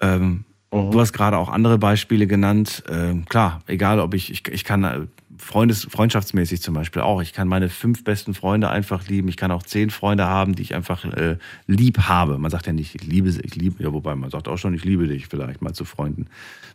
Ähm, 0.00 0.45
Du 0.70 1.00
hast 1.00 1.12
gerade 1.12 1.38
auch 1.38 1.48
andere 1.48 1.78
Beispiele 1.78 2.26
genannt. 2.26 2.82
Ähm, 2.90 3.24
klar, 3.26 3.60
egal 3.66 4.00
ob 4.00 4.14
ich, 4.14 4.30
ich, 4.30 4.48
ich 4.48 4.64
kann 4.64 4.84
äh, 4.84 5.06
Freundes, 5.38 5.86
freundschaftsmäßig 5.90 6.62
zum 6.62 6.74
Beispiel 6.74 7.02
auch. 7.02 7.22
Ich 7.22 7.32
kann 7.32 7.46
meine 7.46 7.68
fünf 7.68 8.04
besten 8.04 8.34
Freunde 8.34 8.70
einfach 8.70 9.06
lieben. 9.06 9.28
Ich 9.28 9.36
kann 9.36 9.50
auch 9.50 9.62
zehn 9.62 9.90
Freunde 9.90 10.26
haben, 10.26 10.54
die 10.54 10.62
ich 10.62 10.74
einfach 10.74 11.04
äh, 11.04 11.36
lieb 11.66 12.00
habe. 12.00 12.38
Man 12.38 12.50
sagt 12.50 12.66
ja 12.66 12.72
nicht, 12.72 12.94
ich 12.94 13.04
liebe 13.04 13.30
sie, 13.30 13.42
ich 13.42 13.54
liebe, 13.54 13.82
ja, 13.82 13.92
wobei 13.92 14.14
man 14.16 14.30
sagt 14.30 14.48
auch 14.48 14.56
schon, 14.56 14.74
ich 14.74 14.84
liebe 14.84 15.06
dich 15.06 15.26
vielleicht 15.28 15.62
mal 15.62 15.72
zu 15.72 15.84
Freunden, 15.84 16.26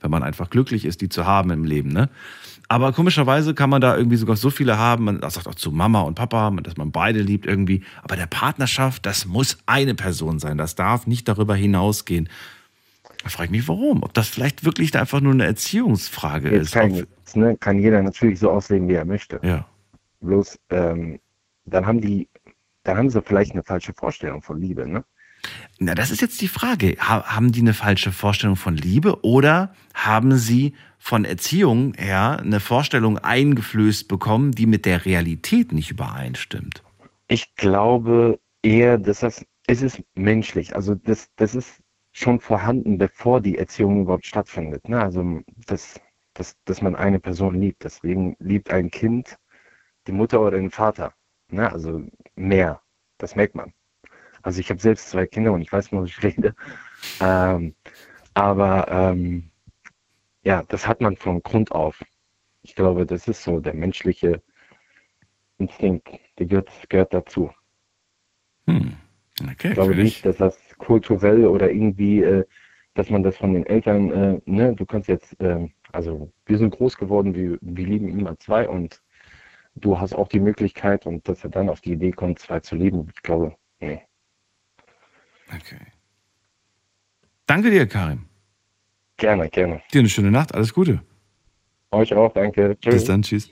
wenn 0.01 0.11
man 0.11 0.23
einfach 0.23 0.49
glücklich 0.49 0.85
ist, 0.85 1.01
die 1.01 1.09
zu 1.09 1.25
haben 1.25 1.49
im 1.49 1.63
Leben. 1.63 1.89
Ne? 1.89 2.09
Aber 2.67 2.93
komischerweise 2.93 3.53
kann 3.53 3.69
man 3.69 3.81
da 3.81 3.97
irgendwie 3.97 4.17
sogar 4.17 4.37
so 4.37 4.49
viele 4.49 4.77
haben. 4.77 5.05
Man 5.05 5.21
sagt 5.29 5.47
auch 5.47 5.55
zu 5.55 5.71
Mama 5.71 6.01
und 6.01 6.15
Papa, 6.15 6.51
dass 6.63 6.77
man 6.77 6.91
beide 6.91 7.21
liebt 7.21 7.45
irgendwie. 7.45 7.83
Aber 8.03 8.15
der 8.15 8.27
Partnerschaft, 8.27 9.05
das 9.05 9.25
muss 9.25 9.57
eine 9.65 9.95
Person 9.95 10.39
sein. 10.39 10.57
Das 10.57 10.75
darf 10.75 11.07
nicht 11.07 11.27
darüber 11.27 11.55
hinausgehen. 11.55 12.29
Da 13.23 13.29
frage 13.29 13.45
ich 13.45 13.51
mich, 13.51 13.67
warum? 13.67 14.03
Ob 14.03 14.13
das 14.13 14.27
vielleicht 14.27 14.65
wirklich 14.65 14.95
einfach 14.97 15.21
nur 15.21 15.33
eine 15.33 15.45
Erziehungsfrage 15.45 16.49
Jetzt 16.51 16.61
ist. 16.67 16.71
kann, 16.71 16.93
jetzt, 16.93 17.35
ne, 17.35 17.55
kann 17.57 17.79
jeder 17.79 18.01
natürlich 18.01 18.39
so 18.39 18.51
ausleben, 18.51 18.87
wie 18.87 18.93
er 18.93 19.05
möchte. 19.05 19.39
ja. 19.43 19.65
Bloß, 20.23 20.59
ähm, 20.69 21.19
dann 21.65 21.87
haben 21.87 21.99
die, 21.99 22.27
dann 22.83 22.97
haben 22.97 23.09
sie 23.09 23.21
vielleicht 23.23 23.53
eine 23.53 23.63
falsche 23.63 23.91
Vorstellung 23.93 24.43
von 24.43 24.61
Liebe, 24.61 24.87
ne? 24.87 25.03
Na, 25.79 25.95
das 25.95 26.11
ist 26.11 26.21
jetzt 26.21 26.41
die 26.41 26.47
Frage. 26.47 26.95
Ha 26.99 27.35
haben 27.35 27.51
die 27.51 27.61
eine 27.61 27.73
falsche 27.73 28.11
Vorstellung 28.11 28.55
von 28.55 28.77
Liebe 28.77 29.23
oder 29.23 29.73
haben 29.95 30.37
sie 30.37 30.75
von 30.99 31.25
Erziehung 31.25 31.95
her 31.95 32.39
eine 32.39 32.59
Vorstellung 32.59 33.17
eingeflößt 33.17 34.07
bekommen, 34.07 34.51
die 34.51 34.67
mit 34.67 34.85
der 34.85 35.05
Realität 35.05 35.71
nicht 35.71 35.89
übereinstimmt? 35.89 36.83
Ich 37.27 37.55
glaube 37.55 38.39
eher, 38.61 38.99
dass 38.99 39.21
das, 39.21 39.43
es 39.65 39.81
ist 39.81 40.03
menschlich. 40.13 40.75
Also 40.75 40.93
das, 40.93 41.29
das 41.35 41.55
ist 41.55 41.81
schon 42.11 42.39
vorhanden, 42.39 42.97
bevor 42.97 43.41
die 43.41 43.57
Erziehung 43.57 44.01
überhaupt 44.01 44.25
stattfindet. 44.25 44.87
Ne? 44.89 45.01
Also 45.01 45.41
dass, 45.67 45.99
dass, 46.33 46.55
dass 46.65 46.81
man 46.81 46.95
eine 46.95 47.19
Person 47.19 47.59
liebt. 47.59 47.83
Deswegen 47.83 48.35
liebt 48.39 48.71
ein 48.71 48.91
Kind 48.91 49.37
die 50.07 50.11
Mutter 50.11 50.41
oder 50.41 50.57
den 50.57 50.71
Vater. 50.71 51.13
Ne? 51.49 51.71
Also 51.71 52.03
mehr. 52.35 52.81
Das 53.17 53.35
merkt 53.35 53.55
man. 53.55 53.73
Also 54.41 54.59
ich 54.59 54.69
habe 54.69 54.81
selbst 54.81 55.09
zwei 55.09 55.27
Kinder 55.27 55.53
und 55.53 55.61
ich 55.61 55.71
weiß, 55.71 55.91
wovon 55.91 56.05
ich 56.05 56.21
rede. 56.23 56.55
Ähm, 57.19 57.73
aber 58.35 58.87
ähm, 58.87 59.49
ja, 60.43 60.61
das 60.67 60.87
hat 60.87 61.01
man 61.01 61.17
von 61.17 61.41
Grund 61.41 61.71
auf. 61.71 62.03
Ich 62.61 62.75
glaube, 62.75 63.07
das 63.07 63.27
ist 63.27 63.41
so 63.43 63.59
der 63.59 63.73
menschliche 63.73 64.43
Instinkt. 65.57 66.09
Der 66.37 66.45
gehört, 66.45 66.69
gehört 66.89 67.13
dazu. 67.13 67.51
Hm. 68.67 68.97
Okay, 69.41 69.69
Ich 69.69 69.73
glaube 69.73 69.95
nicht, 69.95 70.25
dass 70.25 70.37
das 70.37 70.59
kulturell 70.81 71.45
oder 71.45 71.71
irgendwie, 71.71 72.21
äh, 72.21 72.45
dass 72.93 73.09
man 73.09 73.23
das 73.23 73.37
von 73.37 73.53
den 73.53 73.65
Eltern, 73.65 74.11
äh, 74.11 74.41
ne, 74.45 74.75
du 74.75 74.85
kannst 74.85 75.07
jetzt, 75.07 75.39
äh, 75.39 75.67
also 75.91 76.31
wir 76.45 76.57
sind 76.57 76.71
groß 76.75 76.97
geworden, 76.97 77.33
wir, 77.35 77.57
wir 77.61 77.85
lieben 77.85 78.09
immer 78.09 78.37
zwei 78.39 78.67
und 78.67 79.01
du 79.75 79.99
hast 79.99 80.13
auch 80.13 80.27
die 80.27 80.39
Möglichkeit 80.39 81.05
und 81.05 81.27
dass 81.27 81.43
er 81.43 81.49
dann 81.49 81.69
auf 81.69 81.81
die 81.81 81.93
Idee 81.93 82.11
kommt, 82.11 82.39
zwei 82.39 82.59
zu 82.59 82.75
lieben, 82.75 83.07
ich 83.13 83.21
glaube, 83.21 83.55
nee. 83.79 84.01
Okay. 85.47 85.79
Danke 87.45 87.69
dir, 87.69 87.87
Karim. 87.87 88.25
Gerne, 89.17 89.49
gerne. 89.49 89.81
Dir 89.93 89.99
eine 89.99 90.09
schöne 90.09 90.31
Nacht. 90.31 90.55
Alles 90.55 90.73
Gute. 90.73 91.01
Euch 91.91 92.13
auch, 92.13 92.33
danke. 92.33 92.77
Tschüss. 92.79 92.93
Bis 92.93 93.05
dann. 93.05 93.21
Tschüss. 93.21 93.49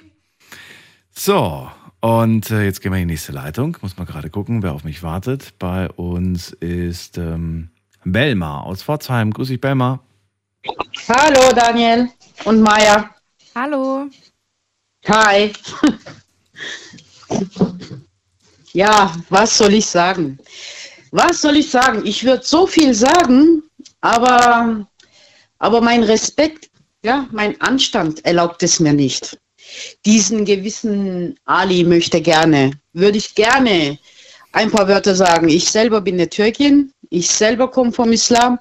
So, 1.11 1.69
und 2.01 2.49
äh, 2.51 2.63
jetzt 2.63 2.81
gehen 2.81 2.91
wir 2.91 2.99
in 2.99 3.07
die 3.07 3.13
nächste 3.13 3.31
Leitung. 3.31 3.77
Muss 3.81 3.97
mal 3.97 4.05
gerade 4.05 4.29
gucken, 4.29 4.63
wer 4.63 4.73
auf 4.73 4.83
mich 4.83 5.03
wartet. 5.03 5.57
Bei 5.59 5.89
uns 5.89 6.51
ist 6.51 7.17
ähm, 7.17 7.69
Belmar 8.03 8.63
aus 8.63 8.83
Pforzheim. 8.83 9.31
Grüß 9.31 9.49
dich, 9.49 9.59
Belmar. 9.59 9.99
Hallo 11.07 11.53
Daniel 11.53 12.09
und 12.45 12.61
Maya. 12.61 13.09
Hallo. 13.55 14.07
Hi. 15.07 15.51
ja, 18.73 19.15
was 19.29 19.57
soll 19.57 19.73
ich 19.73 19.85
sagen? 19.85 20.37
Was 21.11 21.41
soll 21.41 21.57
ich 21.57 21.69
sagen? 21.69 22.05
Ich 22.05 22.23
würde 22.23 22.45
so 22.45 22.67
viel 22.67 22.93
sagen, 22.93 23.63
aber, 24.01 24.87
aber 25.57 25.81
mein 25.81 26.03
Respekt, 26.03 26.69
ja, 27.03 27.27
mein 27.31 27.59
Anstand 27.61 28.23
erlaubt 28.25 28.61
es 28.63 28.79
mir 28.79 28.93
nicht. 28.93 29.37
Diesen 30.05 30.45
gewissen 30.45 31.37
Ali 31.45 31.83
möchte 31.83 32.21
gerne, 32.21 32.71
würde 32.93 33.17
ich 33.17 33.35
gerne 33.35 33.97
ein 34.51 34.71
paar 34.71 34.87
Wörter 34.87 35.15
sagen. 35.15 35.49
Ich 35.49 35.69
selber 35.69 36.01
bin 36.01 36.15
eine 36.15 36.29
Türkin 36.29 36.91
Ich 37.11 37.29
selber 37.29 37.71
komme 37.71 37.91
vom 37.91 38.11
Islam 38.11 38.59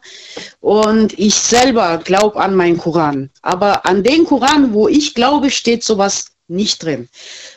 und 0.61 1.19
ich 1.19 1.35
selber 1.35 1.99
glaube 1.99 2.41
an 2.41 2.55
meinen 2.55 2.79
Koran. 2.79 3.31
Aber 3.43 3.85
an 3.85 4.03
den 4.03 4.25
Koran, 4.25 4.73
wo 4.73 4.89
ich 4.89 5.15
glaube, 5.15 5.51
steht 5.51 5.85
sowas 5.85 6.33
nicht 6.49 6.83
drin. 6.83 7.09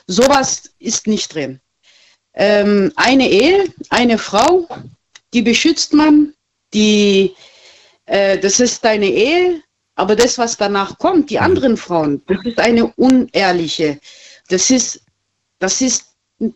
Sowas 0.08 0.64
ist 0.80 1.08
nicht 1.08 1.34
drin. 1.34 1.62
Ähm, 2.34 2.92
eine 2.96 3.30
Ehe, 3.30 3.66
eine 3.90 4.18
Frau, 4.18 4.68
die 5.34 5.42
beschützt 5.42 5.94
man, 5.94 6.34
die, 6.74 7.36
äh, 8.06 8.38
das 8.38 8.60
ist 8.60 8.84
deine 8.84 9.08
Ehe, 9.08 9.62
aber 10.02 10.16
das, 10.16 10.40
was 10.40 10.58
danach 10.58 10.98
kommt, 10.98 11.30
die 11.30 11.38
anderen 11.38 11.78
Frauen, 11.78 12.24
das 12.26 12.44
ist 12.44 12.58
eine 12.60 12.88
unehrliche. 12.88 14.00
Das 14.50 14.72
ist, 14.72 15.02
das 15.60 15.80
ist, 15.80 16.06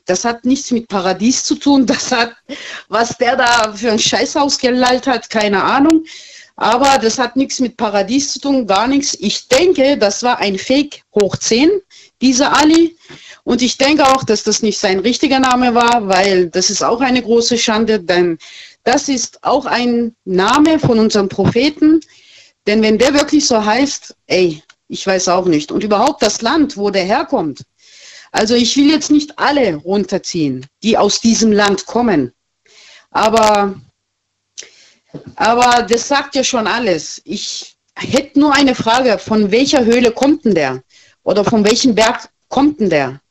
das 0.05 0.25
hat 0.25 0.45
nichts 0.45 0.71
mit 0.71 0.87
Paradies 0.87 1.43
zu 1.43 1.53
tun. 1.53 1.85
Das 1.93 2.11
hat, 2.11 2.35
was 2.89 3.15
der 3.19 3.35
da 3.35 3.71
für 3.71 3.91
ein 3.91 3.99
Scheiß 3.99 4.35
ausgelallt 4.35 5.05
hat, 5.05 5.29
keine 5.29 5.63
Ahnung. 5.63 6.05
Aber 6.55 6.97
das 6.97 7.19
hat 7.19 7.35
nichts 7.35 7.59
mit 7.59 7.77
Paradies 7.77 8.33
zu 8.33 8.39
tun, 8.39 8.65
gar 8.65 8.87
nichts. 8.87 9.15
Ich 9.19 9.47
denke, 9.47 9.95
das 9.95 10.23
war 10.23 10.39
ein 10.39 10.57
Fake 10.57 11.03
hoch 11.13 11.37
10, 11.37 11.69
dieser 12.23 12.57
Ali. 12.57 12.97
Und 13.43 13.61
ich 13.61 13.77
denke 13.77 14.07
auch, 14.07 14.23
dass 14.23 14.41
das 14.41 14.63
nicht 14.63 14.79
sein 14.79 14.97
richtiger 15.01 15.39
Name 15.39 15.75
war, 15.75 16.07
weil 16.07 16.49
das 16.49 16.71
ist 16.71 16.83
auch 16.83 17.01
eine 17.01 17.21
große 17.21 17.59
Schande, 17.59 17.99
denn 17.99 18.39
das 18.83 19.07
ist 19.07 19.43
auch 19.43 19.67
ein 19.67 20.15
Name 20.25 20.79
von 20.79 20.97
unserem 20.97 21.29
Propheten. 21.29 21.99
Denn 22.67 22.81
wenn 22.81 22.97
der 22.97 23.13
wirklich 23.13 23.47
so 23.47 23.63
heißt, 23.63 24.15
ey, 24.27 24.63
ich 24.87 25.05
weiß 25.05 25.27
auch 25.29 25.45
nicht. 25.45 25.71
Und 25.71 25.83
überhaupt 25.83 26.21
das 26.21 26.41
Land, 26.41 26.77
wo 26.77 26.89
der 26.89 27.03
herkommt. 27.03 27.61
Also 28.31 28.55
ich 28.55 28.75
will 28.75 28.91
jetzt 28.91 29.11
nicht 29.11 29.37
alle 29.39 29.75
runterziehen, 29.75 30.65
die 30.83 30.97
aus 30.97 31.21
diesem 31.21 31.51
Land 31.51 31.85
kommen. 31.85 32.33
Aber, 33.11 33.75
aber 35.35 35.83
das 35.83 36.07
sagt 36.07 36.35
ja 36.35 36.43
schon 36.43 36.67
alles. 36.67 37.21
Ich 37.23 37.77
hätte 37.95 38.39
nur 38.39 38.53
eine 38.53 38.75
Frage, 38.75 39.17
von 39.19 39.51
welcher 39.51 39.85
Höhle 39.85 40.11
kommt 40.11 40.45
denn 40.45 40.55
der? 40.55 40.83
Oder 41.23 41.43
von 41.45 41.63
welchem 41.63 41.95
Berg 41.95 42.29
kommt 42.49 42.79
denn 42.79 42.89
der? 42.89 43.21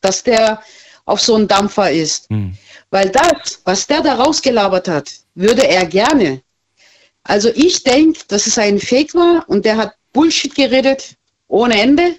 Dass 0.00 0.22
der 0.22 0.62
auf 1.04 1.20
so 1.20 1.34
einem 1.34 1.48
Dampfer 1.48 1.90
ist. 1.90 2.30
Hm. 2.30 2.56
Weil 2.90 3.10
das, 3.10 3.60
was 3.64 3.86
der 3.86 4.02
da 4.02 4.14
rausgelabert 4.14 4.86
hat, 4.86 5.10
würde 5.34 5.66
er 5.66 5.86
gerne. 5.86 6.42
Also 7.24 7.50
ich 7.54 7.82
denke, 7.82 8.20
dass 8.28 8.46
es 8.46 8.58
ein 8.58 8.78
Fake 8.78 9.14
war 9.14 9.48
und 9.48 9.64
der 9.64 9.76
hat 9.76 9.94
Bullshit 10.12 10.54
geredet 10.54 11.16
ohne 11.48 11.80
Ende, 11.80 12.16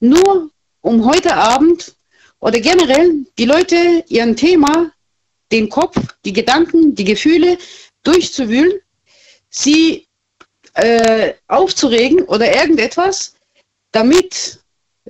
nur 0.00 0.50
um 0.80 1.04
heute 1.04 1.34
Abend 1.34 1.94
oder 2.38 2.60
generell 2.60 3.26
die 3.38 3.44
Leute 3.44 4.04
ihren 4.08 4.36
Thema, 4.36 4.92
den 5.52 5.68
Kopf, 5.68 5.96
die 6.24 6.32
Gedanken, 6.32 6.94
die 6.94 7.04
Gefühle 7.04 7.58
durchzuwühlen, 8.02 8.80
sie 9.50 10.06
äh, 10.74 11.34
aufzuregen 11.48 12.22
oder 12.24 12.54
irgendetwas, 12.54 13.34
damit 13.92 14.60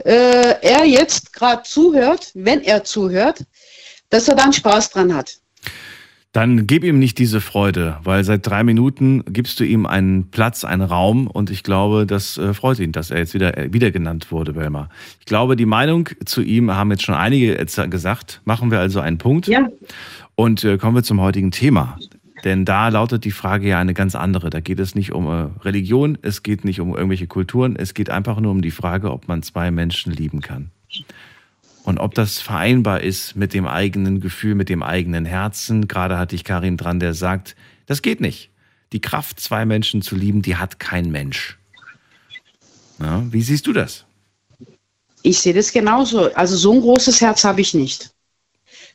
äh, 0.04 0.60
er 0.60 0.84
jetzt 0.84 1.32
gerade 1.32 1.62
zuhört, 1.62 2.30
wenn 2.34 2.62
er 2.62 2.84
zuhört, 2.84 3.40
dass 4.10 4.28
er 4.28 4.36
dann 4.36 4.52
Spaß 4.52 4.90
dran 4.90 5.14
hat. 5.14 5.38
Dann 6.36 6.66
gib 6.66 6.84
ihm 6.84 6.98
nicht 6.98 7.16
diese 7.16 7.40
Freude, 7.40 7.96
weil 8.04 8.22
seit 8.22 8.46
drei 8.46 8.62
Minuten 8.62 9.24
gibst 9.24 9.58
du 9.58 9.64
ihm 9.64 9.86
einen 9.86 10.30
Platz, 10.30 10.66
einen 10.66 10.82
Raum 10.82 11.28
und 11.28 11.48
ich 11.48 11.62
glaube, 11.62 12.04
das 12.04 12.36
äh, 12.36 12.52
freut 12.52 12.78
ihn, 12.78 12.92
dass 12.92 13.10
er 13.10 13.20
jetzt 13.20 13.32
wieder, 13.32 13.56
äh, 13.56 13.72
wieder 13.72 13.90
genannt 13.90 14.30
wurde, 14.30 14.52
Belma. 14.52 14.90
Ich 15.18 15.24
glaube, 15.24 15.56
die 15.56 15.64
Meinung 15.64 16.10
zu 16.26 16.42
ihm 16.42 16.70
haben 16.70 16.90
jetzt 16.90 17.04
schon 17.04 17.14
einige 17.14 17.56
gesagt. 17.88 18.42
Machen 18.44 18.70
wir 18.70 18.80
also 18.80 19.00
einen 19.00 19.16
Punkt. 19.16 19.46
Ja. 19.46 19.66
Und 20.34 20.62
äh, 20.62 20.76
kommen 20.76 20.94
wir 20.94 21.02
zum 21.02 21.22
heutigen 21.22 21.52
Thema. 21.52 21.98
Denn 22.44 22.66
da 22.66 22.90
lautet 22.90 23.24
die 23.24 23.30
Frage 23.30 23.68
ja 23.68 23.80
eine 23.80 23.94
ganz 23.94 24.14
andere. 24.14 24.50
Da 24.50 24.60
geht 24.60 24.78
es 24.78 24.94
nicht 24.94 25.12
um 25.12 25.28
äh, 25.28 25.48
Religion, 25.64 26.18
es 26.20 26.42
geht 26.42 26.66
nicht 26.66 26.80
um 26.82 26.94
irgendwelche 26.94 27.28
Kulturen, 27.28 27.76
es 27.76 27.94
geht 27.94 28.10
einfach 28.10 28.40
nur 28.40 28.50
um 28.50 28.60
die 28.60 28.70
Frage, 28.72 29.10
ob 29.10 29.26
man 29.26 29.42
zwei 29.42 29.70
Menschen 29.70 30.12
lieben 30.12 30.42
kann 30.42 30.70
und 31.86 31.98
ob 31.98 32.14
das 32.14 32.40
vereinbar 32.40 33.00
ist 33.00 33.36
mit 33.36 33.54
dem 33.54 33.66
eigenen 33.68 34.20
Gefühl, 34.20 34.56
mit 34.56 34.68
dem 34.68 34.82
eigenen 34.82 35.24
Herzen. 35.24 35.86
Gerade 35.86 36.18
hatte 36.18 36.34
ich 36.34 36.42
Karin 36.42 36.76
dran, 36.76 36.98
der 36.98 37.14
sagt, 37.14 37.54
das 37.86 38.02
geht 38.02 38.20
nicht. 38.20 38.50
Die 38.92 39.00
Kraft, 39.00 39.38
zwei 39.38 39.64
Menschen 39.64 40.02
zu 40.02 40.16
lieben, 40.16 40.42
die 40.42 40.56
hat 40.56 40.80
kein 40.80 41.12
Mensch. 41.12 41.58
Ja, 42.98 43.22
wie 43.30 43.40
siehst 43.40 43.68
du 43.68 43.72
das? 43.72 44.04
Ich 45.22 45.38
sehe 45.38 45.54
das 45.54 45.72
genauso. 45.72 46.34
Also 46.34 46.56
so 46.56 46.72
ein 46.72 46.80
großes 46.80 47.20
Herz 47.20 47.44
habe 47.44 47.60
ich 47.60 47.72
nicht. 47.72 48.10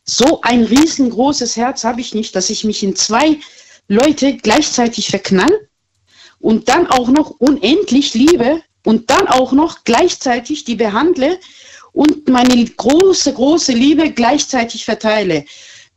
So 0.03 0.41
ein 0.41 0.63
riesengroßes 0.65 1.55
Herz 1.55 1.85
habe 1.85 2.01
ich 2.01 2.13
nicht, 2.13 2.35
dass 2.35 2.49
ich 2.49 2.65
mich 2.65 2.83
in 2.83 2.97
zwei 2.97 3.37
Leute 3.87 4.35
gleichzeitig 4.35 5.07
verknall 5.07 5.69
und 6.39 6.67
dann 6.67 6.87
auch 6.87 7.07
noch 7.07 7.29
unendlich 7.39 8.13
liebe 8.15 8.61
und 8.83 9.09
dann 9.09 9.27
auch 9.27 9.53
noch 9.53 9.85
gleichzeitig 9.85 10.65
die 10.65 10.75
behandle 10.75 11.39
und 11.93 12.27
meine 12.29 12.65
große, 12.65 13.33
große 13.33 13.73
Liebe 13.73 14.11
gleichzeitig 14.11 14.85
verteile. 14.85 15.45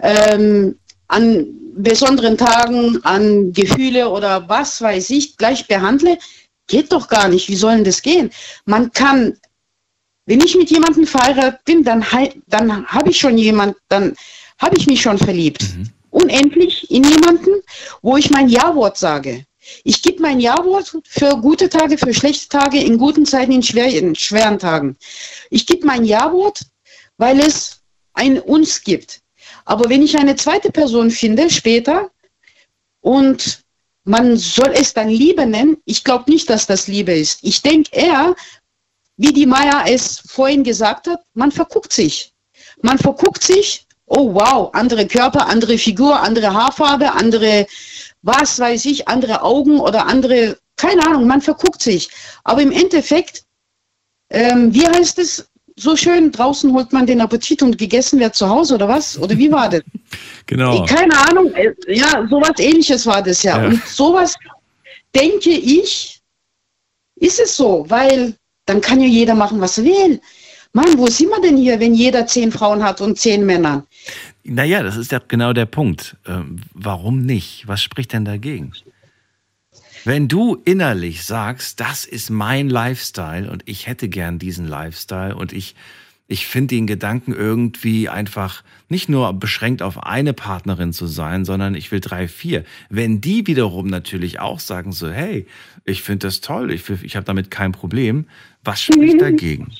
Ähm, 0.01 0.77
an 1.09 1.47
besonderen 1.77 2.37
Tagen, 2.37 3.03
an 3.05 3.53
Gefühle 3.53 4.09
oder 4.09 4.49
was 4.49 4.81
weiß 4.81 5.11
ich, 5.11 5.37
gleich 5.37 5.67
behandle, 5.67 6.19
geht 6.67 6.93
doch 6.93 7.09
gar 7.09 7.29
nicht. 7.29 7.49
Wie 7.49 7.57
soll 7.57 7.77
denn 7.77 7.85
das 7.85 8.03
gehen? 8.03 8.31
Man 8.65 8.93
kann, 8.93 9.37
wenn 10.27 10.41
ich 10.41 10.57
mit 10.57 10.71
jemandem 10.71 11.07
verheiratet 11.07 11.65
bin, 11.65 11.85
dann, 11.85 12.05
dann 12.47 12.87
habe 12.87 13.11
ich 13.11 13.19
schon 13.19 13.37
jemand, 13.37 13.77
dann 13.89 14.15
habe 14.59 14.77
ich 14.77 14.87
mich 14.87 15.03
schon 15.03 15.19
verliebt. 15.19 15.63
Mhm. 15.63 15.91
Unendlich 16.11 16.91
in 16.91 17.05
jemanden, 17.05 17.51
wo 18.03 18.17
ich 18.17 18.31
mein 18.31 18.49
Ja-Wort 18.49 18.97
sage. 18.97 19.45
Ich 19.85 20.03
gebe 20.03 20.23
mein 20.23 20.41
Ja-Wort 20.41 20.93
für 21.07 21.37
gute 21.41 21.69
Tage, 21.69 21.99
für 21.99 22.13
schlechte 22.13 22.49
Tage, 22.49 22.81
in 22.81 22.99
guten 22.99 23.27
Zeiten, 23.27 23.53
in, 23.53 23.63
schwer, 23.63 23.87
in 23.87 24.15
schweren 24.15 24.59
Tagen. 24.59 24.97
Ich 25.51 25.67
gebe 25.67 25.87
mein 25.87 26.05
Ja-Wort, 26.05 26.61
weil 27.17 27.41
es 27.41 27.81
ein 28.15 28.41
Uns 28.41 28.83
gibt. 28.83 29.21
Aber 29.65 29.89
wenn 29.89 30.03
ich 30.03 30.19
eine 30.19 30.37
zweite 30.37 30.71
Person 30.71 31.11
finde 31.11 31.51
später 31.51 32.11
und 33.01 33.61
man 34.05 34.37
soll 34.37 34.73
es 34.75 34.93
dann 34.93 35.09
Liebe 35.09 35.47
nennen, 35.47 35.79
ich 35.87 36.05
glaube 36.05 36.31
nicht, 36.31 36.51
dass 36.51 36.67
das 36.67 36.87
Liebe 36.87 37.13
ist. 37.13 37.39
Ich 37.43 37.63
denke 37.63 37.91
eher, 37.93 38.35
wie 39.17 39.33
die 39.33 39.47
Maya 39.47 39.85
es 39.87 40.21
vorhin 40.27 40.65
gesagt 40.65 41.07
hat, 41.07 41.21
man 41.35 41.53
verguckt 41.53 41.93
sich. 41.93 42.33
Man 42.83 42.99
verguckt 42.99 43.43
sich, 43.43 43.87
oh 44.07 44.35
wow, 44.35 44.71
andere 44.75 45.07
Körper, 45.07 45.47
andere 45.47 45.79
Figur, 45.79 46.21
andere 46.21 46.53
Haarfarbe, 46.53 47.13
andere 47.13 47.67
was 48.25 48.59
weiß 48.59 48.87
ich, 48.87 49.07
andere 49.07 49.43
Augen 49.43 49.79
oder 49.79 50.07
andere, 50.07 50.57
keine 50.77 51.07
Ahnung, 51.07 51.27
man 51.27 51.43
verguckt 51.43 51.83
sich. 51.83 52.09
Aber 52.43 52.63
im 52.63 52.73
Endeffekt, 52.73 53.45
ähm, 54.31 54.75
wie 54.75 54.87
heißt 54.87 55.19
es 55.19 55.47
so 55.77 55.95
schön, 55.97 56.33
draußen 56.33 56.73
holt 56.73 56.93
man 56.93 57.07
den 57.07 57.21
Appetit 57.21 57.63
und 57.63 57.77
gegessen 57.77 58.19
wird 58.21 58.35
zu 58.35 58.49
Hause 58.49 58.77
oder 58.77 58.89
was? 58.89 59.19
Oder 59.19 59.37
wie 59.37 59.53
war 59.53 59.69
das? 59.69 59.83
Genau. 60.47 60.85
Keine 60.85 61.17
Ahnung, 61.31 61.53
äh, 61.55 61.73
ja, 61.89 62.27
sowas 62.29 62.53
ähnliches 62.59 63.07
war 63.07 63.23
das 63.23 63.43
ja. 63.43 63.59
ja. 63.59 63.67
Und 63.67 63.83
sowas, 63.87 64.35
denke 65.15 65.51
ich, 65.51 66.21
ist 67.17 67.41
es 67.41 67.57
so, 67.57 67.87
weil 67.89 68.35
dann 68.67 68.81
kann 68.83 69.01
ja 69.01 69.07
jeder 69.07 69.35
machen, 69.35 69.61
was 69.61 69.79
er 69.79 69.85
will. 69.85 70.21
Mann, 70.75 70.99
wo 70.99 71.07
sind 71.07 71.31
wir 71.31 71.41
denn 71.41 71.57
hier, 71.57 71.81
wenn 71.81 71.95
jeder 71.95 72.27
zehn 72.27 72.53
Frauen 72.53 72.85
hat 72.85 73.01
und 73.01 73.19
zehn 73.19 73.45
Männer? 73.47 73.87
Naja, 74.45 74.83
das 74.83 74.97
ist 74.97 75.11
ja 75.11 75.21
genau 75.27 75.53
der 75.53 75.67
Punkt. 75.67 76.17
Ähm, 76.27 76.61
warum 76.73 77.23
nicht? 77.23 77.67
Was 77.67 77.83
spricht 77.83 78.13
denn 78.13 78.27
dagegen? 78.27 78.73
Wenn 80.05 80.29
du 80.29 80.57
innerlich 80.67 81.25
sagst, 81.25 81.81
das 81.81 82.05
ist 82.05 82.29
mein 82.29 82.69
Lifestyle 82.69 83.51
und 83.51 83.63
ich 83.65 83.87
hätte 83.87 84.11
gern 84.11 84.39
diesen 84.39 84.69
Lifestyle 84.69 85.35
und 85.35 85.55
ich, 85.55 85.75
ich 86.29 86.47
finde 86.47 86.75
den 86.75 86.87
Gedanken 86.87 87.33
irgendwie 87.33 88.11
einfach 88.11 88.63
nicht 88.91 89.09
nur 89.09 89.33
beschränkt 89.33 89.81
auf 89.81 90.03
eine 90.03 90.35
Partnerin 90.35 90.93
zu 90.93 91.07
sein, 91.07 91.47
sondern 91.47 91.75
ich 91.75 91.91
will 91.91 92.01
drei, 92.01 92.29
vier. 92.29 92.65
Wenn 92.91 93.23
die 93.23 93.47
wiederum 93.47 93.87
natürlich 93.87 94.41
auch 94.41 94.61
sagen 94.61 94.93
so, 94.93 95.11
hey, 95.11 95.47
ich 95.87 96.03
finde 96.03 96.27
das 96.27 96.43
toll, 96.43 96.71
ich, 96.71 96.89
ich 97.03 97.17
habe 97.17 97.25
damit 97.25 97.51
kein 97.51 97.73
Problem, 97.73 98.27
was 98.63 98.83
spricht 98.83 99.21
dagegen? 99.23 99.73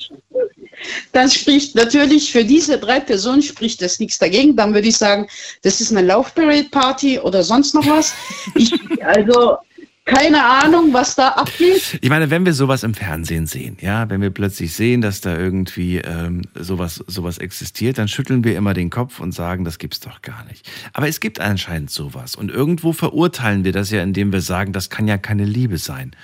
Dann 1.11 1.29
spricht 1.29 1.75
natürlich 1.75 2.31
für 2.31 2.43
diese 2.43 2.77
drei 2.77 2.99
Personen 2.99 3.41
spricht 3.41 3.81
das 3.81 3.99
nichts 3.99 4.19
dagegen. 4.19 4.55
Dann 4.55 4.73
würde 4.73 4.87
ich 4.87 4.97
sagen, 4.97 5.27
das 5.63 5.81
ist 5.81 5.91
eine 5.91 6.05
Laufparade-Party 6.05 7.19
oder 7.19 7.43
sonst 7.43 7.73
noch 7.73 7.87
was. 7.87 8.13
Ich, 8.55 8.73
also 9.03 9.57
keine 10.05 10.45
Ahnung, 10.45 10.93
was 10.93 11.15
da 11.15 11.29
abgeht. 11.29 11.97
Ich 11.99 12.09
meine, 12.09 12.29
wenn 12.29 12.45
wir 12.45 12.53
sowas 12.53 12.83
im 12.83 12.93
Fernsehen 12.93 13.47
sehen, 13.47 13.77
ja, 13.81 14.07
wenn 14.07 14.21
wir 14.21 14.29
plötzlich 14.29 14.73
sehen, 14.73 15.01
dass 15.01 15.19
da 15.19 15.35
irgendwie 15.35 15.97
ähm, 15.97 16.43
sowas, 16.53 17.03
sowas 17.07 17.39
existiert, 17.39 17.97
dann 17.97 18.07
schütteln 18.07 18.43
wir 18.43 18.55
immer 18.55 18.75
den 18.75 18.91
Kopf 18.91 19.19
und 19.19 19.31
sagen, 19.31 19.65
das 19.65 19.79
gibt's 19.79 19.99
doch 19.99 20.21
gar 20.21 20.45
nicht. 20.45 20.69
Aber 20.93 21.07
es 21.07 21.19
gibt 21.19 21.39
anscheinend 21.39 21.89
sowas. 21.89 22.35
Und 22.35 22.51
irgendwo 22.51 22.93
verurteilen 22.93 23.63
wir 23.63 23.71
das 23.71 23.89
ja, 23.89 24.03
indem 24.03 24.31
wir 24.31 24.41
sagen, 24.41 24.73
das 24.73 24.91
kann 24.91 25.07
ja 25.07 25.17
keine 25.17 25.45
Liebe 25.45 25.79
sein 25.79 26.15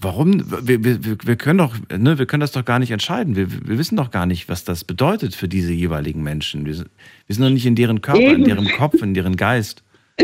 warum? 0.00 0.44
Wir, 0.66 0.82
wir, 0.84 1.02
wir, 1.02 1.36
können 1.36 1.58
doch, 1.58 1.74
ne, 1.96 2.18
wir 2.18 2.26
können 2.26 2.40
das 2.40 2.52
doch 2.52 2.64
gar 2.64 2.78
nicht 2.78 2.90
entscheiden. 2.90 3.36
Wir, 3.36 3.50
wir 3.50 3.78
wissen 3.78 3.96
doch 3.96 4.10
gar 4.10 4.26
nicht, 4.26 4.48
was 4.48 4.64
das 4.64 4.84
bedeutet 4.84 5.34
für 5.34 5.48
diese 5.48 5.72
jeweiligen 5.72 6.22
Menschen. 6.22 6.66
Wir, 6.66 6.74
wir 6.76 7.34
sind 7.34 7.42
doch 7.42 7.50
nicht 7.50 7.66
in 7.66 7.74
deren 7.74 8.00
Körper, 8.02 8.20
Eben. 8.20 8.42
in 8.42 8.44
deren 8.44 8.68
Kopf, 8.68 9.02
in 9.02 9.14
deren 9.14 9.36
Geist. 9.36 9.82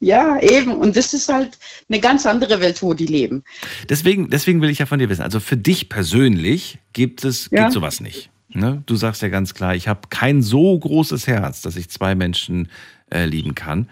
Ja, 0.00 0.38
eben. 0.42 0.72
Und 0.72 0.96
das 0.96 1.14
ist 1.14 1.32
halt 1.32 1.56
eine 1.88 1.98
ganz 1.98 2.26
andere 2.26 2.60
Welt, 2.60 2.82
wo 2.82 2.92
die 2.92 3.06
leben. 3.06 3.42
Deswegen, 3.88 4.28
deswegen 4.28 4.60
will 4.60 4.68
ich 4.68 4.78
ja 4.78 4.84
von 4.84 4.98
dir 4.98 5.08
wissen. 5.08 5.22
Also 5.22 5.40
für 5.40 5.56
dich 5.56 5.88
persönlich 5.88 6.78
gibt 6.92 7.24
es 7.24 7.48
Ja. 7.50 7.62
gibt 7.62 7.72
sowas 7.72 8.00
nicht. 8.02 8.28
Ne? 8.50 8.82
Du 8.84 8.96
sagst 8.96 9.22
ja 9.22 9.28
ganz 9.28 9.54
klar, 9.54 9.74
ich 9.74 9.88
habe 9.88 10.00
kein 10.10 10.42
so 10.42 10.78
großes 10.78 11.26
Herz, 11.26 11.62
dass 11.62 11.76
ich 11.76 11.88
zwei 11.88 12.14
Menschen 12.14 12.68
äh, 13.10 13.24
lieben 13.24 13.54
kann. 13.54 13.88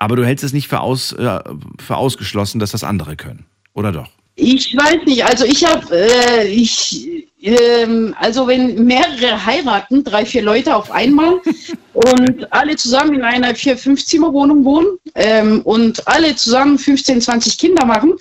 Aber 0.00 0.16
du 0.16 0.26
hältst 0.26 0.42
es 0.42 0.52
nicht 0.52 0.66
für, 0.66 0.80
aus, 0.80 1.12
äh, 1.12 1.38
für 1.78 1.96
ausgeschlossen, 1.98 2.58
dass 2.58 2.72
das 2.72 2.82
andere 2.82 3.14
können. 3.14 3.46
Oder 3.74 3.92
doch? 3.92 4.10
Ich 4.36 4.76
weiß 4.76 5.04
nicht, 5.06 5.24
also 5.24 5.44
ich 5.44 5.64
habe, 5.64 5.86
äh, 5.92 6.48
ich, 6.48 7.28
ähm, 7.40 8.16
also 8.18 8.48
wenn 8.48 8.84
mehrere 8.84 9.46
heiraten, 9.46 10.02
drei, 10.02 10.26
vier 10.26 10.42
Leute 10.42 10.74
auf 10.74 10.90
einmal 10.90 11.40
und 11.92 12.52
alle 12.52 12.74
zusammen 12.74 13.14
in 13.14 13.22
einer 13.22 13.54
vier, 13.54 13.78
fünf 13.78 14.04
Zimmerwohnung 14.04 14.64
wohnen 14.64 14.98
ähm, 15.14 15.62
und 15.62 16.06
alle 16.08 16.34
zusammen 16.34 16.80
15, 16.80 17.20
20 17.20 17.58
Kinder 17.58 17.86
machen, 17.86 18.14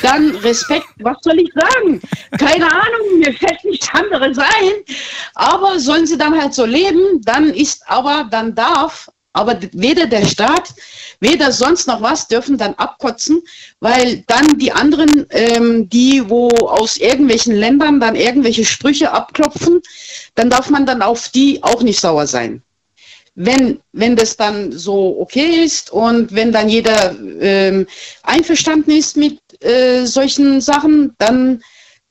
dann 0.00 0.34
Respekt, 0.36 0.86
was 1.00 1.18
soll 1.20 1.38
ich 1.40 1.52
sagen? 1.52 2.00
Keine 2.38 2.64
Ahnung, 2.64 3.18
mir 3.18 3.34
fällt 3.34 3.62
nichts 3.64 3.88
anderes 3.92 4.38
ein. 4.38 4.72
Aber 5.34 5.78
sollen 5.78 6.06
sie 6.06 6.16
dann 6.16 6.40
halt 6.40 6.54
so 6.54 6.64
leben, 6.64 7.20
dann 7.24 7.50
ist 7.52 7.82
aber, 7.86 8.26
dann 8.30 8.54
darf, 8.54 9.10
aber 9.32 9.58
weder 9.72 10.06
der 10.06 10.26
Staat, 10.26 10.74
weder 11.20 11.52
sonst 11.52 11.86
noch 11.86 12.02
was 12.02 12.26
dürfen 12.26 12.58
dann 12.58 12.74
abkotzen, 12.74 13.42
weil 13.78 14.24
dann 14.26 14.58
die 14.58 14.72
anderen, 14.72 15.26
ähm, 15.30 15.88
die 15.88 16.28
wo 16.28 16.48
aus 16.48 16.96
irgendwelchen 16.96 17.54
Ländern 17.54 18.00
dann 18.00 18.16
irgendwelche 18.16 18.64
Sprüche 18.64 19.12
abklopfen, 19.12 19.80
dann 20.34 20.50
darf 20.50 20.70
man 20.70 20.86
dann 20.86 21.02
auf 21.02 21.28
die 21.28 21.62
auch 21.62 21.82
nicht 21.82 22.00
sauer 22.00 22.26
sein. 22.26 22.62
Wenn, 23.36 23.80
wenn 23.92 24.16
das 24.16 24.36
dann 24.36 24.72
so 24.72 25.20
okay 25.20 25.64
ist 25.64 25.92
und 25.92 26.34
wenn 26.34 26.50
dann 26.50 26.68
jeder 26.68 27.14
ähm, 27.40 27.86
einverstanden 28.22 28.90
ist 28.90 29.16
mit 29.16 29.38
äh, 29.62 30.04
solchen 30.04 30.60
Sachen, 30.60 31.14
dann 31.18 31.62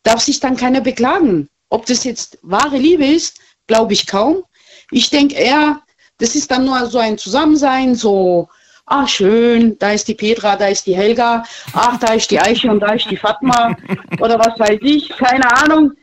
darf 0.03 0.21
sich 0.21 0.39
dann 0.39 0.55
keiner 0.55 0.81
beklagen. 0.81 1.49
Ob 1.69 1.85
das 1.85 2.05
jetzt 2.05 2.39
wahre 2.41 2.77
Liebe 2.77 3.05
ist, 3.05 3.39
glaube 3.67 3.93
ich 3.93 4.07
kaum. 4.07 4.43
Ich 4.91 5.09
denke 5.09 5.35
eher, 5.35 5.81
das 6.19 6.35
ist 6.35 6.51
dann 6.51 6.65
nur 6.65 6.85
so 6.87 6.99
ein 6.99 7.17
Zusammensein, 7.17 7.95
so, 7.95 8.47
ah 8.85 9.07
schön, 9.07 9.77
da 9.79 9.91
ist 9.91 10.07
die 10.07 10.15
Petra, 10.15 10.55
da 10.55 10.67
ist 10.67 10.85
die 10.85 10.95
Helga, 10.95 11.43
ach, 11.73 11.97
da 11.99 12.13
ist 12.13 12.29
die 12.31 12.39
Eiche 12.39 12.69
und 12.69 12.79
da 12.79 12.93
ist 12.93 13.09
die 13.09 13.17
Fatma 13.17 13.75
oder 14.19 14.37
was 14.37 14.59
weiß 14.59 14.79
ich, 14.81 15.09
keine 15.09 15.51
Ahnung. 15.63 15.93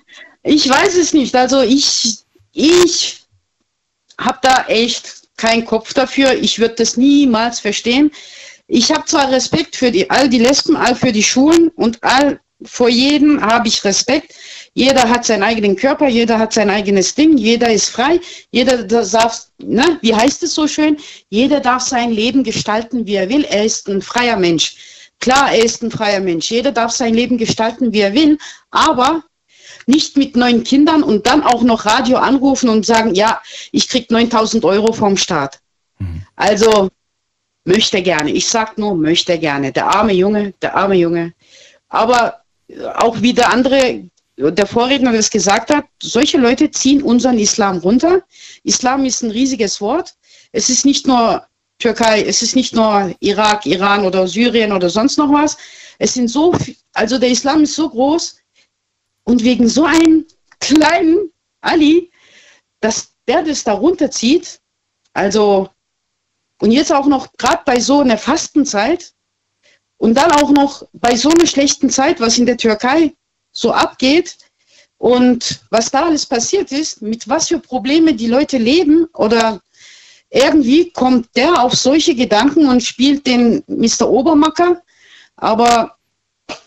Ich 0.42 0.68
weiß 0.68 0.96
es 0.96 1.12
nicht. 1.12 1.34
Also 1.34 1.62
ich, 1.62 2.18
ich 2.52 3.24
habe 4.18 4.38
da 4.42 4.64
echt 4.68 5.26
keinen 5.36 5.64
Kopf 5.64 5.92
dafür. 5.92 6.32
Ich 6.32 6.58
würde 6.58 6.76
das 6.76 6.96
niemals 6.96 7.60
verstehen. 7.60 8.10
Ich 8.68 8.90
habe 8.92 9.04
zwar 9.04 9.30
Respekt 9.30 9.76
für 9.76 9.90
die, 9.90 10.08
all 10.08 10.28
die 10.28 10.38
Lesben, 10.38 10.76
all 10.76 10.94
für 10.94 11.12
die 11.12 11.22
Schulen 11.22 11.68
und 11.76 12.02
all 12.02 12.40
vor 12.62 12.88
jedem 12.88 13.42
habe 13.42 13.68
ich 13.68 13.84
Respekt. 13.84 14.34
Jeder 14.76 15.08
hat 15.08 15.24
seinen 15.24 15.42
eigenen 15.42 15.74
Körper, 15.74 16.06
jeder 16.06 16.38
hat 16.38 16.52
sein 16.52 16.68
eigenes 16.68 17.14
Ding, 17.14 17.38
jeder 17.38 17.72
ist 17.72 17.88
frei, 17.88 18.20
jeder 18.50 18.82
darf, 18.82 19.46
ne, 19.56 19.98
wie 20.02 20.14
heißt 20.14 20.42
es 20.42 20.52
so 20.52 20.68
schön? 20.68 20.98
Jeder 21.30 21.60
darf 21.60 21.82
sein 21.82 22.10
Leben 22.10 22.44
gestalten, 22.44 23.06
wie 23.06 23.14
er 23.14 23.30
will. 23.30 23.44
Er 23.44 23.64
ist 23.64 23.88
ein 23.88 24.02
freier 24.02 24.36
Mensch. 24.36 24.76
Klar, 25.18 25.50
er 25.50 25.64
ist 25.64 25.82
ein 25.82 25.90
freier 25.90 26.20
Mensch. 26.20 26.50
Jeder 26.50 26.72
darf 26.72 26.90
sein 26.90 27.14
Leben 27.14 27.38
gestalten, 27.38 27.94
wie 27.94 28.00
er 28.00 28.12
will, 28.12 28.36
aber 28.70 29.24
nicht 29.86 30.18
mit 30.18 30.36
neun 30.36 30.62
Kindern 30.62 31.02
und 31.02 31.26
dann 31.26 31.42
auch 31.42 31.62
noch 31.62 31.86
Radio 31.86 32.18
anrufen 32.18 32.68
und 32.68 32.84
sagen, 32.84 33.14
ja, 33.14 33.40
ich 33.72 33.88
krieg 33.88 34.10
9000 34.10 34.62
Euro 34.66 34.92
vom 34.92 35.16
Staat. 35.16 35.58
Also 36.34 36.90
möchte 37.64 38.02
gerne. 38.02 38.30
Ich 38.30 38.46
sag 38.46 38.76
nur, 38.76 38.94
möchte 38.94 39.38
gerne. 39.38 39.72
Der 39.72 39.86
arme 39.86 40.12
Junge, 40.12 40.52
der 40.60 40.76
arme 40.76 40.96
Junge. 40.96 41.32
Aber 41.88 42.42
auch 42.96 43.22
wie 43.22 43.32
der 43.32 43.50
andere, 43.50 44.04
der 44.36 44.66
Vorredner 44.66 45.12
das 45.12 45.30
gesagt 45.30 45.70
hat, 45.70 45.86
solche 46.02 46.38
Leute 46.38 46.70
ziehen 46.70 47.02
unseren 47.02 47.38
Islam 47.38 47.78
runter. 47.78 48.22
Islam 48.64 49.04
ist 49.04 49.22
ein 49.22 49.30
riesiges 49.30 49.80
Wort. 49.80 50.14
Es 50.52 50.68
ist 50.68 50.84
nicht 50.84 51.06
nur 51.06 51.46
Türkei, 51.78 52.22
es 52.22 52.42
ist 52.42 52.56
nicht 52.56 52.74
nur 52.74 53.14
Irak, 53.20 53.66
Iran 53.66 54.04
oder 54.04 54.26
Syrien 54.26 54.72
oder 54.72 54.90
sonst 54.90 55.18
noch 55.18 55.32
was. 55.32 55.56
Es 55.98 56.14
sind 56.14 56.28
so, 56.28 56.54
also 56.92 57.18
der 57.18 57.30
Islam 57.30 57.62
ist 57.62 57.74
so 57.74 57.88
groß 57.88 58.36
und 59.24 59.42
wegen 59.42 59.68
so 59.68 59.84
einem 59.84 60.26
kleinen 60.60 61.30
Ali, 61.60 62.10
dass 62.80 63.12
der 63.26 63.42
das 63.42 63.64
da 63.64 63.72
runterzieht, 63.72 64.60
also 65.12 65.68
und 66.60 66.72
jetzt 66.72 66.92
auch 66.92 67.06
noch 67.06 67.32
gerade 67.34 67.62
bei 67.66 67.80
so 67.80 68.00
einer 68.00 68.16
Fastenzeit 68.16 69.12
und 69.98 70.14
dann 70.14 70.32
auch 70.32 70.50
noch 70.50 70.86
bei 70.92 71.16
so 71.16 71.30
einer 71.30 71.46
schlechten 71.46 71.90
Zeit, 71.90 72.20
was 72.20 72.38
in 72.38 72.46
der 72.46 72.56
Türkei 72.56 73.14
so 73.56 73.72
abgeht 73.72 74.36
und 74.98 75.60
was 75.70 75.90
da 75.90 76.06
alles 76.06 76.26
passiert 76.26 76.72
ist, 76.72 77.02
mit 77.02 77.28
was 77.28 77.48
für 77.48 77.58
Probleme 77.58 78.14
die 78.14 78.28
Leute 78.28 78.58
leben 78.58 79.06
oder 79.14 79.60
irgendwie 80.30 80.90
kommt 80.90 81.28
der 81.36 81.62
auf 81.62 81.74
solche 81.74 82.14
Gedanken 82.14 82.68
und 82.68 82.82
spielt 82.82 83.26
den 83.26 83.62
Mr. 83.66 84.08
Obermacker. 84.08 84.82
Aber 85.36 85.96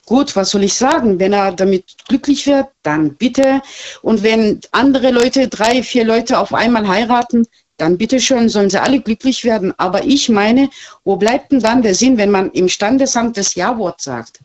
gut, 0.05 0.35
was 0.35 0.51
soll 0.51 0.63
ich 0.63 0.73
sagen? 0.73 1.19
Wenn 1.19 1.33
er 1.33 1.51
damit 1.51 1.85
glücklich 2.07 2.47
wird, 2.47 2.67
dann 2.83 3.15
bitte. 3.15 3.61
Und 4.01 4.23
wenn 4.23 4.61
andere 4.71 5.11
Leute, 5.11 5.47
drei, 5.47 5.83
vier 5.83 6.05
Leute 6.05 6.39
auf 6.39 6.53
einmal 6.53 6.87
heiraten, 6.87 7.45
dann 7.77 7.97
bitteschön, 7.97 8.49
sollen 8.49 8.69
sie 8.69 8.81
alle 8.81 8.99
glücklich 8.99 9.43
werden. 9.43 9.73
Aber 9.77 10.03
ich 10.05 10.29
meine, 10.29 10.69
wo 11.03 11.15
bleibt 11.17 11.51
denn 11.51 11.59
dann 11.59 11.81
der 11.81 11.95
Sinn, 11.95 12.17
wenn 12.17 12.31
man 12.31 12.51
im 12.51 12.69
Standesamt 12.69 13.37
das 13.37 13.55
Ja-Wort 13.55 14.01
sagt? 14.01 14.39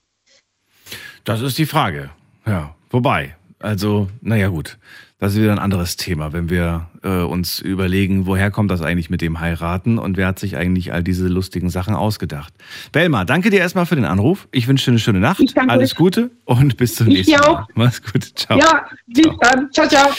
Das 1.24 1.40
ist 1.40 1.58
die 1.58 1.66
Frage. 1.66 2.10
Ja, 2.46 2.74
wobei, 2.90 3.36
also, 3.58 4.08
naja 4.20 4.48
gut, 4.48 4.78
das 5.18 5.34
ist 5.34 5.40
wieder 5.40 5.52
ein 5.52 5.58
anderes 5.58 5.96
Thema, 5.96 6.32
wenn 6.34 6.50
wir 6.50 6.88
äh, 7.02 7.20
uns 7.22 7.60
überlegen, 7.60 8.26
woher 8.26 8.50
kommt 8.50 8.70
das 8.70 8.82
eigentlich 8.82 9.08
mit 9.08 9.22
dem 9.22 9.40
Heiraten 9.40 9.98
und 9.98 10.16
wer 10.18 10.26
hat 10.26 10.38
sich 10.38 10.56
eigentlich 10.56 10.92
all 10.92 11.02
diese 11.02 11.28
lustigen 11.28 11.70
Sachen 11.70 11.94
ausgedacht. 11.94 12.52
Belma, 12.92 13.24
danke 13.24 13.48
dir 13.48 13.60
erstmal 13.60 13.86
für 13.86 13.96
den 13.96 14.04
Anruf. 14.04 14.48
Ich 14.52 14.68
wünsche 14.68 14.86
dir 14.86 14.92
eine 14.92 14.98
schöne 14.98 15.20
Nacht, 15.20 15.40
danke 15.56 15.72
alles 15.72 15.92
euch. 15.92 15.96
Gute 15.96 16.30
und 16.44 16.76
bis 16.76 16.96
zum 16.96 17.08
Ich 17.08 17.14
nächsten 17.26 17.32
dir 17.36 17.38
Mal. 17.40 17.48
auch. 17.48 17.68
Mach's 17.74 18.02
gut, 18.02 18.24
ciao. 18.34 18.58
Ja, 18.58 18.84
bis 19.06 19.28
dann. 19.40 19.72
Ciao, 19.72 19.88
ciao. 19.88 20.10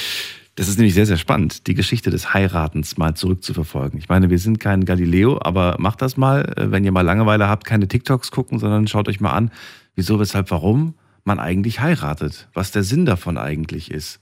Das 0.56 0.70
ist 0.70 0.78
nämlich 0.78 0.94
sehr, 0.94 1.06
sehr 1.06 1.18
spannend, 1.18 1.68
die 1.68 1.74
Geschichte 1.74 2.10
des 2.10 2.34
Heiratens 2.34 2.98
mal 2.98 3.14
zurückzuverfolgen. 3.14 4.00
Ich 4.00 4.08
meine, 4.08 4.30
wir 4.30 4.40
sind 4.40 4.60
kein 4.62 4.86
Galileo, 4.86 5.38
aber 5.42 5.76
macht 5.80 6.02
das 6.02 6.16
mal, 6.16 6.46
äh, 6.56 6.72
wenn 6.72 6.86
ihr 6.86 6.94
mal 6.94 7.02
Langeweile 7.02 7.48
habt, 7.50 7.66
keine 7.66 7.88
TikToks 7.90 8.32
gucken, 8.32 8.58
sondern 8.58 8.88
schaut 8.88 9.10
euch 9.10 9.20
mal 9.20 9.34
an, 9.34 9.52
wieso, 9.96 10.18
weshalb, 10.20 10.50
warum 10.50 10.96
man 11.26 11.40
eigentlich 11.40 11.80
heiratet, 11.80 12.48
was 12.54 12.72
der 12.72 12.84
Sinn 12.84 13.06
davon 13.06 13.38
eigentlich 13.38 13.92
ist. 13.92 14.20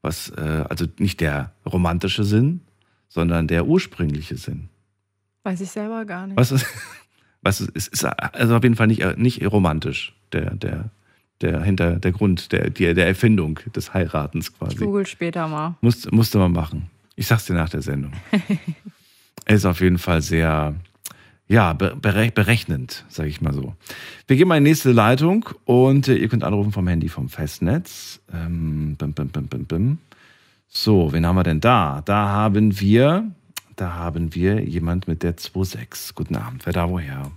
Was, 0.00 0.30
äh, 0.30 0.64
also 0.68 0.86
nicht 0.98 1.20
der 1.20 1.52
romantische 1.64 2.24
Sinn, 2.24 2.60
sondern 3.08 3.46
der 3.46 3.66
ursprüngliche 3.66 4.36
Sinn. 4.36 4.68
Weiß 5.44 5.60
ich 5.60 5.70
selber 5.70 6.04
gar 6.04 6.26
nicht. 6.26 6.36
Was 6.36 6.50
ist, 6.50 6.66
was 7.42 7.60
ist, 7.60 7.70
ist, 7.70 7.88
ist 7.88 8.04
also 8.04 8.56
auf 8.56 8.62
jeden 8.62 8.76
Fall 8.76 8.86
nicht, 8.88 9.02
äh, 9.02 9.14
nicht 9.16 9.44
romantisch, 9.46 10.14
der, 10.32 10.54
der, 10.54 10.90
der 11.40 11.62
hinter 11.62 11.98
der 11.98 12.12
Grund, 12.12 12.52
der, 12.52 12.70
der, 12.70 12.94
der 12.94 13.06
Erfindung 13.06 13.60
des 13.74 13.94
Heiratens 13.94 14.48
Ich 14.48 14.58
quasi. 14.58 14.76
google 14.76 15.06
später 15.06 15.46
mal. 15.46 15.76
Musste, 15.80 16.12
musste 16.14 16.38
man 16.38 16.52
machen. 16.52 16.90
Ich 17.14 17.26
sag's 17.26 17.44
dir 17.44 17.54
nach 17.54 17.68
der 17.68 17.82
Sendung. 17.82 18.12
Er 19.44 19.56
ist 19.56 19.64
auf 19.64 19.80
jeden 19.80 19.98
Fall 19.98 20.22
sehr, 20.22 20.74
ja, 21.48 21.72
be- 21.74 21.94
bere- 22.00 22.30
berechnend, 22.32 23.04
sage 23.08 23.28
ich 23.28 23.40
mal 23.40 23.52
so. 23.52 23.74
Wir 24.26 24.36
gehen 24.36 24.48
mal 24.48 24.56
in 24.58 24.64
die 24.64 24.70
nächste 24.70 24.92
Leitung 24.92 25.48
und 25.64 26.08
äh, 26.08 26.14
ihr 26.16 26.28
könnt 26.28 26.44
anrufen 26.44 26.72
vom 26.72 26.86
Handy 26.88 27.08
vom 27.08 27.28
Festnetz. 27.28 28.20
Ähm, 28.32 28.96
bim, 28.96 29.12
bim, 29.12 29.28
bim, 29.28 29.48
bim, 29.48 29.64
bim. 29.66 29.98
So, 30.68 31.12
wen 31.12 31.26
haben 31.26 31.36
wir 31.36 31.42
denn 31.42 31.60
da? 31.60 32.00
Da 32.04 32.28
haben 32.28 32.80
wir, 32.80 33.30
da 33.76 33.92
haben 33.92 34.34
wir 34.34 34.60
jemand 34.62 35.06
mit 35.08 35.22
der 35.22 35.32
26. 35.32 36.14
Guten 36.14 36.36
Abend. 36.36 36.64
Wer 36.64 36.72
da 36.72 36.88
woher? 36.88 37.30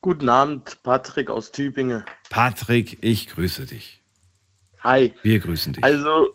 Guten 0.00 0.28
Abend, 0.28 0.78
Patrick 0.84 1.30
aus 1.30 1.50
Tübingen. 1.50 2.04
Patrick, 2.30 2.98
ich 3.00 3.26
grüße 3.28 3.66
dich. 3.66 4.00
Hi. 4.84 5.12
Wir 5.22 5.40
grüßen 5.40 5.72
dich. 5.72 5.82
Also, 5.82 6.28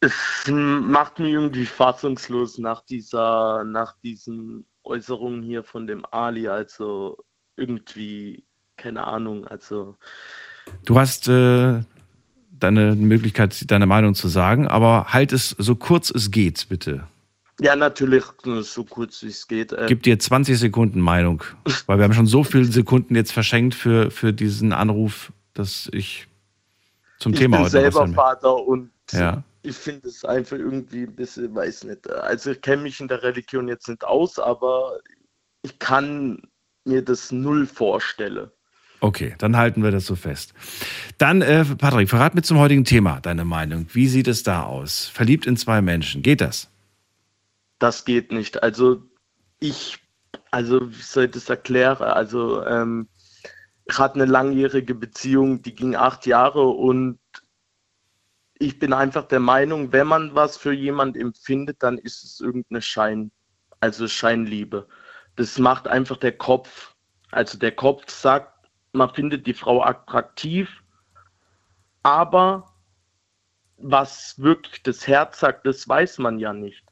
es 0.00 0.44
macht 0.48 1.18
mich 1.18 1.32
irgendwie 1.32 1.66
fassungslos 1.66 2.58
nach 2.58 2.82
dieser, 2.84 3.64
nach 3.64 3.96
diesen 4.02 4.64
Äußerungen 4.84 5.42
hier 5.42 5.64
von 5.64 5.86
dem 5.86 6.04
Ali. 6.10 6.48
Also, 6.48 7.18
irgendwie, 7.56 8.44
keine 8.76 9.04
Ahnung, 9.06 9.46
also. 9.46 9.96
Du 10.84 10.98
hast 10.98 11.28
äh, 11.28 11.80
deine 12.50 12.94
Möglichkeit, 12.94 13.70
deine 13.70 13.86
Meinung 13.86 14.14
zu 14.14 14.28
sagen, 14.28 14.68
aber 14.68 15.06
halt 15.12 15.32
es 15.32 15.50
so 15.58 15.74
kurz 15.74 16.10
es 16.10 16.30
geht, 16.30 16.68
bitte. 16.68 17.06
Ja, 17.60 17.74
natürlich, 17.74 18.24
so 18.60 18.84
kurz 18.84 19.22
wie 19.24 19.28
es 19.28 19.48
geht. 19.48 19.72
Äh, 19.72 19.86
Gib 19.88 20.04
dir 20.04 20.16
20 20.18 20.56
Sekunden 20.56 21.00
Meinung, 21.00 21.42
weil 21.86 21.98
wir 21.98 22.04
haben 22.04 22.14
schon 22.14 22.26
so 22.26 22.44
viele 22.44 22.66
Sekunden 22.66 23.16
jetzt 23.16 23.32
verschenkt 23.32 23.74
für, 23.74 24.12
für 24.12 24.32
diesen 24.32 24.72
Anruf, 24.72 25.32
dass 25.54 25.88
ich 25.92 26.28
zum 27.18 27.32
ich 27.32 27.40
Thema 27.40 27.56
bin 27.56 27.64
heute 27.64 27.70
selber. 27.72 28.06
Vater 28.08 28.54
und 28.64 28.90
Ja. 29.10 29.42
Ich 29.68 29.76
finde 29.76 30.08
es 30.08 30.24
einfach 30.24 30.56
irgendwie 30.56 31.02
ein 31.02 31.14
bisschen, 31.14 31.54
weiß 31.54 31.84
nicht. 31.84 32.10
Also 32.10 32.52
ich 32.52 32.60
kenne 32.60 32.82
mich 32.82 33.00
in 33.00 33.08
der 33.08 33.22
Religion 33.22 33.68
jetzt 33.68 33.88
nicht 33.88 34.04
aus, 34.04 34.38
aber 34.38 34.98
ich 35.62 35.78
kann 35.78 36.40
mir 36.84 37.02
das 37.02 37.30
null 37.30 37.66
vorstellen. 37.66 38.50
Okay, 39.00 39.36
dann 39.38 39.56
halten 39.56 39.84
wir 39.84 39.92
das 39.92 40.06
so 40.06 40.16
fest. 40.16 40.54
Dann, 41.18 41.42
äh, 41.42 41.64
Patrick, 41.64 42.08
verrat 42.08 42.34
mir 42.34 42.42
zum 42.42 42.58
heutigen 42.58 42.84
Thema 42.84 43.20
deine 43.20 43.44
Meinung. 43.44 43.86
Wie 43.92 44.08
sieht 44.08 44.26
es 44.26 44.42
da 44.42 44.64
aus? 44.64 45.06
Verliebt 45.06 45.46
in 45.46 45.56
zwei 45.56 45.80
Menschen, 45.82 46.22
geht 46.22 46.40
das? 46.40 46.68
Das 47.78 48.04
geht 48.04 48.32
nicht. 48.32 48.62
Also 48.62 49.02
ich, 49.60 49.98
also 50.50 50.90
wie 50.90 51.02
soll 51.02 51.26
ich 51.26 51.30
das 51.30 51.48
erklären? 51.48 52.02
Also 52.02 52.64
ähm, 52.66 53.08
ich 53.84 53.98
hatte 53.98 54.16
eine 54.16 54.24
langjährige 54.24 54.94
Beziehung, 54.94 55.62
die 55.62 55.74
ging 55.74 55.94
acht 55.94 56.26
Jahre 56.26 56.66
und 56.66 57.18
ich 58.58 58.78
bin 58.78 58.92
einfach 58.92 59.26
der 59.28 59.40
Meinung, 59.40 59.92
wenn 59.92 60.06
man 60.06 60.34
was 60.34 60.56
für 60.56 60.72
jemand 60.72 61.16
empfindet, 61.16 61.82
dann 61.82 61.98
ist 61.98 62.24
es 62.24 62.40
irgendeine 62.40 62.82
Schein, 62.82 63.30
also 63.80 64.08
Scheinliebe. 64.08 64.88
Das 65.36 65.58
macht 65.58 65.88
einfach 65.88 66.16
der 66.16 66.36
Kopf. 66.36 66.94
Also 67.30 67.58
der 67.58 67.72
Kopf 67.72 68.10
sagt, 68.10 68.52
man 68.92 69.12
findet 69.14 69.46
die 69.46 69.54
Frau 69.54 69.82
attraktiv, 69.82 70.82
aber 72.02 72.64
was 73.76 74.34
wirklich 74.38 74.82
das 74.82 75.06
Herz 75.06 75.40
sagt, 75.40 75.66
das 75.66 75.88
weiß 75.88 76.18
man 76.18 76.38
ja 76.38 76.52
nicht. 76.52 76.84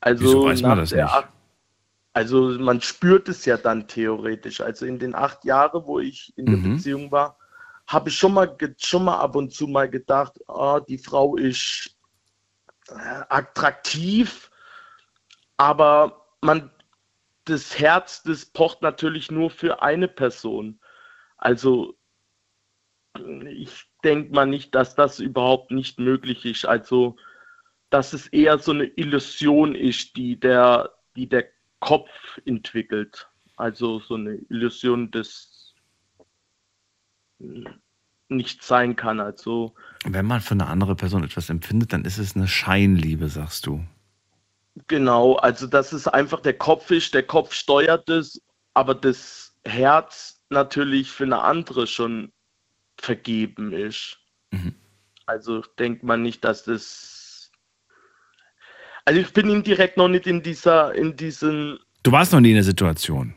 Also 0.00 0.24
Wieso 0.24 0.44
weiß 0.44 0.62
man 0.62 0.78
das 0.78 0.90
der 0.90 1.04
nicht? 1.04 1.14
acht- 1.14 1.32
Also 2.14 2.58
man 2.60 2.80
spürt 2.82 3.28
es 3.28 3.46
ja 3.46 3.58
dann 3.58 3.88
theoretisch. 3.88 4.60
Also 4.62 4.86
in 4.86 4.98
den 5.00 5.14
acht 5.16 5.44
Jahren, 5.44 5.84
wo 5.86 6.00
ich 6.00 6.32
in 6.36 6.50
der 6.50 6.58
Mhm. 6.58 6.76
Beziehung 6.76 7.12
war, 7.12 7.38
habe 7.90 8.08
ich 8.08 8.16
schon 8.16 8.34
mal, 8.34 8.56
schon 8.78 9.04
mal 9.04 9.18
ab 9.18 9.34
und 9.34 9.52
zu 9.52 9.66
mal 9.66 9.90
gedacht, 9.90 10.38
ah, 10.48 10.78
die 10.78 10.96
Frau 10.96 11.36
ist 11.36 11.96
äh, 12.88 13.22
attraktiv, 13.28 14.48
aber 15.56 16.24
man, 16.40 16.70
das 17.46 17.80
Herz, 17.80 18.22
das 18.22 18.46
pocht 18.46 18.80
natürlich 18.82 19.32
nur 19.32 19.50
für 19.50 19.82
eine 19.82 20.06
Person. 20.06 20.78
Also 21.36 21.98
ich 23.48 23.88
denke 24.04 24.32
mal 24.32 24.46
nicht, 24.46 24.72
dass 24.76 24.94
das 24.94 25.18
überhaupt 25.18 25.72
nicht 25.72 25.98
möglich 25.98 26.44
ist. 26.44 26.66
Also 26.66 27.16
dass 27.90 28.12
es 28.12 28.28
eher 28.28 28.60
so 28.60 28.70
eine 28.70 28.84
Illusion 28.84 29.74
ist, 29.74 30.16
die 30.16 30.38
der, 30.38 30.94
die 31.16 31.28
der 31.28 31.48
Kopf 31.80 32.40
entwickelt. 32.44 33.28
Also 33.56 33.98
so 33.98 34.14
eine 34.14 34.36
Illusion 34.48 35.10
des 35.10 35.49
nicht 38.28 38.62
sein 38.62 38.96
kann. 38.96 39.20
Also 39.20 39.74
Wenn 40.04 40.26
man 40.26 40.40
für 40.40 40.52
eine 40.52 40.66
andere 40.66 40.94
Person 40.94 41.24
etwas 41.24 41.50
empfindet, 41.50 41.92
dann 41.92 42.04
ist 42.04 42.18
es 42.18 42.36
eine 42.36 42.48
Scheinliebe, 42.48 43.28
sagst 43.28 43.66
du. 43.66 43.84
Genau, 44.86 45.34
also 45.36 45.66
dass 45.66 45.92
es 45.92 46.06
einfach 46.06 46.40
der 46.40 46.54
Kopf 46.54 46.90
ist, 46.90 47.12
der 47.12 47.24
Kopf 47.24 47.52
steuert 47.52 48.08
es, 48.08 48.40
aber 48.72 48.94
das 48.94 49.54
Herz 49.64 50.40
natürlich 50.48 51.10
für 51.10 51.24
eine 51.24 51.40
andere 51.40 51.86
schon 51.86 52.32
vergeben 52.96 53.72
ist. 53.72 54.18
Also 55.26 55.62
denkt 55.78 56.02
man 56.02 56.22
nicht, 56.22 56.44
dass 56.44 56.64
das. 56.64 57.50
Also 59.04 59.20
ich 59.20 59.32
bin 59.32 59.48
indirekt 59.48 59.96
noch 59.96 60.08
nicht 60.08 60.26
in 60.26 60.42
dieser, 60.42 60.94
in 60.94 61.16
diesen, 61.16 61.78
Du 62.02 62.12
warst 62.12 62.32
noch 62.32 62.40
nie 62.40 62.50
in 62.50 62.56
der 62.56 62.64
Situation. 62.64 63.34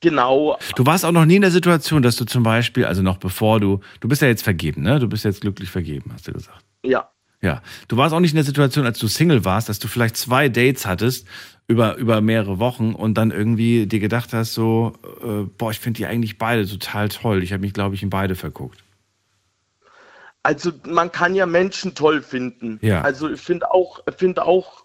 Genau, 0.00 0.58
Du 0.76 0.86
warst 0.86 1.04
auch 1.04 1.12
noch 1.12 1.24
nie 1.24 1.36
in 1.36 1.42
der 1.42 1.50
Situation, 1.50 2.02
dass 2.02 2.16
du 2.16 2.24
zum 2.24 2.42
Beispiel, 2.42 2.84
also 2.84 3.02
noch 3.02 3.18
bevor 3.18 3.60
du, 3.60 3.80
du 4.00 4.08
bist 4.08 4.22
ja 4.22 4.28
jetzt 4.28 4.42
vergeben, 4.42 4.82
ne? 4.82 4.98
Du 4.98 5.08
bist 5.08 5.24
jetzt 5.24 5.40
glücklich 5.40 5.70
vergeben, 5.70 6.10
hast 6.12 6.28
du 6.28 6.32
gesagt. 6.32 6.64
ja. 6.84 7.10
Ja. 7.40 7.62
Du 7.86 7.96
warst 7.96 8.12
auch 8.12 8.18
nicht 8.18 8.32
in 8.32 8.36
der 8.36 8.44
Situation, 8.44 8.84
als 8.84 8.98
du 8.98 9.06
Single 9.06 9.44
warst, 9.44 9.68
dass 9.68 9.78
du 9.78 9.86
vielleicht 9.86 10.16
zwei 10.16 10.48
Dates 10.48 10.86
hattest 10.86 11.24
über, 11.68 11.94
über 11.94 12.20
mehrere 12.20 12.58
Wochen 12.58 12.94
und 12.94 13.14
dann 13.14 13.30
irgendwie 13.30 13.86
dir 13.86 14.00
gedacht 14.00 14.32
hast, 14.32 14.54
so, 14.54 14.94
äh, 15.22 15.48
boah, 15.56 15.70
ich 15.70 15.78
finde 15.78 15.98
die 15.98 16.06
eigentlich 16.06 16.38
beide 16.38 16.66
total 16.66 17.08
toll. 17.08 17.44
Ich 17.44 17.52
habe 17.52 17.60
mich, 17.60 17.74
glaube 17.74 17.94
ich, 17.94 18.02
in 18.02 18.10
beide 18.10 18.34
verguckt. 18.34 18.82
Also 20.42 20.72
man 20.86 21.12
kann 21.12 21.34
ja 21.34 21.46
Menschen 21.46 21.94
toll 21.94 22.22
finden. 22.22 22.78
Ja. 22.82 23.02
Also 23.02 23.30
ich 23.30 23.40
finde 23.40 23.70
auch, 23.70 24.00
ich 24.08 24.14
finde 24.16 24.44
auch 24.44 24.84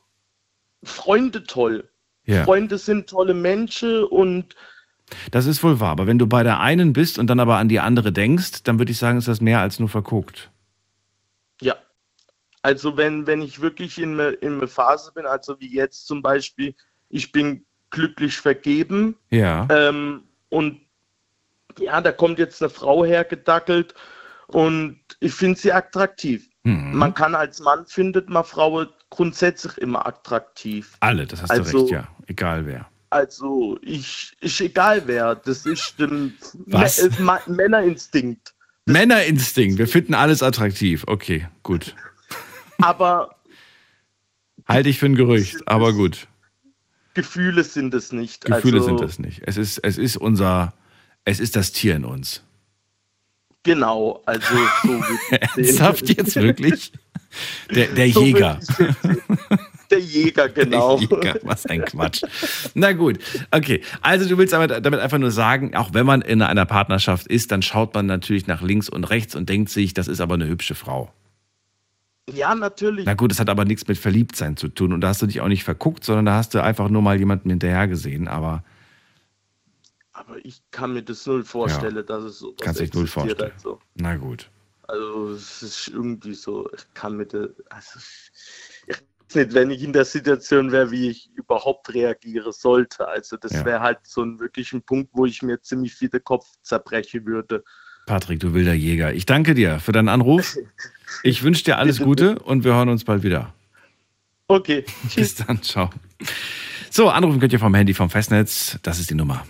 Freunde 0.84 1.45
toll. 1.45 1.90
Ja. 2.26 2.44
Freunde 2.44 2.77
sind 2.77 3.10
tolle 3.10 3.34
Menschen 3.34 4.03
und 4.03 4.56
Das 5.31 5.45
ist 5.45 5.64
wohl 5.64 5.80
wahr. 5.80 5.91
Aber 5.91 6.07
wenn 6.07 6.19
du 6.19 6.27
bei 6.27 6.44
der 6.44 6.60
einen 6.60 6.94
bist 6.94 7.18
und 7.19 7.27
dann 7.27 7.40
aber 7.40 7.57
an 7.57 7.69
die 7.69 7.80
andere 7.80 8.11
denkst, 8.11 8.64
dann 8.64 8.80
würde 8.80 8.91
ich 8.91 8.98
sagen, 8.98 9.18
ist 9.18 9.27
das 9.27 9.41
mehr 9.41 9.60
als 9.60 9.80
nur 9.80 9.90
verguckt. 9.90 10.52
Ja. 11.61 11.76
Also 12.61 12.95
wenn, 12.98 13.27
wenn 13.27 13.41
ich 13.41 13.60
wirklich 13.61 13.99
in 13.99 14.14
einer 14.19 14.41
in 14.41 14.53
einer 14.57 14.68
Phase 14.68 15.11
bin, 15.14 15.26
also 15.26 15.60
wie 15.60 15.73
jetzt 15.73 16.07
zum 16.07 16.22
Beispiel, 16.22 16.73
ich 17.10 17.31
bin 17.31 17.65
glücklich 17.90 18.38
vergeben 18.38 19.15
Ja. 19.30 19.68
ähm, 19.69 20.23
und 20.49 20.80
ja, 21.80 21.99
da 22.02 22.11
kommt 22.11 22.40
jetzt 22.40 22.61
eine 22.61 22.69
Frau 22.69 23.03
hergedackelt 23.06 23.94
und 24.48 24.99
ich 25.19 25.34
finde 25.34 25.60
sie 25.60 25.72
attraktiv. 25.73 26.48
Mhm. 26.64 26.95
Man 26.95 27.14
kann 27.14 27.35
als 27.35 27.60
Mann 27.60 27.85
findet 27.85 28.30
man 28.30 28.44
Frauen 28.44 28.88
grundsätzlich 29.10 29.77
immer 29.80 30.06
attraktiv. 30.07 30.95
Alle, 31.02 31.26
das 31.27 31.41
hast 31.41 31.52
Also- 31.52 31.72
du 31.72 31.77
recht, 31.81 31.91
ja. 31.91 32.07
Egal 32.27 32.65
wer. 32.65 32.88
Also 33.14 33.77
ich, 33.84 34.34
ich 34.41 34.60
egal 34.60 35.03
wer, 35.06 35.35
das 35.35 35.65
ist 35.68 35.99
ein 35.99 36.35
Was? 36.65 36.99
Mä- 36.99 37.22
Ma 37.22 37.40
Männerinstinkt. 37.45 38.53
Männerinstinkt. 38.85 39.77
Wir 39.77 39.88
finden 39.88 40.15
alles 40.15 40.41
attraktiv. 40.41 41.03
Okay, 41.07 41.48
gut. 41.61 41.95
Aber 42.80 43.35
Halte 44.68 44.90
ich 44.90 44.98
für 44.98 45.06
ein 45.06 45.15
Gerücht, 45.15 45.68
aber 45.68 45.94
gut. 45.94 46.27
Gefühle 47.14 47.64
sind 47.64 47.94
es 47.94 48.11
nicht. 48.11 48.45
Gefühle 48.45 48.77
also, 48.77 48.88
sind 48.88 49.02
das 49.02 49.19
nicht. 49.19 49.41
Es 49.45 49.57
ist, 49.57 49.77
es 49.80 49.98
ist 49.99 50.18
unser, 50.18 50.73
es 51.26 51.40
ist 51.40 51.56
das 51.56 51.72
Tier 51.72 51.95
in 51.95 52.06
uns. 52.06 52.41
Genau, 53.61 54.23
also 54.26 54.48
so 54.84 55.02
sehen. 55.02 55.40
Ernsthaft 55.56 56.10
jetzt 56.10 56.35
wirklich? 56.35 56.91
Der, 57.73 57.88
der 57.88 58.11
So 58.11 58.23
Jäger. 58.23 58.60
Der 59.93 59.99
Jäger, 59.99 60.49
genau. 60.49 60.97
Der 60.97 61.07
Jäger, 61.07 61.39
was 61.43 61.65
ein 61.65 61.85
Quatsch. 61.85 62.23
Na 62.73 62.93
gut, 62.93 63.19
okay. 63.51 63.81
Also 64.01 64.27
du 64.27 64.37
willst 64.37 64.53
damit, 64.53 64.71
damit 64.85 64.99
einfach 64.99 65.19
nur 65.19 65.31
sagen, 65.31 65.75
auch 65.75 65.93
wenn 65.93 66.05
man 66.05 66.21
in 66.21 66.41
einer 66.41 66.65
Partnerschaft 66.65 67.27
ist, 67.27 67.51
dann 67.51 67.61
schaut 67.61 67.93
man 67.93 68.05
natürlich 68.05 68.47
nach 68.47 68.61
links 68.61 68.89
und 68.89 69.03
rechts 69.09 69.35
und 69.35 69.49
denkt 69.49 69.69
sich, 69.69 69.93
das 69.93 70.07
ist 70.07 70.21
aber 70.21 70.33
eine 70.35 70.47
hübsche 70.47 70.75
Frau. 70.75 71.11
Ja, 72.33 72.55
natürlich. 72.55 73.05
Na 73.05 73.13
gut, 73.15 73.31
das 73.31 73.39
hat 73.39 73.49
aber 73.49 73.65
nichts 73.65 73.87
mit 73.87 73.97
Verliebtsein 73.97 74.55
zu 74.55 74.69
tun. 74.69 74.93
Und 74.93 75.01
da 75.01 75.09
hast 75.09 75.21
du 75.21 75.27
dich 75.27 75.41
auch 75.41 75.49
nicht 75.49 75.63
verguckt, 75.65 76.05
sondern 76.05 76.25
da 76.25 76.35
hast 76.35 76.53
du 76.53 76.63
einfach 76.63 76.89
nur 76.89 77.01
mal 77.01 77.19
jemanden 77.19 77.49
hinterher 77.49 77.87
gesehen. 77.87 78.27
Aber 78.29 78.63
Aber 80.13 80.37
ich 80.45 80.61
kann 80.71 80.93
mir 80.93 81.03
das 81.03 81.25
null 81.25 81.43
vorstellen, 81.43 82.05
dass 82.05 82.23
es 82.23 82.39
so 82.39 82.53
kannst 82.61 82.79
dich 82.79 82.93
null 82.93 83.07
vorstellen. 83.07 83.51
Also, 83.55 83.79
na 83.95 84.15
gut. 84.15 84.49
also 84.87 85.31
es 85.31 85.61
ist 85.63 85.87
irgendwie 85.89 86.33
so, 86.33 86.69
ich 86.73 86.85
kann 86.93 87.17
mir 87.17 87.25
das, 87.25 87.49
also 87.69 87.99
nicht, 89.35 89.53
wenn 89.53 89.72
ich 89.72 89.84
in 89.84 89.93
der 89.93 90.05
Situation 90.05 90.72
wäre, 90.72 90.91
wie 90.91 91.10
ich 91.10 91.30
überhaupt 91.35 91.93
reagieren 91.93 92.51
sollte. 92.51 93.07
Also 93.07 93.38
das 93.38 93.53
Ja. 93.53 93.65
wäre 93.65 93.80
halt 93.81 93.99
so 94.03 94.22
ein 94.23 94.39
wirklich 94.39 94.73
ein 94.73 94.81
Punkt, 94.81 95.10
wo 95.14 95.26
ich 95.26 95.41
mir 95.41 95.61
ziemlich 95.61 95.93
viel 95.95 96.10
den 96.10 96.23
Kopf 96.23 96.45
zerbrechen 96.61 97.26
würde. 97.26 97.64
Patrick, 98.05 98.39
du 98.39 98.53
wilder 98.53 98.73
Jäger. 98.73 99.14
Ich 99.14 99.26
danke 99.26 99.53
dir 99.53 99.80
für 99.80 99.91
deinen 99.91 100.10
Anruf. 100.10 100.57
Ich 101.22 101.43
wünsche 101.43 101.64
dir 101.64 101.77
alles 101.77 101.99
Gute 101.99 102.39
und 102.39 102.64
wir 102.64 102.73
hören 102.73 102.89
uns 102.89 103.03
bald 103.03 103.22
wieder. 103.22 103.53
Okay. 104.47 104.84
Bis 105.15 105.35
dann, 105.35 105.61
ciao. 105.61 105.91
So, 106.89 107.10
anrufen 107.10 107.39
könnt 107.39 107.53
ihr 107.53 107.60
vom 107.60 107.76
Handy 107.76 107.93
vom 107.93 108.10
Festnetz. 108.10 108.80
Das 108.81 108.99
ist 108.99 109.11
die 109.11 109.15
Nummer. 109.15 109.45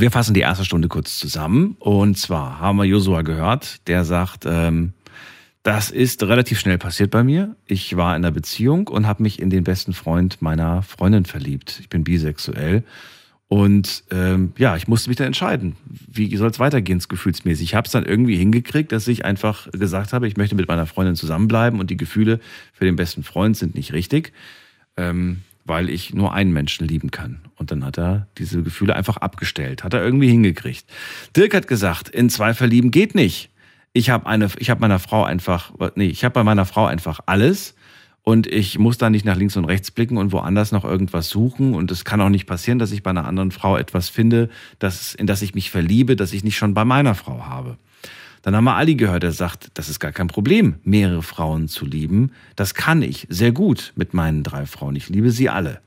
Wir 0.00 0.12
fassen 0.12 0.32
die 0.32 0.40
erste 0.40 0.64
Stunde 0.64 0.86
kurz 0.86 1.18
zusammen. 1.18 1.74
Und 1.80 2.16
zwar 2.16 2.60
haben 2.60 2.76
wir 2.76 2.84
Josua 2.84 3.22
gehört, 3.22 3.88
der 3.88 4.04
sagt, 4.04 4.44
ähm, 4.46 4.92
das 5.64 5.90
ist 5.90 6.22
relativ 6.22 6.60
schnell 6.60 6.78
passiert 6.78 7.10
bei 7.10 7.24
mir. 7.24 7.56
Ich 7.66 7.96
war 7.96 8.14
in 8.14 8.24
einer 8.24 8.30
Beziehung 8.30 8.86
und 8.86 9.08
habe 9.08 9.24
mich 9.24 9.42
in 9.42 9.50
den 9.50 9.64
besten 9.64 9.92
Freund 9.92 10.40
meiner 10.40 10.82
Freundin 10.82 11.24
verliebt. 11.24 11.78
Ich 11.80 11.88
bin 11.88 12.04
bisexuell. 12.04 12.84
Und 13.48 14.04
ähm, 14.12 14.52
ja, 14.56 14.76
ich 14.76 14.86
musste 14.86 15.10
mich 15.10 15.16
dann 15.16 15.26
entscheiden, 15.26 15.74
wie 15.84 16.36
soll 16.36 16.50
es 16.50 16.60
weitergehen, 16.60 17.02
gefühlsmäßig. 17.08 17.64
Ich 17.64 17.74
habe 17.74 17.86
es 17.86 17.92
dann 17.92 18.06
irgendwie 18.06 18.36
hingekriegt, 18.36 18.92
dass 18.92 19.08
ich 19.08 19.24
einfach 19.24 19.68
gesagt 19.72 20.12
habe, 20.12 20.28
ich 20.28 20.36
möchte 20.36 20.54
mit 20.54 20.68
meiner 20.68 20.86
Freundin 20.86 21.16
zusammenbleiben 21.16 21.80
und 21.80 21.90
die 21.90 21.96
Gefühle 21.96 22.38
für 22.72 22.84
den 22.84 22.94
besten 22.94 23.24
Freund 23.24 23.56
sind 23.56 23.74
nicht 23.74 23.92
richtig, 23.92 24.32
ähm, 24.96 25.38
weil 25.68 25.90
ich 25.90 26.14
nur 26.14 26.32
einen 26.32 26.52
Menschen 26.52 26.86
lieben 26.88 27.10
kann. 27.10 27.40
Und 27.56 27.70
dann 27.70 27.84
hat 27.84 27.98
er 27.98 28.26
diese 28.38 28.62
Gefühle 28.62 28.96
einfach 28.96 29.18
abgestellt, 29.18 29.84
hat 29.84 29.94
er 29.94 30.02
irgendwie 30.02 30.28
hingekriegt. 30.28 30.86
Dirk 31.36 31.54
hat 31.54 31.68
gesagt, 31.68 32.08
in 32.08 32.30
zwei 32.30 32.54
verlieben 32.54 32.90
geht 32.90 33.14
nicht. 33.14 33.50
Ich 33.92 34.10
habe 34.10 34.26
eine, 34.26 34.48
ich 34.58 34.70
habe 34.70 34.80
meiner 34.80 34.98
Frau 34.98 35.24
einfach, 35.24 35.72
nee, 35.94 36.06
ich 36.06 36.24
habe 36.24 36.32
bei 36.34 36.44
meiner 36.44 36.66
Frau 36.66 36.86
einfach 36.86 37.20
alles 37.26 37.74
und 38.22 38.46
ich 38.46 38.78
muss 38.78 38.98
da 38.98 39.08
nicht 39.08 39.24
nach 39.24 39.36
links 39.36 39.56
und 39.56 39.64
rechts 39.64 39.90
blicken 39.90 40.18
und 40.18 40.32
woanders 40.32 40.70
noch 40.70 40.84
irgendwas 40.84 41.30
suchen. 41.30 41.74
Und 41.74 41.90
es 41.90 42.04
kann 42.04 42.20
auch 42.20 42.28
nicht 42.28 42.46
passieren, 42.46 42.78
dass 42.78 42.92
ich 42.92 43.02
bei 43.02 43.08
einer 43.10 43.26
anderen 43.26 43.50
Frau 43.50 43.76
etwas 43.76 44.10
finde, 44.10 44.50
das, 44.78 45.14
in 45.14 45.26
das 45.26 45.40
ich 45.40 45.54
mich 45.54 45.70
verliebe, 45.70 46.14
das 46.14 46.34
ich 46.34 46.44
nicht 46.44 46.58
schon 46.58 46.74
bei 46.74 46.84
meiner 46.84 47.14
Frau 47.14 47.46
habe. 47.46 47.78
Dann 48.42 48.54
haben 48.54 48.64
wir 48.64 48.76
Ali 48.76 48.94
gehört, 48.94 49.22
der 49.22 49.32
sagt, 49.32 49.70
das 49.74 49.88
ist 49.88 50.00
gar 50.00 50.12
kein 50.12 50.28
Problem, 50.28 50.76
mehrere 50.84 51.22
Frauen 51.22 51.68
zu 51.68 51.84
lieben. 51.84 52.32
Das 52.56 52.74
kann 52.74 53.02
ich 53.02 53.26
sehr 53.28 53.52
gut 53.52 53.92
mit 53.96 54.14
meinen 54.14 54.42
drei 54.42 54.66
Frauen. 54.66 54.96
Ich 54.96 55.08
liebe 55.08 55.30
sie 55.30 55.48
alle. 55.48 55.80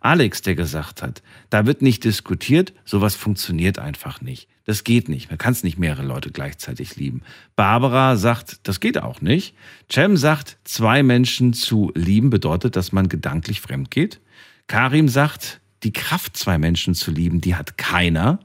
Alex, 0.00 0.42
der 0.42 0.54
gesagt 0.54 1.02
hat, 1.02 1.22
da 1.48 1.64
wird 1.64 1.80
nicht 1.80 2.04
diskutiert, 2.04 2.74
sowas 2.84 3.14
funktioniert 3.14 3.78
einfach 3.78 4.20
nicht. 4.20 4.48
Das 4.66 4.84
geht 4.84 5.08
nicht. 5.08 5.30
Man 5.30 5.38
kann 5.38 5.52
es 5.52 5.62
nicht 5.62 5.78
mehrere 5.78 6.04
Leute 6.04 6.30
gleichzeitig 6.30 6.96
lieben. 6.96 7.22
Barbara 7.56 8.16
sagt, 8.16 8.68
das 8.68 8.80
geht 8.80 8.98
auch 8.98 9.22
nicht. 9.22 9.54
Cem 9.90 10.18
sagt, 10.18 10.58
zwei 10.64 11.02
Menschen 11.02 11.54
zu 11.54 11.90
lieben 11.94 12.28
bedeutet, 12.28 12.76
dass 12.76 12.92
man 12.92 13.08
gedanklich 13.08 13.62
fremd 13.62 13.90
geht. 13.90 14.20
Karim 14.66 15.08
sagt, 15.08 15.60
die 15.82 15.92
Kraft, 15.92 16.36
zwei 16.36 16.58
Menschen 16.58 16.94
zu 16.94 17.10
lieben, 17.10 17.40
die 17.40 17.54
hat 17.54 17.78
keiner. 17.78 18.40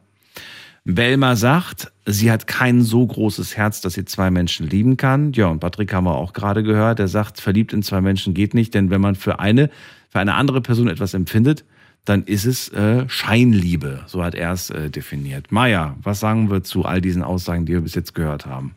Belma 0.85 1.35
sagt, 1.35 1.91
sie 2.05 2.31
hat 2.31 2.47
kein 2.47 2.81
so 2.81 3.05
großes 3.05 3.55
Herz, 3.57 3.81
dass 3.81 3.93
sie 3.93 4.05
zwei 4.05 4.31
Menschen 4.31 4.67
lieben 4.67 4.97
kann. 4.97 5.33
Ja, 5.33 5.47
und 5.47 5.59
Patrick 5.59 5.93
haben 5.93 6.05
wir 6.05 6.15
auch 6.15 6.33
gerade 6.33 6.63
gehört, 6.63 6.99
der 6.99 7.07
sagt, 7.07 7.41
verliebt 7.41 7.73
in 7.73 7.83
zwei 7.83 8.01
Menschen 8.01 8.33
geht 8.33 8.53
nicht, 8.53 8.73
denn 8.73 8.89
wenn 8.89 9.01
man 9.01 9.15
für 9.15 9.39
eine, 9.39 9.69
für 10.09 10.19
eine 10.19 10.35
andere 10.35 10.61
Person 10.61 10.87
etwas 10.87 11.13
empfindet, 11.13 11.65
dann 12.05 12.23
ist 12.23 12.45
es 12.45 12.69
äh, 12.69 13.07
Scheinliebe. 13.07 14.01
So 14.07 14.23
hat 14.23 14.33
er 14.33 14.53
es 14.53 14.69
äh, 14.69 14.89
definiert. 14.89 15.51
Maja, 15.51 15.95
was 16.01 16.19
sagen 16.19 16.49
wir 16.49 16.63
zu 16.63 16.85
all 16.85 17.01
diesen 17.01 17.23
Aussagen, 17.23 17.65
die 17.65 17.73
wir 17.73 17.81
bis 17.81 17.93
jetzt 17.93 18.15
gehört 18.15 18.45
haben? 18.45 18.73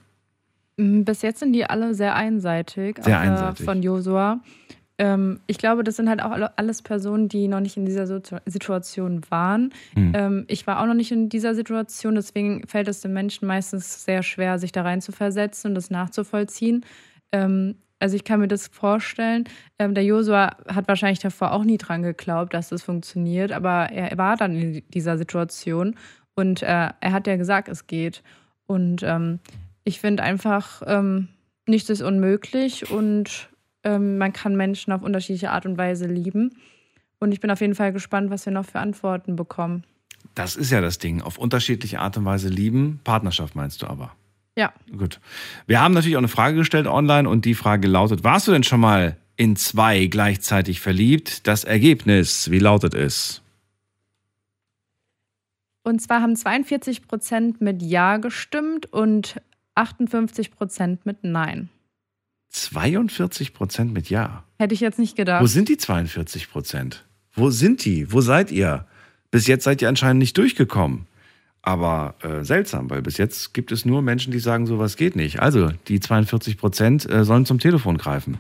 Mm, 0.77 1.03
Bis 1.03 1.23
jetzt 1.23 1.39
sind 1.41 1.53
die 1.53 1.65
alle 1.65 1.95
sehr 1.95 2.15
einseitig. 2.15 2.97
Sehr 3.01 3.19
außer 3.19 3.31
einseitig. 3.31 3.65
Von 3.65 3.83
Josua. 3.83 4.41
Ähm, 5.03 5.41
ich 5.49 5.59
glaube, 5.59 5.83
das 5.83 5.97
sind 5.97 6.09
halt 6.09 6.23
auch 6.23 6.31
alle- 6.31 6.57
alles 6.57 6.81
Personen, 6.81 7.29
die 7.29 7.49
noch 7.49 7.59
nicht 7.59 7.77
in 7.77 7.85
dieser 7.85 8.07
Situ- 8.07 8.39
Situation 8.47 9.21
waren. 9.31 9.73
Hm. 9.95 10.13
Ähm, 10.15 10.45
ich 10.47 10.65
war 10.69 10.81
auch 10.81 10.87
noch 10.87 10.95
nicht 10.95 11.11
in 11.11 11.29
dieser 11.29 11.57
Situation, 11.57 12.15
deswegen 12.15 12.65
fällt 12.69 12.87
es 12.87 13.01
den 13.01 13.13
Menschen 13.13 13.49
meistens 13.49 14.05
sehr 14.05 14.23
schwer, 14.23 14.61
sich 14.61 14.71
da 14.71 14.83
rein 14.83 15.01
zu 15.01 15.11
versetzen 15.11 15.69
und 15.69 15.75
das 15.75 15.91
nachzuvollziehen. 15.91 16.85
Ähm, 17.33 17.75
also 17.99 18.15
ich 18.15 18.23
kann 18.23 18.39
mir 18.39 18.47
das 18.47 18.69
vorstellen. 18.69 19.45
Ähm, 19.81 19.95
der 19.95 20.05
Josua 20.05 20.57
hat 20.69 20.87
wahrscheinlich 20.87 21.19
davor 21.19 21.51
auch 21.53 21.65
nie 21.65 21.79
dran 21.79 22.03
geglaubt, 22.05 22.55
dass 22.55 22.69
das 22.69 22.83
funktioniert, 22.85 23.51
aber 23.51 23.91
er 23.91 24.17
war 24.19 24.37
dann 24.37 24.55
in 24.55 24.83
dieser 24.95 25.19
Situation 25.19 25.97
und 26.37 26.63
äh, 26.63 26.91
er 27.01 27.13
hat 27.13 27.27
ja 27.27 27.37
gesagt, 27.37 27.69
es 27.69 27.89
geht. 27.89 28.23
Und 28.67 29.03
ähm, 29.03 29.41
ich 29.83 29.99
finde 29.99 30.23
einfach, 30.23 30.83
ähm, 30.87 31.27
nichts 31.67 31.91
ist 31.91 32.03
unmöglich 32.03 32.89
und 32.91 33.49
ähm, 33.85 34.19
man 34.19 34.33
kann 34.33 34.57
Menschen 34.57 34.93
auf 34.93 35.03
unterschiedliche 35.03 35.51
Art 35.51 35.67
und 35.67 35.79
Weise 35.79 36.07
lieben. 36.07 36.55
Und 37.19 37.33
ich 37.33 37.41
bin 37.41 37.51
auf 37.51 37.61
jeden 37.61 37.75
Fall 37.75 37.93
gespannt, 37.93 38.31
was 38.31 38.47
wir 38.47 38.53
noch 38.53 38.67
für 38.67 38.81
Antworten 38.81 39.37
bekommen. 39.37 39.85
Das 40.35 40.57
ist 40.57 40.71
ja 40.71 40.81
das 40.81 40.99
Ding. 40.99 41.21
Auf 41.21 41.39
unterschiedliche 41.39 42.01
Art 42.01 42.17
und 42.17 42.25
Weise 42.25 42.49
lieben. 42.49 43.01
Partnerschaft 43.05 43.55
meinst 43.55 43.83
du 43.83 43.87
aber. 43.87 44.13
Ja. 44.57 44.73
Gut. 44.97 45.21
Wir 45.67 45.81
haben 45.81 45.95
natürlich 45.95 46.17
auch 46.17 46.21
eine 46.21 46.29
Frage 46.29 46.57
gestellt 46.57 46.87
online 46.87 47.29
und 47.29 47.45
die 47.45 47.55
Frage 47.55 47.89
lautet, 47.89 48.25
warst 48.25 48.49
du 48.49 48.53
denn 48.53 48.65
schon 48.65 48.81
mal 48.81 49.17
in 49.37 49.57
zwei 49.57 50.07
gleichzeitig 50.07 50.81
verliebt? 50.81 51.47
Das 51.47 51.65
Ergebnis, 51.65 52.51
wie 52.51 52.59
lautet 52.59 52.95
es? 52.95 53.43
Und 55.85 56.01
zwar 56.01 56.23
haben 56.23 56.37
42 56.37 57.09
Prozent 57.09 57.61
mit 57.61 57.83
Ja 57.83 58.19
gestimmt 58.19 58.93
und 58.93 59.41
58 59.75 60.53
Prozent 60.53 61.07
mit 61.07 61.25
Nein. 61.25 61.71
42 62.53 63.55
Prozent 63.55 63.93
mit 63.93 64.11
Ja. 64.11 64.45
Hätte 64.59 64.75
ich 64.75 64.81
jetzt 64.81 64.99
nicht 64.99 65.17
gedacht. 65.17 65.43
Wo 65.43 65.47
sind 65.47 65.69
die 65.69 65.77
42 65.77 66.51
Prozent? 66.51 67.05
Wo 67.35 67.51
sind 67.51 67.85
die? 67.85 68.13
Wo 68.13 68.21
seid 68.21 68.51
ihr? 68.51 68.87
Bis 69.31 69.47
jetzt 69.47 69.65
seid 69.65 69.81
ihr 69.83 69.89
anscheinend 69.89 70.21
nicht 70.21 70.37
durchgekommen. 70.37 71.07
Aber 71.63 72.17
äh, 72.23 72.45
seltsam, 72.45 72.91
weil 72.91 73.03
bis 73.03 73.17
jetzt 73.19 73.55
gibt 73.55 73.73
es 73.73 73.85
nur 73.85 74.03
Menschen, 74.03 74.33
die 74.33 74.41
sagen, 74.41 74.67
sowas 74.67 74.97
geht 74.97 75.17
nicht. 75.17 75.41
Also, 75.41 75.71
die 75.89 76.01
42 76.01 76.59
Prozent 76.59 77.09
äh, 77.09 77.25
sollen 77.25 77.47
zum 77.47 77.59
Telefon 77.59 77.99
greifen. 77.99 78.39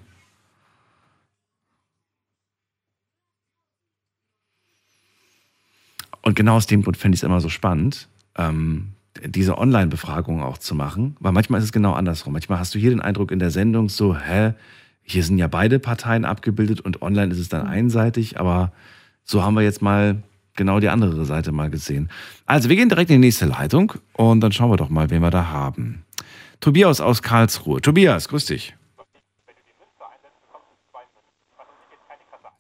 Und 6.21 6.37
genau 6.37 6.57
aus 6.57 6.67
dem 6.67 6.83
Grund 6.83 6.97
fände 6.97 7.15
ich 7.15 7.21
es 7.21 7.25
immer 7.25 7.41
so 7.41 7.49
spannend, 7.49 8.09
ähm, 8.37 8.93
diese 9.25 9.59
Online-Befragung 9.59 10.43
auch 10.43 10.59
zu 10.59 10.75
machen, 10.75 11.17
weil 11.21 11.33
manchmal 11.33 11.59
ist 11.59 11.67
es 11.67 11.73
genau 11.73 11.93
andersrum. 11.93 12.33
Manchmal 12.33 12.59
hast 12.59 12.75
du 12.75 12.79
hier 12.79 12.91
den 12.91 13.01
Eindruck 13.01 13.31
in 13.31 13.39
der 13.39 13.51
Sendung 13.51 13.89
so, 13.89 14.17
hä, 14.17 14.55
hier 15.03 15.25
sind 15.25 15.39
ja 15.39 15.49
beide 15.49 15.79
Parteien 15.79 16.25
abgebildet 16.25 16.81
und 16.81 17.03
online 17.03 17.33
ist 17.33 17.39
es 17.39 17.49
dann 17.49 17.67
einseitig, 17.67 18.39
aber 18.39 18.73
so 19.25 19.43
haben 19.43 19.55
wir 19.55 19.63
jetzt 19.63 19.83
mal 19.83 20.23
genau 20.55 20.81
die 20.81 20.89
andere 20.89 21.25
Seite 21.25 21.53
mal 21.53 21.71
gesehen. 21.71 22.09
Also 22.47 22.69
wir 22.69 22.77
gehen 22.77 22.89
direkt 22.89 23.11
in 23.11 23.21
die 23.21 23.27
nächste 23.27 23.47
Leitung 23.47 23.95
und 24.15 24.41
dann 24.41 24.53
schauen 24.53 24.71
wir 24.71 24.77
doch 24.77 24.91
mal, 24.91 25.11
wen 25.11 25.23
wir 25.23 25.31
da 25.31 25.49
haben. 25.49 26.05
Tobias 26.61 27.01
aus 27.01 27.23
Karlsruhe. 27.23 27.81
Tobias, 27.81 28.29
grüß 28.29 28.47
dich. 28.47 28.75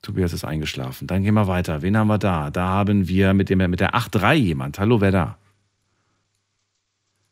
Tobias 0.02 0.32
ist 0.32 0.44
eingeschlafen. 0.44 1.06
Dann 1.06 1.22
gehen 1.22 1.34
wir 1.34 1.46
weiter. 1.46 1.80
Wen 1.82 1.96
haben 1.96 2.08
wir 2.08 2.18
da? 2.18 2.50
Da 2.50 2.66
haben 2.66 3.06
wir 3.06 3.34
mit, 3.34 3.48
dem, 3.50 3.58
mit 3.70 3.78
der 3.78 3.94
8.3 3.94 4.34
jemand. 4.34 4.80
Hallo, 4.80 5.00
wer 5.00 5.12
da? 5.12 5.38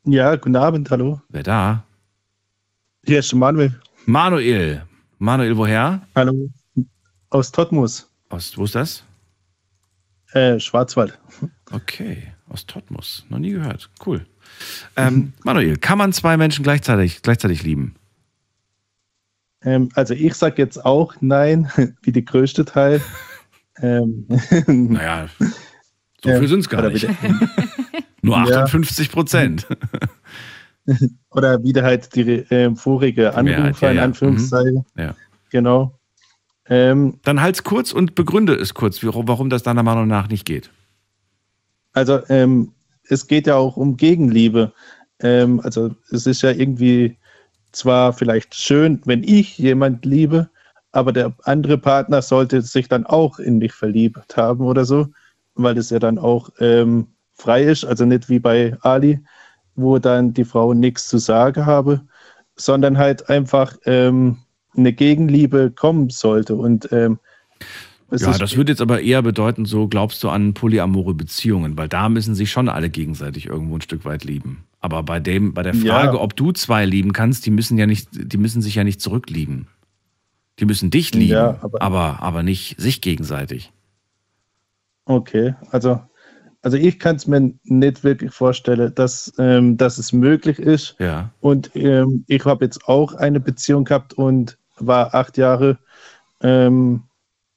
Ja, 0.04 0.34
guten 0.36 0.56
Abend, 0.56 0.90
hallo. 0.90 1.20
Wer 1.28 1.42
da? 1.42 1.84
Hier 3.04 3.18
ist 3.18 3.34
Manuel. 3.34 3.78
Manuel. 4.06 4.82
Manuel, 5.18 5.56
woher? 5.56 6.00
Hallo. 6.14 6.48
Aus 7.28 7.52
Totmus, 7.52 8.10
Aus, 8.30 8.56
wo 8.56 8.64
ist 8.64 8.74
das? 8.74 9.04
äh, 10.32 10.58
Schwarzwald. 10.58 11.18
Okay, 11.70 12.32
aus 12.48 12.64
Totmus. 12.66 13.26
Noch 13.28 13.38
nie 13.38 13.50
gehört. 13.50 13.90
Cool. 14.04 14.26
Ähm, 14.96 15.32
Manuel, 15.44 15.76
kann 15.76 15.98
man 15.98 16.12
zwei 16.12 16.36
Menschen 16.36 16.62
gleichzeitig, 16.62 17.22
gleichzeitig 17.22 17.62
lieben? 17.62 17.94
Ähm, 19.62 19.90
also 19.94 20.14
ich 20.14 20.34
sag 20.34 20.56
jetzt 20.58 20.84
auch 20.84 21.14
nein, 21.20 21.70
wie 22.02 22.12
der 22.12 22.22
größte 22.22 22.64
Teil. 22.64 23.02
ähm, 23.82 24.26
naja, 24.66 25.28
so 26.22 26.30
viel 26.38 26.48
sind's 26.48 26.68
gar 26.68 26.80
oder 26.80 26.90
nicht. 26.90 27.06
Nur 28.22 28.36
Ja. 28.36 28.64
58 28.64 29.10
Prozent. 29.10 29.66
der, 30.86 30.96
oder 31.30 31.62
wie 31.62 31.72
der 31.72 31.84
halt 31.84 32.14
die 32.14 32.44
ähm, 32.50 32.76
vorige 32.76 33.32
Mehrheit, 33.42 33.58
Anrufer 33.58 33.86
ja, 33.86 33.90
in 33.92 33.96
ja. 33.98 34.04
Anführungszeichen. 34.04 34.84
Mhm. 34.94 35.02
Ja. 35.02 35.14
Genau. 35.50 35.98
Ähm, 36.68 37.18
Dann 37.24 37.40
halt's 37.40 37.64
kurz 37.64 37.92
und 37.92 38.14
begründe 38.14 38.54
es 38.54 38.74
kurz, 38.74 39.02
warum 39.02 39.50
das 39.50 39.62
deiner 39.62 39.82
Meinung 39.82 40.06
nach 40.06 40.28
nicht 40.28 40.44
geht. 40.44 40.70
Also 41.92 42.20
ähm, 42.28 42.72
es 43.08 43.26
geht 43.26 43.48
ja 43.48 43.56
auch 43.56 43.76
um 43.76 43.96
Gegenliebe. 43.96 44.72
Ähm, 45.20 45.60
also 45.60 45.90
es 46.12 46.26
ist 46.26 46.42
ja 46.42 46.50
irgendwie 46.50 47.16
zwar 47.72 48.12
vielleicht 48.12 48.54
schön, 48.54 49.00
wenn 49.04 49.24
ich 49.24 49.58
jemand 49.58 50.04
liebe, 50.04 50.48
aber 50.92 51.12
der 51.12 51.32
andere 51.44 51.78
Partner 51.78 52.22
sollte 52.22 52.62
sich 52.62 52.88
dann 52.88 53.06
auch 53.06 53.38
in 53.38 53.58
mich 53.58 53.72
verliebt 53.72 54.36
haben 54.36 54.64
oder 54.64 54.84
so, 54.84 55.08
weil 55.54 55.76
es 55.78 55.90
ja 55.90 55.98
dann 55.98 56.18
auch 56.18 56.50
ähm, 56.60 57.08
frei 57.40 57.62
ist, 57.64 57.84
also 57.84 58.04
nicht 58.04 58.28
wie 58.28 58.38
bei 58.38 58.76
Ali, 58.82 59.18
wo 59.74 59.98
dann 59.98 60.32
die 60.34 60.44
Frau 60.44 60.74
nichts 60.74 61.08
zu 61.08 61.18
sagen 61.18 61.66
habe, 61.66 62.00
sondern 62.56 62.98
halt 62.98 63.28
einfach 63.28 63.76
ähm, 63.86 64.38
eine 64.76 64.92
Gegenliebe 64.92 65.70
kommen 65.70 66.10
sollte 66.10 66.54
und 66.54 66.88
ähm, 66.92 67.18
es 68.12 68.22
ja, 68.22 68.36
das 68.36 68.56
würde 68.56 68.72
jetzt 68.72 68.80
aber 68.82 69.00
eher 69.02 69.22
bedeuten, 69.22 69.66
so 69.66 69.86
glaubst 69.86 70.22
du 70.24 70.30
an 70.30 70.52
polyamore 70.52 71.14
Beziehungen, 71.14 71.78
weil 71.78 71.88
da 71.88 72.08
müssen 72.08 72.34
sich 72.34 72.50
schon 72.50 72.68
alle 72.68 72.90
gegenseitig 72.90 73.46
irgendwo 73.46 73.76
ein 73.76 73.82
Stück 73.82 74.04
weit 74.04 74.24
lieben. 74.24 74.64
Aber 74.80 75.04
bei 75.04 75.20
dem, 75.20 75.54
bei 75.54 75.62
der 75.62 75.76
Ja. 75.76 75.94
Frage, 75.94 76.20
ob 76.20 76.34
du 76.34 76.50
zwei 76.50 76.84
lieben 76.86 77.12
kannst, 77.12 77.46
die 77.46 77.52
müssen 77.52 77.78
ja 77.78 77.86
nicht, 77.86 78.08
die 78.12 78.36
müssen 78.36 78.62
sich 78.62 78.74
ja 78.74 78.82
nicht 78.82 79.00
zurücklieben. 79.00 79.68
Die 80.58 80.64
müssen 80.64 80.90
dich 80.90 81.14
lieben, 81.14 81.30
Ja, 81.34 81.58
aber, 81.62 81.80
aber- 81.82 82.22
aber, 82.22 82.42
nicht 82.42 82.80
sich 82.80 83.00
gegenseitig. 83.00 83.72
Okay, 85.04 85.54
also, 85.70 86.00
also 86.62 86.76
ich 86.76 86.98
kann 86.98 87.16
es 87.16 87.26
mir 87.26 87.52
nicht 87.64 88.04
wirklich 88.04 88.32
vorstellen, 88.32 88.94
dass, 88.94 89.32
ähm, 89.38 89.76
dass 89.76 89.98
es 89.98 90.12
möglich 90.12 90.58
ist. 90.58 90.96
Ja. 90.98 91.30
Und 91.40 91.70
ähm, 91.74 92.24
ich 92.26 92.44
habe 92.44 92.64
jetzt 92.64 92.86
auch 92.86 93.14
eine 93.14 93.40
Beziehung 93.40 93.84
gehabt 93.84 94.12
und 94.14 94.58
war 94.78 95.14
acht 95.14 95.38
Jahre 95.38 95.78
ähm, 96.42 97.04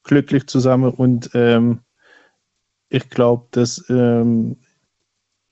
glücklich 0.04 0.48
zusammen 0.48 0.92
und 0.92 1.30
ähm, 1.34 1.80
ich 2.90 3.10
glaube, 3.10 3.48
dass 3.52 3.84
ähm, 3.90 4.58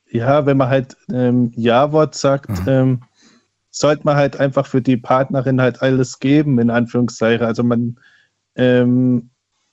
ja, 0.10 0.46
wenn 0.46 0.58
man 0.58 0.70
halt 0.70 0.98
ähm, 1.12 1.54
Ja-Wort 1.56 2.16
sagt, 2.16 2.52
ähm, 2.68 3.04
sollte 3.70 4.04
man 4.04 4.18
halt 4.18 4.38
einfach 4.38 4.68
für 4.68 4.82
die 4.82 4.98
Partnerin 4.98 5.62
halt 5.62 5.82
alles 5.82 6.20
geben, 6.20 6.60
in 6.60 6.70
Anführungszeichen. 6.70 7.46
Also 7.46 7.64
man 7.64 7.98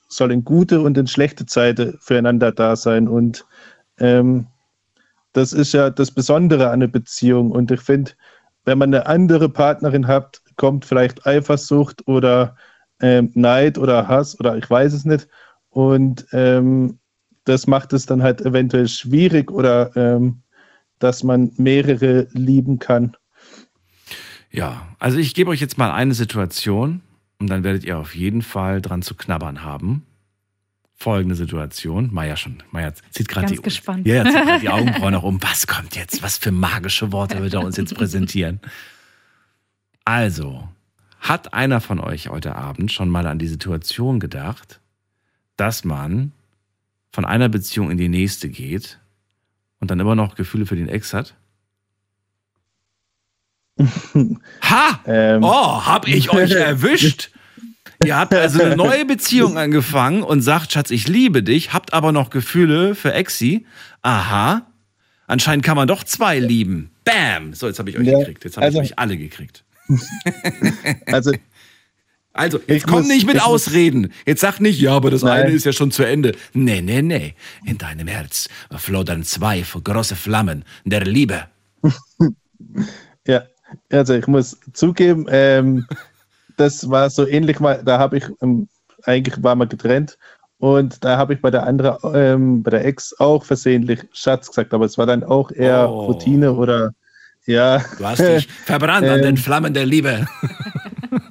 soll 0.08 0.32
in 0.32 0.44
gute 0.44 0.80
und 0.80 0.96
in 0.96 1.08
schlechte 1.08 1.46
Zeiten 1.46 1.98
füreinander 2.00 2.52
da 2.52 2.76
sein. 2.76 3.08
Und 3.08 3.44
ähm, 4.00 4.46
das 5.32 5.52
ist 5.52 5.72
ja 5.72 5.90
das 5.90 6.10
Besondere 6.10 6.66
an 6.66 6.74
einer 6.74 6.88
Beziehung. 6.88 7.50
Und 7.50 7.70
ich 7.70 7.80
finde, 7.80 8.12
wenn 8.64 8.78
man 8.78 8.92
eine 8.92 9.06
andere 9.06 9.48
Partnerin 9.48 10.06
hat, 10.06 10.40
kommt 10.56 10.84
vielleicht 10.84 11.26
Eifersucht 11.26 12.06
oder 12.06 12.56
ähm, 13.00 13.30
Neid 13.34 13.78
oder 13.78 14.08
Hass 14.08 14.38
oder 14.40 14.56
ich 14.56 14.68
weiß 14.68 14.92
es 14.92 15.04
nicht. 15.04 15.28
Und 15.70 16.26
ähm, 16.32 16.98
das 17.44 17.66
macht 17.66 17.92
es 17.92 18.06
dann 18.06 18.22
halt 18.22 18.40
eventuell 18.40 18.88
schwierig 18.88 19.50
oder 19.50 19.96
ähm, 19.96 20.42
dass 20.98 21.22
man 21.22 21.52
mehrere 21.56 22.26
lieben 22.32 22.78
kann. 22.78 23.16
Ja, 24.50 24.88
also 24.98 25.18
ich 25.18 25.34
gebe 25.34 25.50
euch 25.50 25.60
jetzt 25.60 25.78
mal 25.78 25.92
eine 25.92 26.14
Situation 26.14 27.02
und 27.38 27.48
dann 27.48 27.64
werdet 27.64 27.84
ihr 27.84 27.98
auf 27.98 28.14
jeden 28.14 28.42
Fall 28.42 28.80
dran 28.80 29.02
zu 29.02 29.14
knabbern 29.14 29.62
haben. 29.62 30.04
Folgende 31.00 31.36
Situation. 31.36 32.08
Maja 32.12 32.36
schon. 32.36 32.60
Maja 32.72 32.92
zieht 33.12 33.28
gerade 33.28 33.46
die, 33.46 33.62
gespannt. 33.62 34.04
Ja, 34.04 34.24
zieht 34.24 34.62
die 34.62 34.68
Augenbrauen 34.68 35.12
nach 35.12 35.22
um. 35.22 35.40
Was 35.42 35.68
kommt 35.68 35.94
jetzt? 35.94 36.24
Was 36.24 36.38
für 36.38 36.50
magische 36.50 37.12
Worte 37.12 37.40
wird 37.40 37.54
er 37.54 37.60
uns 37.64 37.76
jetzt 37.76 37.94
präsentieren? 37.94 38.60
Also, 40.04 40.68
hat 41.20 41.54
einer 41.54 41.80
von 41.80 42.00
euch 42.00 42.30
heute 42.30 42.56
Abend 42.56 42.90
schon 42.90 43.10
mal 43.10 43.28
an 43.28 43.38
die 43.38 43.46
Situation 43.46 44.18
gedacht, 44.18 44.80
dass 45.56 45.84
man 45.84 46.32
von 47.12 47.24
einer 47.24 47.48
Beziehung 47.48 47.92
in 47.92 47.96
die 47.96 48.08
nächste 48.08 48.48
geht 48.48 48.98
und 49.78 49.92
dann 49.92 50.00
immer 50.00 50.16
noch 50.16 50.34
Gefühle 50.34 50.66
für 50.66 50.74
den 50.76 50.88
Ex 50.88 51.14
hat? 51.14 51.36
Ha! 54.62 55.00
Ähm, 55.06 55.44
Oh, 55.44 55.86
hab 55.86 56.08
ich 56.08 56.30
euch 56.32 56.50
erwischt? 56.56 57.30
Ihr 58.04 58.16
habt 58.16 58.32
also 58.34 58.62
eine 58.62 58.76
neue 58.76 59.04
Beziehung 59.04 59.58
angefangen 59.58 60.22
und 60.22 60.40
sagt, 60.42 60.72
Schatz, 60.72 60.90
ich 60.90 61.08
liebe 61.08 61.42
dich, 61.42 61.72
habt 61.72 61.92
aber 61.92 62.12
noch 62.12 62.30
Gefühle 62.30 62.94
für 62.94 63.12
Exi. 63.12 63.66
Aha. 64.02 64.66
Anscheinend 65.26 65.64
kann 65.64 65.76
man 65.76 65.88
doch 65.88 66.04
zwei 66.04 66.38
lieben. 66.38 66.90
Bam! 67.04 67.52
So, 67.54 67.66
jetzt 67.66 67.78
habe 67.78 67.90
ich 67.90 67.98
euch 67.98 68.06
Ja, 68.06 68.18
gekriegt. 68.18 68.44
Jetzt 68.44 68.56
habe 68.56 68.66
also- 68.66 68.80
ich 68.80 68.92
euch 68.92 68.98
alle 68.98 69.16
gekriegt. 69.16 69.64
Also, 71.06 71.32
Also, 72.34 72.58
Ich 72.60 72.68
jetzt 72.68 72.86
komm 72.86 73.00
muss- 73.00 73.08
nicht 73.08 73.26
mit 73.26 73.34
muss- 73.36 73.44
Ausreden. 73.44 74.12
Jetzt 74.24 74.42
sag 74.42 74.60
nicht, 74.60 74.80
ja, 74.80 74.92
aber 74.94 75.10
das 75.10 75.22
Nein. 75.22 75.46
eine 75.46 75.50
ist 75.52 75.64
ja 75.64 75.72
schon 75.72 75.90
zu 75.90 76.04
Ende. 76.04 76.36
Nee, 76.52 76.80
nee, 76.82 77.02
nee. 77.02 77.34
In 77.64 77.78
deinem 77.78 78.06
Herz 78.06 78.48
flodern 78.76 79.24
zwei 79.24 79.62
große 79.62 80.14
Flammen 80.14 80.64
der 80.84 81.04
Liebe. 81.04 81.46
Ja, 83.26 83.42
also 83.92 84.14
ich 84.14 84.26
muss 84.26 84.58
zugeben, 84.72 85.26
ähm, 85.28 85.86
das 86.58 86.88
war 86.90 87.08
so 87.10 87.26
ähnlich 87.26 87.60
mal, 87.60 87.82
da 87.84 87.98
habe 87.98 88.18
ich, 88.18 88.24
ähm, 88.42 88.68
eigentlich 89.04 89.42
waren 89.42 89.58
wir 89.58 89.66
getrennt 89.66 90.18
und 90.58 91.04
da 91.04 91.16
habe 91.16 91.34
ich 91.34 91.40
bei 91.40 91.50
der 91.50 91.64
anderen, 91.66 91.96
ähm, 92.14 92.62
bei 92.62 92.70
der 92.72 92.84
Ex 92.84 93.14
auch 93.20 93.44
versehentlich 93.44 94.00
Schatz 94.12 94.48
gesagt, 94.48 94.74
aber 94.74 94.84
es 94.86 94.98
war 94.98 95.06
dann 95.06 95.24
auch 95.24 95.50
eher 95.52 95.88
Oh. 95.88 96.06
Routine 96.06 96.52
oder 96.52 96.92
ja. 97.46 97.78
Du 97.96 98.04
hast 98.04 98.18
dich 98.20 98.46
verbrannt 98.66 99.06
an 99.06 99.22
den 99.22 99.30
Ähm, 99.30 99.36
Flammen 99.36 99.72
der 99.72 99.86
Liebe. 99.86 100.26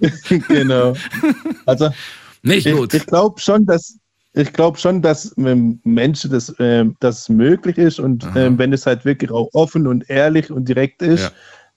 genau. 0.48 0.94
Also 1.66 1.90
Nicht 2.42 2.66
ich, 2.66 2.76
gut. 2.76 2.94
ich 2.94 3.06
glaube 3.06 3.40
schon, 3.40 3.66
dass 3.66 3.98
ich 4.34 4.54
glaube 4.54 4.78
schon, 4.78 5.02
dass 5.02 5.34
ähm, 5.38 5.80
Menschen 5.84 6.32
das, 6.32 6.54
ähm, 6.60 6.96
das 7.00 7.28
möglich 7.28 7.78
ist 7.80 8.00
und 8.00 8.28
ähm, 8.36 8.58
wenn 8.60 8.72
es 8.72 8.86
halt 8.86 9.04
wirklich 9.04 9.32
auch 9.32 9.50
offen 9.54 9.88
und 9.88 10.08
ehrlich 10.12 10.52
und 10.52 10.70
direkt 10.70 11.02
ist, 11.02 11.24
Ja. 11.24 11.32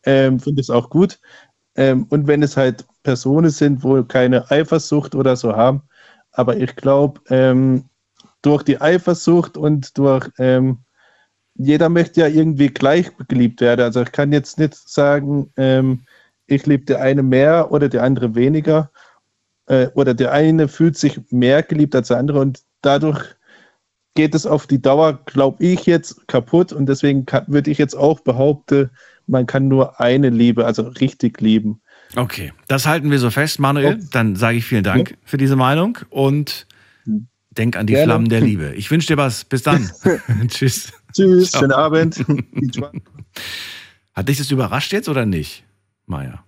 ähm, 0.05 0.39
finde 0.39 0.61
ich 0.61 0.67
es 0.67 0.71
auch 0.71 0.91
gut. 0.91 1.19
Ähm, 1.77 2.05
und 2.11 2.27
wenn 2.27 2.43
es 2.43 2.57
halt 2.59 2.85
Personen 3.03 3.51
sind, 3.51 3.83
wo 3.83 4.03
keine 4.05 4.51
Eifersucht 4.51 5.15
oder 5.15 5.37
so 5.37 5.55
haben, 5.55 5.83
aber 6.33 6.57
ich 6.57 6.77
glaube, 6.77 7.21
ähm, 7.29 7.85
durch 8.43 8.63
die 8.63 8.81
Eifersucht 8.81 9.57
und 9.57 9.97
durch 9.99 10.29
ähm, 10.39 10.79
jeder 11.55 11.89
möchte 11.89 12.21
ja 12.21 12.27
irgendwie 12.27 12.69
gleich 12.69 13.11
geliebt 13.29 13.61
werden. 13.61 13.83
Also 13.83 14.03
ich 14.03 14.13
kann 14.13 14.33
jetzt 14.33 14.59
nicht 14.59 14.75
sagen, 14.75 15.53
ähm, 15.57 16.05
ich 16.47 16.67
liebe 16.67 16.85
der 16.87 17.03
eine 17.03 17.23
mehr 17.23 17.71
oder 17.71 17.89
der 17.89 18.03
andere 18.03 18.35
weniger. 18.35 18.91
Äh, 19.67 19.89
oder 19.95 20.15
der 20.15 20.33
eine 20.33 20.69
fühlt 20.69 20.97
sich 20.97 21.21
mehr 21.31 21.63
geliebt 21.63 21.95
als 21.95 22.09
der 22.09 22.19
andere 22.19 22.41
und 22.41 22.63
dadurch 22.83 23.23
geht 24.15 24.35
es 24.35 24.47
auf 24.47 24.67
die 24.67 24.83
Dauer, 24.83 25.21
glaube 25.27 25.63
ich, 25.65 25.87
jetzt 25.87 26.27
kaputt. 26.27 26.73
Und 26.73 26.87
deswegen 26.87 27.27
würde 27.47 27.71
ich 27.71 27.79
jetzt 27.79 27.95
auch 27.97 28.21
behaupten, 28.21 28.91
man 29.27 29.47
kann 29.47 29.69
nur 29.69 30.01
eine 30.01 30.31
Liebe, 30.31 30.67
also 30.67 30.83
richtig 30.83 31.41
lieben. 31.41 31.81
Okay, 32.17 32.53
das 32.67 32.87
halten 32.87 33.11
wir 33.11 33.19
so 33.19 33.31
fest, 33.31 33.61
Manuel. 33.61 34.01
Dann 34.11 34.37
sage 34.37 34.59
ich 34.59 34.65
vielen 34.65 34.83
Dank 34.83 35.17
für 35.25 35.37
diese 35.37 35.57
Meinung 35.57 35.99
und 36.11 36.67
denk 37.51 37.77
an 37.77 37.87
die 37.87 37.93
Gerne. 37.93 38.07
Flammen 38.07 38.29
der 38.29 38.41
Liebe. 38.41 38.75
Ich 38.75 38.91
wünsche 38.91 39.07
dir 39.07 39.17
was. 39.17 39.45
Bis 39.45 39.63
dann. 39.63 39.91
Tschüss. 40.49 40.93
Tschüss, 41.13 41.51
Ciao. 41.51 41.63
schönen 41.63 41.73
Abend. 41.73 42.25
Hat 44.15 44.29
dich 44.29 44.39
das 44.39 44.51
überrascht 44.51 44.93
jetzt 44.93 45.09
oder 45.09 45.27
nicht, 45.27 45.65
Maja? 46.07 46.45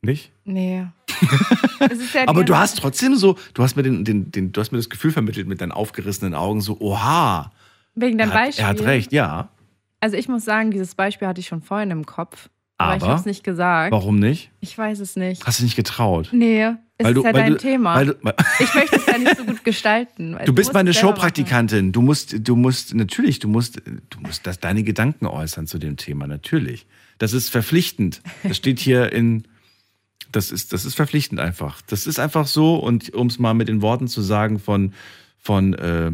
Nicht? 0.00 0.32
Nee. 0.44 0.86
es 1.80 1.98
ist 1.98 2.14
ja 2.14 2.26
Aber 2.26 2.44
du 2.44 2.56
hast 2.56 2.78
trotzdem 2.78 3.14
so, 3.14 3.38
du 3.54 3.62
hast 3.62 3.76
mir 3.76 3.82
den, 3.82 4.04
den, 4.04 4.32
den, 4.32 4.52
du 4.52 4.60
hast 4.60 4.72
mir 4.72 4.78
das 4.78 4.90
Gefühl 4.90 5.12
vermittelt 5.12 5.46
mit 5.46 5.60
deinen 5.60 5.72
aufgerissenen 5.72 6.34
Augen, 6.34 6.60
so, 6.60 6.80
oha. 6.80 7.52
Wegen 7.94 8.18
deinem 8.18 8.30
er 8.30 8.34
hat, 8.34 8.46
Beispiel. 8.46 8.64
Er 8.64 8.68
hat 8.68 8.80
recht, 8.80 9.12
ja. 9.12 9.48
Also 10.00 10.16
ich 10.16 10.28
muss 10.28 10.44
sagen, 10.44 10.72
dieses 10.72 10.94
Beispiel 10.94 11.28
hatte 11.28 11.40
ich 11.40 11.46
schon 11.46 11.62
vorhin 11.62 11.90
im 11.92 12.04
Kopf. 12.04 12.48
Aber, 12.82 12.96
ich 12.96 13.02
Aber? 13.02 13.10
habe 13.12 13.20
es 13.20 13.26
nicht 13.26 13.44
gesagt. 13.44 13.92
Warum 13.92 14.18
nicht? 14.18 14.50
Ich 14.60 14.76
weiß 14.76 15.00
es 15.00 15.16
nicht. 15.16 15.44
Hast 15.46 15.60
du 15.60 15.64
nicht 15.64 15.76
getraut? 15.76 16.28
Nee, 16.32 16.62
es 16.98 17.04
Weil 17.06 17.12
ist 17.12 17.16
du- 17.16 17.24
ja 17.24 17.32
dein 17.32 17.52
du- 17.52 17.58
Thema. 17.58 17.94
weil 17.94 18.06
du- 18.06 18.16
weil- 18.22 18.34
ich 18.60 18.74
möchte 18.74 18.96
es 18.96 19.06
ja 19.06 19.18
nicht 19.18 19.36
so 19.36 19.44
gut 19.44 19.64
gestalten. 19.64 20.36
Du 20.44 20.52
bist 20.52 20.72
meine 20.72 20.92
Showpraktikantin. 20.94 21.92
Du 21.92 22.02
musst, 22.02 22.36
du 22.46 22.56
musst, 22.56 22.94
natürlich, 22.94 23.38
du 23.38 23.48
musst, 23.48 23.80
du 24.10 24.20
musst 24.20 24.46
das, 24.46 24.60
deine 24.60 24.82
Gedanken 24.82 25.26
äußern 25.26 25.66
zu 25.66 25.78
dem 25.78 25.96
Thema, 25.96 26.26
natürlich. 26.26 26.86
Das 27.18 27.32
ist 27.32 27.48
verpflichtend. 27.50 28.20
Das 28.42 28.56
steht 28.56 28.78
hier 28.80 29.12
in, 29.12 29.44
das 30.32 30.50
ist, 30.50 30.72
das 30.72 30.84
ist 30.84 30.94
verpflichtend 30.94 31.40
einfach. 31.40 31.80
Das 31.82 32.06
ist 32.06 32.18
einfach 32.18 32.46
so 32.46 32.76
und 32.76 33.12
um 33.14 33.26
es 33.28 33.38
mal 33.38 33.54
mit 33.54 33.68
den 33.68 33.82
Worten 33.82 34.08
zu 34.08 34.22
sagen 34.22 34.58
von, 34.58 34.92
von, 35.38 35.74
äh, 35.74 36.12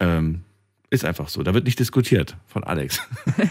ähm, 0.00 0.42
ist 0.90 1.04
einfach 1.04 1.28
so. 1.28 1.42
Da 1.42 1.52
wird 1.52 1.64
nicht 1.64 1.78
diskutiert 1.80 2.36
von 2.46 2.62
Alex. 2.62 3.00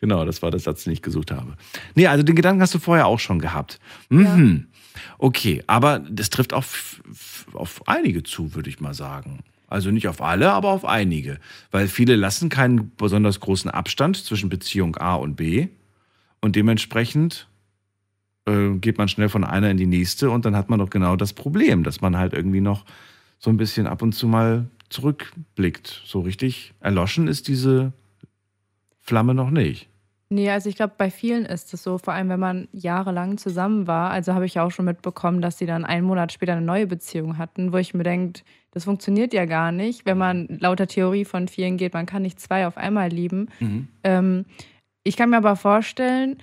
genau, 0.00 0.24
das 0.24 0.42
war 0.42 0.50
der 0.50 0.60
Satz, 0.60 0.84
den 0.84 0.92
ich 0.92 1.02
gesucht 1.02 1.30
habe. 1.30 1.54
Nee, 1.94 2.06
also 2.06 2.22
den 2.22 2.36
Gedanken 2.36 2.62
hast 2.62 2.74
du 2.74 2.78
vorher 2.78 3.06
auch 3.06 3.20
schon 3.20 3.38
gehabt. 3.38 3.78
Mhm. 4.08 4.66
Okay, 5.18 5.62
aber 5.66 6.00
das 6.00 6.30
trifft 6.30 6.52
auf, 6.52 7.02
auf 7.52 7.86
einige 7.86 8.22
zu, 8.22 8.54
würde 8.54 8.68
ich 8.68 8.80
mal 8.80 8.94
sagen. 8.94 9.40
Also 9.68 9.92
nicht 9.92 10.08
auf 10.08 10.20
alle, 10.20 10.50
aber 10.50 10.70
auf 10.70 10.84
einige. 10.84 11.38
Weil 11.70 11.86
viele 11.86 12.16
lassen 12.16 12.48
keinen 12.48 12.90
besonders 12.96 13.38
großen 13.38 13.70
Abstand 13.70 14.16
zwischen 14.16 14.48
Beziehung 14.48 14.96
A 14.96 15.14
und 15.14 15.36
B. 15.36 15.68
Und 16.40 16.56
dementsprechend 16.56 17.46
äh, 18.46 18.70
geht 18.80 18.98
man 18.98 19.08
schnell 19.08 19.28
von 19.28 19.44
einer 19.44 19.70
in 19.70 19.76
die 19.76 19.86
nächste 19.86 20.30
und 20.30 20.44
dann 20.44 20.56
hat 20.56 20.70
man 20.70 20.80
doch 20.80 20.90
genau 20.90 21.14
das 21.14 21.32
Problem, 21.32 21.84
dass 21.84 22.00
man 22.00 22.16
halt 22.16 22.32
irgendwie 22.32 22.60
noch 22.60 22.84
so 23.38 23.50
ein 23.50 23.56
bisschen 23.56 23.86
ab 23.86 24.02
und 24.02 24.12
zu 24.12 24.26
mal 24.26 24.66
zurückblickt. 24.88 26.02
So 26.04 26.20
richtig 26.20 26.74
erloschen 26.80 27.28
ist 27.28 27.46
diese 27.46 27.92
Flamme 29.10 29.34
noch 29.34 29.50
nicht. 29.50 29.88
Nee, 30.32 30.48
also 30.50 30.68
ich 30.68 30.76
glaube, 30.76 30.94
bei 30.96 31.10
vielen 31.10 31.44
ist 31.44 31.74
es 31.74 31.82
so, 31.82 31.98
vor 31.98 32.14
allem 32.14 32.28
wenn 32.28 32.38
man 32.38 32.68
jahrelang 32.70 33.38
zusammen 33.38 33.88
war. 33.88 34.12
Also 34.12 34.34
habe 34.34 34.46
ich 34.46 34.54
ja 34.54 34.62
auch 34.62 34.70
schon 34.70 34.84
mitbekommen, 34.84 35.42
dass 35.42 35.58
sie 35.58 35.66
dann 35.66 35.84
einen 35.84 36.06
Monat 36.06 36.30
später 36.30 36.52
eine 36.52 36.64
neue 36.64 36.86
Beziehung 36.86 37.36
hatten, 37.36 37.72
wo 37.72 37.78
ich 37.78 37.92
mir 37.92 38.04
denke, 38.04 38.42
das 38.70 38.84
funktioniert 38.84 39.34
ja 39.34 39.46
gar 39.46 39.72
nicht, 39.72 40.06
wenn 40.06 40.16
man 40.16 40.46
lauter 40.60 40.86
Theorie 40.86 41.24
von 41.24 41.48
vielen 41.48 41.76
geht, 41.76 41.92
man 41.92 42.06
kann 42.06 42.22
nicht 42.22 42.38
zwei 42.38 42.68
auf 42.68 42.76
einmal 42.76 43.08
lieben. 43.08 43.48
Ähm, 44.04 44.44
ich 45.02 45.16
kann 45.16 45.30
mir 45.30 45.38
aber 45.38 45.56
vorstellen, 45.56 46.36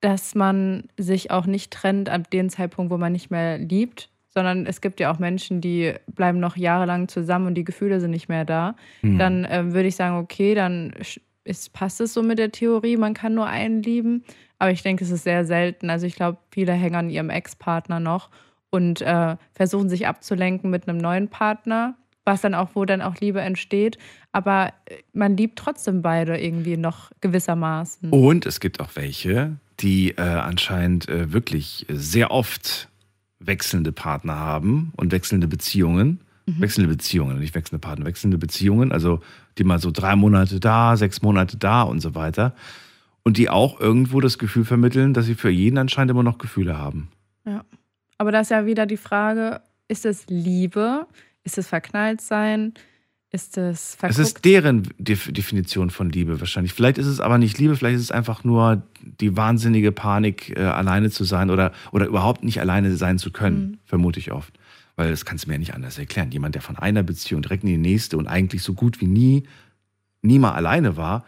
dass 0.00 0.34
man 0.34 0.88
sich 0.98 1.30
auch 1.30 1.46
nicht 1.46 1.72
trennt 1.72 2.08
ab 2.08 2.30
dem 2.30 2.50
Zeitpunkt, 2.50 2.90
wo 2.90 2.98
man 2.98 3.12
nicht 3.12 3.30
mehr 3.30 3.58
liebt, 3.58 4.10
sondern 4.30 4.66
es 4.66 4.80
gibt 4.80 4.98
ja 4.98 5.12
auch 5.12 5.20
Menschen, 5.20 5.60
die 5.60 5.94
bleiben 6.08 6.40
noch 6.40 6.56
jahrelang 6.56 7.06
zusammen 7.06 7.46
und 7.46 7.54
die 7.54 7.64
Gefühle 7.64 8.00
sind 8.00 8.10
nicht 8.10 8.28
mehr 8.28 8.44
da. 8.44 8.74
Mhm. 9.02 9.18
Dann 9.18 9.46
ähm, 9.48 9.74
würde 9.74 9.86
ich 9.86 9.94
sagen, 9.94 10.16
okay, 10.16 10.56
dann 10.56 10.92
ist, 11.48 11.72
passt 11.72 12.00
es 12.00 12.14
so 12.14 12.22
mit 12.22 12.38
der 12.38 12.52
Theorie, 12.52 12.96
man 12.96 13.14
kann 13.14 13.34
nur 13.34 13.46
einen 13.46 13.82
lieben. 13.82 14.24
Aber 14.58 14.70
ich 14.70 14.82
denke, 14.82 15.04
es 15.04 15.10
ist 15.10 15.24
sehr 15.24 15.44
selten. 15.44 15.90
Also 15.90 16.06
ich 16.06 16.16
glaube, 16.16 16.38
viele 16.50 16.72
hängen 16.72 16.96
an 16.96 17.10
ihrem 17.10 17.30
Ex-Partner 17.30 18.00
noch 18.00 18.30
und 18.70 19.00
äh, 19.00 19.36
versuchen 19.52 19.88
sich 19.88 20.06
abzulenken 20.06 20.70
mit 20.70 20.88
einem 20.88 20.98
neuen 20.98 21.28
Partner, 21.28 21.96
was 22.24 22.40
dann 22.40 22.54
auch, 22.54 22.70
wo 22.74 22.84
dann 22.84 23.00
auch 23.00 23.16
Liebe 23.16 23.40
entsteht. 23.40 23.98
Aber 24.32 24.72
äh, 24.86 24.96
man 25.12 25.36
liebt 25.36 25.58
trotzdem 25.58 26.02
beide 26.02 26.38
irgendwie 26.38 26.76
noch 26.76 27.10
gewissermaßen. 27.20 28.10
Und 28.10 28.46
es 28.46 28.60
gibt 28.60 28.80
auch 28.80 28.90
welche, 28.94 29.56
die 29.80 30.10
äh, 30.10 30.20
anscheinend 30.20 31.08
äh, 31.08 31.32
wirklich 31.32 31.86
sehr 31.88 32.30
oft 32.30 32.88
wechselnde 33.38 33.92
Partner 33.92 34.36
haben 34.36 34.92
und 34.96 35.12
wechselnde 35.12 35.46
Beziehungen. 35.46 36.20
Mhm. 36.46 36.60
Wechselnde 36.60 36.88
Beziehungen, 36.88 37.38
nicht 37.38 37.54
wechselnde 37.54 37.80
Partner, 37.80 38.06
wechselnde 38.06 38.38
Beziehungen, 38.38 38.90
also 38.90 39.20
die 39.58 39.64
mal 39.64 39.78
so 39.80 39.90
drei 39.90 40.16
Monate 40.16 40.60
da, 40.60 40.96
sechs 40.96 41.22
Monate 41.22 41.56
da 41.56 41.82
und 41.82 42.00
so 42.00 42.14
weiter. 42.14 42.54
Und 43.24 43.36
die 43.36 43.50
auch 43.50 43.78
irgendwo 43.80 44.20
das 44.20 44.38
Gefühl 44.38 44.64
vermitteln, 44.64 45.12
dass 45.12 45.26
sie 45.26 45.34
für 45.34 45.50
jeden 45.50 45.76
anscheinend 45.78 46.10
immer 46.10 46.22
noch 46.22 46.38
Gefühle 46.38 46.78
haben. 46.78 47.08
Ja. 47.44 47.64
Aber 48.16 48.32
da 48.32 48.40
ist 48.40 48.50
ja 48.50 48.64
wieder 48.66 48.86
die 48.86 48.96
Frage, 48.96 49.60
ist 49.88 50.06
es 50.06 50.24
Liebe? 50.28 51.06
Ist 51.44 51.58
es 51.58 51.68
verknallt 51.68 52.20
sein? 52.20 52.74
Ist 53.30 53.58
es 53.58 53.90
Es 53.90 53.94
verguckt? 53.96 54.20
ist 54.20 54.44
deren 54.46 54.88
Def 54.98 55.30
Definition 55.30 55.90
von 55.90 56.08
Liebe 56.08 56.40
wahrscheinlich. 56.40 56.72
Vielleicht 56.72 56.96
ist 56.96 57.06
es 57.06 57.20
aber 57.20 57.36
nicht 57.36 57.58
Liebe, 57.58 57.76
vielleicht 57.76 57.96
ist 57.96 58.02
es 58.04 58.10
einfach 58.10 58.42
nur 58.44 58.82
die 59.02 59.36
wahnsinnige 59.36 59.92
Panik, 59.92 60.56
äh, 60.56 60.62
alleine 60.62 61.10
zu 61.10 61.24
sein 61.24 61.50
oder, 61.50 61.72
oder 61.92 62.06
überhaupt 62.06 62.42
nicht 62.42 62.60
alleine 62.60 62.96
sein 62.96 63.18
zu 63.18 63.30
können, 63.30 63.60
Mhm. 63.72 63.78
vermute 63.84 64.18
ich 64.20 64.32
oft. 64.32 64.58
Weil 64.98 65.12
das 65.12 65.24
kannst 65.24 65.44
du 65.44 65.48
mir 65.48 65.54
ja 65.54 65.58
nicht 65.60 65.74
anders 65.74 65.96
erklären. 65.96 66.32
Jemand, 66.32 66.56
der 66.56 66.62
von 66.62 66.76
einer 66.76 67.04
Beziehung 67.04 67.40
direkt 67.40 67.62
in 67.62 67.68
die 67.68 67.78
nächste 67.78 68.18
und 68.18 68.26
eigentlich 68.26 68.64
so 68.64 68.74
gut 68.74 69.00
wie 69.00 69.06
nie, 69.06 69.44
nie 70.22 70.40
mal 70.40 70.54
alleine 70.54 70.96
war, 70.96 71.24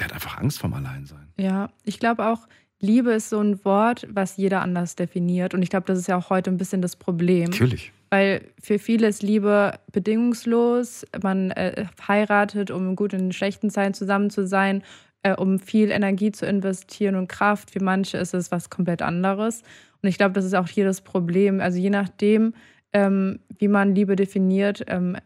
der 0.00 0.06
hat 0.06 0.12
einfach 0.12 0.38
Angst 0.38 0.58
vorm 0.58 0.74
Alleinsein. 0.74 1.28
Ja, 1.36 1.70
ich 1.84 2.00
glaube 2.00 2.26
auch, 2.26 2.48
Liebe 2.80 3.12
ist 3.12 3.30
so 3.30 3.38
ein 3.38 3.64
Wort, 3.64 4.08
was 4.10 4.36
jeder 4.36 4.62
anders 4.62 4.96
definiert. 4.96 5.54
Und 5.54 5.62
ich 5.62 5.70
glaube, 5.70 5.86
das 5.86 5.96
ist 5.96 6.08
ja 6.08 6.16
auch 6.16 6.28
heute 6.28 6.50
ein 6.50 6.56
bisschen 6.56 6.82
das 6.82 6.96
Problem. 6.96 7.50
Natürlich. 7.50 7.92
Weil 8.10 8.42
für 8.60 8.80
viele 8.80 9.06
ist 9.06 9.22
Liebe 9.22 9.78
bedingungslos. 9.92 11.06
Man 11.22 11.52
äh, 11.52 11.86
heiratet, 12.08 12.72
um 12.72 12.96
gut 12.96 13.12
in 13.12 13.30
schlechten 13.30 13.70
Zeiten 13.70 13.94
zusammen 13.94 14.28
zu 14.28 14.44
sein, 14.44 14.82
äh, 15.22 15.36
um 15.36 15.60
viel 15.60 15.92
Energie 15.92 16.32
zu 16.32 16.46
investieren 16.46 17.14
und 17.14 17.28
Kraft. 17.28 17.70
Für 17.70 17.82
manche 17.82 18.18
ist 18.18 18.34
es 18.34 18.50
was 18.50 18.70
komplett 18.70 19.02
anderes. 19.02 19.62
Und 20.02 20.08
ich 20.08 20.18
glaube, 20.18 20.32
das 20.34 20.44
ist 20.44 20.54
auch 20.54 20.68
hier 20.68 20.84
das 20.84 21.00
Problem. 21.00 21.60
Also 21.60 21.78
je 21.78 21.90
nachdem, 21.90 22.54
ähm, 22.92 23.40
wie 23.58 23.68
man 23.68 23.94
Liebe 23.94 24.16
definiert, 24.16 24.84
ähm, 24.88 25.16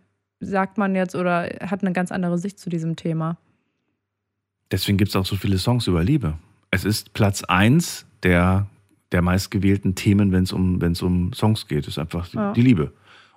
sagt 0.41 0.79
man 0.79 0.95
jetzt 0.95 1.15
oder 1.15 1.49
hat 1.61 1.83
eine 1.83 1.93
ganz 1.93 2.13
andere 2.13 2.39
Sicht 2.39 2.59
zu 2.59 2.71
diesem 2.71 2.97
Thema. 2.97 3.37
Deswegen 4.71 4.99
gibt 4.99 5.11
es 5.11 5.17
auch 5.17 5.27
so 5.27 5.37
viele 5.37 5.59
Songs 5.59 5.87
über 5.87 6.03
Liebe. 6.03 6.39
Es 6.71 6.85
ist 6.85 7.13
Platz 7.13 7.43
eins 7.45 8.07
der, 8.23 8.67
der 9.13 9.23
meistgewählten 9.23 9.95
Themen, 9.97 10.33
wenn 10.33 10.45
es 10.45 10.53
um, 10.53 10.81
wenn's 10.81 11.03
um 11.03 11.33
Songs 11.33 11.67
geht. 11.67 11.81
Es 11.81 11.89
ist 11.89 11.99
einfach 11.99 12.29
die, 12.29 12.37
Ja. 12.37 12.53
die 12.53 12.63
Liebe. 12.63 12.93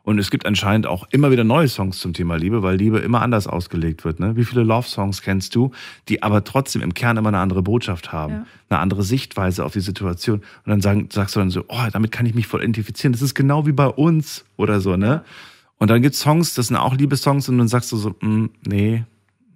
Und 0.06 0.20
es 0.20 0.30
gibt 0.30 0.46
anscheinend 0.46 0.86
auch 0.86 1.08
immer 1.12 1.32
wieder 1.32 1.46
neue 1.46 1.70
Songs 1.70 2.00
zum 2.00 2.12
Thema 2.14 2.36
Liebe, 2.36 2.62
weil 2.62 2.76
Liebe 2.76 3.00
immer 3.00 3.22
anders 3.22 3.48
ausgelegt 3.48 4.04
wird. 4.04 4.20
Ne? 4.20 4.36
Wie 4.36 4.44
viele 4.44 4.64
Love-Songs 4.64 5.22
kennst 5.22 5.56
du, 5.56 5.72
die 6.10 6.22
aber 6.22 6.44
trotzdem 6.44 6.82
im 6.82 6.94
Kern 6.94 7.16
immer 7.16 7.30
eine 7.30 7.40
andere 7.40 7.62
Botschaft 7.64 8.12
haben, 8.12 8.34
Ja. 8.34 8.46
eine 8.70 8.80
andere 8.82 9.04
Sichtweise 9.04 9.64
auf 9.64 9.72
die 9.72 9.80
Situation. 9.80 10.40
Und 10.40 10.70
dann 10.70 10.82
sagen, 10.82 11.08
sagst 11.12 11.36
du 11.36 11.40
dann 11.40 11.50
so, 11.50 11.64
oh, 11.70 11.88
damit 11.92 12.12
kann 12.12 12.26
ich 12.26 12.36
mich 12.36 12.48
voll 12.48 12.62
identifizieren. 12.62 13.14
Das 13.14 13.22
ist 13.22 13.34
genau 13.34 13.66
wie 13.66 13.72
bei 13.72 13.88
uns 13.88 14.44
oder 14.58 14.82
so, 14.82 14.98
ne? 14.98 15.24
Und 15.78 15.90
dann 15.90 16.02
gibt 16.02 16.16
es 16.16 16.22
Songs, 16.22 16.54
das 16.54 16.68
sind 16.68 16.76
auch 16.78 16.96
Liebessongs 16.96 17.48
und 17.50 17.58
dann 17.58 17.68
sagst 17.68 17.92
du 17.92 17.98
so, 17.98 18.10
mm, 18.22 18.50
nee, 18.68 19.04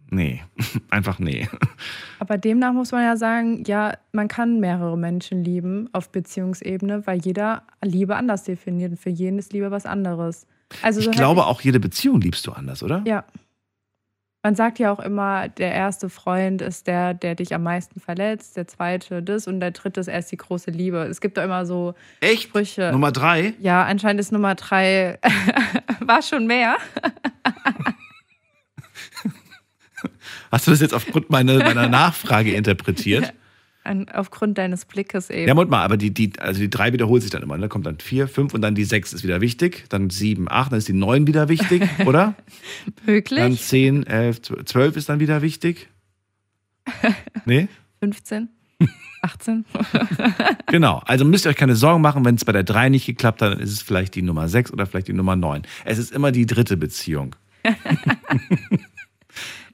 nee, 0.10 0.42
einfach 0.90 1.20
nee. 1.20 1.48
Aber 2.20 2.38
demnach 2.38 2.74
muss 2.74 2.92
man 2.92 3.04
ja 3.04 3.18
sagen, 3.18 3.64
ja, 3.66 3.98
man 4.12 4.28
kann 4.28 4.60
mehrere 4.60 4.98
Menschen 4.98 5.44
lieben 5.44 5.90
auf 5.94 6.12
Beziehungsebene, 6.12 7.06
weil 7.06 7.20
jeder 7.20 7.64
Liebe 7.84 8.16
anders 8.16 8.44
definiert. 8.44 8.92
Und 8.92 8.98
für 8.98 9.10
jeden 9.10 9.40
ist 9.40 9.54
Liebe 9.54 9.72
was 9.72 9.86
anderes. 9.86 10.48
Also 10.82 11.02
so 11.02 11.10
Ich 11.10 11.16
glaube, 11.16 11.46
auch 11.46 11.62
jede 11.62 11.80
Beziehung 11.80 12.22
liebst 12.22 12.46
du 12.48 12.52
anders, 12.52 12.84
oder? 12.84 13.04
Ja. 13.06 13.26
Man 14.44 14.56
sagt 14.56 14.80
ja 14.80 14.94
auch 14.94 15.00
immer, 15.00 15.50
der 15.50 15.74
erste 15.74 16.10
Freund 16.10 16.62
ist 16.62 16.88
der, 16.88 17.14
der 17.14 17.36
dich 17.36 17.54
am 17.54 17.64
meisten 17.64 18.00
verletzt, 18.00 18.56
der 18.56 18.68
zweite 18.68 19.22
das 19.22 19.46
und 19.46 19.60
der 19.60 19.72
dritte 19.72 20.00
ist 20.00 20.08
erst 20.08 20.32
die 20.32 20.38
große 20.38 20.72
Liebe. 20.72 21.00
Es 21.00 21.20
gibt 21.20 21.38
doch 21.38 21.44
immer 21.44 21.66
so 21.66 21.96
Echt? 22.22 22.44
Sprüche. 22.44 22.92
Nummer 22.92 23.12
drei? 23.12 23.56
Ja, 23.60 23.84
anscheinend 23.84 24.22
ist 24.22 24.32
Nummer 24.32 24.56
drei 24.56 25.20
war 26.00 26.22
schon 26.22 26.48
mehr. 26.48 26.78
Hast 30.52 30.68
du 30.68 30.72
das 30.72 30.82
jetzt 30.82 30.94
aufgrund 30.94 31.30
meiner, 31.30 31.60
meiner 31.60 31.88
Nachfrage 31.88 32.54
interpretiert? 32.54 33.34
An, 33.84 34.10
aufgrund 34.10 34.58
deines 34.58 34.84
Blickes 34.84 35.30
eben. 35.30 35.48
Ja, 35.48 35.54
Moment 35.54 35.72
mal, 35.72 35.82
aber 35.82 35.96
die, 35.96 36.14
die, 36.14 36.34
also 36.40 36.60
die 36.60 36.70
drei 36.70 36.92
wiederholt 36.92 37.22
sich 37.22 37.32
dann 37.32 37.42
immer. 37.42 37.58
Da 37.58 37.70
kommt 37.70 37.86
dann 37.86 38.00
vier, 38.00 38.28
fünf 38.28 38.54
und 38.54 38.62
dann 38.62 38.76
die 38.76 38.84
sechs 38.84 39.14
ist 39.14 39.24
wieder 39.24 39.40
wichtig. 39.40 39.86
Dann 39.88 40.10
sieben, 40.10 40.52
acht, 40.52 40.74
dann 40.74 40.80
ist 40.80 40.90
die 40.90 40.94
neun 40.94 41.26
wieder 41.26 41.48
wichtig, 41.48 41.84
oder? 42.06 42.36
Möglich. 43.06 43.40
Dann 43.40 43.58
zehn, 43.58 44.06
elf, 44.06 44.42
zwölf 44.42 44.98
ist 44.98 45.08
dann 45.08 45.22
wieder 45.22 45.42
wichtig. 45.42 45.88
Nee? 47.46 47.70
15, 48.02 48.50
18. 49.22 49.66
Genau. 50.68 51.02
Also 51.06 51.24
müsst 51.24 51.46
ihr 51.46 51.50
euch 51.50 51.56
keine 51.56 51.76
Sorgen 51.76 52.02
machen, 52.02 52.26
wenn 52.26 52.36
es 52.36 52.44
bei 52.44 52.52
der 52.52 52.64
drei 52.64 52.90
nicht 52.90 53.06
geklappt 53.06 53.42
hat, 53.42 53.54
dann 53.54 53.60
ist 53.60 53.72
es 53.72 53.82
vielleicht 53.82 54.16
die 54.16 54.22
Nummer 54.22 54.50
sechs 54.50 54.72
oder 54.72 54.86
vielleicht 54.86 55.08
die 55.08 55.14
Nummer 55.14 55.38
neun. 55.38 55.64
Es 55.86 55.98
ist 55.98 56.12
immer 56.12 56.34
die 56.34 56.46
dritte 56.46 56.76
Beziehung. 56.76 57.36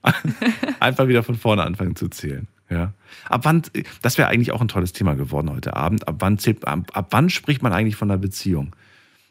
Einfach 0.80 1.08
wieder 1.08 1.24
von 1.24 1.36
vorne 1.36 1.64
anfangen 1.64 1.96
zu 1.96 2.10
zählen. 2.10 2.48
Ja. 2.70 2.94
Ab 3.30 3.42
wann, 3.44 3.62
das 4.02 4.18
wäre 4.18 4.28
eigentlich 4.30 4.52
auch 4.52 4.62
ein 4.62 4.68
tolles 4.68 4.94
Thema 4.94 5.14
geworden 5.14 5.50
heute 5.50 5.76
Abend. 5.76 6.08
Ab 6.08 6.16
wann, 6.20 6.38
zählt, 6.38 6.68
ab, 6.68 6.92
ab 6.94 7.08
wann 7.12 7.30
spricht 7.30 7.62
man 7.62 7.74
eigentlich 7.74 7.96
von 7.96 8.10
einer 8.10 8.18
Beziehung? 8.18 8.76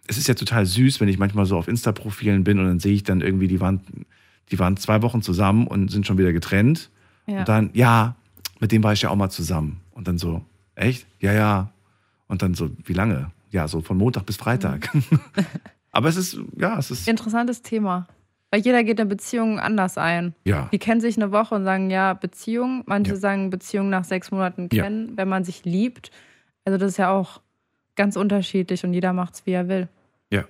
Es 0.06 0.16
ist 0.16 0.28
ja 0.28 0.34
total 0.34 0.66
süß, 0.66 1.00
wenn 1.00 1.08
ich 1.08 1.18
manchmal 1.18 1.46
so 1.46 1.56
auf 1.56 1.68
Insta-Profilen 1.68 2.44
bin 2.44 2.58
und 2.58 2.66
dann 2.66 2.80
sehe 2.80 2.94
ich 2.94 3.02
dann 3.02 3.20
irgendwie, 3.20 3.48
die 3.48 3.60
waren, 3.60 3.80
die 4.50 4.58
waren 4.58 4.76
zwei 4.76 5.02
Wochen 5.02 5.22
zusammen 5.22 5.66
und 5.66 5.90
sind 5.90 6.06
schon 6.06 6.18
wieder 6.18 6.32
getrennt. 6.32 6.90
Ja. 7.26 7.40
Und 7.40 7.48
dann, 7.48 7.70
ja, 7.72 8.16
mit 8.60 8.72
dem 8.72 8.82
war 8.82 8.92
ich 8.92 9.02
ja 9.02 9.10
auch 9.10 9.16
mal 9.16 9.30
zusammen. 9.30 9.80
Und 9.92 10.08
dann 10.08 10.18
so, 10.18 10.44
echt? 10.74 11.06
Ja, 11.20 11.32
ja. 11.32 11.72
Und 12.28 12.42
dann 12.42 12.54
so, 12.54 12.70
wie 12.84 12.92
lange? 12.92 13.30
Ja, 13.50 13.68
so 13.68 13.80
von 13.80 13.98
Montag 13.98 14.26
bis 14.26 14.36
Freitag. 14.36 14.88
Aber 15.92 16.08
es 16.08 16.16
ist, 16.16 16.38
ja, 16.56 16.78
es 16.78 16.90
ist, 16.90 17.06
Interessantes 17.06 17.62
Thema. 17.62 18.06
Weil 18.52 18.60
jeder 18.60 18.84
geht 18.84 19.00
in 19.00 19.08
Beziehungen 19.08 19.58
anders 19.58 19.96
ein. 19.98 20.34
Ja. 20.44 20.68
Die 20.72 20.78
kennen 20.78 21.00
sich 21.00 21.16
eine 21.16 21.32
Woche 21.32 21.54
und 21.54 21.64
sagen, 21.64 21.90
ja, 21.90 22.12
Beziehung. 22.12 22.82
Manche 22.86 23.12
Ja. 23.12 23.16
sagen 23.18 23.48
Beziehung 23.50 23.88
nach 23.90 24.04
sechs 24.04 24.30
Monaten 24.30 24.68
Ja. 24.70 24.84
kennen, 24.84 25.12
wenn 25.16 25.28
man 25.28 25.42
sich 25.42 25.64
liebt. 25.64 26.10
Also 26.66 26.78
das 26.78 26.90
ist 26.92 26.96
ja 26.98 27.10
auch 27.10 27.40
ganz 27.96 28.14
unterschiedlich 28.16 28.84
und 28.84 28.92
jeder 28.92 29.12
macht 29.14 29.34
es, 29.34 29.46
wie 29.46 29.52
er 29.52 29.68
will. 29.68 29.88
ja. 30.30 30.44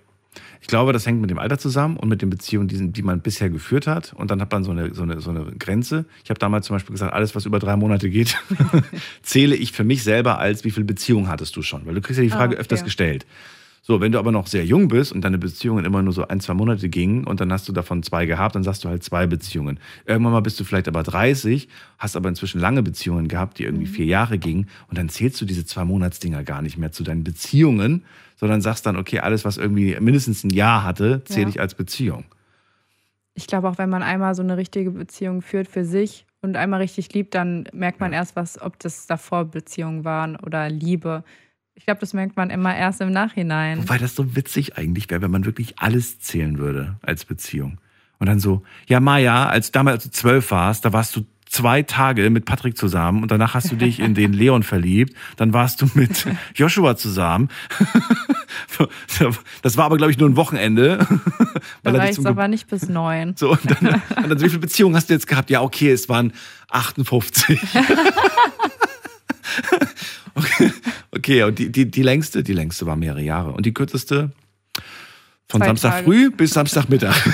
Ich 0.63 0.67
glaube, 0.69 0.93
das 0.95 1.05
hängt 1.07 1.21
mit 1.21 1.29
dem 1.29 1.39
Alter 1.39 1.59
zusammen 1.59 1.97
und 1.99 2.09
mit 2.09 2.23
den 2.23 2.31
Beziehungen, 2.31 2.67
die, 2.69 3.03
man 3.03 3.21
bisher 3.21 3.51
geführt 3.51 3.87
hat. 3.87 4.15
Und 4.15 4.31
dann 4.31 4.41
hat 4.41 4.51
man 4.51 4.65
so 4.65 4.71
eine, 4.71 4.95
so 4.95 5.03
eine, 5.03 5.21
so 5.21 5.29
eine 5.31 5.45
Grenze. 5.59 6.07
Ich 6.25 6.31
habe 6.31 6.39
damals 6.39 6.67
zum 6.67 6.77
Beispiel 6.77 6.93
gesagt, 6.95 7.13
alles, 7.13 7.35
was 7.35 7.45
über 7.45 7.59
drei 7.59 7.77
Monate 7.77 8.09
geht, 8.09 8.39
zähle 9.23 9.55
ich 9.57 9.73
für 9.73 9.85
mich 9.85 10.03
selber 10.05 10.39
als, 10.39 10.65
wie 10.65 10.71
viele 10.71 10.87
Beziehungen 10.87 11.29
hattest 11.29 11.55
du 11.57 11.63
schon? 11.63 11.85
Weil 11.85 11.95
du 11.95 12.01
kriegst 12.01 12.19
ja 12.19 12.25
die 12.25 12.31
Frage 12.31 12.57
Ah, 12.57 12.61
öfters 12.61 12.81
fair. 12.81 12.85
gestellt. 12.87 13.27
So, 13.85 14.01
wenn 14.01 14.13
du 14.13 14.21
aber 14.21 14.31
noch 14.31 14.47
sehr 14.47 14.65
jung 14.65 14.87
bist 14.87 15.11
und 15.11 15.23
deine 15.23 15.39
Beziehungen 15.39 15.85
immer 15.85 16.03
nur 16.03 16.13
so 16.13 16.29
ein, 16.29 16.39
zwei 16.39 16.55
Monate 16.55 16.89
gingen 16.89 17.25
und 17.25 17.41
dann 17.41 17.53
hast 17.53 17.69
du 17.69 17.73
davon 17.73 18.05
zwei 18.05 18.27
gehabt, 18.27 18.55
dann 18.55 18.63
sagst 18.63 18.85
du 18.85 18.89
halt 18.89 19.03
zwei 19.03 19.27
Beziehungen. 19.27 19.81
Irgendwann 20.07 20.33
mal 20.33 20.41
bist 20.41 20.61
du 20.61 20.65
vielleicht 20.65 20.87
aber 20.87 21.03
30, 21.03 21.69
hast 21.99 22.17
aber 22.17 22.29
inzwischen 22.29 22.61
lange 22.61 22.85
Beziehungen 22.85 23.27
gehabt, 23.27 23.59
die 23.59 23.65
irgendwie 23.65 23.87
vier 23.87 24.07
Jahre 24.07 24.39
gingen 24.39 24.69
und 24.87 24.99
dann 24.99 25.09
zählst 25.09 25.41
du 25.41 25.45
diese 25.47 25.65
zwei 25.67 25.85
Monatsdinger 25.85 26.45
gar 26.45 26.63
nicht 26.63 26.79
mehr 26.79 26.93
zu 26.93 27.03
deinen 27.03 27.25
Beziehungen, 27.25 28.05
sondern 28.37 28.61
sagst 28.61 28.87
dann, 28.87 28.97
okay, 28.97 29.19
alles, 29.19 29.45
was 29.45 29.57
irgendwie 29.57 29.97
mindestens 29.99 30.45
ein 30.45 30.51
Jahr 30.51 30.85
hatte, 30.85 31.23
zähle 31.25 31.47
Ja. 31.47 31.49
ich 31.49 31.61
als 31.61 31.75
Beziehung. 31.75 32.25
Ich 33.35 33.49
glaube 33.49 33.69
auch, 33.69 33.79
wenn 33.79 33.91
man 33.91 34.03
einmal 34.05 34.35
so 34.37 34.43
eine 34.43 34.57
richtige 34.57 34.93
Beziehung 34.93 35.43
führt 35.43 35.67
für 35.67 35.85
sich 35.85 36.27
und 36.41 36.57
einmal 36.57 36.81
richtig 36.81 37.13
liebt, 37.15 37.35
dann 37.35 37.65
merkt 37.73 37.99
man 37.99 38.13
erst, 38.13 38.37
was, 38.37 38.61
ob 38.61 38.79
das 38.79 39.07
davor 39.07 39.47
Beziehungen 39.47 40.05
waren 40.05 40.37
oder 40.37 40.69
Liebe. 40.71 41.25
Ich 41.75 41.87
glaube, 41.87 42.01
das 42.01 42.13
merkt 42.13 42.37
man 42.37 42.51
immer 42.51 42.77
erst 42.77 43.01
im 43.01 43.11
Nachhinein. 43.11 43.83
Wobei 43.83 43.99
das 43.99 44.15
so 44.15 44.37
witzig 44.37 44.77
eigentlich 44.77 45.11
wäre, 45.11 45.23
wenn 45.23 45.31
man 45.31 45.45
wirklich 45.45 45.79
alles 45.79 46.21
zählen 46.21 46.59
würde 46.59 46.97
als 47.03 47.25
Beziehung. 47.25 47.79
Und 48.19 48.27
dann 48.29 48.39
so, 48.39 48.63
ja, 48.87 49.01
Maja, 49.01 49.49
als 49.49 49.73
damals 49.73 49.97
als 49.97 50.05
du 50.05 50.11
zwölf 50.11 50.51
warst, 50.51 50.85
da 50.85 50.93
warst 50.93 51.17
du 51.17 51.25
zwei 51.53 51.83
Tage 51.83 52.31
mit 52.31 52.45
Patrick 52.47 52.79
zusammen 52.79 53.23
und 53.23 53.31
danach 53.31 53.55
hast 53.55 53.71
du 53.71 53.77
dich 53.77 54.01
in 54.01 54.15
den 54.15 54.33
Leon 54.33 54.63
verliebt. 54.63 55.15
Dann 55.37 55.53
warst 55.53 55.83
du 55.83 55.89
mit 55.95 56.27
Joshua 56.55 56.97
zusammen. 56.97 57.49
Das 59.63 59.77
war 59.77 59.85
aber, 59.85 59.97
glaube 59.97 60.13
ich, 60.13 60.19
nur 60.19 60.29
ein 60.29 60.37
Wochenende. 60.37 61.07
Da 61.83 61.91
reicht 61.93 62.19
es 62.19 62.27
aber 62.27 62.49
nicht 62.49 62.69
bis 62.69 62.89
neun. 62.89 63.35
so, 63.37 63.53
und 63.53 63.61
dann, 63.65 64.03
und 64.17 64.29
dann 64.31 64.39
so, 64.39 64.45
wie 64.45 64.49
viele 64.49 64.61
Beziehungen 64.61 64.95
hast 64.97 65.11
du 65.11 65.15
jetzt 65.15 65.27
gehabt? 65.27 65.51
Ja, 65.51 65.63
okay, 65.63 65.91
es 65.91 66.09
waren 66.09 66.33
58. 66.71 67.61
okay, 70.35 70.73
okay, 71.13 71.43
und 71.45 71.59
die, 71.59 71.71
die, 71.71 71.91
die 71.91 72.03
längste, 72.03 72.43
die 72.43 72.53
längste 72.53 72.87
war 72.87 72.97
mehrere 72.97 73.23
Jahre. 73.23 73.53
Und 73.53 73.67
die 73.67 73.75
kürzeste 73.75 74.31
von 75.49 75.61
Zwei 75.61 75.67
Samstag 75.67 75.91
Tage. 75.93 76.05
früh 76.05 76.31
bis 76.31 76.51
Samstagmittag. 76.53 77.15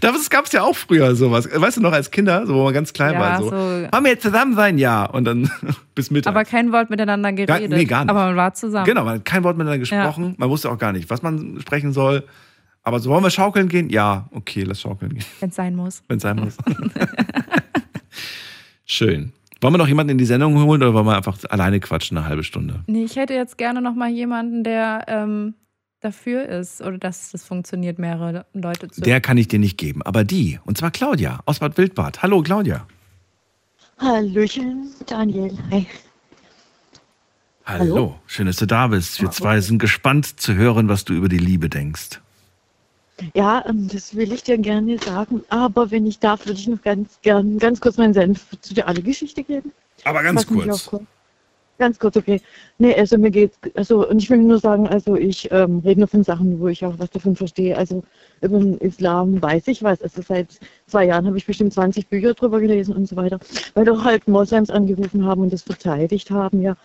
Das 0.00 0.30
gab 0.30 0.46
es 0.46 0.52
ja 0.52 0.62
auch 0.64 0.74
früher 0.74 1.14
sowas. 1.14 1.48
Weißt 1.54 1.76
du 1.76 1.80
noch, 1.80 1.92
als 1.92 2.10
Kinder, 2.10 2.44
so 2.44 2.54
wo 2.56 2.64
man 2.64 2.74
ganz 2.74 2.92
klein 2.92 3.12
Ja, 3.14 3.20
war, 3.20 3.38
so, 3.38 3.50
so- 3.50 3.52
wollen 3.56 3.88
wir 4.04 4.10
jetzt 4.10 4.22
zusammen 4.22 4.56
sein? 4.56 4.76
Ja. 4.76 5.04
Und 5.04 5.24
dann 5.26 5.48
bis 5.94 6.10
Mittag. 6.10 6.32
Aber 6.34 6.44
kein 6.44 6.72
Wort 6.72 6.90
miteinander 6.90 7.32
geredet. 7.32 7.70
nee, 7.70 7.84
gar 7.84 8.00
nicht. 8.00 8.10
Aber 8.10 8.24
man 8.26 8.34
war 8.34 8.52
zusammen. 8.52 8.84
Genau, 8.84 9.04
man 9.04 9.16
hat 9.18 9.24
kein 9.24 9.44
Wort 9.44 9.56
miteinander 9.56 9.78
gesprochen. 9.78 10.34
Man 10.38 10.48
wusste 10.50 10.70
auch 10.72 10.78
gar 10.78 10.90
nicht, 10.92 11.08
was 11.08 11.22
man 11.22 11.60
sprechen 11.60 11.92
soll. 11.92 12.24
Aber 12.82 12.98
so, 12.98 13.10
wollen 13.10 13.22
wir 13.22 13.30
schaukeln 13.30 13.68
gehen? 13.68 13.90
Ja, 13.90 14.28
okay, 14.32 14.64
lass 14.64 14.80
schaukeln 14.80 15.14
gehen, 15.14 15.24
Wenn 15.38 15.50
es 15.50 15.54
sein 15.54 15.76
muss. 15.76 16.02
wenn 16.08 16.16
es 16.16 16.22
sein 16.24 16.36
muss. 16.36 16.56
Schön. 18.84 19.32
Wollen 19.62 19.74
wir 19.74 19.78
noch 19.78 19.86
jemanden 19.86 20.10
in 20.10 20.18
die 20.18 20.24
Sendung 20.24 20.56
holen 20.56 20.82
oder 20.82 20.92
wollen 20.92 21.06
wir 21.06 21.16
einfach 21.16 21.38
alleine 21.48 21.78
quatschen 21.78 22.18
eine 22.18 22.26
halbe 22.26 22.42
Stunde? 22.42 22.82
Nee, 22.88 23.04
ich 23.04 23.14
hätte 23.14 23.34
jetzt 23.34 23.56
gerne 23.56 23.80
noch 23.80 23.94
mal 23.94 24.10
jemanden, 24.10 24.64
der 24.64 25.04
ähm, 25.06 25.54
dafür 26.00 26.48
ist 26.48 26.82
oder 26.82 26.98
dass 26.98 27.30
das 27.30 27.44
funktioniert, 27.44 28.00
mehrere 28.00 28.44
Leute 28.54 28.88
zu. 28.88 29.00
Der 29.00 29.20
kann 29.20 29.38
ich 29.38 29.46
dir 29.46 29.60
nicht 29.60 29.78
geben, 29.78 30.02
aber 30.02 30.24
die. 30.24 30.58
Und 30.64 30.78
zwar 30.78 30.90
Claudia 30.90 31.38
aus 31.46 31.60
Bad 31.60 31.78
Wildbad. 31.78 32.24
Hallo, 32.24 32.42
Claudia. 32.42 32.88
Hallöchen, 33.98 34.88
Daniel. 35.06 35.56
Hi. 35.70 35.86
Hallo. 37.64 37.94
Hallo. 37.94 38.18
Schön, 38.26 38.46
dass 38.46 38.56
du 38.56 38.66
da 38.66 38.88
bist. 38.88 39.22
Wir 39.22 39.30
zwei 39.30 39.60
sind 39.60 39.78
gespannt 39.78 40.40
zu 40.40 40.56
hören, 40.56 40.88
was 40.88 41.04
du 41.04 41.14
über 41.14 41.28
die 41.28 41.38
Liebe 41.38 41.68
denkst. 41.68 42.20
Ja, 43.34 43.64
ähm, 43.68 43.88
das 43.92 44.14
will 44.14 44.32
ich 44.32 44.42
dir 44.42 44.58
gerne 44.58 44.98
sagen, 44.98 45.42
aber 45.48 45.90
wenn 45.90 46.06
ich 46.06 46.18
darf, 46.18 46.46
würde 46.46 46.58
ich 46.60 46.68
noch 46.68 46.82
ganz 46.82 47.18
gern 47.22 47.58
ganz 47.58 47.80
kurz 47.80 47.96
meinen 47.96 48.14
Senf 48.14 48.56
zu 48.60 48.74
der 48.74 48.88
alle 48.88 49.02
Geschichte 49.02 49.42
geben. 49.42 49.72
Aber 50.04 50.22
ganz 50.22 50.46
kurz. 50.46 50.66
auch- 50.92 51.00
Ganz 51.78 51.98
kurz, 51.98 52.16
okay. 52.16 52.40
Nee, 52.78 52.94
also 52.94 53.18
mir 53.18 53.30
geht's, 53.30 53.58
also, 53.74 54.08
und 54.08 54.22
ich 54.22 54.30
will 54.30 54.38
nur 54.38 54.58
sagen, 54.60 54.86
also 54.86 55.16
ich 55.16 55.50
ähm, 55.50 55.80
rede 55.84 56.00
nur 56.00 56.06
von 56.08 56.22
Sachen, 56.22 56.60
wo 56.60 56.68
ich 56.68 56.84
auch 56.84 56.94
was 56.98 57.10
davon 57.10 57.34
verstehe. 57.34 57.76
Also 57.76 58.04
über 58.40 58.58
den 58.60 58.78
Islam 58.78 59.42
weiß 59.42 59.66
ich 59.68 59.82
was. 59.82 60.00
Also 60.00 60.22
seit 60.22 60.60
zwei 60.86 61.06
Jahren 61.06 61.26
habe 61.26 61.38
ich 61.38 61.46
bestimmt 61.46 61.72
20 61.72 62.06
Bücher 62.08 62.34
drüber 62.34 62.60
gelesen 62.60 62.94
und 62.94 63.08
so 63.08 63.16
weiter, 63.16 63.40
weil 63.74 63.84
doch 63.84 64.04
halt 64.04 64.28
Moslems 64.28 64.70
angerufen 64.70 65.24
haben 65.24 65.42
und 65.42 65.52
das 65.52 65.62
verteidigt 65.62 66.30
haben, 66.30 66.62
ja. 66.62 66.76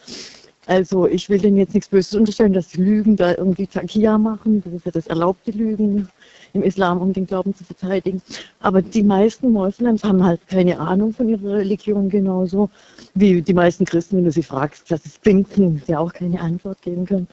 Also 0.66 1.06
ich 1.08 1.30
will 1.30 1.38
denen 1.40 1.58
jetzt 1.58 1.74
nichts 1.76 1.90
Böses 1.90 2.16
unterstellen, 2.16 2.54
dass 2.54 2.72
sie 2.72 2.82
Lügen 2.82 3.16
da 3.18 3.36
irgendwie 3.36 3.68
Takia 3.68 4.18
machen. 4.18 4.64
Das 4.66 4.74
ist 4.74 4.86
ja 4.86 4.92
das 4.92 5.08
erlaubte 5.08 5.52
Lügen 5.52 6.10
im 6.54 6.64
Islam, 6.64 7.02
um 7.02 7.14
den 7.14 7.28
Glauben 7.28 7.56
zu 7.56 7.64
verteidigen. 7.64 8.22
Aber 8.60 8.82
die 8.82 9.04
meisten 9.04 9.52
Moslems 9.52 10.04
haben 10.04 10.24
halt 10.24 10.48
keine 10.48 10.80
Ahnung 10.80 11.14
von 11.14 11.30
ihrer 11.30 11.58
Religion 11.58 12.10
genauso 12.10 12.70
wie 13.14 13.42
die 13.42 13.54
meisten 13.54 13.86
Christen, 13.86 14.18
wenn 14.18 14.26
du 14.26 14.32
sie 14.32 14.44
fragst, 14.44 14.90
was 14.92 15.06
ist 15.06 15.18
Pfingsten, 15.20 15.82
die 15.88 15.96
auch 15.96 16.14
keine 16.14 16.40
Antwort 16.40 16.82
geben 16.82 17.06
können. 17.06 17.28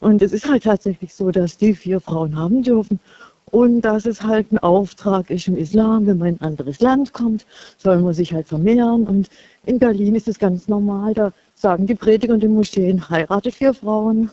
Und 0.00 0.22
es 0.22 0.32
ist 0.32 0.48
halt 0.48 0.64
tatsächlich 0.64 1.14
so, 1.14 1.30
dass 1.30 1.56
die 1.56 1.74
vier 1.74 2.00
Frauen 2.00 2.36
haben 2.36 2.62
dürfen. 2.62 3.00
Und 3.46 3.82
dass 3.82 4.04
es 4.04 4.22
halt 4.22 4.50
ein 4.50 4.58
Auftrag 4.58 5.30
ist 5.30 5.46
im 5.46 5.56
Islam, 5.56 6.06
wenn 6.06 6.18
man 6.18 6.28
in 6.28 6.34
ein 6.40 6.40
anderes 6.40 6.80
Land 6.80 7.12
kommt, 7.12 7.46
soll 7.78 8.00
man 8.00 8.12
sich 8.12 8.32
halt 8.32 8.48
vermehren. 8.48 9.06
Und 9.06 9.28
in 9.64 9.78
Berlin 9.78 10.16
ist 10.16 10.26
es 10.26 10.38
ganz 10.38 10.66
normal, 10.66 11.14
da 11.14 11.32
sagen 11.54 11.86
die 11.86 11.94
Prediger 11.94 12.34
und 12.34 12.42
die 12.42 12.48
Moscheen, 12.48 13.08
heiratet 13.08 13.54
vier 13.54 13.72
Frauen, 13.72 14.30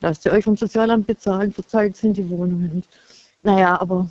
lasst 0.00 0.26
ihr 0.26 0.32
euch 0.32 0.44
vom 0.44 0.56
Sozialamt 0.56 1.06
bezahlen, 1.06 1.52
verzahlt 1.52 1.96
sind 1.96 2.16
die 2.16 2.28
Wohnungen. 2.28 2.82
Naja, 3.42 3.80
aber 3.80 4.10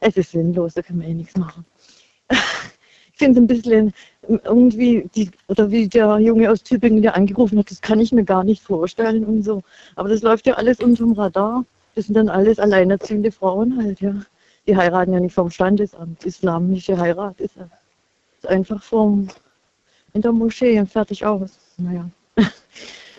es 0.00 0.16
ist 0.16 0.32
sinnlos, 0.32 0.74
da 0.74 0.82
kann 0.82 0.98
man 0.98 1.06
eh 1.08 1.14
nichts 1.14 1.36
machen. 1.36 1.64
Ich 3.14 3.18
finde 3.18 3.40
es 3.40 3.44
ein 3.44 3.46
bisschen 3.46 3.94
irgendwie, 4.26 5.08
die, 5.14 5.30
oder 5.46 5.70
wie 5.70 5.86
der 5.86 6.18
Junge 6.18 6.50
aus 6.50 6.62
Tübingen, 6.64 7.02
der 7.02 7.14
angerufen 7.14 7.58
hat, 7.58 7.70
das 7.70 7.80
kann 7.80 8.00
ich 8.00 8.10
mir 8.10 8.24
gar 8.24 8.42
nicht 8.42 8.62
vorstellen 8.62 9.24
und 9.24 9.44
so. 9.44 9.62
Aber 9.94 10.08
das 10.08 10.22
läuft 10.22 10.46
ja 10.46 10.54
alles 10.54 10.80
unterm 10.80 11.12
Radar. 11.12 11.64
Das 11.94 12.06
sind 12.06 12.16
dann 12.16 12.28
alles 12.28 12.58
alleinerziehende 12.58 13.30
Frauen 13.30 13.80
halt, 13.80 14.00
ja. 14.00 14.14
Die 14.66 14.76
heiraten 14.76 15.12
ja 15.12 15.20
nicht 15.20 15.34
vom 15.34 15.50
Standesamt. 15.50 16.24
Islamische 16.24 16.98
Heirat 16.98 17.38
ist 17.40 17.54
ja 17.54 17.68
ist 18.42 18.48
einfach 18.48 18.82
vom, 18.82 19.28
in 20.14 20.22
der 20.22 20.32
Moschee 20.32 20.78
und 20.80 20.90
fertig 20.90 21.24
aus. 21.24 21.58
Naja. 21.76 22.10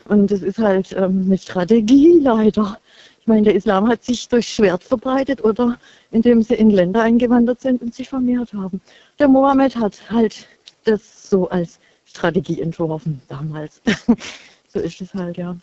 Und 0.05 0.31
das 0.31 0.41
ist 0.41 0.59
halt 0.59 0.91
ähm, 0.91 1.23
eine 1.25 1.37
Strategie 1.37 2.19
leider. 2.19 2.77
Ich 3.23 3.27
meine, 3.27 3.43
der 3.43 3.55
Islam 3.55 3.87
hat 3.87 4.03
sich 4.03 4.27
durch 4.27 4.49
Schwert 4.49 4.83
verbreitet 4.83 5.41
oder 5.45 5.79
indem 6.11 6.41
sie 6.41 6.55
in 6.55 6.69
Länder 6.69 7.03
eingewandert 7.03 7.61
sind 7.61 7.81
und 7.81 7.95
sich 7.95 8.09
vermehrt 8.09 8.51
haben. 8.51 8.81
Der 9.17 9.29
Mohammed 9.29 9.77
hat 9.77 9.97
halt 10.09 10.45
das 10.83 11.29
so 11.29 11.49
als 11.49 11.79
Strategie 12.03 12.59
entworfen 12.59 13.21
damals. 13.29 13.81
so 14.67 14.79
ist 14.79 14.99
es 14.99 15.13
halt, 15.13 15.37
ja. 15.37 15.55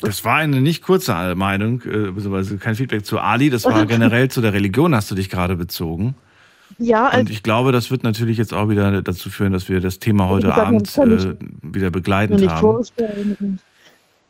Das 0.00 0.24
war 0.24 0.36
eine 0.36 0.62
nicht 0.62 0.82
kurze 0.82 1.34
Meinung, 1.34 1.82
äh, 1.82 2.12
beziehungsweise 2.12 2.56
kein 2.56 2.76
Feedback 2.76 3.04
zu 3.04 3.18
Ali, 3.18 3.50
das 3.50 3.66
war 3.66 3.84
generell 3.86 4.30
zu 4.30 4.40
der 4.40 4.54
Religion, 4.54 4.94
hast 4.94 5.10
du 5.10 5.14
dich 5.14 5.28
gerade 5.28 5.56
bezogen. 5.56 6.14
Ja, 6.78 7.08
also, 7.08 7.20
Und 7.20 7.28
ich 7.28 7.42
glaube, 7.42 7.72
das 7.72 7.90
wird 7.90 8.04
natürlich 8.04 8.38
jetzt 8.38 8.54
auch 8.54 8.70
wieder 8.70 9.02
dazu 9.02 9.28
führen, 9.28 9.52
dass 9.52 9.68
wir 9.68 9.80
das 9.80 9.98
Thema 9.98 10.30
heute 10.30 10.46
gesagt, 10.46 10.66
Abend 10.66 10.96
äh, 10.96 11.36
wieder 11.60 11.90
begleitend 11.90 12.48
haben. 12.48 12.58
vorstellen. 12.58 13.60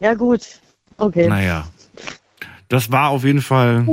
Ja, 0.01 0.15
gut. 0.15 0.41
Okay. 0.97 1.29
Naja, 1.29 1.69
das 2.71 2.91
war 2.91 3.11
auf 3.11 3.25
jeden 3.25 3.43
Fall, 3.43 3.85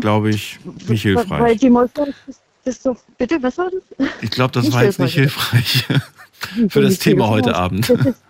glaube 0.00 0.30
ich, 0.30 0.58
nicht 0.88 1.04
Weil 1.04 1.16
hilfreich. 1.16 1.60
die 1.60 1.70
Moslems, 1.70 2.16
das, 2.26 2.40
das 2.64 2.82
doch, 2.82 2.96
bitte, 3.18 3.40
was 3.42 3.58
war 3.58 3.70
das? 3.70 4.08
Ich 4.22 4.30
glaube, 4.30 4.52
das 4.52 4.64
Nicht 4.64 4.74
war 4.74 4.84
jetzt 4.84 4.98
nicht 4.98 5.14
hilfreich 5.14 5.86
für 6.68 6.80
das 6.80 6.98
Thema 6.98 7.28
heute 7.28 7.54
Abend. 7.54 7.90
Ist, 7.90 8.22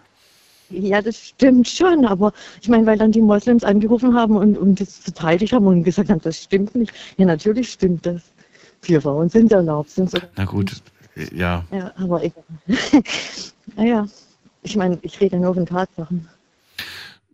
ja, 0.71 1.01
das 1.01 1.29
stimmt 1.29 1.69
schon, 1.69 2.05
aber 2.05 2.33
ich 2.61 2.69
meine, 2.69 2.85
weil 2.85 2.99
dann 2.99 3.13
die 3.13 3.21
Moslems 3.21 3.63
angerufen 3.63 4.15
haben 4.15 4.37
und, 4.37 4.59
und 4.59 4.81
das 4.81 4.99
verteidigt 4.99 5.53
haben 5.53 5.67
und 5.67 5.85
gesagt 5.85 6.11
haben, 6.11 6.21
das 6.21 6.43
stimmt 6.43 6.75
nicht. 6.75 6.93
Ja, 7.17 7.27
natürlich 7.27 7.71
stimmt 7.71 8.05
das. 8.05 8.23
Vier 8.81 9.01
Frauen 9.01 9.29
sind 9.29 9.53
erlaubt, 9.53 9.91
sind 9.91 10.11
so. 10.11 10.19
Na 10.35 10.45
gut, 10.45 10.83
ja. 11.33 11.65
Ja, 11.71 11.93
aber 11.97 12.25
egal. 12.25 12.43
naja, 13.77 14.09
ich 14.65 14.75
meine, 14.75 14.99
ich 15.03 15.21
rede 15.21 15.37
nur 15.37 15.55
von 15.55 15.67
Tatsachen. 15.67 16.29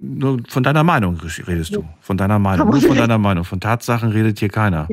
Nur 0.01 0.39
von 0.49 0.63
deiner 0.63 0.85
Meinung 0.85 1.19
redest 1.47 1.75
du. 1.75 1.85
Von 2.01 2.17
deiner 2.17 2.39
Meinung. 2.39 2.71
Nur 2.71 2.81
von 2.81 2.97
deiner 2.97 3.19
Meinung. 3.19 3.45
Von 3.45 3.59
Tatsachen 3.61 4.11
redet 4.11 4.39
hier 4.39 4.49
keiner. 4.49 4.87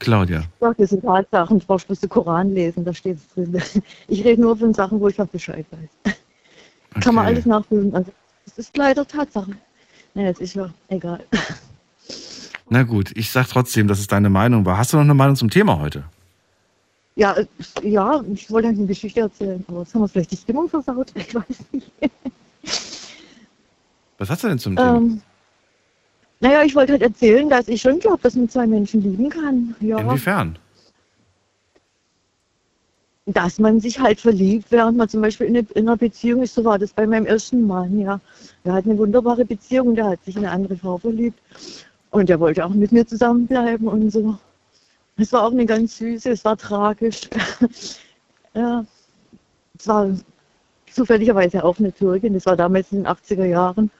Claudia. 0.00 0.42
Doch, 0.60 0.74
das 0.76 0.90
sind 0.90 1.02
Tatsachen. 1.02 1.60
Du 1.60 1.66
brauchst 1.66 1.86
bloß 1.86 2.00
den 2.00 2.08
Koran 2.08 2.52
lesen, 2.52 2.84
da 2.84 2.92
steht 2.92 3.18
es 3.18 3.28
drin. 3.28 3.56
Ich 4.08 4.24
rede 4.24 4.40
nur 4.42 4.56
von 4.56 4.74
Sachen, 4.74 4.98
wo 5.00 5.08
ich 5.08 5.20
auch 5.20 5.28
Bescheid 5.28 5.64
weiß. 5.70 6.14
Kann 7.00 7.14
man 7.14 7.24
Okay. 7.26 7.34
alles 7.34 7.46
nachprüfen. 7.46 7.94
Also, 7.94 8.10
das 8.44 8.58
ist 8.58 8.76
leider 8.76 9.06
Tatsache. 9.06 9.52
Naja, 10.14 10.32
das 10.32 10.40
ist 10.40 10.54
ja 10.54 10.68
egal. 10.88 11.20
Na 12.68 12.82
gut, 12.82 13.12
ich 13.16 13.30
sag 13.30 13.48
trotzdem, 13.48 13.86
dass 13.86 14.00
es 14.00 14.08
deine 14.08 14.28
Meinung 14.28 14.66
war. 14.66 14.76
Hast 14.76 14.92
du 14.92 14.96
noch 14.96 15.04
eine 15.04 15.14
Meinung 15.14 15.36
zum 15.36 15.50
Thema 15.50 15.78
heute? 15.78 16.04
Ja, 17.14 17.34
äh, 17.34 17.46
ja, 17.82 18.22
ich 18.32 18.50
wollte 18.50 18.68
eigentlich 18.68 18.78
eine 18.80 18.86
Geschichte 18.88 19.20
erzählen, 19.20 19.64
aber 19.68 19.80
jetzt 19.80 19.94
haben 19.94 20.00
wir 20.00 20.08
vielleicht 20.08 20.32
die 20.32 20.36
Stimmung 20.36 20.68
versaut. 20.68 21.12
Ich 21.14 21.34
weiß 21.34 21.44
nicht. 21.72 21.92
Was 24.22 24.30
hast 24.30 24.44
du 24.44 24.48
denn 24.48 24.58
zum 24.60 24.76
Thema? 24.76 24.98
Ähm, 24.98 25.20
naja, 26.38 26.62
ich 26.62 26.76
wollte 26.76 26.92
halt 26.92 27.02
erzählen, 27.02 27.48
dass 27.48 27.66
ich 27.66 27.82
schon 27.82 27.98
glaube, 27.98 28.22
dass 28.22 28.36
man 28.36 28.48
zwei 28.48 28.68
Menschen 28.68 29.02
lieben 29.02 29.28
kann. 29.28 29.74
Ja. 29.80 29.98
Inwiefern? 29.98 30.56
dass 33.26 33.58
man 33.58 33.80
sich 33.80 33.98
halt 33.98 34.20
verliebt, 34.20 34.66
während 34.70 34.96
man 34.96 35.08
zum 35.08 35.22
Beispiel 35.22 35.48
in, 35.48 35.56
eine, 35.56 35.66
in 35.74 35.88
einer 35.88 35.96
Beziehung 35.96 36.42
ist. 36.42 36.54
So 36.54 36.64
war 36.64 36.78
das 36.78 36.92
bei 36.92 37.04
meinem 37.04 37.26
ersten 37.26 37.66
Mann, 37.66 37.98
ja. 37.98 38.20
Der 38.64 38.74
hat 38.74 38.84
eine 38.84 38.96
wunderbare 38.96 39.44
Beziehung, 39.44 39.96
der 39.96 40.10
hat 40.10 40.24
sich 40.24 40.36
in 40.36 40.44
eine 40.44 40.52
andere 40.52 40.76
Frau 40.76 40.98
verliebt 40.98 41.40
und 42.10 42.28
der 42.28 42.38
wollte 42.38 42.64
auch 42.64 42.70
mit 42.70 42.92
mir 42.92 43.06
zusammenbleiben 43.06 43.88
und 43.88 44.10
so. 44.10 44.38
Es 45.16 45.32
war 45.32 45.44
auch 45.44 45.52
eine 45.52 45.66
ganz 45.66 45.98
süße, 45.98 46.30
es 46.30 46.44
war 46.44 46.56
tragisch. 46.56 47.28
ja, 48.54 48.84
es 49.78 49.88
war 49.88 50.16
zufälligerweise 50.92 51.64
auch 51.64 51.78
eine 51.78 51.92
Türkin, 51.92 52.34
das 52.34 52.46
war 52.46 52.56
damals 52.56 52.92
in 52.92 53.04
den 53.04 53.06
80er 53.06 53.44
Jahren 53.46 53.90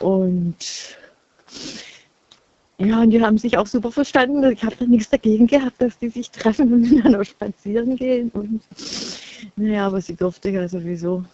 und 0.00 0.56
ja, 2.78 3.00
und 3.00 3.10
die 3.10 3.22
haben 3.22 3.38
sich 3.38 3.56
auch 3.56 3.68
super 3.68 3.92
verstanden. 3.92 4.42
Ich 4.50 4.64
habe 4.64 4.74
da 4.76 4.84
nichts 4.84 5.08
dagegen 5.08 5.46
gehabt, 5.46 5.80
dass 5.80 5.96
die 5.98 6.08
sich 6.08 6.30
treffen 6.30 6.72
und 6.72 6.80
miteinander 6.82 7.24
spazieren 7.24 7.94
gehen. 7.96 8.30
Und 8.30 8.62
naja, 9.56 9.86
aber 9.86 10.00
sie 10.00 10.16
durfte 10.16 10.50
ja 10.50 10.68
sowieso. 10.68 11.24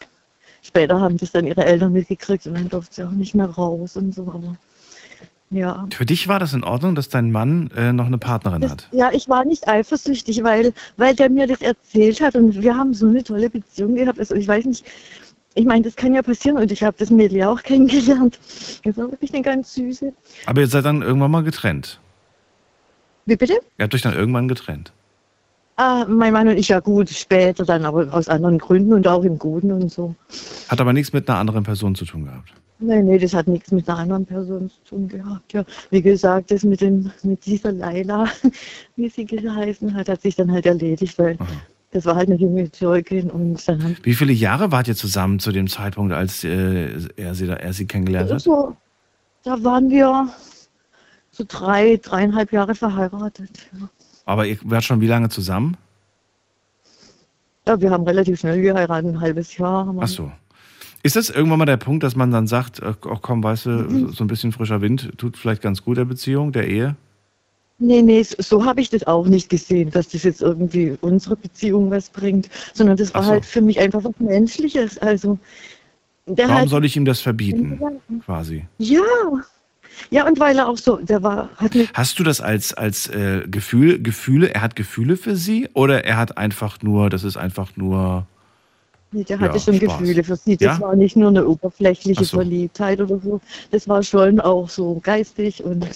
Später 0.63 1.01
haben 1.01 1.17
das 1.17 1.33
dann 1.33 1.47
ihre 1.47 1.65
Eltern 1.65 1.93
mitgekriegt 1.93 2.47
und 2.47 2.55
dann 2.55 2.69
durfte 2.69 2.95
sie 2.97 3.05
auch 3.05 3.11
nicht 3.13 3.35
mehr 3.35 3.49
raus 3.49 3.97
und 3.97 4.15
so. 4.15 4.23
Aber 4.23 4.57
ja. 5.51 5.87
Für 5.93 6.07
dich 6.07 6.29
war 6.29 6.39
das 6.39 6.53
in 6.53 6.65
Ordnung, 6.65 6.95
dass 6.95 7.09
dein 7.09 7.31
Mann 7.33 7.71
äh, 7.77 7.93
noch 7.93 8.07
eine 8.07 8.19
Partnerin 8.19 8.61
Das, 8.61 8.71
hat? 8.73 8.89
ja, 8.93 9.11
ich 9.13 9.29
war 9.29 9.45
nicht 9.45 9.69
eifersüchtig, 9.69 10.43
weil, 10.45 10.73
weil 10.97 11.15
der 11.15 11.29
mir 11.31 11.47
das 11.47 11.61
erzählt 11.61 12.21
hat 12.21 12.37
und 12.37 12.61
wir 12.63 12.77
haben 12.77 12.95
so 12.95 13.09
eine 13.09 13.23
tolle 13.25 13.51
Beziehung 13.51 13.95
gehabt. 13.97 14.19
Also 14.19 14.35
ich 14.35 14.47
weiß 14.49 14.65
nicht, 14.65 14.85
ich 15.55 15.65
meine, 15.65 15.83
das 15.83 15.97
kann 15.97 16.15
ja 16.15 16.23
passieren 16.23 16.57
und 16.59 16.71
ich 16.71 16.83
habe 16.83 16.97
das 16.99 17.11
Mädel 17.11 17.39
ja 17.39 17.51
auch 17.51 17.63
kennengelernt. 17.63 18.39
Das 18.85 18.97
war 18.97 19.11
wirklich 19.11 19.35
eine 19.35 19.43
ganz 19.43 19.75
süße. 19.75 20.13
Aber 20.47 20.61
ihr 20.61 20.69
seid 20.69 20.85
dann 20.85 21.03
irgendwann 21.03 21.31
mal 21.31 21.43
getrennt. 21.43 21.99
Wie 23.27 23.37
bitte? 23.37 23.55
Ihr 23.79 23.83
habt 23.85 23.95
euch 23.95 24.03
dann 24.03 24.15
irgendwann 24.15 24.49
getrennt. 24.49 24.93
Ah, 25.77 26.05
mein 26.09 26.33
Mann 26.33 26.47
und 26.47 26.59
ich 26.59 26.69
ja 26.69 26.79
gut, 26.81 27.09
später 27.09 27.65
dann, 27.65 27.85
aber 27.85 28.13
aus 28.13 28.29
anderen 28.29 28.59
Gründen 28.59 28.93
und 28.93 29.09
auch 29.09 29.25
im 29.25 29.39
Guten 29.39 29.73
und 29.73 29.91
so. 29.91 30.15
Hat 30.69 30.81
aber 30.81 30.93
nichts 30.93 31.13
mit 31.13 31.29
einer 31.29 31.39
anderen 31.39 31.63
Person 31.65 31.95
zu 31.95 32.05
tun 32.05 32.27
gehabt. 32.27 32.53
Nee, 32.81 33.03
nee, 33.03 33.19
das 33.19 33.35
hat 33.35 33.47
nichts 33.47 33.71
mit 33.73 33.89
einer 33.89 33.99
anderen 33.99 34.25
Person 34.25 34.71
zu 34.71 34.77
tun 34.89 35.09
gehabt. 35.09 35.53
Ja, 35.53 35.65
wie 35.91 36.01
gesagt, 36.01 36.51
das 36.51 36.63
mit, 36.65 36.81
dem, 36.81 37.11
mit 37.23 37.45
dieser 37.45 37.73
Laila, 37.73 38.27
wie 38.97 39.09
sie 39.09 39.27
geheißen 39.27 39.95
hat, 39.95 40.09
hat 40.09 40.23
sich 40.23 40.35
dann 40.37 40.51
halt 40.51 40.65
erledigt, 40.65 41.19
weil 41.19 41.37
das 41.91 42.07
war 42.07 42.17
halt 42.17 42.29
eine 42.29 42.39
junge 42.39 42.71
Zeugin 42.73 43.31
und 43.31 43.67
dann 43.69 43.83
haben 43.83 43.97
Wie 44.03 44.15
viele 44.15 44.33
Jahre 44.33 44.73
wart 44.73 44.89
ihr 44.89 44.97
zusammen 44.97 45.41
zu 45.41 45.53
dem 45.53 45.69
Zeitpunkt, 45.69 46.13
als 46.15 46.43
äh, 46.45 46.99
er, 47.17 47.35
sie, 47.35 47.47
da- 47.47 47.57
er 47.57 47.73
sie 47.73 47.87
kennengelernt 47.87 48.33
hat? 48.33 48.41
so, 48.41 48.77
da 49.43 49.63
waren 49.63 49.91
wir 49.91 50.33
so 51.33 51.45
drei, 51.47 51.97
dreieinhalb 52.03 52.53
Jahre 52.53 52.75
verheiratet. 52.75 53.69
Ja. 53.79 53.91
Aber 54.25 54.47
ihr 54.47 54.59
wart 54.65 54.85
schon 54.85 55.01
wie 55.01 55.07
lange 55.07 55.29
zusammen? 55.29 55.77
Ja, 57.67 57.79
wir 57.81 57.91
haben 57.91 58.05
relativ 58.05 58.41
schnell 58.41 58.63
geheiratet, 58.63 59.11
ein 59.11 59.21
halbes 59.21 59.57
Jahr. 59.57 59.87
Haben 59.87 60.01
Ach 60.01 60.09
so. 60.09 60.33
Ist 61.03 61.17
das 61.17 61.31
irgendwann 61.31 61.59
mal 61.59 61.65
der 61.67 61.79
Punkt, 61.79 62.03
dass 62.03 62.15
man 62.15 62.31
dann 62.31 62.47
sagt, 62.47 62.83
ach 62.83 62.97
komm, 63.23 63.43
weißt 63.43 63.67
du, 63.67 63.71
Mhm. 63.71 64.09
so 64.13 64.23
ein 64.25 64.27
bisschen 64.27 64.53
frischer 64.53 64.81
Wind 64.83 65.11
tut 65.17 65.37
vielleicht 65.37 65.63
ganz 65.63 65.83
gut 65.83 65.97
der 65.97 66.05
Beziehung, 66.05 66.53
der 66.53 66.69
Ehe? 66.69 66.97
Nee, 67.79 68.03
nee, 68.03 68.23
so, 68.23 68.67
habe 68.67 68.83
ich 68.83 68.91
das 68.91 69.07
auch 69.07 69.27
nicht 69.27 69.49
gesehen, 69.49 69.91
dass 69.91 70.09
das 70.09 70.25
jetzt 70.25 70.43
irgendwie 70.43 70.99
unsere 71.01 71.37
Beziehung 71.37 71.91
was 71.91 72.11
bringt, 72.11 72.51
sondern 72.75 72.99
das 72.99 73.15
war 73.15 73.23
so. 73.23 73.31
halt 73.31 73.47
für 73.47 73.63
mich 73.63 73.81
einfach 73.81 74.05
was 74.05 74.13
Menschliches. 74.19 74.99
Also, 74.99 75.39
Warum 76.27 76.55
hat, 76.55 76.69
soll 76.69 76.85
ich 76.85 76.95
ihm 76.97 77.07
das 77.07 77.21
verbieten, 77.21 77.81
quasi? 78.27 78.67
Ja, 78.77 79.01
ja, 80.11 80.27
und 80.27 80.39
weil 80.39 80.59
er 80.59 80.69
auch 80.69 80.77
so, 80.77 80.97
der 80.97 81.23
war, 81.23 81.49
hat 81.57 81.75
mit, 81.75 81.89
Hast 81.95 82.19
du 82.19 82.23
das 82.23 82.43
als, 82.43 82.75
als 82.75 83.09
äh, 83.09 83.45
Gefühl, 83.51 84.01
Gefühle, 84.03 84.55
er 84.55 84.61
hat 84.61 84.77
Gefühle 84.77 85.17
für 85.17 85.35
sie 85.37 85.69
oder 85.73 86.05
er 86.05 86.19
hat 86.19 86.37
einfach 86.37 86.83
nur, 86.83 87.09
das 87.11 87.25
ist 87.25 87.39
einfach 87.39 87.77
nur 87.77 88.27
Der 89.13 89.25
Ja, 89.37 89.41
hatte 89.41 89.59
schon 89.59 89.75
Spaß. 89.77 89.99
Gefühle 89.99 90.23
für 90.25 90.37
sie. 90.37 90.57
Das 90.57 90.79
Ja? 90.79 90.81
war 90.87 90.97
nicht 90.97 91.17
nur 91.17 91.29
eine 91.31 91.47
oberflächliche 91.47 92.25
so. 92.25 92.37
Verliebtheit 92.39 93.01
oder 93.01 93.19
so. 93.19 93.41
Das 93.71 93.89
war 93.89 94.03
schon 94.03 94.41
auch 94.41 94.69
so 94.69 95.01
geistig 95.03 95.65
und 95.65 95.87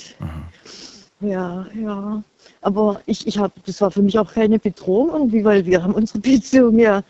ja, 1.20 1.66
ja. 1.80 2.22
Aber 2.60 3.00
ich, 3.06 3.26
ich 3.26 3.38
habe, 3.38 3.52
das 3.66 3.80
war 3.80 3.90
für 3.90 4.02
mich 4.02 4.18
auch 4.18 4.32
keine 4.32 4.58
Bedrohung 4.58 5.10
irgendwie, 5.12 5.44
weil 5.44 5.64
wir 5.64 5.82
haben 5.82 5.94
unsere 5.94 6.18
Beziehung 6.20 6.78
ja 6.78 7.02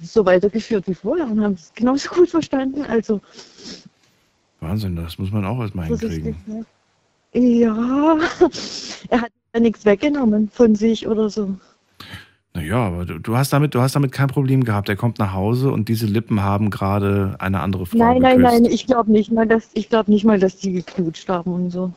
so 0.00 0.24
weitergeführt 0.24 0.86
wie 0.88 0.94
vorher 0.94 1.26
und 1.26 1.40
haben 1.42 1.54
es 1.54 1.72
genauso 1.74 2.08
gut 2.10 2.30
verstanden. 2.30 2.82
Also 2.82 3.20
Wahnsinn, 4.60 4.96
das 4.96 5.18
muss 5.18 5.30
man 5.30 5.44
auch 5.44 5.60
erstmal 5.60 5.86
hinkriegen. 5.86 6.36
ja, 7.32 8.18
er 9.08 9.20
hat 9.20 9.32
ja 9.54 9.60
nichts 9.60 9.84
weggenommen 9.84 10.48
von 10.50 10.74
sich 10.74 11.06
oder 11.06 11.30
so. 11.30 11.54
Naja, 12.58 12.86
aber 12.86 13.04
du, 13.04 13.18
du 13.18 13.36
hast 13.36 13.52
damit, 13.52 13.74
du 13.74 13.80
hast 13.80 13.94
damit 13.94 14.10
kein 14.12 14.28
Problem 14.28 14.64
gehabt. 14.64 14.88
Er 14.88 14.96
kommt 14.96 15.18
nach 15.18 15.32
Hause 15.32 15.70
und 15.70 15.88
diese 15.88 16.06
Lippen 16.06 16.42
haben 16.42 16.70
gerade 16.70 17.36
eine 17.38 17.60
andere 17.60 17.86
Frau 17.86 17.98
Nein, 17.98 18.20
nein, 18.20 18.38
geküsst. 18.38 18.52
nein, 18.62 18.64
ich 18.64 18.86
glaube 18.86 19.12
nicht 19.12 19.30
mal, 19.30 19.46
dass 19.46 19.70
ich 19.74 19.88
glaube 19.88 20.10
nicht 20.10 20.24
mal, 20.24 20.38
dass 20.38 20.56
die 20.56 20.72
geknutscht 20.72 21.28
haben 21.28 21.52
und 21.52 21.70
so. 21.70 21.92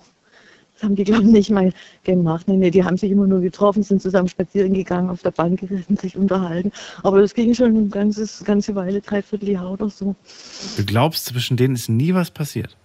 Das 0.75 0.83
haben 0.83 0.95
die, 0.95 1.03
glaube 1.03 1.23
ich, 1.23 1.29
nicht 1.29 1.49
mal 1.51 1.71
gemacht. 2.03 2.47
Nee, 2.47 2.57
nee, 2.57 2.71
die 2.71 2.83
haben 2.83 2.97
sich 2.97 3.11
immer 3.11 3.27
nur 3.27 3.41
getroffen, 3.41 3.83
sind 3.83 4.01
zusammen 4.01 4.27
spazieren 4.27 4.73
gegangen, 4.73 5.09
auf 5.09 5.21
der 5.21 5.31
Bank 5.31 5.59
gesessen, 5.59 5.97
sich 5.97 6.15
unterhalten. 6.17 6.71
Aber 7.03 7.21
das 7.21 7.33
ging 7.33 7.53
schon 7.53 7.75
eine 7.75 7.87
ganzes, 7.87 8.43
ganze 8.43 8.73
Weile, 8.75 9.01
dreiviertel 9.01 9.49
Jahr 9.49 9.71
oder 9.71 9.89
so. 9.89 10.15
Du 10.77 10.85
glaubst, 10.85 11.25
zwischen 11.25 11.57
denen 11.57 11.75
ist 11.75 11.89
nie 11.89 12.13
was 12.13 12.31
passiert. 12.31 12.77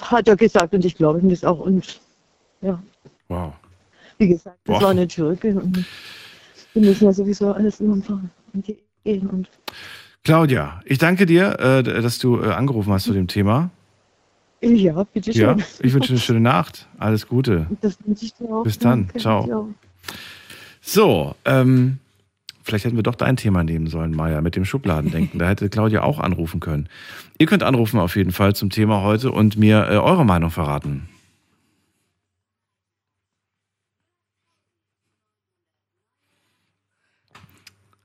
Hat 0.00 0.28
er 0.28 0.36
gesagt 0.36 0.72
und 0.74 0.84
ich 0.84 0.94
glaube 0.96 1.18
ihm 1.20 1.28
das 1.30 1.44
auch. 1.44 1.60
Und 1.60 2.00
ja, 2.62 2.80
Wow. 3.28 3.52
wie 4.18 4.28
gesagt, 4.28 4.58
das 4.64 4.76
Boah. 4.78 4.82
war 4.84 4.90
eine 4.90 5.06
Türke. 5.08 5.60
Und 6.74 6.82
wir 6.82 6.90
müssen 6.90 7.04
ja 7.04 7.12
sowieso 7.12 7.52
alles 7.52 7.80
irgendwann 7.80 8.30
in 8.52 8.62
die 8.62 8.78
gehen. 9.04 9.26
Und 9.28 9.48
Claudia, 10.24 10.80
ich 10.84 10.98
danke 10.98 11.26
dir, 11.26 11.58
äh, 11.58 11.82
dass 11.82 12.18
du 12.18 12.40
äh, 12.40 12.52
angerufen 12.52 12.92
hast 12.92 13.04
zu 13.04 13.12
dem 13.12 13.26
Thema. 13.26 13.70
ja, 14.60 15.04
bitte 15.04 15.32
schön. 15.32 15.58
Ja, 15.58 15.64
ich 15.80 15.92
wünsche 15.94 16.10
eine 16.10 16.20
schöne 16.20 16.40
Nacht. 16.40 16.86
Alles 16.98 17.26
Gute. 17.26 17.66
Das 17.80 17.98
wünsche 18.04 18.26
ich 18.26 18.34
dir 18.34 18.48
auch. 18.50 18.62
Bis 18.62 18.78
dann. 18.78 19.06
Danke, 19.06 19.18
Ciao. 19.18 19.74
So, 20.82 21.34
ähm, 21.44 21.98
vielleicht 22.62 22.84
hätten 22.84 22.96
wir 22.96 23.02
doch 23.02 23.14
dein 23.14 23.36
Thema 23.36 23.64
nehmen 23.64 23.86
sollen, 23.86 24.14
Maja, 24.14 24.40
mit 24.40 24.56
dem 24.56 24.64
Schubladendenken. 24.64 25.38
Da 25.38 25.48
hätte 25.48 25.68
Claudia 25.68 26.02
auch 26.02 26.18
anrufen 26.18 26.60
können. 26.60 26.88
Ihr 27.38 27.46
könnt 27.46 27.62
anrufen 27.62 27.98
auf 27.98 28.16
jeden 28.16 28.32
Fall 28.32 28.54
zum 28.54 28.70
Thema 28.70 29.02
heute 29.02 29.32
und 29.32 29.56
mir 29.56 29.88
äh, 29.90 29.96
eure 29.96 30.24
Meinung 30.24 30.50
verraten. 30.50 31.08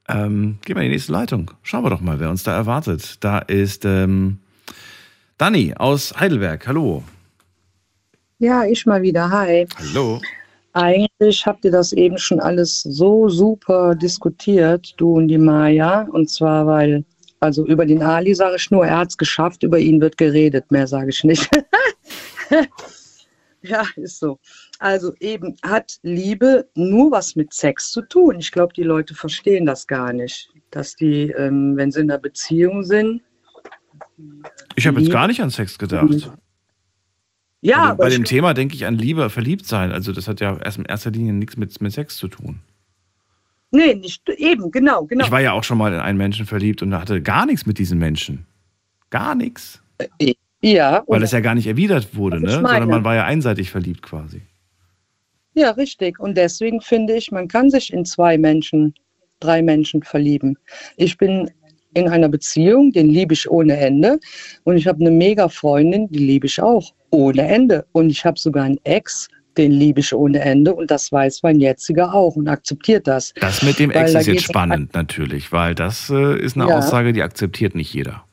Ähm, 0.07 0.59
gehen 0.63 0.75
wir 0.75 0.83
in 0.83 0.89
die 0.89 0.95
nächste 0.95 1.11
Leitung. 1.11 1.51
Schauen 1.63 1.83
wir 1.83 1.89
doch 1.89 2.01
mal, 2.01 2.19
wer 2.19 2.29
uns 2.29 2.43
da 2.43 2.55
erwartet. 2.55 3.23
Da 3.23 3.39
ist 3.39 3.85
ähm, 3.85 4.39
Dani 5.37 5.73
aus 5.75 6.13
Heidelberg. 6.19 6.67
Hallo. 6.67 7.03
Ja, 8.37 8.65
ich 8.65 8.85
mal 8.85 9.01
wieder. 9.01 9.29
Hi. 9.29 9.67
Hallo. 9.77 10.21
Eigentlich 10.73 11.45
habt 11.45 11.63
ihr 11.63 11.71
das 11.71 11.93
eben 11.93 12.17
schon 12.17 12.39
alles 12.41 12.81
so 12.81 13.29
super 13.29 13.95
diskutiert, 13.95 14.93
du 14.97 15.13
und 15.13 15.29
die 15.29 15.37
Maya. 15.37 16.01
Und 16.11 16.29
zwar, 16.29 16.67
weil, 16.67 17.05
also 17.39 17.65
über 17.65 17.85
den 17.85 18.03
Ali 18.03 18.35
sage 18.35 18.57
ich 18.57 18.69
nur, 18.69 18.85
er 18.85 18.97
hat 18.97 19.09
es 19.09 19.17
geschafft, 19.17 19.63
über 19.63 19.79
ihn 19.79 20.01
wird 20.01 20.17
geredet, 20.17 20.69
mehr 20.71 20.85
sage 20.85 21.09
ich 21.09 21.23
nicht. 21.23 21.49
ja, 23.61 23.83
ist 23.95 24.19
so. 24.19 24.37
Also 24.79 25.13
eben 25.19 25.55
hat 25.63 25.97
Liebe 26.03 26.67
nur 26.75 27.11
was 27.11 27.35
mit 27.35 27.53
Sex 27.53 27.91
zu 27.91 28.01
tun. 28.01 28.39
Ich 28.39 28.51
glaube, 28.51 28.73
die 28.73 28.83
Leute 28.83 29.13
verstehen 29.15 29.65
das 29.65 29.87
gar 29.87 30.11
nicht, 30.13 30.49
dass 30.71 30.95
die, 30.95 31.31
ähm, 31.31 31.77
wenn 31.77 31.91
sie 31.91 32.01
in 32.01 32.11
einer 32.11 32.19
Beziehung 32.19 32.83
sind, 32.83 33.21
Ich 34.75 34.87
habe 34.87 34.99
jetzt 34.99 35.11
gar 35.11 35.27
nicht 35.27 35.41
an 35.41 35.49
Sex 35.49 35.77
gedacht. 35.77 36.31
ja, 37.61 37.77
bei 37.77 37.83
dem, 37.83 37.89
aber 37.91 37.95
bei 37.97 38.09
dem 38.09 38.23
Thema 38.25 38.53
denke 38.53 38.75
ich 38.75 38.85
an 38.85 38.95
Liebe, 38.95 39.29
verliebt 39.29 39.65
sein. 39.65 39.91
Also 39.91 40.11
das 40.11 40.27
hat 40.27 40.39
ja 40.41 40.57
erst 40.57 40.77
in 40.77 40.85
erster 40.85 41.11
Linie 41.11 41.33
nichts 41.33 41.57
mit, 41.57 41.79
mit 41.81 41.93
Sex 41.93 42.17
zu 42.17 42.27
tun. 42.27 42.59
Nee, 43.71 43.95
nicht 43.95 44.27
eben, 44.29 44.71
genau, 44.71 45.05
genau. 45.05 45.25
Ich 45.25 45.31
war 45.31 45.41
ja 45.41 45.51
auch 45.51 45.63
schon 45.63 45.77
mal 45.77 45.93
in 45.93 45.99
einen 45.99 46.17
Menschen 46.17 46.45
verliebt 46.45 46.81
und 46.81 46.93
hatte 46.93 47.21
gar 47.21 47.45
nichts 47.45 47.65
mit 47.65 47.77
diesem 47.77 47.99
Menschen. 47.99 48.45
Gar 49.09 49.35
nichts. 49.35 49.81
Ja, 50.61 51.03
Weil 51.07 51.23
es 51.23 51.31
ja 51.31 51.41
gar 51.41 51.55
nicht 51.55 51.67
erwidert 51.67 52.15
wurde, 52.15 52.39
ne? 52.39 52.51
Sondern 52.51 52.89
man 52.89 53.03
war 53.03 53.15
ja 53.15 53.25
einseitig 53.25 53.69
verliebt 53.69 54.01
quasi. 54.01 54.41
Ja, 55.55 55.71
richtig. 55.71 56.19
Und 56.19 56.37
deswegen 56.37 56.81
finde 56.81 57.15
ich, 57.15 57.31
man 57.31 57.47
kann 57.47 57.69
sich 57.69 57.91
in 57.91 58.03
zwei 58.05 58.37
Menschen, 58.37 58.93
drei 59.39 59.61
Menschen 59.61 60.03
verlieben. 60.03 60.57
Ich 60.97 61.17
bin 61.17 61.49
in 61.93 62.09
einer 62.09 62.27
Beziehung, 62.27 62.91
den 62.91 63.07
liebe 63.09 63.33
ich 63.33 63.49
ohne 63.49 63.77
Ende. 63.77 64.19
Und 64.65 64.75
ich 64.75 64.85
habe 64.85 64.99
eine 64.99 65.11
mega 65.11 65.47
Freundin, 65.47 66.09
die 66.09 66.19
liebe 66.19 66.45
ich 66.45 66.61
auch 66.61 66.91
ohne 67.09 67.47
Ende. 67.47 67.85
Und 67.93 68.09
ich 68.09 68.25
habe 68.25 68.37
sogar 68.37 68.65
einen 68.65 68.79
Ex, 68.83 69.29
den 69.55 69.71
liebe 69.71 70.01
ich 70.01 70.13
ohne 70.13 70.41
Ende. 70.41 70.75
Und 70.75 70.91
das 70.91 71.09
weiß 71.09 71.41
mein 71.43 71.61
jetziger 71.61 72.13
auch 72.13 72.35
und 72.35 72.49
akzeptiert 72.49 73.07
das. 73.07 73.33
Das 73.39 73.61
mit 73.61 73.79
dem 73.79 73.91
Ex 73.91 74.13
ist 74.13 74.27
jetzt 74.27 74.43
spannend 74.43 74.93
natürlich, 74.93 75.53
weil 75.53 75.73
das 75.73 76.09
äh, 76.09 76.37
ist 76.37 76.57
eine 76.57 76.67
Ja. 76.67 76.79
Aussage, 76.79 77.13
die 77.13 77.21
akzeptiert 77.23 77.75
nicht 77.75 77.93
jeder. 77.93 78.25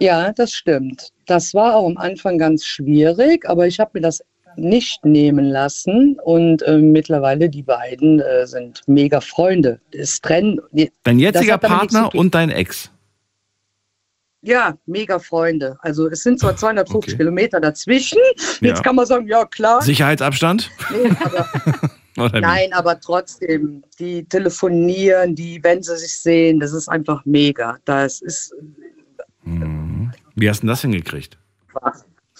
Ja, 0.00 0.32
das 0.32 0.54
stimmt. 0.54 1.10
Das 1.26 1.52
war 1.52 1.76
auch 1.76 1.86
am 1.86 1.98
Anfang 1.98 2.38
ganz 2.38 2.64
schwierig, 2.64 3.46
aber 3.46 3.66
ich 3.66 3.78
habe 3.78 3.90
mir 3.94 4.00
das 4.00 4.24
nicht 4.56 5.04
nehmen 5.04 5.46
lassen 5.46 6.18
und 6.24 6.62
äh, 6.62 6.78
mittlerweile 6.78 7.48
die 7.48 7.62
beiden 7.62 8.20
äh, 8.20 8.46
sind 8.46 8.82
mega 8.86 9.20
Freunde. 9.20 9.80
Es 9.92 10.20
trennen. 10.20 10.60
Dein 11.04 11.18
jetziger 11.18 11.58
Partner 11.58 12.14
und 12.14 12.34
dein 12.34 12.50
Ex. 12.50 12.90
Ja, 14.42 14.78
mega 14.86 15.18
Freunde. 15.18 15.76
Also 15.80 16.08
es 16.08 16.22
sind 16.22 16.40
zwar 16.40 16.56
250 16.56 17.18
Kilometer 17.18 17.60
dazwischen. 17.60 18.18
Jetzt 18.36 18.62
Ja. 18.62 18.80
kann 18.80 18.96
man 18.96 19.04
sagen, 19.04 19.26
ja 19.28 19.44
klar. 19.44 19.82
Sicherheitsabstand? 19.82 20.70
Nee, 20.90 21.10
aber, 22.16 22.40
nein, 22.40 22.72
aber 22.72 22.98
trotzdem, 23.00 23.82
die 23.98 24.24
telefonieren, 24.24 25.34
die, 25.34 25.62
wenn 25.62 25.82
sie 25.82 25.96
sich 25.98 26.18
sehen, 26.18 26.58
das 26.58 26.72
ist 26.72 26.88
einfach 26.88 27.22
mega. 27.26 27.76
Das 27.84 28.22
ist, 28.22 28.54
Wie 29.44 30.48
hast 30.48 30.58
du 30.58 30.62
denn 30.62 30.68
das 30.68 30.80
hingekriegt? 30.82 31.36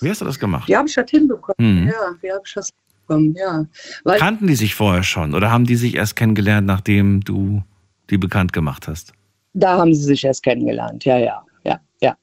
Wie 0.01 0.10
hast 0.10 0.20
du 0.20 0.24
das 0.24 0.39
gemacht? 0.39 0.68
wie 0.68 0.77
habe 0.77 0.89
ich 0.89 0.94
das 0.94 1.10
hinbekommen? 1.10 1.82
Mhm. 1.82 1.89
Ja, 1.89 2.14
wie 2.20 2.31
habe 2.31 2.43
ich 2.44 2.55
das 2.55 2.70
hinbekommen? 2.70 3.35
Ja. 3.39 3.66
Weil, 4.05 4.18
Kannten 4.18 4.47
die 4.47 4.55
sich 4.55 4.74
vorher 4.74 5.02
schon 5.02 5.35
oder 5.35 5.51
haben 5.51 5.64
die 5.64 5.77
sich 5.77 5.94
erst 5.94 6.16
kennengelernt, 6.16 6.66
nachdem 6.66 7.20
du 7.22 7.62
die 8.10 8.18
bekannt 8.18 8.52
gemacht 8.52 8.89
hast? 8.89 9.12
Da 9.52 9.78
haben 9.78 9.94
sie 9.94 10.05
sich 10.05 10.24
erst 10.24 10.43
kennengelernt, 10.43 11.05
ja, 11.05 11.18
ja, 11.18 11.43
ja, 11.64 11.81
ja. 12.01 12.16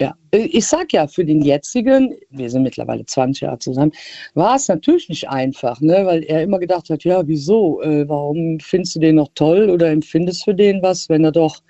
ja. 0.00 0.14
Ich 0.32 0.66
sag 0.66 0.92
ja, 0.92 1.06
für 1.06 1.24
den 1.24 1.42
jetzigen, 1.42 2.14
wir 2.30 2.48
sind 2.48 2.62
mittlerweile 2.62 3.04
20 3.04 3.42
Jahre 3.42 3.58
zusammen, 3.58 3.92
war 4.32 4.56
es 4.56 4.68
natürlich 4.68 5.08
nicht 5.10 5.28
einfach, 5.28 5.80
ne? 5.80 6.06
weil 6.06 6.22
er 6.24 6.42
immer 6.42 6.58
gedacht 6.58 6.88
hat, 6.88 7.04
ja, 7.04 7.26
wieso, 7.26 7.82
äh, 7.82 8.08
warum 8.08 8.58
findest 8.60 8.96
du 8.96 9.00
den 9.00 9.16
noch 9.16 9.28
toll 9.34 9.68
oder 9.68 9.90
empfindest 9.90 10.44
für 10.44 10.54
den 10.54 10.82
was, 10.82 11.08
wenn 11.10 11.24
er 11.24 11.32
doch 11.32 11.60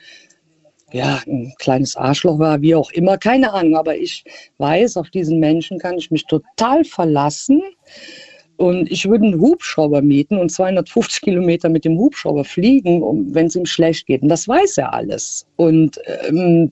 ja, 0.94 1.20
ein 1.26 1.52
kleines 1.58 1.96
Arschloch 1.96 2.38
war, 2.38 2.62
wie 2.62 2.76
auch 2.76 2.92
immer, 2.92 3.18
keine 3.18 3.52
Ahnung, 3.52 3.74
aber 3.74 3.96
ich 3.96 4.24
weiß, 4.58 4.96
auf 4.96 5.10
diesen 5.10 5.40
Menschen 5.40 5.80
kann 5.80 5.98
ich 5.98 6.12
mich 6.12 6.24
total 6.26 6.84
verlassen. 6.84 7.62
Und 8.56 8.88
ich 8.92 9.08
würde 9.08 9.26
einen 9.26 9.40
Hubschrauber 9.40 10.00
mieten 10.00 10.38
und 10.38 10.52
250 10.52 11.22
Kilometer 11.22 11.68
mit 11.68 11.84
dem 11.84 11.98
Hubschrauber 11.98 12.44
fliegen, 12.44 13.02
wenn 13.34 13.46
es 13.46 13.56
ihm 13.56 13.66
schlecht 13.66 14.06
geht. 14.06 14.22
Und 14.22 14.28
das 14.28 14.46
weiß 14.46 14.78
er 14.78 14.94
alles. 14.94 15.44
Und 15.56 15.98
ähm, 16.28 16.70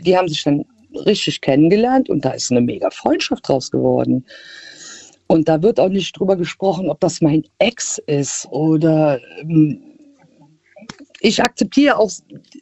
die 0.00 0.18
haben 0.18 0.26
sich 0.26 0.42
dann 0.42 0.64
richtig 1.06 1.40
kennengelernt 1.40 2.10
und 2.10 2.24
da 2.24 2.32
ist 2.32 2.50
eine 2.50 2.60
mega 2.60 2.90
Freundschaft 2.90 3.46
draus 3.46 3.70
geworden. 3.70 4.24
Und 5.28 5.48
da 5.48 5.62
wird 5.62 5.78
auch 5.78 5.88
nicht 5.88 6.18
drüber 6.18 6.34
gesprochen, 6.34 6.90
ob 6.90 6.98
das 6.98 7.20
mein 7.20 7.44
Ex 7.60 7.98
ist 8.06 8.48
oder 8.50 9.20
ähm, 9.40 9.91
ich 11.22 11.40
akzeptiere 11.40 11.96
auch 11.96 12.10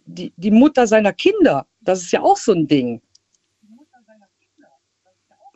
die, 0.06 0.32
die 0.36 0.50
Mutter 0.50 0.86
seiner 0.86 1.12
Kinder. 1.12 1.66
Das 1.80 2.02
ist 2.02 2.12
ja 2.12 2.20
auch 2.20 2.36
so 2.36 2.52
ein 2.52 2.66
Ding. 2.66 3.00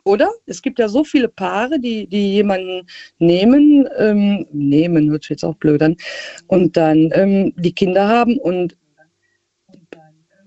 Oder? 0.03 0.29
Es 0.45 0.61
gibt 0.61 0.77
ja 0.77 0.87
so 0.87 1.03
viele 1.03 1.27
Paare, 1.27 1.79
die, 1.79 2.07
die 2.07 2.33
jemanden 2.33 2.85
nehmen, 3.17 3.87
ähm, 3.97 4.45
nehmen, 4.51 5.09
hört 5.09 5.23
sich 5.23 5.31
jetzt 5.31 5.43
auch 5.43 5.55
blöd 5.55 5.81
an, 5.81 5.95
und 6.47 6.77
dann 6.77 7.09
ähm, 7.13 7.53
die 7.57 7.73
Kinder 7.73 8.07
haben 8.07 8.37
und 8.37 8.77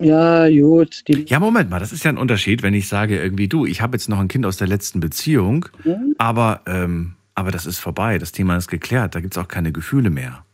ja, 0.01 0.47
gut. 0.49 1.05
Die, 1.09 1.25
Ja, 1.27 1.41
Moment 1.41 1.69
mal, 1.69 1.79
das 1.79 1.91
ist 1.91 2.05
ja 2.05 2.09
ein 2.11 2.17
Unterschied, 2.17 2.63
wenn 2.63 2.73
ich 2.73 2.87
sage 2.87 3.21
irgendwie, 3.21 3.49
du, 3.49 3.65
ich 3.65 3.81
habe 3.81 3.97
jetzt 3.97 4.07
noch 4.07 4.19
ein 4.19 4.29
Kind 4.29 4.45
aus 4.45 4.55
der 4.55 4.67
letzten 4.67 5.01
Beziehung, 5.01 5.65
Mhm. 5.83 6.15
aber, 6.17 6.61
ähm, 6.65 7.15
aber 7.35 7.51
das 7.51 7.65
ist 7.65 7.79
vorbei, 7.79 8.17
das 8.17 8.31
Thema 8.31 8.55
ist 8.55 8.69
geklärt, 8.69 9.13
da 9.15 9.19
gibt 9.19 9.33
es 9.33 9.37
auch 9.37 9.49
keine 9.49 9.73
Gefühle 9.73 10.09
mehr. 10.09 10.45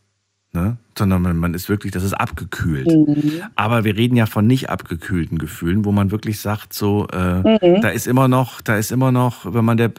Ne? 0.55 0.77
Sondern 0.97 1.37
man, 1.37 1.53
ist 1.53 1.67
wirklich, 1.67 1.91
das 1.91 2.03
ist 2.03 2.13
abgekühlt. 2.13 2.87
Mhm. 2.87 3.43
Aber 3.57 3.83
wir 3.83 3.97
reden 3.97 4.15
ja 4.15 4.25
von 4.25 4.47
nicht 4.47 4.69
abgekühlten 4.69 5.37
Gefühlen, 5.37 5.83
wo 5.83 5.91
man 5.91 6.09
wirklich 6.11 6.39
sagt, 6.39 6.73
so, 6.73 7.07
äh, 7.11 7.41
Mhm. 7.41 7.81
da 7.81 7.89
ist 7.89 8.07
immer 8.07 8.29
noch, 8.29 8.61
da 8.61 8.77
ist 8.77 8.91
immer 8.93 9.11
noch, 9.11 9.53
wenn 9.53 9.65
man 9.65 9.75
der, 9.75 9.91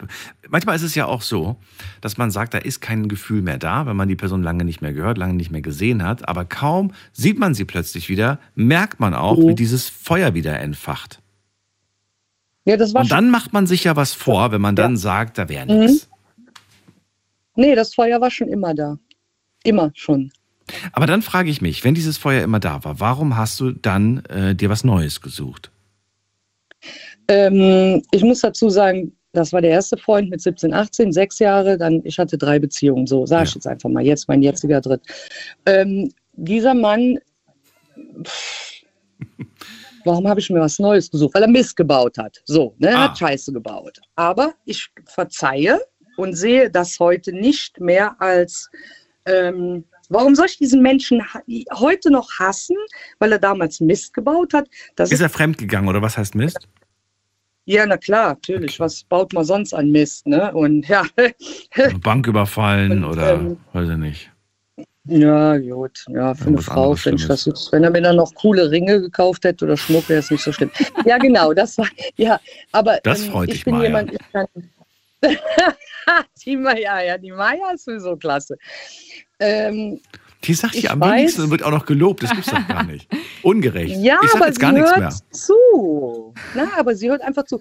manchmal 0.49 0.75
ist 0.75 0.81
es 0.81 0.95
ja 0.95 1.05
auch 1.05 1.21
so, 1.21 1.57
dass 2.01 2.17
man 2.17 2.31
sagt, 2.31 2.55
da 2.55 2.57
ist 2.57 2.81
kein 2.81 3.07
Gefühl 3.07 3.43
mehr 3.43 3.59
da, 3.59 3.85
wenn 3.85 3.95
man 3.95 4.07
die 4.07 4.15
Person 4.15 4.41
lange 4.41 4.65
nicht 4.65 4.81
mehr 4.81 4.93
gehört, 4.93 5.19
lange 5.19 5.35
nicht 5.35 5.51
mehr 5.51 5.61
gesehen 5.61 6.03
hat. 6.03 6.27
Aber 6.27 6.43
kaum 6.43 6.91
sieht 7.13 7.37
man 7.37 7.53
sie 7.53 7.65
plötzlich 7.65 8.09
wieder, 8.09 8.39
merkt 8.55 8.99
man 8.99 9.13
auch, 9.13 9.37
Mhm. 9.37 9.49
wie 9.49 9.55
dieses 9.55 9.87
Feuer 9.87 10.33
wieder 10.33 10.59
entfacht. 10.59 11.21
Ja, 12.65 12.75
das 12.77 12.95
war 12.95 13.01
Und 13.03 13.11
dann 13.11 13.29
macht 13.29 13.53
man 13.53 13.67
sich 13.67 13.83
ja 13.83 13.95
was 13.95 14.13
vor, 14.13 14.51
wenn 14.51 14.61
man 14.61 14.75
dann 14.75 14.97
sagt, 14.97 15.37
da 15.37 15.47
wäre 15.49 15.67
nichts. 15.67 16.09
Mhm. 16.09 16.47
Nee, 17.63 17.75
das 17.75 17.93
Feuer 17.93 18.19
war 18.19 18.31
schon 18.31 18.47
immer 18.49 18.73
da. 18.73 18.97
Immer 19.63 19.91
schon. 19.95 20.31
Aber 20.91 21.05
dann 21.07 21.21
frage 21.21 21.49
ich 21.49 21.61
mich, 21.61 21.83
wenn 21.83 21.93
dieses 21.95 22.17
Feuer 22.17 22.43
immer 22.43 22.59
da 22.59 22.83
war, 22.83 22.99
warum 22.99 23.37
hast 23.37 23.59
du 23.59 23.71
dann 23.71 24.25
äh, 24.25 24.53
dir 24.55 24.69
was 24.69 24.83
Neues 24.83 25.21
gesucht? 25.21 25.71
Ähm, 27.27 28.01
ich 28.11 28.23
muss 28.23 28.41
dazu 28.41 28.69
sagen, 28.69 29.13
das 29.33 29.53
war 29.53 29.61
der 29.61 29.71
erste 29.71 29.97
Freund 29.97 30.29
mit 30.29 30.41
17, 30.41 30.73
18, 30.73 31.11
sechs 31.11 31.39
Jahre. 31.39 31.77
Dann, 31.77 32.01
ich 32.05 32.17
hatte 32.17 32.37
drei 32.37 32.59
Beziehungen, 32.59 33.07
so 33.07 33.25
sage 33.25 33.45
ich 33.47 33.55
jetzt 33.55 33.67
einfach 33.67 33.89
mal. 33.89 34.03
Jetzt 34.03 34.27
mein 34.27 34.41
jetziger 34.41 34.81
Dritt. 34.81 35.01
Ähm, 35.65 36.11
dieser 36.33 36.73
Mann, 36.73 37.19
pff, 38.23 38.81
warum 40.05 40.27
habe 40.27 40.39
ich 40.39 40.49
mir 40.49 40.59
was 40.61 40.79
Neues 40.79 41.11
gesucht? 41.11 41.35
Weil 41.35 41.43
er 41.43 41.49
Mist 41.49 41.75
gebaut 41.75 42.17
hat. 42.17 42.41
So, 42.45 42.75
ne? 42.79 42.89
Er 42.89 42.97
Ah. 42.97 43.03
hat 43.09 43.17
Scheiße 43.17 43.51
gebaut. 43.53 43.99
Aber 44.15 44.53
ich 44.65 44.87
verzeihe 45.05 45.79
und 46.15 46.35
sehe 46.35 46.69
das 46.71 46.99
heute 46.99 47.31
nicht 47.33 47.79
mehr 47.79 48.19
als. 48.21 48.69
Ähm, 49.25 49.83
Warum 50.09 50.35
soll 50.35 50.45
ich 50.45 50.57
diesen 50.57 50.81
Menschen 50.81 51.21
heute 51.73 52.11
noch 52.11 52.29
hassen, 52.39 52.75
weil 53.19 53.31
er 53.31 53.39
damals 53.39 53.79
Mist 53.79 54.13
gebaut 54.13 54.53
hat? 54.53 54.67
Das 54.95 55.11
Ist 55.11 55.21
er 55.21 55.29
fremdgegangen 55.29 55.89
oder 55.89 56.01
was 56.01 56.17
heißt 56.17 56.35
Mist? 56.35 56.67
ja, 57.65 57.85
na 57.85 57.97
klar, 57.97 58.29
natürlich. 58.29 58.79
Was 58.79 59.03
baut 59.03 59.33
man 59.33 59.43
sonst 59.43 59.73
an 59.73 59.91
Mist, 59.91 60.25
ne? 60.25 60.53
Und 60.53 60.87
ja, 60.89 61.03
Eine 61.75 61.99
Bank 61.99 62.25
überfallen 62.27 63.03
oder 63.03 63.33
ähm, 63.33 63.57
weiß 63.73 63.89
ich 63.89 63.97
nicht. 63.97 64.31
ja, 65.05 65.57
gut. 65.57 66.05
Ja, 66.07 66.33
für 66.33 66.47
eine 66.47 66.61
Frau 66.61 66.95
finde 66.95 67.21
ich 67.21 67.27
das 67.27 67.43
jetzt. 67.45 67.69
Wenn 67.73 67.83
er 67.83 67.91
mir 67.91 68.01
dann 68.01 68.15
noch 68.15 68.33
coole 68.35 68.71
Ringe 68.71 69.01
gekauft 69.01 69.43
hätte 69.43 69.65
oder 69.65 69.75
Schmuck, 69.75 70.07
wäre 70.07 70.19
es 70.21 70.31
nicht 70.31 70.43
so 70.43 70.53
schlimm. 70.53 70.71
ja, 71.05 71.17
genau, 71.17 71.53
das 71.53 71.77
war, 71.77 71.87
ja, 72.15 72.39
aber 72.71 72.99
Das 73.03 73.23
ähm, 73.25 73.31
freut 73.31 73.49
ich 73.49 73.55
dich, 73.55 73.65
bin 73.65 73.73
Maja. 73.75 73.87
jemand, 73.87 74.13
ich 74.13 74.19
kann. 74.31 74.45
die 76.45 76.57
Maja, 76.57 77.01
ja, 77.01 77.17
die 77.17 77.31
Maja 77.31 77.71
ist 77.73 77.85
sowieso 77.85 78.15
klasse. 78.15 78.57
Ähm, 79.39 79.99
Die 80.43 80.53
sagt 80.53 80.75
ja 80.75 80.91
am 80.91 81.01
wenigsten 81.01 81.41
und 81.43 81.51
wird 81.51 81.63
auch 81.63 81.71
noch 81.71 81.85
gelobt. 81.85 82.23
Das 82.23 82.31
gibt's 82.31 82.49
doch 82.49 82.67
gar 82.67 82.83
nicht. 82.83 83.07
Ungerecht. 83.43 83.95
Ja, 83.97 84.19
ich 84.23 84.29
sag 84.29 84.37
aber 84.37 84.47
jetzt 84.47 84.55
sie 84.55 84.61
gar 84.61 84.71
nichts 84.71 84.89
hört 84.89 84.99
mehr. 84.99 85.13
zu. 85.31 86.33
Na, 86.55 86.69
aber 86.77 86.95
sie 86.95 87.09
hört 87.09 87.21
einfach 87.21 87.43
zu. 87.45 87.59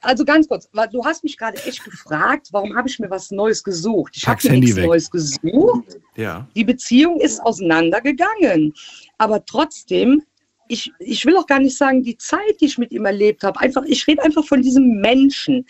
Also 0.00 0.24
ganz 0.24 0.48
kurz, 0.48 0.68
du 0.92 1.04
hast 1.04 1.24
mich 1.24 1.36
gerade 1.36 1.58
echt 1.64 1.84
gefragt, 1.84 2.48
warum 2.52 2.74
habe 2.76 2.88
ich 2.88 2.98
mir 2.98 3.10
was 3.10 3.30
Neues 3.30 3.62
gesucht? 3.62 4.14
Ich 4.16 4.26
habe 4.26 4.40
mir 4.42 4.50
Handy 4.50 4.66
nichts 4.66 4.76
weg. 4.76 4.86
Neues 4.86 5.10
gesucht. 5.10 5.98
Ja. 6.16 6.48
Die 6.54 6.64
Beziehung 6.64 7.20
ist 7.20 7.40
auseinandergegangen. 7.40 8.74
Aber 9.18 9.44
trotzdem, 9.44 10.22
ich, 10.68 10.92
ich 10.98 11.24
will 11.26 11.36
auch 11.36 11.46
gar 11.46 11.60
nicht 11.60 11.76
sagen, 11.76 12.02
die 12.02 12.16
Zeit, 12.16 12.60
die 12.60 12.66
ich 12.66 12.78
mit 12.78 12.90
ihm 12.92 13.04
erlebt 13.04 13.42
habe, 13.44 13.60
einfach, 13.60 13.82
ich 13.86 14.06
rede 14.06 14.22
einfach 14.22 14.44
von 14.44 14.62
diesem 14.62 15.00
Menschen. 15.00 15.66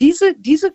Diese, 0.00 0.34
diese 0.34 0.72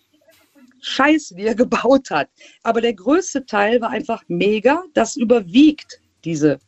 Scheiße, 0.81 1.35
die 1.35 1.45
er 1.45 1.55
gebaut 1.63 2.09
hat. 2.09 2.29
Aber 2.63 2.81
der 2.81 2.93
größte 2.93 3.45
Teil 3.45 3.81
war 3.81 3.89
einfach 3.89 4.23
mega. 4.27 4.83
Das 4.93 5.15
überwiegt 5.15 5.99
diese 6.23 6.59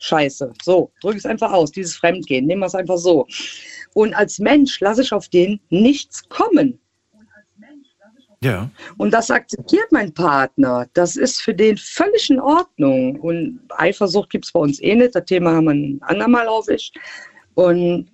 Scheiße. 0.00 0.52
So, 0.62 0.90
drücke 1.00 1.18
es 1.18 1.26
einfach 1.26 1.52
aus, 1.52 1.70
dieses 1.70 1.96
Fremdgehen. 1.96 2.46
Nehmen 2.46 2.60
wir 2.60 2.66
es 2.66 2.74
einfach 2.74 2.98
so. 2.98 3.26
Und 3.94 4.14
als 4.14 4.38
Mensch 4.38 4.80
lasse 4.80 5.02
ich 5.02 5.12
auf 5.12 5.28
den 5.28 5.60
nichts 5.70 6.28
kommen. 6.28 6.78
Ja. 8.42 8.68
Und 8.98 9.12
das 9.12 9.30
akzeptiert 9.30 9.90
mein 9.90 10.12
Partner. 10.12 10.86
Das 10.92 11.16
ist 11.16 11.40
für 11.40 11.54
den 11.54 11.78
völlig 11.78 12.28
in 12.28 12.38
Ordnung. 12.38 13.18
Und 13.20 13.60
Eifersucht 13.70 14.28
gibt 14.28 14.44
es 14.44 14.52
bei 14.52 14.60
uns 14.60 14.82
eh 14.82 14.94
nicht. 14.94 15.14
Das 15.14 15.24
Thema 15.24 15.52
haben 15.52 15.64
wir 15.64 15.70
ein 15.70 15.98
andermal 16.02 16.46
auf 16.48 16.68
ich. 16.68 16.92
Und 17.54 18.10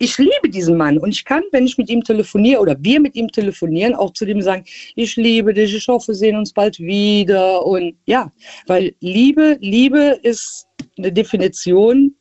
ich 0.00 0.16
liebe 0.16 0.48
diesen 0.48 0.78
Mann. 0.78 0.98
Und 0.98 1.10
ich 1.10 1.24
kann, 1.24 1.42
wenn 1.52 1.66
ich 1.66 1.76
mit 1.76 1.90
ihm 1.90 2.02
telefoniere 2.02 2.60
oder 2.60 2.74
wir 2.80 3.00
mit 3.00 3.14
ihm 3.14 3.28
telefonieren, 3.30 3.94
auch 3.94 4.14
zu 4.14 4.24
dem 4.24 4.40
sagen, 4.40 4.64
ich 4.96 5.14
liebe 5.16 5.52
dich, 5.52 5.74
ich 5.74 5.86
hoffe, 5.88 6.08
wir 6.08 6.14
sehen 6.14 6.36
uns 6.36 6.54
bald 6.54 6.78
wieder. 6.78 7.64
Und 7.66 7.94
ja, 8.06 8.32
weil 8.66 8.94
Liebe, 9.00 9.58
Liebe 9.60 10.18
ist 10.22 10.66
eine 10.96 11.12
Definition, 11.12 12.14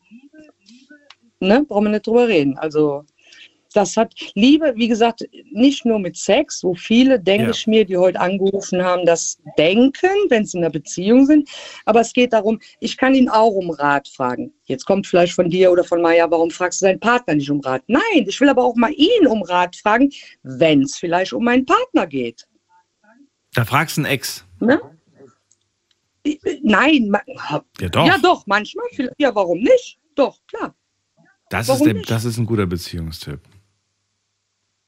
ne, 1.39 1.65
brauchen 1.68 1.85
wir 1.85 1.91
nicht 1.91 2.06
drüber 2.06 2.27
reden. 2.27 2.57
Also 2.57 3.06
das 3.73 3.95
hat 3.97 4.13
Liebe, 4.33 4.73
wie 4.75 4.87
gesagt, 4.87 5.23
nicht 5.51 5.85
nur 5.85 5.99
mit 5.99 6.17
Sex, 6.17 6.63
wo 6.63 6.73
viele, 6.73 7.19
denke 7.19 7.45
Ja. 7.45 7.49
ich 7.51 7.67
mir, 7.67 7.85
die 7.85 7.97
heute 7.97 8.19
angerufen 8.19 8.83
haben, 8.83 9.05
das 9.05 9.37
denken, 9.57 10.09
wenn 10.29 10.45
sie 10.45 10.57
in 10.57 10.63
einer 10.63 10.71
Beziehung 10.71 11.25
sind. 11.25 11.47
Aber 11.85 12.01
es 12.01 12.13
geht 12.13 12.33
darum, 12.33 12.59
ich 12.79 12.97
kann 12.97 13.13
ihn 13.15 13.29
auch 13.29 13.51
um 13.51 13.69
Rat 13.69 14.07
fragen. 14.07 14.51
Jetzt 14.65 14.85
kommt 14.85 15.05
vielleicht 15.07 15.33
von 15.33 15.49
dir 15.49 15.71
oder 15.71 15.83
von 15.83 16.01
Maya, 16.01 16.29
warum 16.31 16.49
fragst 16.51 16.81
du 16.81 16.85
deinen 16.87 16.99
Partner 16.99 17.35
nicht 17.35 17.49
um 17.51 17.59
Rat? 17.59 17.83
Nein, 17.87 18.01
ich 18.27 18.39
will 18.41 18.49
aber 18.49 18.63
auch 18.63 18.75
mal 18.75 18.91
ihn 18.93 19.27
um 19.27 19.43
Rat 19.43 19.75
fragen, 19.75 20.11
wenn 20.43 20.81
es 20.83 20.97
vielleicht 20.97 21.33
um 21.33 21.43
meinen 21.43 21.65
Partner 21.65 22.07
geht. 22.07 22.47
Da 23.53 23.65
fragst 23.65 23.97
du 23.97 24.01
einen 24.01 24.11
Ex. 24.11 24.45
Ne? 24.59 24.79
Nein, 26.61 27.09
ma- 27.09 27.21
Ja, 27.79 27.89
doch. 27.89 28.05
ja 28.07 28.17
doch, 28.21 28.45
manchmal. 28.45 28.85
Ja, 29.17 29.33
warum 29.33 29.59
nicht? 29.59 29.97
Doch, 30.15 30.37
klar. 30.47 30.75
Das 31.49 31.67
ist, 31.69 31.83
der, 31.83 31.95
nicht? 31.95 32.11
das 32.11 32.25
ist 32.25 32.37
ein 32.37 32.45
guter 32.45 32.67
Beziehungstipp. 32.67 33.39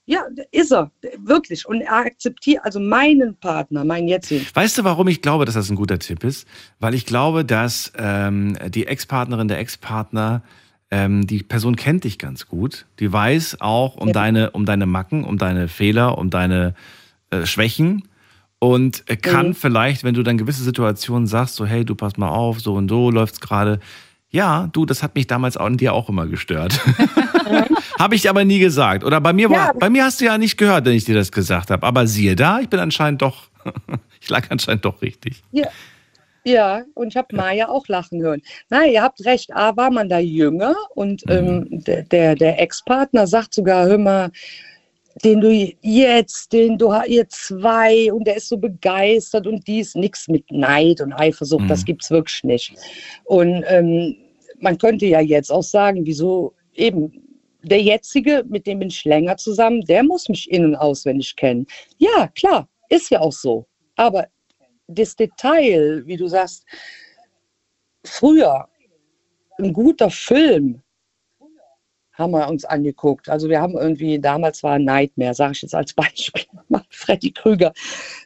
Ja, 0.05 0.23
ist 0.51 0.71
er, 0.73 0.91
wirklich. 1.19 1.65
Und 1.65 1.81
er 1.81 1.93
akzeptiert 1.93 2.61
also 2.65 2.79
meinen 2.79 3.35
Partner, 3.35 3.85
meinen 3.85 4.07
jetzigen. 4.07 4.45
Weißt 4.53 4.77
du, 4.77 4.83
warum 4.83 5.07
ich 5.07 5.21
glaube, 5.21 5.45
dass 5.45 5.53
das 5.55 5.69
ein 5.69 5.75
guter 5.75 5.99
Tipp 5.99 6.23
ist? 6.23 6.47
Weil 6.79 6.95
ich 6.95 7.05
glaube, 7.05 7.45
dass 7.45 7.91
ähm, 7.97 8.57
die 8.69 8.87
Ex-Partnerin, 8.87 9.47
der 9.47 9.59
Ex-Partner, 9.59 10.41
ähm, 10.89 11.25
die 11.27 11.43
Person 11.43 11.75
kennt 11.77 12.03
dich 12.03 12.17
ganz 12.19 12.47
gut. 12.47 12.85
Die 12.99 13.13
weiß 13.13 13.61
auch 13.61 13.95
um, 13.95 14.07
Ja. 14.09 14.13
deine, 14.13 14.51
um 14.51 14.65
deine 14.65 14.85
Macken, 14.85 15.23
um 15.23 15.37
deine 15.37 15.67
Fehler, 15.67 16.17
um 16.17 16.29
deine 16.29 16.73
äh, 17.29 17.45
Schwächen. 17.45 18.07
Und 18.59 19.03
äh, 19.07 19.15
kann 19.15 19.49
Mhm. 19.49 19.53
vielleicht, 19.55 20.03
wenn 20.03 20.13
du 20.15 20.23
dann 20.23 20.37
gewisse 20.37 20.63
Situationen 20.63 21.27
sagst, 21.27 21.55
so 21.55 21.65
hey, 21.65 21.85
du 21.85 21.95
pass 21.95 22.17
mal 22.17 22.29
auf, 22.29 22.59
so 22.59 22.73
und 22.73 22.89
so 22.89 23.09
läuft's 23.11 23.39
gerade. 23.39 23.79
Ja, 24.29 24.67
du, 24.71 24.85
das 24.85 25.03
hat 25.03 25.15
mich 25.15 25.27
damals 25.27 25.57
an 25.57 25.77
dir 25.77 25.93
auch 25.93 26.09
immer 26.09 26.25
gestört. 26.27 26.79
habe 28.01 28.15
ich 28.15 28.29
aber 28.29 28.43
nie 28.43 28.59
gesagt. 28.59 29.03
Oder 29.03 29.21
bei 29.21 29.33
mir 29.33 29.49
war, 29.49 29.67
Ja. 29.67 29.73
bei 29.79 29.89
mir 29.89 30.03
hast 30.03 30.19
du 30.21 30.25
ja 30.25 30.37
nicht 30.37 30.57
gehört, 30.57 30.85
wenn 30.85 30.93
ich 30.93 31.05
dir 31.05 31.15
das 31.15 31.31
gesagt 31.31 31.69
habe. 31.71 31.85
Aber 31.85 32.07
siehe 32.07 32.35
da, 32.35 32.59
ich 32.59 32.69
bin 32.69 32.79
anscheinend 32.79 33.21
doch, 33.21 33.43
ich 34.21 34.29
lag 34.29 34.45
anscheinend 34.49 34.83
doch 34.85 35.01
richtig. 35.01 35.41
Ja, 35.51 35.67
ja 36.43 36.81
und 36.95 37.09
ich 37.09 37.17
habe 37.17 37.35
Maya 37.35 37.69
auch 37.69 37.87
lachen 37.87 38.21
hören. 38.21 38.41
Nein, 38.69 38.91
ihr 38.91 39.01
habt 39.03 39.23
recht. 39.25 39.53
A, 39.53 39.75
war 39.77 39.91
man 39.91 40.09
da 40.09 40.19
jünger 40.19 40.75
und 40.95 41.23
ähm, 41.29 41.67
der, 41.69 42.03
der, 42.03 42.35
der 42.35 42.59
Ex-Partner 42.61 43.27
sagt 43.27 43.53
sogar, 43.53 43.85
hör 43.85 43.97
mal, 43.97 44.31
den 45.25 45.41
du 45.41 45.51
jetzt, 45.81 46.53
den 46.53 46.77
du 46.77 46.93
ihr 47.05 47.27
zwei 47.29 48.11
und 48.13 48.25
der 48.25 48.37
ist 48.37 48.47
so 48.47 48.57
begeistert 48.57 49.45
und 49.45 49.67
dies, 49.67 49.93
nichts 49.93 50.27
mit 50.29 50.49
Neid 50.51 51.01
und 51.01 51.11
Eifersucht, 51.13 51.69
das 51.69 51.81
Mhm. 51.81 51.85
gibt's 51.85 52.09
wirklich 52.09 52.43
nicht. 52.43 52.73
Und 53.25 53.63
ähm, 53.67 54.15
man 54.61 54.77
könnte 54.77 55.05
ja 55.07 55.19
jetzt 55.19 55.51
auch 55.51 55.63
sagen, 55.63 56.05
wieso 56.05 56.53
eben 56.73 57.11
der 57.63 57.81
jetzige, 57.81 58.43
mit 58.47 58.67
dem 58.67 58.79
bin 58.79 58.87
ich 58.89 59.05
länger 59.05 59.37
zusammen, 59.37 59.81
der 59.81 60.03
muss 60.03 60.29
mich 60.29 60.49
in- 60.51 60.65
und 60.65 60.75
auswendig 60.75 61.35
kennen. 61.35 61.67
Ja, 61.97 62.27
klar, 62.35 62.67
ist 62.89 63.09
ja 63.11 63.19
auch 63.19 63.31
so. 63.31 63.65
Aber 63.95 64.27
das 64.87 65.15
Detail, 65.15 66.03
wie 66.05 66.17
du 66.17 66.27
sagst, 66.27 66.65
früher, 68.03 68.67
ein 69.59 69.73
guter 69.73 70.09
Film 70.09 70.81
haben 72.13 72.31
wir 72.31 72.47
uns 72.47 72.65
angeguckt. 72.65 73.29
Also 73.29 73.49
wir 73.49 73.61
haben 73.61 73.77
irgendwie, 73.77 74.19
damals 74.19 74.63
war 74.63 74.77
Nightmare, 74.77 75.33
sage 75.33 75.53
ich 75.53 75.61
jetzt 75.61 75.75
als 75.75 75.93
Beispiel, 75.95 76.43
mal 76.69 76.83
Freddy 76.89 77.31
Krüger. 77.31 77.73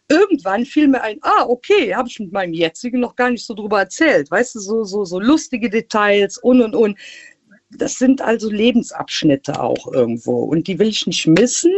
Irgendwann 0.10 0.66
fiel 0.66 0.88
mir 0.88 1.02
ein, 1.02 1.18
ah, 1.22 1.46
okay, 1.48 1.94
habe 1.94 2.08
ich 2.10 2.20
mit 2.20 2.32
meinem 2.32 2.54
jetzigen 2.54 3.00
noch 3.00 3.16
gar 3.16 3.30
nicht 3.30 3.46
so 3.46 3.54
drüber 3.54 3.80
erzählt. 3.80 4.30
Weißt 4.32 4.56
du, 4.56 4.60
so, 4.60 4.84
so, 4.84 5.06
so 5.06 5.20
lustige 5.20 5.70
Details 5.70 6.38
und 6.38 6.62
und 6.62 6.76
und. 6.76 6.98
Das 7.72 7.98
sind 7.98 8.22
also 8.22 8.50
Lebensabschnitte 8.50 9.60
auch 9.60 9.92
irgendwo 9.92 10.44
und 10.44 10.68
die 10.68 10.80
will 10.80 10.88
ich 10.88 11.08
nicht 11.08 11.28
missen. 11.28 11.74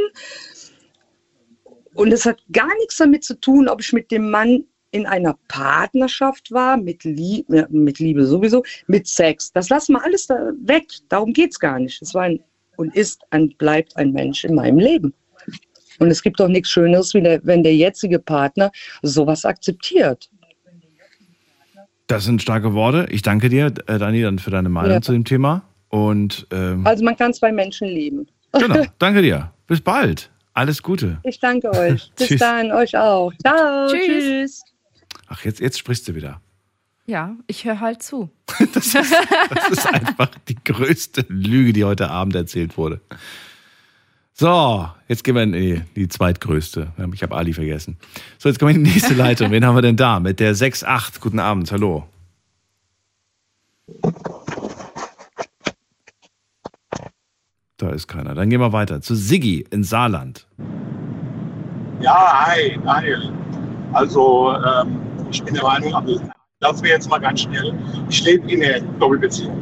Und 1.94 2.12
es 2.12 2.26
hat 2.26 2.40
gar 2.52 2.74
nichts 2.80 2.98
damit 2.98 3.24
zu 3.24 3.40
tun, 3.40 3.68
ob 3.68 3.82
ich 3.82 3.94
mit 3.94 4.12
dem 4.12 4.30
Mann 4.30 4.66
in 4.92 5.06
einer 5.06 5.38
Partnerschaft 5.48 6.52
war, 6.52 6.78
mit, 6.78 7.04
Lie 7.04 7.44
ja, 7.50 7.68
mit 7.70 8.00
Liebe 8.00 8.26
sowieso, 8.26 8.64
mit 8.88 9.08
Sex. 9.08 9.52
Das 9.52 9.70
lassen 9.70 9.94
wir 9.94 10.04
alles 10.04 10.28
da 10.28 10.52
weg. 10.62 10.86
Darum 11.10 11.34
geht 11.34 11.52
es 11.52 11.60
gar 11.60 11.80
nicht. 11.80 12.02
Es 12.02 12.14
war 12.14 12.24
ein, 12.24 12.40
und 12.78 12.96
ist 12.96 13.22
und 13.32 13.58
bleibt 13.58 13.98
ein 13.98 14.12
Mensch 14.12 14.46
in 14.46 14.56
meinem 14.56 14.80
Leben. 14.80 15.14
Und 16.00 16.10
es 16.10 16.22
gibt 16.22 16.40
doch 16.40 16.48
nichts 16.48 16.70
Schöneres, 16.70 17.10
der, 17.10 17.44
wenn 17.44 17.64
der 17.64 17.76
jetzige 17.76 18.20
Partner 18.20 18.72
sowas 19.02 19.46
akzeptiert. 19.46 20.30
Das 22.06 22.24
sind 22.24 22.42
starke 22.42 22.74
Worte. 22.74 23.08
Ich 23.10 23.22
danke 23.24 23.50
dir, 23.50 23.74
äh, 23.88 23.98
Dani, 23.98 24.22
dann 24.22 24.40
für 24.40 24.52
deine 24.52 24.70
Meinung 24.70 24.92
Ja. 24.92 25.02
zu 25.02 25.12
dem 25.12 25.26
Thema. 25.26 25.64
Und 25.90 26.48
ähm, 26.52 26.86
Also 26.86 27.04
man 27.04 27.16
kann 27.16 27.34
zwei 27.34 27.52
Menschen 27.52 27.88
lieben. 27.88 28.28
genau, 28.52 28.84
danke 29.00 29.22
dir. 29.22 29.52
Bis 29.68 29.82
bald. 29.82 30.30
Alles 30.54 30.82
Gute. 30.82 31.20
Ich 31.24 31.40
danke 31.40 31.70
euch. 31.72 32.12
Bis 32.18 32.28
Tschüss. 32.28 32.40
dann, 32.40 32.72
euch 32.72 32.98
auch. 32.98 33.32
Ciao. 33.46 33.88
Tschüss. 33.90 34.06
Tschüss. 34.08 34.64
Ach, 35.28 35.44
jetzt, 35.46 35.60
jetzt 35.60 35.78
sprichst 35.78 36.08
du 36.08 36.16
wieder. 36.16 36.42
Ja, 37.06 37.36
ich 37.48 37.64
höre 37.66 37.80
halt 37.80 38.02
zu. 38.04 38.30
Das 38.74 38.88
ist, 38.88 38.96
das 38.96 39.70
ist 39.70 39.86
einfach 39.94 40.30
die 40.48 40.56
größte 40.64 41.26
Lüge, 41.30 41.74
die 41.74 41.84
heute 41.84 42.10
Abend 42.10 42.36
erzählt 42.36 42.76
wurde. 42.78 43.02
So, 44.34 44.90
jetzt 45.08 45.24
gehen 45.24 45.36
wir 45.36 45.44
in 45.44 45.52
die, 45.52 45.82
die 45.96 46.08
zweitgrößte. 46.08 46.92
Ich 47.14 47.24
habe 47.24 47.36
Ali 47.36 47.54
vergessen. 47.54 47.98
So, 48.38 48.50
jetzt 48.50 48.60
kommen 48.60 48.72
wir 48.74 48.78
in 48.80 48.84
die 48.84 48.92
nächste 48.92 49.14
Leitung. 49.14 49.52
Wen 49.52 49.66
haben 49.66 49.76
wir 49.76 49.82
denn 49.82 49.96
da? 49.96 50.20
Mit 50.20 50.40
der 50.40 50.56
6.8. 50.56 51.20
Guten 51.20 51.40
Abend, 51.40 51.72
hallo. 51.72 52.08
Da 57.78 57.90
ist 57.90 58.08
keiner. 58.08 58.34
Dann 58.34 58.50
gehen 58.50 58.60
wir 58.60 58.74
weiter 58.74 59.02
zu 59.02 59.16
Siggi 59.16 59.66
in 59.70 59.84
Saarland. 59.84 60.48
Ja, 62.02 62.48
hi, 62.48 62.80
Daniel. 62.84 63.32
Also, 63.94 64.52
ähm, 64.54 65.00
ich 65.30 65.44
bin 65.44 65.54
der 65.54 65.64
Meinung, 65.64 65.94
also, 65.94 66.20
lassen 66.60 66.84
wir 66.84 66.90
jetzt 66.90 67.10
mal 67.10 67.20
ganz 67.20 67.42
schnell. 67.42 67.74
Ich 68.10 68.24
lebe 68.24 68.50
in 68.52 68.64
einer 68.64 68.82
Doppelbeziehung. 69.00 69.58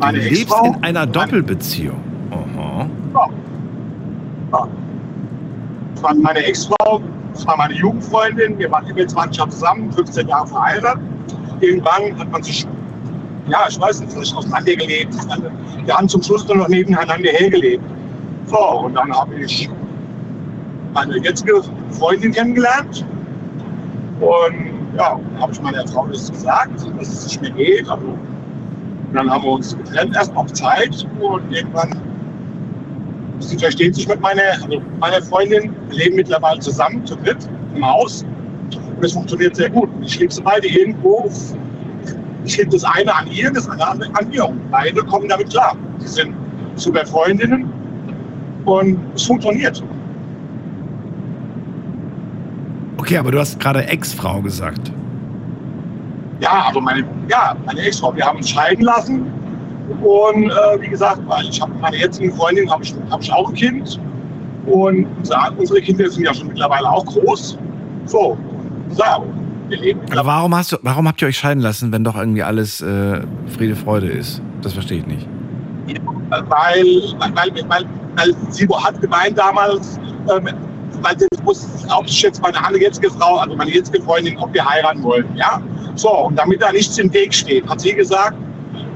Meine 0.00 0.18
du 0.18 0.28
lebst 0.28 0.54
in 0.64 0.82
einer 0.82 1.06
Doppelbeziehung. 1.06 2.02
Aha. 2.32 2.88
ja. 3.14 4.68
Das 5.94 6.02
war 6.02 6.14
meine 6.14 6.40
Ex-Frau, 6.40 7.00
das 7.32 7.46
war 7.46 7.56
meine 7.56 7.74
Jugendfreundin. 7.74 8.58
Wir 8.58 8.70
waren 8.72 8.88
über 8.88 9.06
20 9.06 9.38
Jahre 9.38 9.50
zusammen, 9.50 9.92
15 9.92 10.26
Jahre 10.26 10.46
verheiratet. 10.48 11.02
Irgendwann 11.60 12.18
hat 12.18 12.32
man 12.32 12.42
sich, 12.42 12.66
ja, 13.48 13.66
ich 13.68 13.80
weiß 13.80 14.00
nicht, 14.00 14.12
vielleicht 14.12 14.34
auseinandergelebt. 14.36 15.14
Wir 15.84 15.96
haben 15.96 16.08
zum 16.08 16.22
Schluss 16.22 16.46
nur 16.46 16.58
noch 16.58 16.68
nebeneinander 16.68 17.30
hergelebt. 17.30 17.84
So, 18.46 18.58
und 18.58 18.94
dann 18.94 19.12
habe 19.12 19.34
ich 19.36 19.68
meine 20.94 21.18
jetzige 21.18 21.62
Freundin 21.90 22.32
kennengelernt. 22.32 23.04
Und 24.20 24.96
ja, 24.96 25.18
habe 25.40 25.52
ich 25.52 25.60
meiner 25.60 25.86
Frau 25.88 26.06
das 26.06 26.30
gesagt, 26.30 26.86
dass 26.98 27.08
es 27.08 27.24
nicht 27.26 27.42
mehr 27.42 27.50
geht. 27.50 27.88
Also, 27.88 28.06
und 28.06 29.14
dann 29.14 29.30
haben 29.30 29.42
wir 29.44 29.52
uns 29.52 29.76
getrennt, 29.76 30.14
erst 30.14 30.34
auf 30.36 30.52
Zeit. 30.52 31.06
Und 31.20 31.52
irgendwann, 31.52 32.00
sie 33.40 33.58
versteht 33.58 33.94
sich 33.94 34.06
mit 34.06 34.20
meiner, 34.20 34.42
also 34.62 34.80
meiner 35.00 35.22
Freundin. 35.22 35.74
Wir 35.88 35.98
leben 36.04 36.16
mittlerweile 36.16 36.60
zusammen, 36.60 37.04
zu 37.04 37.16
dritt, 37.16 37.48
im 37.74 37.86
Haus. 37.86 38.24
Und 38.96 39.04
es 39.04 39.12
funktioniert 39.12 39.56
sehr 39.56 39.70
gut. 39.70 39.88
Ich 40.02 40.18
lebe 40.18 40.32
sie 40.32 40.42
beide 40.42 40.68
irgendwo. 40.68 41.28
Ich 42.44 42.58
hebe 42.58 42.70
das 42.70 42.84
eine 42.84 43.14
an 43.14 43.26
ihr, 43.28 43.50
das 43.52 43.68
andere 43.68 44.10
an 44.14 44.28
mir. 44.28 44.48
Und 44.48 44.70
beide 44.70 45.02
kommen 45.02 45.28
damit 45.28 45.50
klar. 45.50 45.76
Sie 45.98 46.08
sind 46.08 46.34
super 46.76 47.06
Freundinnen. 47.06 47.70
Und 48.64 48.98
es 49.14 49.24
funktioniert. 49.24 49.82
Okay, 52.98 53.18
aber 53.18 53.30
du 53.32 53.38
hast 53.38 53.58
gerade 53.58 53.84
Ex-Frau 53.84 54.40
gesagt. 54.40 54.92
Ja, 56.40 56.64
also 56.66 56.80
meine, 56.80 57.04
ja, 57.28 57.56
meine 57.66 57.80
Ex-Frau, 57.80 58.14
wir 58.14 58.24
haben 58.24 58.38
uns 58.38 58.50
scheiden 58.50 58.84
lassen. 58.84 59.26
Und 60.02 60.50
äh, 60.50 60.80
wie 60.80 60.88
gesagt, 60.88 61.20
weil 61.26 61.48
ich 61.48 61.60
habe 61.60 61.72
meine 61.80 61.96
jetzigen 61.96 62.32
Freundin, 62.32 62.70
habe 62.70 62.84
ich, 62.84 62.94
hab 63.10 63.20
ich 63.20 63.32
auch 63.32 63.48
ein 63.48 63.54
Kind. 63.54 64.00
Und 64.66 65.06
unser, 65.18 65.52
unsere 65.56 65.80
Kinder 65.80 66.08
sind 66.08 66.24
ja 66.24 66.34
schon 66.34 66.48
mittlerweile 66.48 66.88
auch 66.88 67.04
groß. 67.04 67.58
So, 68.06 68.38
so 68.90 69.04
wir 69.72 69.80
leben. 69.80 70.00
Aber 70.12 70.26
warum, 70.26 70.54
hast 70.54 70.72
du, 70.72 70.76
warum 70.82 71.08
habt 71.08 71.20
ihr 71.22 71.28
euch 71.28 71.38
scheiden 71.38 71.62
lassen, 71.62 71.92
wenn 71.92 72.04
doch 72.04 72.16
irgendwie 72.16 72.42
alles 72.42 72.80
äh, 72.80 73.20
Friede, 73.56 73.74
Freude 73.74 74.08
ist? 74.08 74.40
Das 74.62 74.74
verstehe 74.74 74.98
ich 74.98 75.06
nicht. 75.06 75.26
Weil, 76.30 76.40
weil, 76.48 77.34
weil, 77.34 77.68
weil, 77.68 77.84
weil 78.16 78.34
sie 78.50 78.68
hat 78.68 79.00
gemeint 79.00 79.36
damals, 79.36 79.98
ähm, 80.30 80.48
weil 81.02 81.18
sie 81.18 81.26
muss, 81.42 81.66
ob 81.94 82.06
ich 82.06 82.22
jetzt 82.22 82.40
meine 82.40 82.78
jetzige 82.78 83.10
Frau, 83.10 83.38
also 83.38 83.56
meine 83.56 83.70
jetzige 83.70 84.02
Freundin, 84.02 84.38
ob 84.38 84.54
wir 84.54 84.64
heiraten 84.64 85.02
wollen. 85.02 85.26
Ja? 85.34 85.60
So, 85.96 86.10
und 86.26 86.38
damit 86.38 86.62
da 86.62 86.72
nichts 86.72 86.96
im 86.98 87.12
Weg 87.12 87.34
steht, 87.34 87.68
hat 87.68 87.80
sie 87.80 87.92
gesagt, 87.92 88.36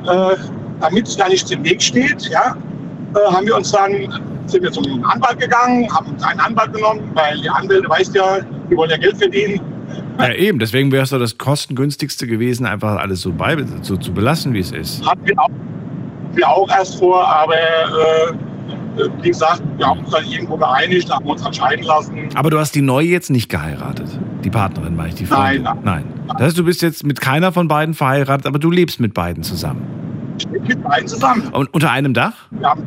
äh, 0.06 0.36
damit 0.80 1.18
da 1.18 1.28
nichts 1.28 1.50
im 1.50 1.64
Weg 1.64 1.82
steht, 1.82 2.28
ja, 2.28 2.56
äh, 3.14 3.32
haben 3.32 3.46
wir 3.46 3.56
uns 3.56 3.72
dann, 3.72 3.92
sind 4.46 4.62
wir 4.62 4.70
zum 4.70 5.04
Anwalt 5.04 5.40
gegangen, 5.40 5.92
haben 5.92 6.12
uns 6.12 6.22
einen 6.22 6.40
Anwalt 6.40 6.72
genommen, 6.72 7.10
weil 7.14 7.40
die 7.40 7.50
Anwälte, 7.50 7.88
weißt 7.88 8.14
ja, 8.14 8.38
die 8.70 8.76
wollen 8.76 8.90
ja 8.90 8.96
Geld 8.96 9.16
verdienen. 9.18 9.60
Ja, 10.18 10.32
eben. 10.32 10.58
Deswegen 10.58 10.92
wäre 10.92 11.04
es 11.04 11.10
doch 11.10 11.18
das 11.18 11.38
kostengünstigste 11.38 12.26
gewesen, 12.26 12.66
einfach 12.66 12.96
alles 12.96 13.20
so, 13.20 13.32
bei, 13.32 13.56
so 13.82 13.96
zu 13.96 14.12
belassen, 14.12 14.54
wie 14.54 14.60
es 14.60 14.72
ist. 14.72 15.06
Hatten 15.06 15.26
wir 15.26 15.38
auch, 15.38 15.50
wir 16.34 16.48
auch 16.48 16.68
erst 16.70 16.98
vor, 16.98 17.26
aber 17.26 17.54
äh, 17.54 18.30
äh, 18.98 19.08
wie 19.22 19.28
gesagt, 19.28 19.62
wir 19.76 19.86
haben 19.86 20.00
uns 20.00 20.10
dann 20.10 20.24
irgendwo 20.24 20.56
geeinigt, 20.56 21.10
haben 21.10 21.26
uns 21.26 21.44
entscheiden 21.44 21.84
lassen. 21.84 22.28
Aber 22.34 22.50
du 22.50 22.58
hast 22.58 22.74
die 22.74 22.82
neue 22.82 23.06
jetzt 23.06 23.30
nicht 23.30 23.48
geheiratet. 23.48 24.08
Die 24.42 24.50
Partnerin, 24.50 24.96
meine 24.96 25.10
ich, 25.10 25.14
die 25.16 25.26
Freundin. 25.26 25.64
Nein, 25.64 25.78
nein. 25.84 26.04
Das 26.28 26.48
heißt, 26.48 26.58
du 26.58 26.64
bist 26.64 26.82
jetzt 26.82 27.04
mit 27.04 27.20
keiner 27.20 27.52
von 27.52 27.68
beiden 27.68 27.94
verheiratet, 27.94 28.46
aber 28.46 28.58
du 28.58 28.70
lebst 28.70 29.00
mit 29.00 29.14
beiden 29.14 29.42
zusammen. 29.42 29.86
Ich 30.38 30.44
lebe 30.46 30.66
mit 30.66 30.82
beiden 30.82 31.08
zusammen. 31.08 31.48
Und 31.52 31.72
unter 31.72 31.90
einem 31.90 32.14
Dach? 32.14 32.34
Haben, 32.62 32.82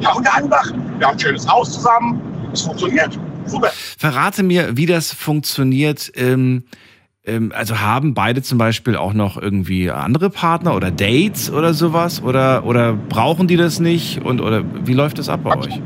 ja, 0.00 0.12
unter 0.12 0.34
einem 0.34 0.50
Dach. 0.50 0.72
Wir 0.98 1.06
haben 1.06 1.14
ein 1.14 1.20
schönes 1.20 1.48
Haus 1.48 1.72
zusammen. 1.72 2.20
Es 2.52 2.62
funktioniert. 2.62 3.18
Super. 3.48 3.70
Verrate 3.98 4.42
mir, 4.42 4.76
wie 4.76 4.86
das 4.86 5.12
funktioniert. 5.12 6.12
Ähm, 6.14 6.64
ähm, 7.28 7.52
also 7.54 7.80
haben 7.80 8.14
beide 8.14 8.42
zum 8.42 8.58
Beispiel 8.58 8.96
auch 8.96 9.12
noch 9.12 9.36
irgendwie 9.40 9.90
andere 9.90 10.30
Partner 10.30 10.74
oder 10.74 10.90
Dates 10.90 11.50
oder 11.50 11.74
sowas? 11.74 12.22
Oder, 12.22 12.64
oder 12.64 12.94
brauchen 12.94 13.46
die 13.46 13.56
das 13.56 13.80
nicht? 13.80 14.24
Und, 14.24 14.40
oder 14.40 14.64
wie 14.84 14.94
läuft 14.94 15.18
das 15.18 15.28
ab 15.28 15.40
bei 15.44 15.56
euch? 15.56 15.80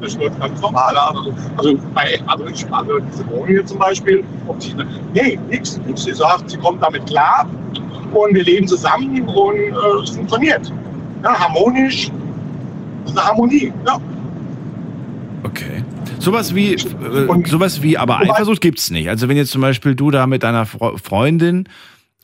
Das 0.00 0.16
läuft 0.16 0.38
ganz 0.38 0.60
normal. 0.60 0.96
Also, 0.96 1.34
also, 1.56 1.78
bei, 1.92 2.14
ich, 2.52 2.72
also 2.72 2.98
diese 3.00 3.26
Wohnung 3.28 3.46
hier 3.48 3.66
zum 3.66 3.78
Beispiel, 3.78 4.22
ob 4.46 4.62
sie, 4.62 4.74
nee, 5.12 5.38
nichts. 5.50 5.80
Sie 5.96 6.12
sagt, 6.12 6.50
sie 6.50 6.56
kommt 6.58 6.82
damit 6.82 7.04
klar 7.06 7.48
und 8.12 8.34
wir 8.34 8.44
leben 8.44 8.68
zusammen 8.68 9.22
und 9.28 9.56
äh, 9.56 10.02
es 10.02 10.10
funktioniert. 10.10 10.72
Ja, 11.24 11.38
harmonisch, 11.38 12.10
eine 13.08 13.24
Harmonie. 13.24 13.72
Ja. 13.84 13.98
Okay. 15.42 15.82
Sowas 16.22 16.54
wie, 16.54 16.74
äh, 16.74 16.78
sowas 17.46 17.82
wie, 17.82 17.98
aber 17.98 18.20
Eifersucht 18.20 18.60
gibt's 18.60 18.90
nicht. 18.90 19.08
Also 19.08 19.28
wenn 19.28 19.36
jetzt 19.36 19.50
zum 19.50 19.60
Beispiel 19.60 19.94
du 19.94 20.10
da 20.10 20.26
mit 20.26 20.42
deiner 20.42 20.66
Fre 20.66 20.96
Freundin, 20.98 21.68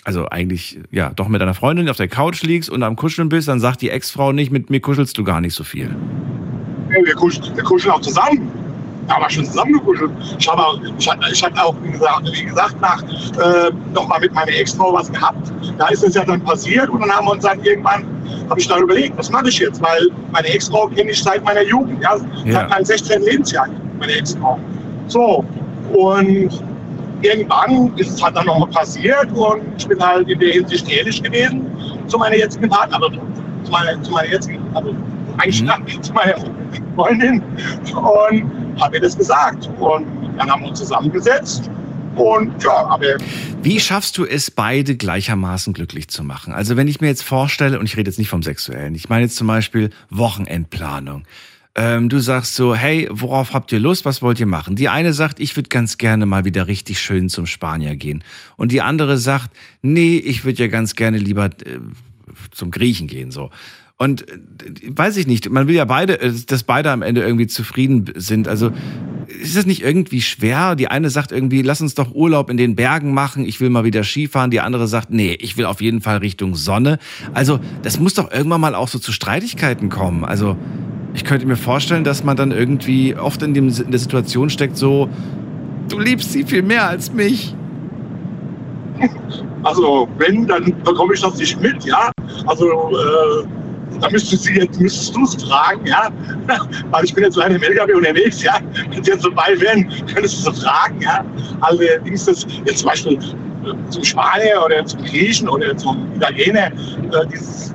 also 0.04 0.28
eigentlich, 0.28 0.78
ja, 0.90 1.10
doch 1.14 1.28
mit 1.28 1.40
deiner 1.40 1.54
Freundin 1.54 1.88
auf 1.88 1.96
der 1.96 2.08
Couch 2.08 2.42
liegst 2.42 2.70
und 2.70 2.82
am 2.82 2.96
Kuscheln 2.96 3.28
bist, 3.28 3.48
dann 3.48 3.60
sagt 3.60 3.82
die 3.82 3.90
Ex-Frau 3.90 4.32
nicht, 4.32 4.52
mit 4.52 4.70
mir 4.70 4.80
kuschelst 4.80 5.18
du 5.18 5.24
gar 5.24 5.40
nicht 5.40 5.54
so 5.54 5.64
viel. 5.64 5.94
Ja, 6.90 7.04
wir, 7.04 7.14
kuscheln, 7.14 7.54
wir 7.56 7.64
kuscheln 7.64 7.92
auch 7.92 8.00
zusammen. 8.00 8.48
Ja, 9.08 9.16
aber 9.16 9.30
schon 9.30 9.44
zusammen 9.46 9.72
gekuschelt. 9.72 10.10
Ich, 10.38 10.48
habe 10.48 10.62
auch, 10.64 10.78
ich, 10.98 11.42
hatte 11.42 11.64
auch, 11.64 11.74
wie 11.82 11.90
gesagt, 11.90 12.30
wie 12.32 12.44
gesagt 12.44 12.80
nach, 12.80 13.02
äh, 13.02 13.70
noch 13.94 14.06
mal 14.06 14.20
mit 14.20 14.32
meiner 14.34 14.52
Ex-Frau 14.52 14.92
was 14.92 15.10
gehabt. 15.10 15.50
Da 15.78 15.88
ist 15.88 16.04
es 16.04 16.14
ja 16.14 16.24
dann 16.24 16.42
passiert 16.42 16.88
und 16.90 17.00
dann 17.00 17.10
haben 17.10 17.26
wir 17.26 17.32
uns 17.32 17.42
dann 17.42 17.58
irgendwann, 17.64 18.04
habe 18.50 18.60
ich 18.60 18.68
dann 18.68 18.82
überlegt, 18.82 19.16
was 19.16 19.30
mache 19.30 19.48
ich 19.48 19.58
jetzt? 19.58 19.82
Weil 19.82 20.08
meine 20.30 20.48
Ex-Frau 20.48 20.88
kenne 20.88 21.10
ich 21.10 21.22
seit 21.22 21.42
meiner 21.44 21.62
Jugend, 21.64 22.02
ja, 22.02 22.16
Ja. 22.44 22.52
seit 22.52 22.70
meinem 22.70 22.84
16. 22.84 23.22
Lebensjahr, 23.22 23.68
meine 23.98 24.12
Ex-Frau. 24.12 24.58
So, 25.06 25.44
und 25.94 26.62
irgendwann 27.22 27.92
ist 27.96 28.10
es 28.10 28.22
halt 28.22 28.36
dann 28.36 28.46
nochmal 28.46 28.68
passiert 28.68 29.30
und 29.32 29.62
ich 29.76 29.88
bin 29.88 30.00
halt 30.00 30.28
in 30.28 30.38
der 30.38 30.52
Hinsicht 30.52 30.88
ehrlich 30.90 31.22
gewesen 31.22 31.66
zu 32.06 32.18
meiner 32.18 32.36
jetzigen 32.36 32.68
Partnerin, 32.68 33.18
zu 33.64 33.70
meiner, 33.70 34.02
zu 34.02 34.10
meiner 34.12 34.28
jetzigen, 34.28 34.60
also 34.74 34.94
eigentlich 35.38 35.64
zu 36.02 36.12
meiner 36.12 36.34
Freundin 36.94 37.42
und 37.94 38.80
habe 38.80 38.96
ihr 38.96 39.00
das 39.00 39.16
gesagt. 39.16 39.68
Und 39.78 40.06
dann 40.36 40.50
haben 40.50 40.62
wir 40.62 40.68
uns 40.68 40.78
zusammengesetzt 40.78 41.70
und 42.18 42.62
ja, 42.62 42.86
aber 42.86 43.16
Wie 43.62 43.78
schaffst 43.80 44.18
du 44.18 44.24
es, 44.24 44.50
beide 44.50 44.96
gleichermaßen 44.96 45.72
glücklich 45.72 46.08
zu 46.08 46.24
machen? 46.24 46.52
Also 46.52 46.76
wenn 46.76 46.88
ich 46.88 47.00
mir 47.00 47.06
jetzt 47.06 47.22
vorstelle, 47.22 47.78
und 47.78 47.86
ich 47.86 47.96
rede 47.96 48.10
jetzt 48.10 48.18
nicht 48.18 48.28
vom 48.28 48.42
Sexuellen, 48.42 48.94
ich 48.94 49.08
meine 49.08 49.22
jetzt 49.22 49.36
zum 49.36 49.46
Beispiel 49.46 49.90
Wochenendplanung. 50.10 51.24
Ähm, 51.74 52.08
du 52.08 52.18
sagst 52.18 52.54
so, 52.54 52.74
hey, 52.74 53.08
worauf 53.10 53.52
habt 53.52 53.70
ihr 53.72 53.78
Lust? 53.78 54.04
Was 54.04 54.22
wollt 54.22 54.40
ihr 54.40 54.46
machen? 54.46 54.74
Die 54.74 54.88
eine 54.88 55.12
sagt, 55.12 55.38
ich 55.38 55.56
würde 55.56 55.68
ganz 55.68 55.98
gerne 55.98 56.26
mal 56.26 56.44
wieder 56.44 56.66
richtig 56.66 57.00
schön 57.00 57.28
zum 57.28 57.46
Spanier 57.46 57.96
gehen. 57.96 58.24
Und 58.56 58.72
die 58.72 58.80
andere 58.80 59.18
sagt, 59.18 59.50
nee, 59.82 60.16
ich 60.16 60.44
würde 60.44 60.62
ja 60.62 60.68
ganz 60.68 60.94
gerne 60.94 61.18
lieber 61.18 61.46
äh, 61.46 61.78
zum 62.50 62.70
Griechen 62.70 63.06
gehen, 63.06 63.30
so. 63.30 63.50
Und 63.98 64.30
äh, 64.30 64.38
weiß 64.88 65.16
ich 65.16 65.26
nicht, 65.26 65.50
man 65.50 65.66
will 65.68 65.74
ja 65.74 65.84
beide, 65.84 66.20
äh, 66.20 66.32
dass 66.46 66.62
beide 66.62 66.90
am 66.90 67.02
Ende 67.02 67.20
irgendwie 67.20 67.48
zufrieden 67.48 68.12
sind. 68.14 68.48
Also 68.48 68.70
ist 69.26 69.56
das 69.56 69.66
nicht 69.66 69.82
irgendwie 69.82 70.22
schwer? 70.22 70.76
Die 70.76 70.88
eine 70.88 71.10
sagt 71.10 71.32
irgendwie, 71.32 71.62
lass 71.62 71.80
uns 71.80 71.94
doch 71.94 72.14
Urlaub 72.14 72.48
in 72.48 72.56
den 72.56 72.76
Bergen 72.76 73.12
machen, 73.12 73.44
ich 73.44 73.60
will 73.60 73.70
mal 73.70 73.84
wieder 73.84 74.04
Skifahren. 74.04 74.50
Die 74.50 74.60
andere 74.60 74.86
sagt, 74.86 75.10
nee, 75.10 75.34
ich 75.34 75.56
will 75.56 75.66
auf 75.66 75.80
jeden 75.80 76.00
Fall 76.00 76.18
Richtung 76.18 76.54
Sonne. 76.54 76.98
Also 77.34 77.60
das 77.82 77.98
muss 77.98 78.14
doch 78.14 78.30
irgendwann 78.30 78.60
mal 78.60 78.74
auch 78.74 78.88
so 78.88 78.98
zu 78.98 79.12
Streitigkeiten 79.12 79.88
kommen. 79.90 80.24
Also 80.24 80.56
ich 81.18 81.24
könnte 81.24 81.46
mir 81.46 81.56
vorstellen, 81.56 82.04
dass 82.04 82.22
man 82.22 82.36
dann 82.36 82.52
irgendwie 82.52 83.16
oft 83.16 83.42
in, 83.42 83.52
dem, 83.52 83.68
in 83.68 83.90
der 83.90 83.98
Situation 83.98 84.50
steckt, 84.50 84.76
so, 84.76 85.08
du 85.88 85.98
liebst 85.98 86.32
sie 86.32 86.44
viel 86.44 86.62
mehr 86.62 86.86
als 86.86 87.12
mich. 87.12 87.56
Also 89.64 90.08
wenn, 90.18 90.46
dann 90.46 90.72
bekomme 90.84 91.14
ich 91.14 91.20
das 91.20 91.36
nicht 91.36 91.60
mit, 91.60 91.84
ja. 91.84 92.12
Also 92.46 92.66
äh, 92.66 93.46
da 94.00 94.08
müsstest 94.10 94.46
du 94.46 94.52
jetzt 94.52 94.80
müsstest 94.80 95.16
du 95.16 95.24
es 95.24 95.42
fragen, 95.42 95.84
ja. 95.86 96.08
Weil 96.92 97.04
ich 97.04 97.12
bin 97.12 97.24
jetzt 97.24 97.36
leider 97.36 97.56
im 97.56 97.62
LKW 97.62 97.94
unterwegs, 97.94 98.44
ja. 98.44 98.60
Wenn 98.88 99.02
sie 99.02 99.10
jetzt 99.10 99.24
dabei 99.24 99.60
wären, 99.60 99.88
könntest 100.14 100.46
du 100.46 100.52
sie 100.52 100.60
fragen, 100.62 101.00
ja. 101.00 101.24
Allerdings 101.62 102.28
ist 102.28 102.46
jetzt 102.64 102.78
zum 102.78 102.90
Beispiel 102.90 103.14
äh, 103.14 103.90
zum 103.90 104.04
Spanier 104.04 104.62
oder 104.64 104.86
zum 104.86 105.02
Griechen 105.02 105.48
oder 105.48 105.76
zum 105.76 106.06
Italiener, 106.14 106.66
äh, 106.66 107.26
dieses, 107.32 107.74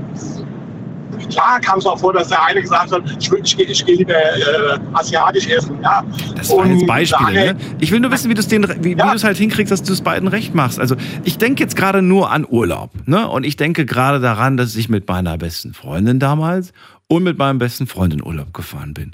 Klar 1.30 1.60
kam 1.60 1.80
es 1.80 1.86
auch 1.86 1.98
vor, 2.00 2.14
dass 2.14 2.28
der 2.30 2.44
eine 2.46 2.62
gesagt 2.62 2.92
hat, 2.92 3.04
ich, 3.20 3.32
will- 3.32 3.42
ich, 3.44 3.56
gehe- 3.58 3.66
ich 3.66 3.86
gehe 3.86 3.96
lieber 3.96 4.14
äh, 4.14 4.80
asiatisch 4.94 5.48
essen. 5.48 5.78
Ja. 5.82 6.04
Das 6.36 6.50
waren 6.50 6.78
jetzt 6.78 6.88
Beispiele, 6.88 7.34
daher- 7.34 7.54
ne? 7.54 7.60
Ich 7.80 7.92
will 7.92 8.00
nur 8.00 8.12
wissen, 8.12 8.30
wie 8.30 8.34
du 8.34 8.40
es 8.42 8.50
wie 8.52 8.94
es 9.16 9.24
halt 9.24 9.38
hinkriegst, 9.38 9.72
dass 9.72 9.84
du 9.84 9.94
es 9.94 10.02
beiden 10.02 10.28
recht 10.28 10.54
machst. 10.56 10.80
Also 10.80 10.96
ich 11.24 11.38
denke 11.38 11.62
jetzt 11.64 11.76
gerade 11.76 12.02
nur 12.02 12.32
an 12.32 12.46
Urlaub, 12.50 12.92
ne? 13.06 13.28
Und 13.30 13.46
ich 13.46 13.56
denke 13.58 13.86
gerade 13.86 14.20
daran, 14.20 14.58
dass 14.58 14.76
ich 14.76 14.90
mit 14.90 15.08
meiner 15.08 15.38
besten 15.38 15.74
Freundin 15.74 16.20
damals 16.20 16.74
und 17.08 17.24
mit 17.24 17.38
meinem 17.38 17.60
besten 17.60 17.88
Freund 17.88 18.14
in 18.14 18.24
Urlaub 18.24 18.54
gefahren 18.54 18.94
bin. 18.94 19.12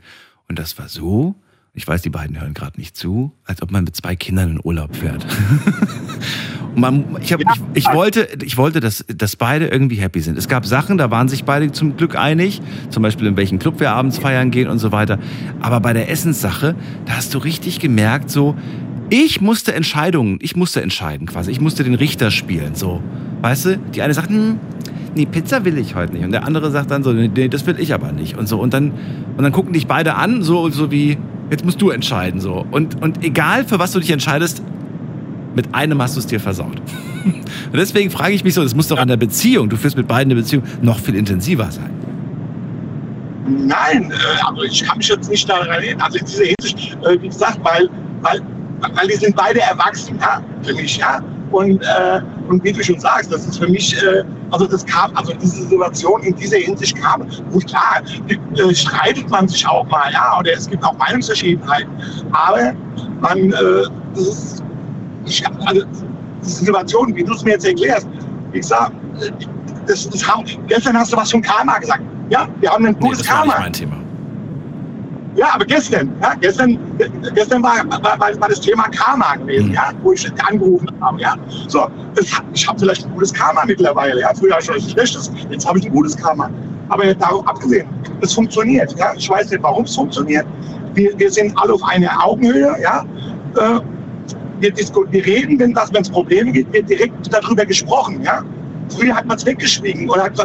Und 0.47 0.57
das 0.59 0.77
war 0.79 0.87
so, 0.89 1.35
ich 1.73 1.87
weiß, 1.87 2.01
die 2.01 2.09
beiden 2.09 2.39
hören 2.39 2.53
gerade 2.53 2.79
nicht 2.79 2.97
zu, 2.97 3.31
als 3.45 3.61
ob 3.61 3.71
man 3.71 3.83
mit 3.83 3.95
zwei 3.95 4.15
Kindern 4.15 4.51
in 4.51 4.59
Urlaub 4.63 4.95
fährt. 4.95 5.25
Und 6.75 6.81
man, 6.81 7.17
ich, 7.21 7.33
hab, 7.33 7.41
ich, 7.41 7.47
ich 7.73 7.93
wollte, 7.93 8.27
ich 8.43 8.57
wollte 8.57 8.79
dass, 8.79 9.05
dass 9.07 9.35
beide 9.35 9.67
irgendwie 9.67 9.95
happy 9.95 10.21
sind. 10.21 10.37
Es 10.37 10.47
gab 10.47 10.65
Sachen, 10.65 10.97
da 10.97 11.11
waren 11.11 11.27
sich 11.27 11.43
beide 11.43 11.71
zum 11.71 11.97
Glück 11.97 12.15
einig, 12.15 12.61
zum 12.89 13.03
Beispiel 13.03 13.27
in 13.27 13.37
welchen 13.37 13.59
Club 13.59 13.79
wir 13.79 13.91
abends 13.91 14.17
feiern 14.17 14.51
gehen 14.51 14.67
und 14.67 14.79
so 14.79 14.91
weiter. 14.91 15.19
Aber 15.61 15.79
bei 15.79 15.93
der 15.93 16.09
Essenssache, 16.09 16.75
da 17.05 17.13
hast 17.13 17.33
du 17.33 17.39
richtig 17.39 17.79
gemerkt, 17.79 18.29
so, 18.29 18.55
ich 19.09 19.41
musste 19.41 19.73
Entscheidungen, 19.73 20.37
ich 20.41 20.55
musste 20.55 20.81
entscheiden 20.81 21.27
quasi. 21.27 21.51
Ich 21.51 21.59
musste 21.59 21.83
den 21.83 21.95
Richter 21.95 22.29
spielen, 22.29 22.75
so. 22.75 23.01
Weißt 23.41 23.65
du? 23.65 23.77
Die 23.95 24.01
eine 24.01 24.13
sagt, 24.13 24.29
hm, 24.29 24.59
nee, 25.15 25.25
Pizza 25.25 25.65
will 25.65 25.77
ich 25.77 25.95
heute 25.95 26.13
nicht. 26.13 26.23
Und 26.23 26.31
der 26.31 26.45
andere 26.45 26.69
sagt 26.69 26.91
dann 26.91 27.03
so, 27.03 27.11
nee, 27.11 27.47
das 27.47 27.65
will 27.65 27.79
ich 27.79 27.93
aber 27.93 28.11
nicht. 28.11 28.37
Und 28.37 28.47
so. 28.47 28.59
Und 28.59 28.73
dann, 28.73 28.91
und 29.35 29.43
dann 29.43 29.51
gucken 29.51 29.73
dich 29.73 29.87
beide 29.87 30.15
an, 30.15 30.43
so, 30.43 30.69
so 30.69 30.91
wie, 30.91 31.17
jetzt 31.49 31.65
musst 31.65 31.81
du 31.81 31.89
entscheiden, 31.89 32.39
so. 32.39 32.65
Und, 32.69 33.01
und 33.01 33.23
egal 33.23 33.65
für 33.65 33.79
was 33.79 33.91
du 33.91 33.99
dich 33.99 34.11
entscheidest, 34.11 34.61
mit 35.55 35.73
einem 35.73 36.01
hast 36.01 36.15
du 36.15 36.19
es 36.19 36.27
dir 36.27 36.39
versaut. 36.39 36.81
Und 37.25 37.75
deswegen 37.75 38.09
frage 38.09 38.33
ich 38.33 38.43
mich 38.43 38.53
so, 38.53 38.63
das 38.63 38.75
muss 38.75 38.87
doch 38.87 38.97
an 38.97 39.07
der 39.07 39.17
Beziehung, 39.17 39.69
du 39.69 39.77
führst 39.77 39.97
mit 39.97 40.07
beiden 40.07 40.31
eine 40.31 40.41
Beziehung, 40.41 40.63
noch 40.81 40.99
viel 40.99 41.15
intensiver 41.15 41.69
sein. 41.71 41.89
Nein, 43.47 44.13
also 44.45 44.63
ich 44.63 44.83
kann 44.83 44.97
mich 44.97 45.09
jetzt 45.09 45.29
nicht 45.29 45.49
daran 45.49 45.67
erinnern. 45.67 46.01
Also 46.01 46.19
in 46.19 46.25
dieser 46.25 46.43
Hinsicht, 46.45 46.97
äh, 47.03 47.21
wie 47.21 47.27
gesagt, 47.27 47.59
weil, 47.63 47.89
weil, 48.21 48.41
weil 48.95 49.07
die 49.07 49.15
sind 49.15 49.35
beide 49.35 49.59
erwachsen, 49.61 50.17
ja, 50.21 50.41
für 50.61 50.73
mich, 50.73 50.97
ja. 50.97 51.21
Und, 51.51 51.81
äh, 51.81 52.21
und 52.47 52.63
wie 52.63 52.71
du 52.71 52.83
schon 52.83 52.99
sagst, 52.99 53.31
das 53.33 53.47
ist 53.47 53.57
für 53.57 53.67
mich, 53.67 53.95
äh, 54.03 54.23
also 54.51 54.67
das 54.67 54.85
kam, 54.85 55.15
also 55.15 55.33
diese 55.33 55.63
Situation 55.63 56.21
in 56.21 56.35
dieser 56.35 56.57
Hinsicht 56.57 56.95
kam, 57.01 57.25
gut 57.51 57.65
klar, 57.67 58.01
äh, 58.27 58.75
streitet 58.75 59.27
man 59.29 59.47
sich 59.47 59.67
auch 59.67 59.87
mal, 59.87 60.11
ja, 60.11 60.37
oder 60.39 60.53
es 60.53 60.69
gibt 60.69 60.83
auch 60.83 60.95
Meinungsverschiedenheiten. 60.97 61.89
Aber 62.31 62.73
man, 63.19 63.51
äh, 63.51 63.83
das 64.13 64.27
ist, 64.27 64.63
ich, 65.29 65.43
also, 65.65 65.81
diese 66.43 66.65
Situation, 66.65 67.15
wie 67.15 67.23
du 67.23 67.33
es 67.33 67.43
mir 67.43 67.51
jetzt 67.51 67.65
erklärst, 67.65 68.07
gesagt, 68.51 68.93
äh, 69.21 69.31
das, 69.87 70.09
das 70.09 70.27
haben, 70.27 70.45
gestern 70.67 70.97
hast 70.97 71.13
du 71.13 71.17
was 71.17 71.31
von 71.31 71.41
Karma 71.41 71.77
gesagt. 71.79 72.01
Ja, 72.29 72.47
wir 72.59 72.69
haben 72.69 72.85
ein 72.85 72.93
Nee, 72.99 73.07
gutes 73.07 73.19
das 73.19 73.29
war 73.29 73.37
Karma. 73.37 73.53
nicht 73.53 73.61
mein 73.61 73.73
Thema. 73.73 73.95
Ja, 75.35 75.53
aber 75.53 75.65
gestern, 75.65 76.11
ja, 76.21 76.33
gestern, 76.35 76.77
gestern 77.33 77.63
war, 77.63 77.77
war, 77.89 78.19
war, 78.19 78.41
war 78.41 78.49
das 78.49 78.59
Thema 78.59 78.83
Karma 78.89 79.35
gewesen, 79.35 79.71
ja, 79.73 79.91
wo 80.01 80.11
ich 80.11 80.29
angerufen 80.47 80.89
habe, 81.01 81.21
ja. 81.21 81.35
So, 81.67 81.87
das, 82.15 82.25
ich 82.53 82.67
habe 82.67 82.79
vielleicht 82.79 83.05
ein 83.05 83.13
gutes 83.13 83.33
Karma 83.33 83.63
mittlerweile, 83.65 84.19
ja. 84.21 84.33
Früher 84.33 84.57
ich 84.59 84.69
ein 84.71 84.81
schlechtes, 84.81 85.31
jetzt 85.49 85.67
habe 85.67 85.79
ich 85.79 85.85
ein 85.85 85.91
gutes 85.93 86.17
Karma. 86.17 86.49
Aber 86.89 87.13
darauf 87.13 87.47
abgesehen, 87.47 87.87
es 88.21 88.33
funktioniert, 88.33 88.93
ja. 88.97 89.13
Ich 89.15 89.29
weiß 89.29 89.51
nicht, 89.51 89.63
warum 89.63 89.85
es 89.85 89.95
funktioniert. 89.95 90.45
Wir, 90.95 91.17
wir 91.17 91.31
sind 91.31 91.53
alle 91.57 91.73
auf 91.73 91.83
einer 91.83 92.11
Augenhöhe, 92.25 92.75
ja. 92.81 93.05
Äh, 93.55 93.79
wir, 94.61 94.73
wir 94.75 95.25
reden, 95.25 95.59
wenn 95.59 95.75
wenn 95.75 96.01
es 96.01 96.09
Probleme 96.09 96.51
gibt, 96.51 96.73
wird 96.73 96.89
direkt 96.89 97.33
darüber 97.33 97.65
gesprochen, 97.65 98.21
ja. 98.23 98.43
Früher 98.89 99.15
hat 99.15 99.25
man 99.25 99.37
es 99.37 99.45
weggeschwiegen 99.45 100.09
oder 100.09 100.23
hat, 100.23 100.39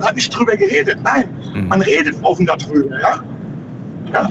hat 0.00 0.14
nicht 0.14 0.34
drüber 0.34 0.56
geredet. 0.56 0.98
Nein, 1.02 1.28
man 1.68 1.82
redet 1.82 2.16
offen 2.22 2.46
darüber, 2.46 2.98
ja. 3.00 3.22
ja. 4.12 4.30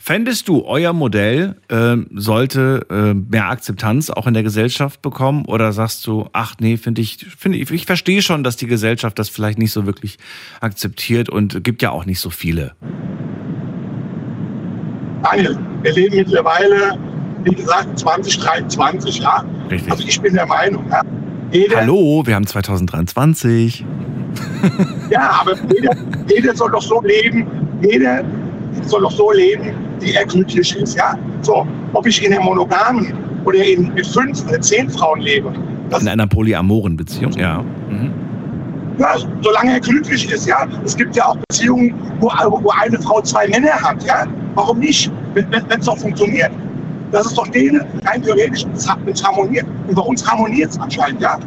Fändest 0.00 0.48
du, 0.48 0.64
euer 0.64 0.92
Modell 0.92 1.56
ähm, 1.68 2.06
sollte 2.14 2.86
äh, 2.90 3.14
mehr 3.14 3.50
Akzeptanz 3.50 4.10
auch 4.10 4.26
in 4.26 4.34
der 4.34 4.42
Gesellschaft 4.42 5.02
bekommen? 5.02 5.44
Oder 5.44 5.72
sagst 5.72 6.06
du, 6.06 6.28
ach 6.32 6.54
nee, 6.60 6.78
finde 6.78 7.02
ich, 7.02 7.26
finde 7.36 7.58
ich, 7.58 7.70
ich 7.70 7.84
verstehe 7.84 8.22
schon, 8.22 8.42
dass 8.42 8.56
die 8.56 8.66
Gesellschaft 8.66 9.18
das 9.18 9.28
vielleicht 9.28 9.58
nicht 9.58 9.72
so 9.72 9.86
wirklich 9.86 10.16
akzeptiert 10.60 11.28
und 11.28 11.62
gibt 11.62 11.82
ja 11.82 11.90
auch 11.90 12.06
nicht 12.06 12.20
so 12.20 12.30
viele. 12.30 12.72
Daniel, 15.22 15.58
wir 15.82 15.92
leben 15.92 16.16
mittlerweile, 16.16 16.98
wie 17.44 17.54
gesagt, 17.54 17.98
2023, 17.98 19.18
ja. 19.18 19.44
Richtig. 19.70 19.90
Also 19.90 20.04
ich 20.06 20.20
bin 20.20 20.34
der 20.34 20.46
Meinung, 20.46 20.84
ja. 20.90 21.02
Jeder, 21.52 21.78
Hallo, 21.78 22.22
wir 22.26 22.34
haben 22.34 22.46
2023. 22.46 23.84
ja, 25.10 25.40
aber 25.40 25.54
jeder, 25.74 25.96
jeder 26.28 26.54
soll 26.54 26.70
doch 26.70 26.82
so 26.82 27.00
leben, 27.02 27.46
jeder 27.82 28.22
soll 28.82 29.00
doch 29.00 29.10
so 29.10 29.32
leben, 29.32 29.72
wie 30.00 30.12
er 30.12 30.26
glücklich 30.26 30.76
ist, 30.76 30.96
ja. 30.96 31.16
So, 31.42 31.66
ob 31.94 32.06
ich 32.06 32.22
in 32.22 32.32
einer 32.32 32.42
monogamen 32.42 33.14
oder 33.44 33.64
in, 33.64 33.94
mit 33.94 34.06
fünf 34.06 34.46
oder 34.46 34.60
zehn 34.60 34.90
Frauen 34.90 35.20
lebe, 35.20 35.52
das 35.90 36.02
In 36.02 36.08
einer 36.08 36.26
polyamoren 36.26 36.96
Beziehung, 36.96 37.32
ja. 37.32 37.62
Mhm. 37.88 38.12
Ja, 38.98 39.14
solange 39.42 39.74
er 39.74 39.80
glücklich 39.80 40.30
ist, 40.30 40.46
ja. 40.46 40.66
Es 40.84 40.96
gibt 40.96 41.16
ja 41.16 41.26
auch 41.26 41.36
Beziehungen, 41.48 41.94
wo, 42.20 42.26
wo 42.26 42.70
eine 42.70 43.00
Frau 43.00 43.22
zwei 43.22 43.48
Männer 43.48 43.72
hat, 43.72 44.04
ja. 44.04 44.26
Warum 44.54 44.80
nicht? 44.80 45.10
Wenn 45.34 45.80
es 45.80 45.86
doch 45.86 45.96
funktioniert. 45.96 46.50
Das 47.10 47.26
ist 47.26 47.38
doch 47.38 47.48
denen 47.48 47.84
rein 48.04 48.22
theoretisch, 48.22 48.64
es 48.74 49.24
harmoniert. 49.24 49.66
Und 49.86 49.94
bei 49.94 50.02
uns 50.02 50.26
harmoniert 50.26 50.70
es 50.70 50.78
anscheinend, 50.78 51.20
ja. 51.20 51.38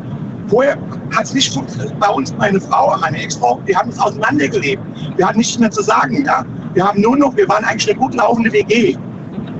Vorher 0.48 0.78
hat 1.16 1.24
es 1.24 1.34
nicht 1.34 1.54
funktioniert. 1.54 1.98
Bei 2.00 2.10
uns, 2.10 2.34
meine 2.38 2.60
Frau, 2.60 2.98
meine 3.00 3.22
Ex-Frau, 3.22 3.62
wir 3.66 3.78
haben 3.78 3.90
es 3.90 4.00
auseinandergelebt. 4.00 4.82
Wir 5.16 5.28
hatten 5.28 5.38
nichts 5.38 5.58
mehr 5.60 5.72
zu 5.72 5.84
sagen, 5.84 6.26
ja. 6.26 6.44
Wir 6.74 6.86
haben 6.86 7.02
nur 7.02 7.18
noch, 7.18 7.36
wir 7.38 7.48
waren 7.48 7.64
eigentlich 7.64 7.90
eine 7.90 8.00
gut 8.00 8.16
laufende 8.16 8.52
WG. 8.52 8.98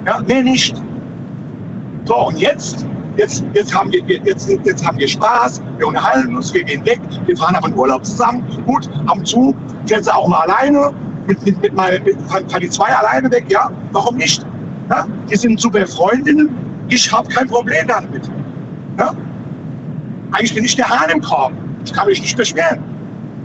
Ja, 0.06 0.20
mehr 0.22 0.42
nicht. 0.42 0.76
So, 2.06 2.28
und 2.28 2.38
jetzt, 2.40 2.86
jetzt, 3.18 3.44
jetzt, 3.54 3.74
haben 3.74 3.92
wir, 3.92 4.02
jetzt, 4.04 4.50
jetzt 4.50 4.86
haben 4.86 4.98
wir 4.98 5.08
Spaß, 5.08 5.62
wir 5.78 5.88
unterhalten 5.88 6.36
uns, 6.36 6.54
wir 6.54 6.64
gehen 6.64 6.84
weg, 6.86 7.00
wir 7.28 7.38
fahren 7.38 7.56
aber 7.56 7.68
in 7.68 7.76
Urlaub 7.76 8.04
zusammen. 8.04 8.44
Gut, 8.66 8.90
ab 9.06 9.18
und 9.18 9.28
zu 9.28 9.56
fährt 9.86 10.06
sie 10.06 10.14
auch 10.14 10.28
mal 10.28 10.42
alleine, 10.50 10.92
mit, 11.28 11.46
mit, 11.46 11.62
mit, 11.62 11.74
mal, 11.74 12.00
mit 12.00 12.20
fahren 12.24 12.46
die 12.60 12.70
zwei 12.70 12.88
alleine 12.88 13.30
weg, 13.32 13.46
ja, 13.50 13.70
warum 13.92 14.18
nicht? 14.18 14.46
Ja, 14.92 15.08
die 15.30 15.36
sind 15.38 15.60
super 15.60 15.88
Freundinnen, 15.88 16.50
ich 16.90 17.10
habe 17.12 17.28
kein 17.30 17.48
Problem 17.48 17.88
damit. 17.88 18.30
Ja? 19.00 19.16
Eigentlich 20.34 20.54
bin 20.54 20.66
ich 20.66 20.76
der 20.76 20.90
Hahn 20.90 21.10
im 21.10 21.22
Korb, 21.22 21.54
ich 21.86 21.94
kann 21.94 22.08
mich 22.08 22.22
nicht 22.22 22.36
beschweren. 22.36 22.84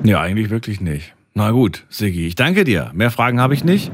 Ja, 0.03 0.21
eigentlich 0.21 0.51
wirklich 0.51 0.81
nicht. 0.81 1.15
Na 1.35 1.53
gut, 1.53 1.85
Siggi, 1.89 2.27
ich 2.27 2.35
danke 2.35 2.65
dir. 2.65 2.91
Mehr 2.95 3.11
Fragen 3.11 3.41
habe 3.41 3.55
ich 3.55 3.63
nicht. 3.63 3.93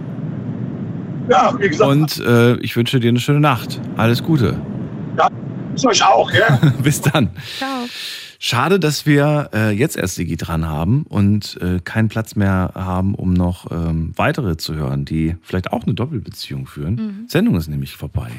Ja, 1.29 1.53
wie 1.59 1.69
gesagt, 1.69 1.91
Und 1.91 2.19
äh, 2.27 2.55
ich 2.57 2.74
wünsche 2.77 3.01
dir 3.01 3.09
eine 3.09 3.20
schöne 3.20 3.41
Nacht. 3.41 3.81
Alles 3.97 4.23
Gute. 4.23 4.59
ja, 5.19 5.29
ist 5.74 5.87
euch 5.87 6.05
auch, 6.05 6.31
ja. 6.33 6.59
Bis 6.83 7.01
dann. 7.01 7.31
Ciao. 7.59 7.69
Schade, 8.44 8.81
dass 8.81 9.06
wir 9.06 9.51
äh, 9.55 9.70
jetzt 9.70 9.97
erst 9.97 10.16
Sigi 10.16 10.36
dran 10.36 10.66
haben 10.66 11.05
und 11.05 11.60
äh, 11.62 11.78
keinen 11.78 12.09
Platz 12.09 12.35
mehr 12.35 12.73
haben, 12.74 13.14
um 13.14 13.32
noch 13.32 13.70
ähm, 13.70 14.12
weitere 14.16 14.56
zu 14.56 14.74
hören, 14.74 15.05
die 15.05 15.36
vielleicht 15.43 15.73
auch 15.73 15.85
eine 15.85 15.94
Doppelbeziehung 15.94 16.66
führen. 16.66 16.94
Mhm. 16.97 17.28
Sendung 17.28 17.55
ist 17.55 17.69
nämlich 17.69 17.94
vorbei. 17.94 18.32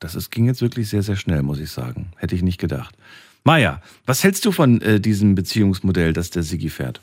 Das 0.00 0.16
ist, 0.16 0.32
ging 0.32 0.46
jetzt 0.46 0.62
wirklich 0.62 0.88
sehr, 0.88 1.04
sehr 1.04 1.14
schnell, 1.14 1.44
muss 1.44 1.60
ich 1.60 1.70
sagen. 1.70 2.08
Hätte 2.16 2.34
ich 2.34 2.42
nicht 2.42 2.58
gedacht. 2.58 2.96
Maja, 3.44 3.80
was 4.04 4.24
hältst 4.24 4.44
du 4.44 4.50
von 4.50 4.80
äh, 4.80 4.98
diesem 4.98 5.36
Beziehungsmodell, 5.36 6.12
das 6.12 6.30
der 6.30 6.42
Sigi 6.42 6.68
fährt? 6.68 7.00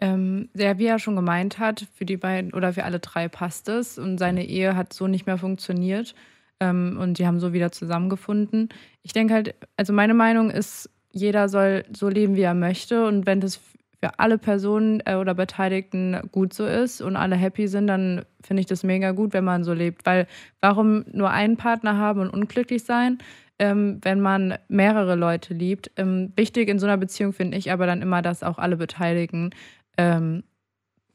Ähm, 0.00 0.48
der, 0.54 0.78
wie 0.78 0.86
er 0.86 0.98
schon 0.98 1.14
gemeint 1.14 1.60
hat, 1.60 1.86
für 1.94 2.04
die 2.04 2.16
beiden 2.16 2.52
oder 2.52 2.72
für 2.72 2.82
alle 2.82 2.98
drei 2.98 3.28
passt 3.28 3.68
es 3.68 3.96
und 3.96 4.18
seine 4.18 4.44
Ehe 4.44 4.74
hat 4.74 4.92
so 4.92 5.06
nicht 5.06 5.26
mehr 5.26 5.38
funktioniert 5.38 6.16
ähm, 6.58 6.98
und 7.00 7.20
die 7.20 7.28
haben 7.28 7.38
so 7.38 7.52
wieder 7.52 7.70
zusammengefunden. 7.70 8.70
Ich 9.04 9.12
denke 9.12 9.34
halt, 9.34 9.54
also 9.76 9.92
meine 9.92 10.14
Meinung 10.14 10.50
ist, 10.50 10.90
jeder 11.16 11.48
soll 11.48 11.84
so 11.94 12.08
leben, 12.08 12.36
wie 12.36 12.42
er 12.42 12.54
möchte 12.54 13.06
und 13.06 13.26
wenn 13.26 13.40
das 13.40 13.56
für 13.56 14.18
alle 14.18 14.38
Personen 14.38 15.02
äh, 15.06 15.14
oder 15.14 15.34
Beteiligten 15.34 16.20
gut 16.30 16.52
so 16.52 16.66
ist 16.66 17.00
und 17.00 17.16
alle 17.16 17.36
happy 17.36 17.66
sind, 17.66 17.86
dann 17.86 18.24
finde 18.42 18.60
ich 18.60 18.66
das 18.66 18.82
mega 18.82 19.12
gut, 19.12 19.32
wenn 19.32 19.44
man 19.44 19.64
so 19.64 19.72
lebt, 19.72 20.04
weil 20.04 20.26
warum 20.60 21.04
nur 21.12 21.30
einen 21.30 21.56
Partner 21.56 21.96
haben 21.96 22.20
und 22.20 22.30
unglücklich 22.30 22.84
sein? 22.84 23.18
ähm, 23.58 23.98
wenn 24.02 24.20
man 24.20 24.58
mehrere 24.68 25.14
Leute 25.14 25.54
liebt. 25.54 25.90
Ähm, 25.96 26.32
wichtig 26.36 26.68
in 26.68 26.78
so 26.78 26.86
einer 26.86 26.96
Beziehung 26.96 27.32
finde 27.32 27.56
ich 27.56 27.72
aber 27.72 27.86
dann 27.86 28.02
immer, 28.02 28.22
dass 28.22 28.42
auch 28.42 28.58
alle 28.58 28.76
Beteiligten 28.76 29.50
ähm, 29.96 30.42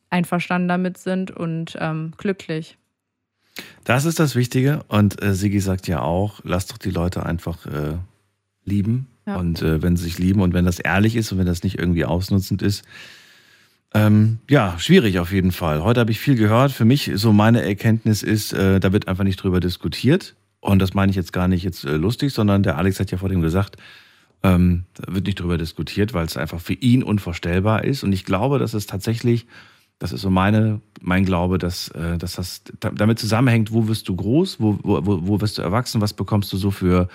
einverstanden 0.10 0.68
damit 0.68 0.98
sind 0.98 1.32
und 1.32 1.78
ähm, 1.80 2.14
glücklich. 2.18 2.78
Das 3.84 4.06
ist 4.06 4.20
das 4.20 4.36
Wichtige. 4.36 4.84
Und 4.88 5.22
äh, 5.22 5.34
Sigi 5.34 5.60
sagt 5.60 5.88
ja 5.88 6.02
auch, 6.02 6.42
lass 6.44 6.68
doch 6.68 6.78
die 6.78 6.92
Leute 6.92 7.26
einfach 7.26 7.66
äh, 7.66 7.98
lieben, 8.64 9.08
Und 9.38 9.62
äh, 9.62 9.82
wenn 9.82 9.98
sie 9.98 10.04
sich 10.06 10.20
lieben 10.20 10.42
und 10.42 10.54
wenn 10.54 10.66
das 10.66 10.80
ehrlich 10.80 11.16
ist 11.16 11.32
und 11.32 11.38
wenn 11.38 11.46
das 11.46 11.64
nicht 11.64 11.78
irgendwie 11.80 12.06
ausnutzend 12.06 12.62
ist, 12.62 12.84
ähm, 13.94 14.40
ja, 14.50 14.80
schwierig 14.80 15.20
auf 15.20 15.32
jeden 15.34 15.52
Fall. 15.52 15.84
Heute 15.84 16.00
habe 16.00 16.12
ich 16.12 16.20
viel 16.20 16.36
gehört. 16.36 16.72
Für 16.72 16.86
mich 16.86 17.12
so 17.16 17.34
meine 17.34 17.62
Erkenntnis 17.62 18.24
ist, 18.24 18.54
äh, 18.54 18.80
da 18.80 18.94
wird 18.94 19.08
einfach 19.08 19.26
nicht 19.26 19.42
drüber 19.44 19.60
diskutiert. 19.60 20.36
Und 20.62 20.80
das 20.80 20.94
meine 20.94 21.10
ich 21.10 21.16
jetzt 21.16 21.34
gar 21.34 21.48
nicht 21.48 21.64
jetzt 21.64 21.84
äh, 21.84 21.98
lustig, 21.98 22.32
sondern 22.34 22.64
der 22.64 22.78
Alex 22.78 23.00
hat 23.00 23.12
ja 23.12 23.18
vor 23.18 23.30
dem 23.30 23.42
gesagt, 23.42 23.76
ähm, 24.44 24.86
da 24.94 25.14
wird 25.14 25.26
nicht 25.26 25.40
drüber 25.40 25.58
diskutiert, 25.58 26.14
weil 26.14 26.26
es 26.26 26.38
einfach 26.38 26.62
für 26.62 26.74
ihn 26.74 27.04
unvorstellbar 27.04 27.84
ist. 27.84 28.04
Und 28.04 28.14
ich 28.14 28.24
glaube, 28.26 28.60
dass 28.60 28.74
es 28.74 28.86
tatsächlich, 28.86 29.46
das 30.00 30.14
ist 30.14 30.22
so 30.22 30.30
meine, 30.30 30.80
mein 31.02 31.26
Glaube, 31.26 31.58
dass, 31.58 31.90
äh, 31.90 32.18
dass 32.18 32.34
das 32.36 32.64
da- 32.80 32.92
damit 32.92 33.20
zusammenhängt, 33.20 33.74
wo 33.74 33.88
wirst 33.88 34.08
du 34.08 34.16
groß, 34.16 34.60
wo, 34.60 34.80
wo 34.84 35.02
wo 35.28 35.42
wirst 35.42 35.58
du 35.58 35.64
erwachsen, 35.64 36.00
was 36.00 36.14
bekommst 36.14 36.54
du 36.54 36.58
so 36.58 36.72
für, 36.72 37.10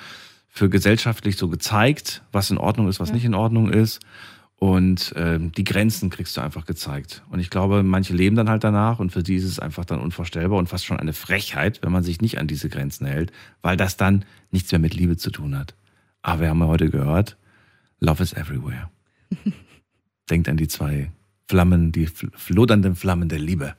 für 0.57 0.71
gesellschaftlich 0.71 1.37
so 1.37 1.49
gezeigt, 1.49 2.23
was 2.33 2.51
in 2.51 2.57
Ordnung 2.57 2.89
ist, 2.89 2.99
was 2.99 3.13
nicht 3.13 3.27
in 3.27 3.35
Ordnung 3.35 3.71
ist. 3.71 4.01
Und 4.59 5.13
ähm, 5.17 5.53
die 5.53 5.65
Grenzen 5.65 6.09
kriegst 6.09 6.35
du 6.35 6.41
einfach 6.41 6.65
gezeigt. 6.65 7.23
Und 7.29 7.41
ich 7.41 7.51
glaube, 7.51 7.83
manche 7.83 8.15
leben 8.15 8.37
dann 8.37 8.49
halt 8.49 8.65
danach 8.65 8.99
und 8.99 9.13
für 9.13 9.23
die 9.23 9.35
ist 9.35 9.45
es 9.45 9.59
einfach 9.59 9.85
dann 9.85 10.01
unvorstellbar 10.01 10.59
und 10.59 10.67
fast 10.67 10.87
schon 10.87 10.99
eine 10.99 11.13
Frechheit, 11.13 11.81
wenn 11.83 11.93
man 11.93 12.03
sich 12.03 12.23
nicht 12.23 12.39
an 12.39 12.47
diese 12.47 12.71
Grenzen 12.71 13.07
hält, 13.07 13.33
weil 13.61 13.77
das 13.77 13.99
dann 13.99 14.25
nichts 14.51 14.73
mehr 14.73 14.79
mit 14.79 14.95
Liebe 14.95 15.19
zu 15.19 15.31
tun 15.31 15.59
hat. 15.59 15.75
Aber 16.23 16.41
wir 16.41 16.49
haben 16.49 16.61
ja 16.61 16.69
heute 16.69 16.89
gehört, 16.89 17.37
Love 18.01 18.23
is 18.23 18.33
everywhere. 18.33 18.89
Denkt 20.31 20.49
an 20.49 20.57
die 20.57 20.69
zwei 20.69 21.13
Flammen, 21.49 21.93
die 21.93 22.09
fl- 22.09 22.31
flodernden 22.35 22.95
Flammen 22.97 23.29
der 23.29 23.39
Liebe. 23.39 23.75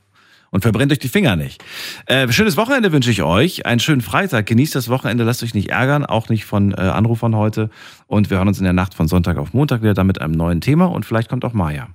Und 0.51 0.61
verbrennt 0.61 0.91
euch 0.91 0.99
die 0.99 1.09
Finger 1.09 1.35
nicht. 1.35 1.63
Äh, 2.05 2.31
schönes 2.31 2.57
Wochenende 2.57 2.91
wünsche 2.91 3.11
ich 3.11 3.23
euch. 3.23 3.65
Einen 3.65 3.79
schönen 3.79 4.01
Freitag. 4.01 4.45
Genießt 4.45 4.75
das 4.75 4.89
Wochenende. 4.89 5.23
Lasst 5.23 5.43
euch 5.43 5.53
nicht 5.53 5.69
ärgern. 5.69 6.05
Auch 6.05 6.29
nicht 6.29 6.45
von 6.45 6.71
äh, 6.71 6.75
Anrufern 6.77 7.35
heute. 7.35 7.69
Und 8.07 8.29
wir 8.29 8.37
hören 8.37 8.47
uns 8.47 8.59
in 8.59 8.63
der 8.63 8.73
Nacht 8.73 8.93
von 8.93 9.07
Sonntag 9.07 9.37
auf 9.37 9.53
Montag 9.53 9.81
wieder 9.81 9.93
dann 9.93 10.07
mit 10.07 10.21
einem 10.21 10.33
neuen 10.33 10.61
Thema. 10.61 10.85
Und 10.85 11.05
vielleicht 11.05 11.29
kommt 11.29 11.43
auch 11.43 11.53
Maja. 11.53 11.89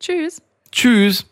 Tschüss. 0.00 0.42
Tschüss. 0.72 1.26